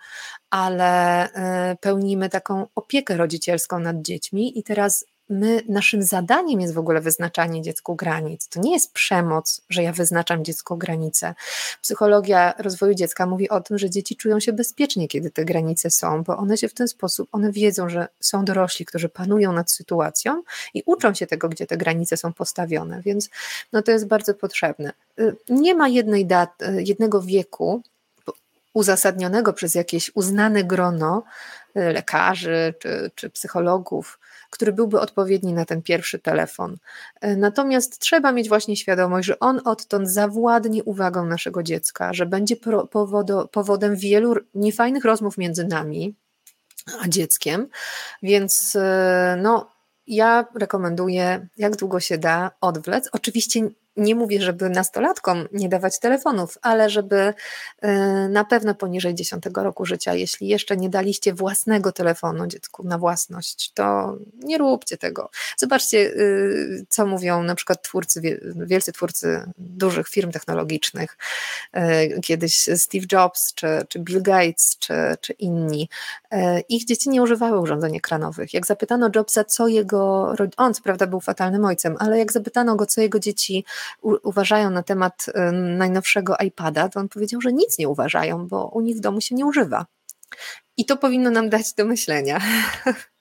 ale 0.49 1.23
e, 1.33 1.75
pełnimy 1.81 2.29
taką 2.29 2.67
opiekę 2.75 3.17
rodzicielską 3.17 3.79
nad 3.79 4.01
dziećmi 4.01 4.59
i 4.59 4.63
teraz 4.63 5.05
my, 5.29 5.61
naszym 5.69 6.03
zadaniem 6.03 6.61
jest 6.61 6.73
w 6.73 6.77
ogóle 6.77 7.01
wyznaczanie 7.01 7.61
dziecku 7.61 7.95
granic. 7.95 8.47
To 8.47 8.59
nie 8.59 8.73
jest 8.73 8.93
przemoc, 8.93 9.61
że 9.69 9.83
ja 9.83 9.93
wyznaczam 9.93 10.45
dziecku 10.45 10.77
granice. 10.77 11.35
Psychologia 11.81 12.53
rozwoju 12.57 12.93
dziecka 12.93 13.25
mówi 13.25 13.49
o 13.49 13.61
tym, 13.61 13.77
że 13.77 13.89
dzieci 13.89 14.15
czują 14.15 14.39
się 14.39 14.53
bezpiecznie, 14.53 15.07
kiedy 15.07 15.31
te 15.31 15.45
granice 15.45 15.89
są, 15.89 16.23
bo 16.23 16.37
one 16.37 16.57
się 16.57 16.67
w 16.67 16.73
ten 16.73 16.87
sposób, 16.87 17.29
one 17.31 17.51
wiedzą, 17.51 17.89
że 17.89 18.07
są 18.19 18.45
dorośli, 18.45 18.85
którzy 18.85 19.09
panują 19.09 19.53
nad 19.53 19.71
sytuacją 19.71 20.43
i 20.73 20.83
uczą 20.85 21.13
się 21.13 21.27
tego, 21.27 21.49
gdzie 21.49 21.67
te 21.67 21.77
granice 21.77 22.17
są 22.17 22.33
postawione, 22.33 23.01
więc 23.01 23.29
no 23.73 23.81
to 23.81 23.91
jest 23.91 24.07
bardzo 24.07 24.33
potrzebne. 24.33 24.91
Y, 25.19 25.35
nie 25.49 25.75
ma 25.75 25.87
jednej 25.87 26.25
dat, 26.25 26.61
y, 26.61 26.83
jednego 26.83 27.21
wieku, 27.21 27.81
uzasadnionego 28.73 29.53
przez 29.53 29.75
jakieś 29.75 30.11
uznane 30.15 30.63
grono 30.63 31.23
y, 31.77 31.79
lekarzy 31.79 32.73
czy, 32.79 33.11
czy 33.15 33.29
psychologów, 33.29 34.19
który 34.49 34.73
byłby 34.73 34.99
odpowiedni 34.99 35.53
na 35.53 35.65
ten 35.65 35.81
pierwszy 35.81 36.19
telefon. 36.19 36.77
E, 37.21 37.35
natomiast 37.35 37.99
trzeba 37.99 38.31
mieć 38.31 38.49
właśnie 38.49 38.75
świadomość, 38.75 39.27
że 39.27 39.39
on 39.39 39.61
odtąd 39.65 40.09
zawładnie 40.09 40.83
uwagą 40.83 41.25
naszego 41.25 41.63
dziecka, 41.63 42.13
że 42.13 42.25
będzie 42.25 42.55
powodem 43.51 43.95
wielu 43.95 44.35
niefajnych 44.55 45.05
rozmów 45.05 45.37
między 45.37 45.67
nami 45.67 46.15
a 47.01 47.07
dzieckiem, 47.07 47.67
więc 48.23 48.75
e, 48.75 49.37
no, 49.41 49.71
ja 50.07 50.45
rekomenduję, 50.55 51.47
jak 51.57 51.75
długo 51.75 51.99
się 51.99 52.17
da, 52.17 52.51
odwlec. 52.61 53.09
Oczywiście 53.11 53.61
nie 53.97 54.15
mówię, 54.15 54.41
żeby 54.41 54.69
nastolatkom 54.69 55.47
nie 55.51 55.69
dawać 55.69 55.99
telefonów, 55.99 56.57
ale 56.61 56.89
żeby 56.89 57.33
y, 57.85 57.87
na 58.29 58.45
pewno 58.45 58.75
poniżej 58.75 59.15
10 59.15 59.43
roku 59.55 59.85
życia, 59.85 60.13
jeśli 60.13 60.47
jeszcze 60.47 60.77
nie 60.77 60.89
daliście 60.89 61.33
własnego 61.33 61.91
telefonu 61.91 62.47
dziecku 62.47 62.83
na 62.83 62.97
własność, 62.97 63.71
to 63.73 64.17
nie 64.39 64.57
róbcie 64.57 64.97
tego. 64.97 65.29
Zobaczcie, 65.57 65.97
y, 65.97 66.85
co 66.89 67.05
mówią 67.05 67.43
na 67.43 67.55
przykład 67.55 67.81
twórcy, 67.81 68.39
wielcy 68.55 68.91
twórcy 68.91 69.41
dużych 69.57 70.07
firm 70.07 70.31
technologicznych, 70.31 71.17
y, 71.77 72.21
kiedyś 72.21 72.69
Steve 72.75 73.05
Jobs, 73.11 73.53
czy, 73.53 73.67
czy 73.87 73.99
Bill 73.99 74.21
Gates, 74.21 74.77
czy, 74.79 74.93
czy 75.21 75.33
inni. 75.33 75.89
Ich 76.69 76.85
dzieci 76.85 77.09
nie 77.09 77.21
używały 77.21 77.59
urządzeń 77.59 77.95
ekranowych. 77.95 78.53
Jak 78.53 78.65
zapytano 78.65 79.09
Jobsa, 79.15 79.43
co 79.43 79.67
jego, 79.67 80.33
on 80.57 80.73
co 80.73 80.81
prawda 80.81 81.07
był 81.07 81.19
fatalnym 81.21 81.65
ojcem, 81.65 81.95
ale 81.99 82.19
jak 82.19 82.31
zapytano 82.31 82.75
go, 82.75 82.85
co 82.85 83.01
jego 83.01 83.19
dzieci 83.19 83.65
uważają 84.01 84.69
na 84.69 84.83
temat 84.83 85.25
y, 85.27 85.51
najnowszego 85.51 86.35
iPada, 86.37 86.89
to 86.89 86.99
on 86.99 87.09
powiedział, 87.09 87.41
że 87.41 87.53
nic 87.53 87.77
nie 87.77 87.89
uważają, 87.89 88.47
bo 88.47 88.67
u 88.67 88.81
nich 88.81 88.97
w 88.97 88.99
domu 88.99 89.21
się 89.21 89.35
nie 89.35 89.45
używa. 89.45 89.85
I 90.77 90.85
to 90.85 90.97
powinno 90.97 91.31
nam 91.31 91.49
dać 91.49 91.73
do 91.73 91.85
myślenia. 91.85 92.39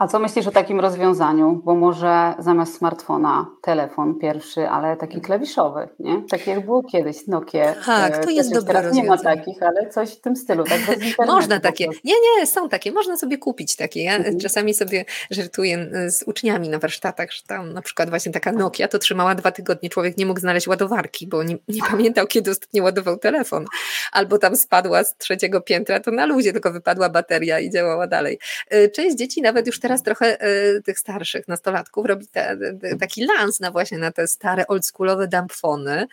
A 0.00 0.08
co 0.08 0.18
myślisz 0.18 0.46
o 0.46 0.50
takim 0.50 0.80
rozwiązaniu? 0.80 1.62
Bo 1.64 1.74
może 1.74 2.34
zamiast 2.38 2.76
smartfona 2.76 3.46
telefon 3.62 4.18
pierwszy, 4.18 4.68
ale 4.68 4.96
taki 4.96 5.20
klawiszowy, 5.20 5.88
nie? 5.98 6.22
Tak 6.30 6.46
jak 6.46 6.64
było 6.64 6.82
kiedyś 6.82 7.26
Nokia. 7.26 7.74
Tak, 7.86 8.24
to 8.24 8.30
jest 8.30 8.54
dobre 8.54 8.82
rozwiązanie. 8.82 9.02
Nie 9.02 9.08
ma 9.08 9.18
takich, 9.18 9.62
ale 9.62 9.90
coś 9.90 10.12
w 10.12 10.20
tym 10.20 10.36
stylu. 10.36 10.64
Tak 10.64 11.26
można 11.26 11.60
takie. 11.60 11.88
Nie, 12.04 12.14
nie, 12.14 12.46
są 12.46 12.68
takie. 12.68 12.92
Można 12.92 13.16
sobie 13.16 13.38
kupić 13.38 13.76
takie. 13.76 14.02
Ja 14.02 14.16
mhm. 14.16 14.38
czasami 14.38 14.74
sobie 14.74 15.04
żartuję 15.30 15.90
z 16.08 16.22
uczniami 16.22 16.68
na 16.68 16.78
warsztatach, 16.78 17.32
że 17.32 17.42
tam 17.42 17.72
na 17.72 17.82
przykład 17.82 18.10
właśnie 18.10 18.32
taka 18.32 18.52
Nokia 18.52 18.88
to 18.88 18.98
trzymała 18.98 19.34
dwa 19.34 19.52
tygodnie. 19.52 19.88
Człowiek 19.88 20.16
nie 20.16 20.26
mógł 20.26 20.40
znaleźć 20.40 20.68
ładowarki, 20.68 21.26
bo 21.26 21.42
nie, 21.42 21.56
nie 21.68 21.82
pamiętał, 21.90 22.26
kiedy 22.26 22.50
ostatnio 22.50 22.82
ładował 22.82 23.16
telefon. 23.16 23.64
Albo 24.12 24.38
tam 24.38 24.56
spadła 24.56 25.04
z 25.04 25.16
trzeciego 25.16 25.60
piętra, 25.60 26.00
to 26.00 26.10
na 26.10 26.26
luzie 26.26 26.52
tylko 26.52 26.72
wypadła 26.72 27.08
bateria 27.08 27.60
i 27.60 27.70
działała 27.70 28.06
dalej. 28.06 28.38
Y, 28.74 28.88
część 28.88 29.16
dzieci 29.16 29.42
nawet 29.42 29.66
już 29.66 29.80
teraz 29.80 29.89
teraz 29.90 30.02
trochę 30.02 30.46
y, 30.76 30.82
tych 30.82 30.98
starszych 30.98 31.48
nastolatków 31.48 32.06
robi 32.06 32.26
te, 32.26 32.56
te, 32.80 32.96
taki 32.96 33.24
lans 33.24 33.60
na 33.60 33.70
właśnie 33.70 33.98
na 33.98 34.12
te 34.12 34.28
stare 34.28 34.66
oldschoolowe 34.66 35.28
dumpfony. 35.28 36.06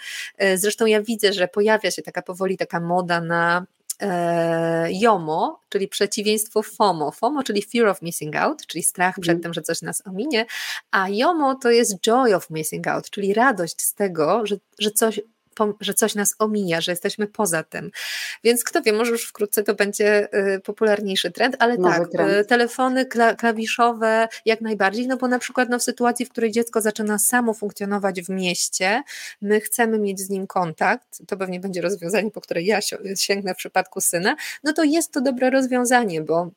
Y, 0.43 0.57
zresztą 0.57 0.85
ja 0.85 1.01
widzę, 1.01 1.33
że 1.33 1.47
pojawia 1.47 1.91
się 1.91 2.01
taka 2.01 2.21
powoli 2.21 2.57
taka 2.57 2.79
moda 2.79 3.21
na 3.21 3.65
e, 4.01 4.87
JOMO, 4.91 5.59
czyli 5.69 5.87
przeciwieństwo 5.87 6.61
FOMO. 6.61 7.11
FOMO, 7.11 7.43
czyli 7.43 7.61
Fear 7.61 7.87
of 7.87 8.01
Missing 8.01 8.35
Out, 8.35 8.67
czyli 8.67 8.83
strach 8.83 9.15
przed 9.19 9.31
mm. 9.31 9.43
tym, 9.43 9.53
że 9.53 9.61
coś 9.61 9.81
nas 9.81 10.07
ominie, 10.07 10.45
a 10.91 11.09
JOMO 11.09 11.55
to 11.55 11.71
jest 11.71 11.99
Joy 11.99 12.35
of 12.35 12.49
Missing 12.49 12.87
Out, 12.87 13.09
czyli 13.09 13.33
radość 13.33 13.81
z 13.81 13.93
tego, 13.93 14.45
że, 14.45 14.55
że 14.79 14.91
coś 14.91 15.19
że 15.79 15.93
coś 15.93 16.15
nas 16.15 16.35
omija, 16.39 16.81
że 16.81 16.91
jesteśmy 16.91 17.27
poza 17.27 17.63
tym. 17.63 17.91
Więc 18.43 18.63
kto 18.63 18.81
wie, 18.81 18.93
może 18.93 19.11
już 19.11 19.27
wkrótce 19.27 19.63
to 19.63 19.75
będzie 19.75 20.27
y, 20.55 20.59
popularniejszy 20.59 21.31
trend, 21.31 21.55
ale 21.59 21.77
Nowy 21.77 21.99
tak, 21.99 22.11
trend. 22.11 22.31
Y, 22.31 22.45
telefony 22.45 23.05
klawiszowe 23.37 24.27
jak 24.45 24.61
najbardziej, 24.61 25.07
no 25.07 25.17
bo 25.17 25.27
na 25.27 25.39
przykład 25.39 25.69
no 25.69 25.79
w 25.79 25.83
sytuacji, 25.83 26.25
w 26.25 26.29
której 26.29 26.51
dziecko 26.51 26.81
zaczyna 26.81 27.19
samo 27.19 27.53
funkcjonować 27.53 28.21
w 28.21 28.29
mieście, 28.29 29.03
my 29.41 29.61
chcemy 29.61 29.99
mieć 29.99 30.19
z 30.19 30.29
nim 30.29 30.47
kontakt, 30.47 31.21
to 31.27 31.37
pewnie 31.37 31.59
będzie 31.59 31.81
rozwiązanie, 31.81 32.31
po 32.31 32.41
które 32.41 32.61
ja 32.61 32.79
sięgnę 33.17 33.53
w 33.53 33.57
przypadku 33.57 34.01
syna, 34.01 34.35
no 34.63 34.73
to 34.73 34.83
jest 34.83 35.13
to 35.13 35.21
dobre 35.21 35.49
rozwiązanie, 35.49 36.21
bo 36.21 36.51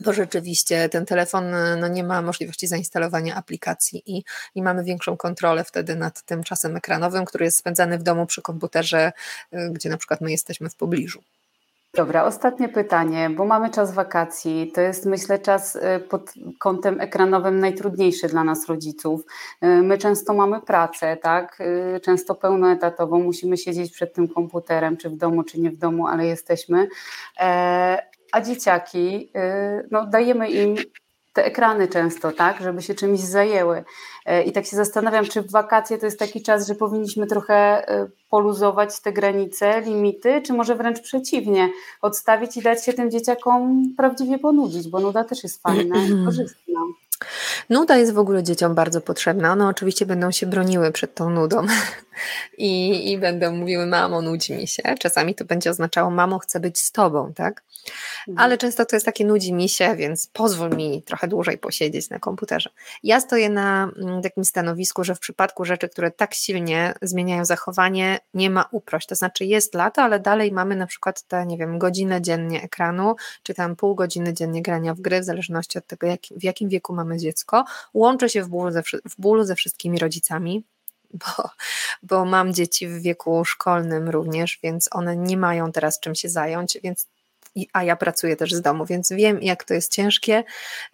bo 0.00 0.12
rzeczywiście 0.12 0.88
ten 0.88 1.06
telefon 1.06 1.44
no, 1.80 1.88
nie 1.88 2.04
ma 2.04 2.22
możliwości 2.22 2.66
zainstalowania 2.66 3.34
aplikacji 3.34 4.02
i, 4.06 4.24
i 4.54 4.62
mamy 4.62 4.84
większą 4.84 5.16
kontrolę 5.16 5.64
wtedy 5.64 5.96
nad 5.96 6.22
tym 6.22 6.42
czasem 6.42 6.76
ekranowym, 6.76 7.24
który 7.24 7.44
jest 7.44 7.58
spędzany 7.58 7.98
w 7.98 8.02
domu 8.02 8.26
przy 8.26 8.42
komputerze, 8.42 9.12
y, 9.52 9.70
gdzie 9.72 9.88
na 9.88 9.96
przykład 9.96 10.20
my 10.20 10.30
jesteśmy 10.30 10.70
w 10.70 10.76
pobliżu. 10.76 11.22
Dobra, 11.94 12.24
ostatnie 12.24 12.68
pytanie, 12.68 13.30
bo 13.30 13.44
mamy 13.44 13.70
czas 13.70 13.94
wakacji. 13.94 14.72
To 14.74 14.80
jest, 14.80 15.06
myślę, 15.06 15.38
czas 15.38 15.76
y, 15.76 15.80
pod 16.08 16.32
kątem 16.58 17.00
ekranowym 17.00 17.60
najtrudniejszy 17.60 18.28
dla 18.28 18.44
nas, 18.44 18.68
rodziców. 18.68 19.20
Y, 19.64 19.66
my 19.66 19.98
często 19.98 20.34
mamy 20.34 20.60
pracę, 20.60 21.16
tak? 21.16 21.58
Często 22.02 22.34
pełnoetatową, 22.34 23.22
musimy 23.22 23.56
siedzieć 23.56 23.92
przed 23.92 24.14
tym 24.14 24.28
komputerem, 24.28 24.96
czy 24.96 25.10
w 25.10 25.16
domu, 25.16 25.42
czy 25.42 25.60
nie 25.60 25.70
w 25.70 25.76
domu, 25.76 26.06
ale 26.06 26.26
jesteśmy. 26.26 26.88
A 28.32 28.40
dzieciaki, 28.40 29.30
y, 29.36 29.88
no, 29.90 30.06
dajemy 30.06 30.50
im 30.50 30.76
te 31.32 31.44
ekrany 31.44 31.88
często, 31.88 32.32
tak, 32.32 32.60
żeby 32.60 32.82
się 32.82 32.94
czymś 32.94 33.20
zajęły. 33.20 33.84
E, 34.26 34.42
I 34.42 34.52
tak 34.52 34.66
się 34.66 34.76
zastanawiam, 34.76 35.24
czy 35.24 35.42
w 35.42 35.50
wakacje 35.50 35.98
to 35.98 36.06
jest 36.06 36.18
taki 36.18 36.42
czas, 36.42 36.66
że 36.66 36.74
powinniśmy 36.74 37.26
trochę 37.26 37.88
y, 38.02 38.10
poluzować 38.30 39.00
te 39.00 39.12
granice, 39.12 39.80
limity, 39.80 40.42
czy 40.42 40.52
może 40.52 40.76
wręcz 40.76 41.00
przeciwnie, 41.00 41.70
odstawić 42.02 42.56
i 42.56 42.62
dać 42.62 42.84
się 42.84 42.92
tym 42.92 43.10
dzieciakom 43.10 43.84
prawdziwie 43.96 44.38
ponudzić, 44.38 44.88
bo 44.88 45.00
nuda 45.00 45.24
też 45.24 45.42
jest 45.42 45.62
fajna 45.62 45.96
i 45.96 46.08
korzystna. 46.24 46.80
Nuda 47.70 47.96
jest 47.96 48.12
w 48.12 48.18
ogóle 48.18 48.42
dzieciom 48.42 48.74
bardzo 48.74 49.00
potrzebna. 49.00 49.52
One 49.52 49.66
oczywiście 49.66 50.06
będą 50.06 50.30
się 50.30 50.46
broniły 50.46 50.92
przed 50.92 51.14
tą 51.14 51.30
nudą 51.30 51.66
i, 52.58 53.12
i 53.12 53.18
będą 53.18 53.52
mówiły, 53.52 53.86
mamo, 53.86 54.22
nudzi 54.22 54.52
mi 54.52 54.68
się. 54.68 54.82
Czasami 54.98 55.34
to 55.34 55.44
będzie 55.44 55.70
oznaczało, 55.70 56.10
mamo, 56.10 56.38
chcę 56.38 56.60
być 56.60 56.80
z 56.80 56.92
tobą, 56.92 57.32
tak? 57.34 57.62
Mhm. 58.28 58.44
Ale 58.44 58.58
często 58.58 58.86
to 58.86 58.96
jest 58.96 59.06
takie 59.06 59.24
nudzi 59.24 59.52
mi 59.52 59.68
się, 59.68 59.96
więc 59.96 60.26
pozwól 60.26 60.70
mi 60.70 61.02
trochę 61.02 61.28
dłużej 61.28 61.58
posiedzieć 61.58 62.10
na 62.10 62.18
komputerze. 62.18 62.70
Ja 63.02 63.20
stoję 63.20 63.50
na 63.50 63.90
mm, 64.02 64.22
takim 64.22 64.44
stanowisku, 64.44 65.04
że 65.04 65.14
w 65.14 65.20
przypadku 65.20 65.64
rzeczy, 65.64 65.88
które 65.88 66.10
tak 66.10 66.34
silnie 66.34 66.94
zmieniają 67.02 67.44
zachowanie, 67.44 68.20
nie 68.34 68.50
ma 68.50 68.68
uprość. 68.70 69.06
To 69.06 69.14
znaczy 69.14 69.44
jest 69.44 69.74
lato, 69.74 70.02
ale 70.02 70.20
dalej 70.20 70.52
mamy 70.52 70.76
na 70.76 70.86
przykład 70.86 71.22
te, 71.22 71.46
nie 71.46 71.58
wiem, 71.58 71.78
godzinę 71.78 72.22
dziennie 72.22 72.62
ekranu, 72.62 73.16
czy 73.42 73.54
tam 73.54 73.76
pół 73.76 73.94
godziny 73.94 74.34
dziennie 74.34 74.62
grania 74.62 74.94
w 74.94 75.00
gry, 75.00 75.20
w 75.20 75.24
zależności 75.24 75.78
od 75.78 75.86
tego, 75.86 76.06
jak, 76.06 76.20
w 76.36 76.42
jakim 76.42 76.68
wieku 76.68 76.94
mamy 76.94 77.07
mamy 77.08 77.18
dziecko, 77.18 77.64
łączę 77.94 78.28
się 78.28 78.42
w 78.42 78.48
bólu 78.48 78.70
ze, 78.70 78.82
w 78.82 79.46
ze 79.46 79.54
wszystkimi 79.54 79.98
rodzicami, 79.98 80.64
bo, 81.14 81.50
bo 82.02 82.24
mam 82.24 82.54
dzieci 82.54 82.88
w 82.88 83.02
wieku 83.02 83.44
szkolnym 83.44 84.08
również, 84.08 84.58
więc 84.62 84.88
one 84.92 85.16
nie 85.16 85.36
mają 85.36 85.72
teraz 85.72 86.00
czym 86.00 86.14
się 86.14 86.28
zająć, 86.28 86.78
więc 86.82 87.06
a 87.72 87.84
ja 87.84 87.96
pracuję 87.96 88.36
też 88.36 88.54
z 88.54 88.60
domu, 88.60 88.86
więc 88.86 89.12
wiem, 89.12 89.42
jak 89.42 89.64
to 89.64 89.74
jest 89.74 89.92
ciężkie, 89.92 90.44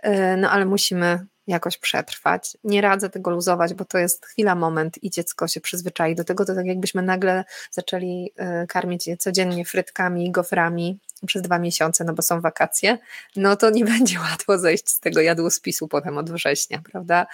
y, 0.06 0.36
no 0.36 0.50
ale 0.50 0.64
musimy 0.64 1.26
jakoś 1.46 1.78
przetrwać. 1.78 2.56
Nie 2.64 2.80
radzę 2.80 3.10
tego 3.10 3.30
luzować, 3.30 3.74
bo 3.74 3.84
to 3.84 3.98
jest 3.98 4.26
chwila, 4.26 4.54
moment 4.54 5.02
i 5.02 5.10
dziecko 5.10 5.48
się 5.48 5.60
przyzwyczai 5.60 6.14
do 6.14 6.24
tego. 6.24 6.44
To 6.44 6.54
tak 6.54 6.66
jakbyśmy 6.66 7.02
nagle 7.02 7.44
zaczęli 7.70 8.32
y, 8.62 8.66
karmić 8.66 9.06
je 9.06 9.16
codziennie 9.16 9.64
frytkami, 9.64 10.30
goframi 10.30 10.98
przez 11.26 11.42
dwa 11.42 11.58
miesiące, 11.58 12.04
no 12.04 12.14
bo 12.14 12.22
są 12.22 12.40
wakacje, 12.40 12.98
no 13.36 13.56
to 13.56 13.70
nie 13.70 13.84
będzie 13.94 14.20
łatwo 14.20 14.58
zejść 14.58 14.88
z 14.88 15.00
tego 15.00 15.20
jadłospisu 15.20 15.88
potem 15.88 16.18
od 16.18 16.30
września, 16.30 16.82
prawda? 16.92 17.26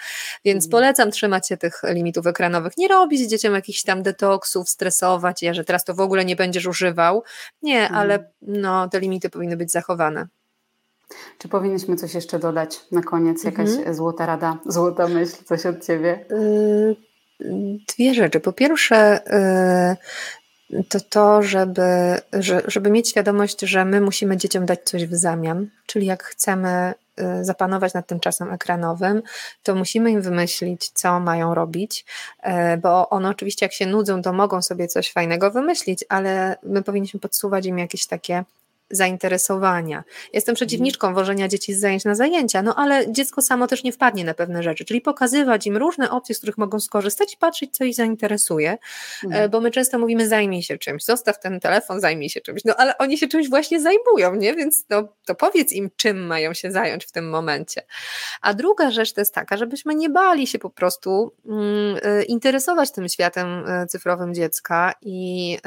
Więc 0.45 0.65
mhm. 0.65 0.71
polecam 0.71 1.11
trzymać 1.11 1.47
się 1.47 1.57
tych 1.57 1.81
limitów 1.83 2.27
ekranowych, 2.27 2.77
nie 2.77 2.87
robić 2.87 3.29
dzieciom 3.29 3.53
jakichś 3.53 3.83
tam 3.83 4.03
detoksów, 4.03 4.69
stresować 4.69 5.41
je, 5.41 5.53
że 5.53 5.63
teraz 5.63 5.83
to 5.83 5.93
w 5.93 5.99
ogóle 5.99 6.25
nie 6.25 6.35
będziesz 6.35 6.65
używał. 6.65 7.23
Nie, 7.61 7.81
mhm. 7.81 7.99
ale 7.99 8.31
no, 8.41 8.89
te 8.89 8.99
limity 8.99 9.29
powinny 9.29 9.57
być 9.57 9.71
zachowane. 9.71 10.27
Czy 11.37 11.49
powinniśmy 11.49 11.95
coś 11.95 12.13
jeszcze 12.13 12.39
dodać 12.39 12.79
na 12.91 13.01
koniec? 13.01 13.43
Jakaś 13.43 13.69
mhm. 13.69 13.95
złota 13.95 14.25
rada, 14.25 14.57
złota 14.65 15.07
myśl, 15.07 15.35
coś 15.45 15.65
od 15.65 15.85
Ciebie? 15.85 16.25
Y, 16.31 16.95
dwie 17.95 18.13
rzeczy. 18.13 18.39
Po 18.39 18.53
pierwsze, 18.53 19.21
y, 20.69 20.83
to 20.89 20.99
to, 20.99 21.41
żeby, 21.41 21.81
żeby 22.67 22.91
mieć 22.91 23.09
świadomość, 23.09 23.61
że 23.61 23.85
my 23.85 24.01
musimy 24.01 24.37
dzieciom 24.37 24.65
dać 24.65 24.79
coś 24.83 25.05
w 25.05 25.15
zamian, 25.15 25.69
czyli 25.85 26.05
jak 26.05 26.23
chcemy 26.23 26.93
y, 27.19 27.45
zapanować 27.45 27.93
nad 27.93 28.07
tym 28.07 28.19
czasem 28.19 28.53
ekranowym, 28.53 29.21
to 29.63 29.75
musimy 29.75 30.11
im 30.11 30.21
wymyślić, 30.21 30.89
co 30.89 31.19
mają 31.19 31.55
robić, 31.55 32.05
bo 32.81 33.09
one 33.09 33.29
oczywiście 33.29 33.65
jak 33.65 33.73
się 33.73 33.85
nudzą, 33.85 34.21
to 34.21 34.33
mogą 34.33 34.61
sobie 34.61 34.87
coś 34.87 35.11
fajnego 35.11 35.51
wymyślić, 35.51 36.05
ale 36.09 36.57
my 36.63 36.83
powinniśmy 36.83 37.19
podsuwać 37.19 37.65
im 37.65 37.79
jakieś 37.79 38.07
takie 38.07 38.43
zainteresowania. 38.91 40.03
Jestem 40.33 40.55
przeciwniczką 40.55 41.13
wożenia 41.13 41.47
dzieci 41.47 41.73
z 41.73 41.79
zajęć 41.79 42.05
na 42.05 42.15
zajęcia, 42.15 42.61
no 42.61 42.75
ale 42.75 43.11
dziecko 43.11 43.41
samo 43.41 43.67
też 43.67 43.83
nie 43.83 43.91
wpadnie 43.91 44.25
na 44.25 44.33
pewne 44.33 44.63
rzeczy, 44.63 44.85
czyli 44.85 45.01
pokazywać 45.01 45.67
im 45.67 45.77
różne 45.77 46.11
opcje, 46.11 46.35
z 46.35 46.37
których 46.37 46.57
mogą 46.57 46.79
skorzystać 46.79 47.33
i 47.33 47.37
patrzeć, 47.37 47.77
co 47.77 47.83
ich 47.83 47.95
zainteresuje, 47.95 48.77
mhm. 49.23 49.51
bo 49.51 49.61
my 49.61 49.71
często 49.71 49.99
mówimy 49.99 50.27
zajmij 50.27 50.63
się 50.63 50.77
czymś, 50.77 51.03
zostaw 51.03 51.39
ten 51.39 51.59
telefon, 51.59 51.99
zajmij 52.01 52.29
się 52.29 52.41
czymś, 52.41 52.61
no 52.65 52.75
ale 52.77 52.97
oni 52.97 53.17
się 53.17 53.27
czymś 53.27 53.49
właśnie 53.49 53.81
zajmują, 53.81 54.35
nie? 54.35 54.55
Więc 54.55 54.85
no, 54.89 55.07
to 55.25 55.35
powiedz 55.35 55.71
im, 55.71 55.89
czym 55.95 56.27
mają 56.27 56.53
się 56.53 56.71
zająć 56.71 57.05
w 57.05 57.11
tym 57.11 57.29
momencie. 57.29 57.81
A 58.41 58.53
druga 58.53 58.91
rzecz 58.91 59.13
to 59.13 59.21
jest 59.21 59.33
taka, 59.33 59.57
żebyśmy 59.57 59.95
nie 59.95 60.09
bali 60.09 60.47
się 60.47 60.59
po 60.59 60.69
prostu 60.69 61.35
mm, 61.45 61.97
y, 61.97 62.23
interesować 62.23 62.91
tym 62.91 63.09
światem 63.09 63.47
y, 63.67 63.87
cyfrowym 63.87 64.33
dziecka 64.33 64.93
i, 65.01 65.57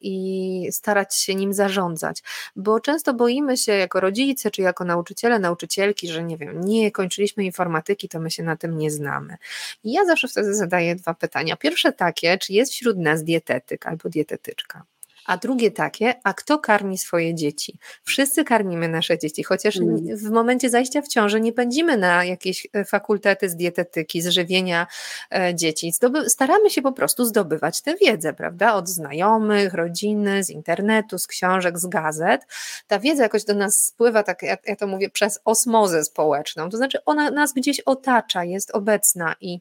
i 0.00 0.68
starać 0.72 1.16
się 1.16 1.34
nim 1.34 1.52
zarządzać 1.52 2.22
bo 2.56 2.80
często 2.80 3.14
boimy 3.14 3.56
się 3.56 3.72
jako 3.72 4.00
rodzice, 4.00 4.50
czy 4.50 4.62
jako 4.62 4.84
nauczyciele, 4.84 5.38
nauczycielki, 5.38 6.08
że 6.08 6.24
nie 6.24 6.36
wiem, 6.36 6.60
nie 6.60 6.90
kończyliśmy 6.92 7.44
informatyki, 7.44 8.08
to 8.08 8.20
my 8.20 8.30
się 8.30 8.42
na 8.42 8.56
tym 8.56 8.78
nie 8.78 8.90
znamy. 8.90 9.36
I 9.84 9.92
ja 9.92 10.04
zawsze 10.04 10.28
wtedy 10.28 10.54
zadaję 10.54 10.96
dwa 10.96 11.14
pytania. 11.14 11.56
Pierwsze 11.56 11.92
takie, 11.92 12.38
czy 12.38 12.52
jest 12.52 12.72
wśród 12.72 12.98
nas 12.98 13.24
dietetyk 13.24 13.86
albo 13.86 14.08
dietetyczka? 14.08 14.84
A 15.26 15.36
drugie 15.36 15.70
takie, 15.70 16.14
a 16.24 16.34
kto 16.34 16.58
karmi 16.58 16.98
swoje 16.98 17.34
dzieci? 17.34 17.78
Wszyscy 18.04 18.44
karmimy 18.44 18.88
nasze 18.88 19.18
dzieci, 19.18 19.42
chociaż 19.42 19.76
mm. 19.76 20.16
w 20.16 20.30
momencie 20.30 20.70
zajścia 20.70 21.02
w 21.02 21.08
ciąży 21.08 21.40
nie 21.40 21.52
pędzimy 21.52 21.96
na 21.96 22.24
jakieś 22.24 22.66
e, 22.72 22.84
fakultety 22.84 23.48
z 23.48 23.56
dietetyki, 23.56 24.22
z 24.22 24.28
żywienia 24.28 24.86
e, 25.30 25.54
dzieci. 25.54 25.92
Staramy 26.26 26.70
się 26.70 26.82
po 26.82 26.92
prostu 26.92 27.24
zdobywać 27.24 27.82
tę 27.82 27.94
wiedzę, 27.96 28.32
prawda? 28.32 28.74
Od 28.74 28.88
znajomych, 28.88 29.74
rodziny, 29.74 30.44
z 30.44 30.50
internetu, 30.50 31.18
z 31.18 31.26
książek, 31.26 31.78
z 31.78 31.86
gazet. 31.86 32.46
Ta 32.86 32.98
wiedza 32.98 33.22
jakoś 33.22 33.44
do 33.44 33.54
nas 33.54 33.84
spływa, 33.84 34.22
tak 34.22 34.42
ja, 34.42 34.56
ja 34.66 34.76
to 34.76 34.86
mówię, 34.86 35.10
przez 35.10 35.40
osmozę 35.44 36.04
społeczną. 36.04 36.70
To 36.70 36.76
znaczy 36.76 36.98
ona 37.04 37.30
nas 37.30 37.52
gdzieś 37.52 37.80
otacza, 37.80 38.44
jest 38.44 38.70
obecna 38.70 39.34
i 39.40 39.60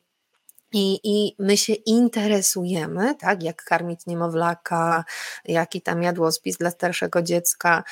i, 0.74 1.00
I 1.04 1.36
my 1.40 1.58
się 1.58 1.74
interesujemy, 1.74 3.16
tak, 3.16 3.44
jak 3.44 3.64
karmić 3.64 4.06
niemowlaka, 4.08 5.04
jaki 5.46 5.82
tam 5.82 6.04
jadłospis 6.04 6.58
dla 6.58 6.72
starszego 6.72 7.22
dziecka. 7.22 7.84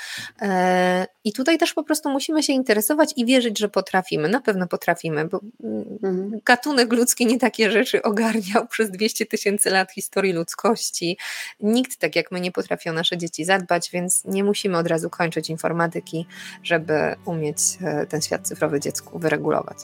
E, 0.41 1.07
I 1.23 1.33
tutaj 1.33 1.57
też 1.57 1.73
po 1.73 1.83
prostu 1.83 2.09
musimy 2.09 2.43
się 2.43 2.53
interesować 2.53 3.13
i 3.15 3.25
wierzyć, 3.25 3.59
że 3.59 3.69
potrafimy. 3.69 4.29
Na 4.29 4.41
pewno 4.41 4.67
potrafimy, 4.67 5.27
bo 5.27 5.41
mm, 5.63 5.99
mhm. 6.03 6.41
gatunek 6.45 6.93
ludzki 6.93 7.25
nie 7.25 7.39
takie 7.39 7.71
rzeczy 7.71 8.01
ogarniał 8.01 8.67
przez 8.67 8.91
200 8.91 9.25
tysięcy 9.25 9.69
lat 9.69 9.91
historii 9.91 10.33
ludzkości. 10.33 11.17
Nikt 11.59 11.97
tak 11.97 12.15
jak 12.15 12.31
my 12.31 12.41
nie 12.41 12.51
potrafi 12.51 12.89
o 12.89 12.93
nasze 12.93 13.17
dzieci 13.17 13.45
zadbać, 13.45 13.89
więc 13.91 14.25
nie 14.25 14.43
musimy 14.43 14.77
od 14.77 14.87
razu 14.87 15.09
kończyć 15.09 15.49
informatyki, 15.49 16.25
żeby 16.63 17.15
umieć 17.25 17.57
e, 17.81 18.05
ten 18.05 18.21
świat 18.21 18.47
cyfrowy 18.47 18.79
dziecku 18.79 19.19
wyregulować. 19.19 19.77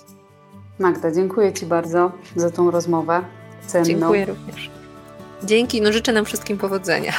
Magda, 0.79 1.11
dziękuję 1.11 1.53
Ci 1.53 1.65
bardzo 1.65 2.11
za 2.35 2.51
tą 2.51 2.71
rozmowę 2.71 3.21
cenną. 3.67 3.85
Dziękuję 3.85 4.25
również. 4.25 4.69
Dzięki, 5.43 5.81
no 5.81 5.91
życzę 5.91 6.13
nam 6.13 6.25
wszystkim 6.25 6.57
powodzenia. 6.57 7.13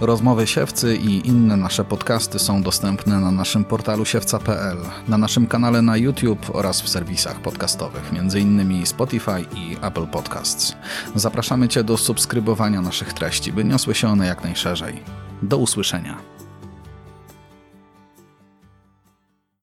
Rozmowy 0.00 0.46
Siewcy 0.46 0.96
i 0.96 1.28
inne 1.28 1.56
nasze 1.56 1.84
podcasty 1.84 2.38
są 2.38 2.62
dostępne 2.62 3.20
na 3.20 3.30
naszym 3.30 3.64
portalu 3.64 4.04
siewca.pl, 4.04 4.78
na 5.08 5.18
naszym 5.18 5.46
kanale 5.46 5.82
na 5.82 5.96
YouTube 5.96 6.50
oraz 6.52 6.80
w 6.80 6.88
serwisach 6.88 7.40
podcastowych, 7.40 8.10
m.in. 8.12 8.86
Spotify 8.86 9.40
i 9.56 9.76
Apple 9.82 10.06
Podcasts. 10.06 10.76
Zapraszamy 11.14 11.68
Cię 11.68 11.84
do 11.84 11.96
subskrybowania 11.96 12.80
naszych 12.80 13.12
treści, 13.12 13.52
by 13.52 13.64
niosły 13.64 13.94
się 13.94 14.08
one 14.08 14.26
jak 14.26 14.44
najszerzej. 14.44 15.02
Do 15.42 15.58
usłyszenia. 15.58 16.41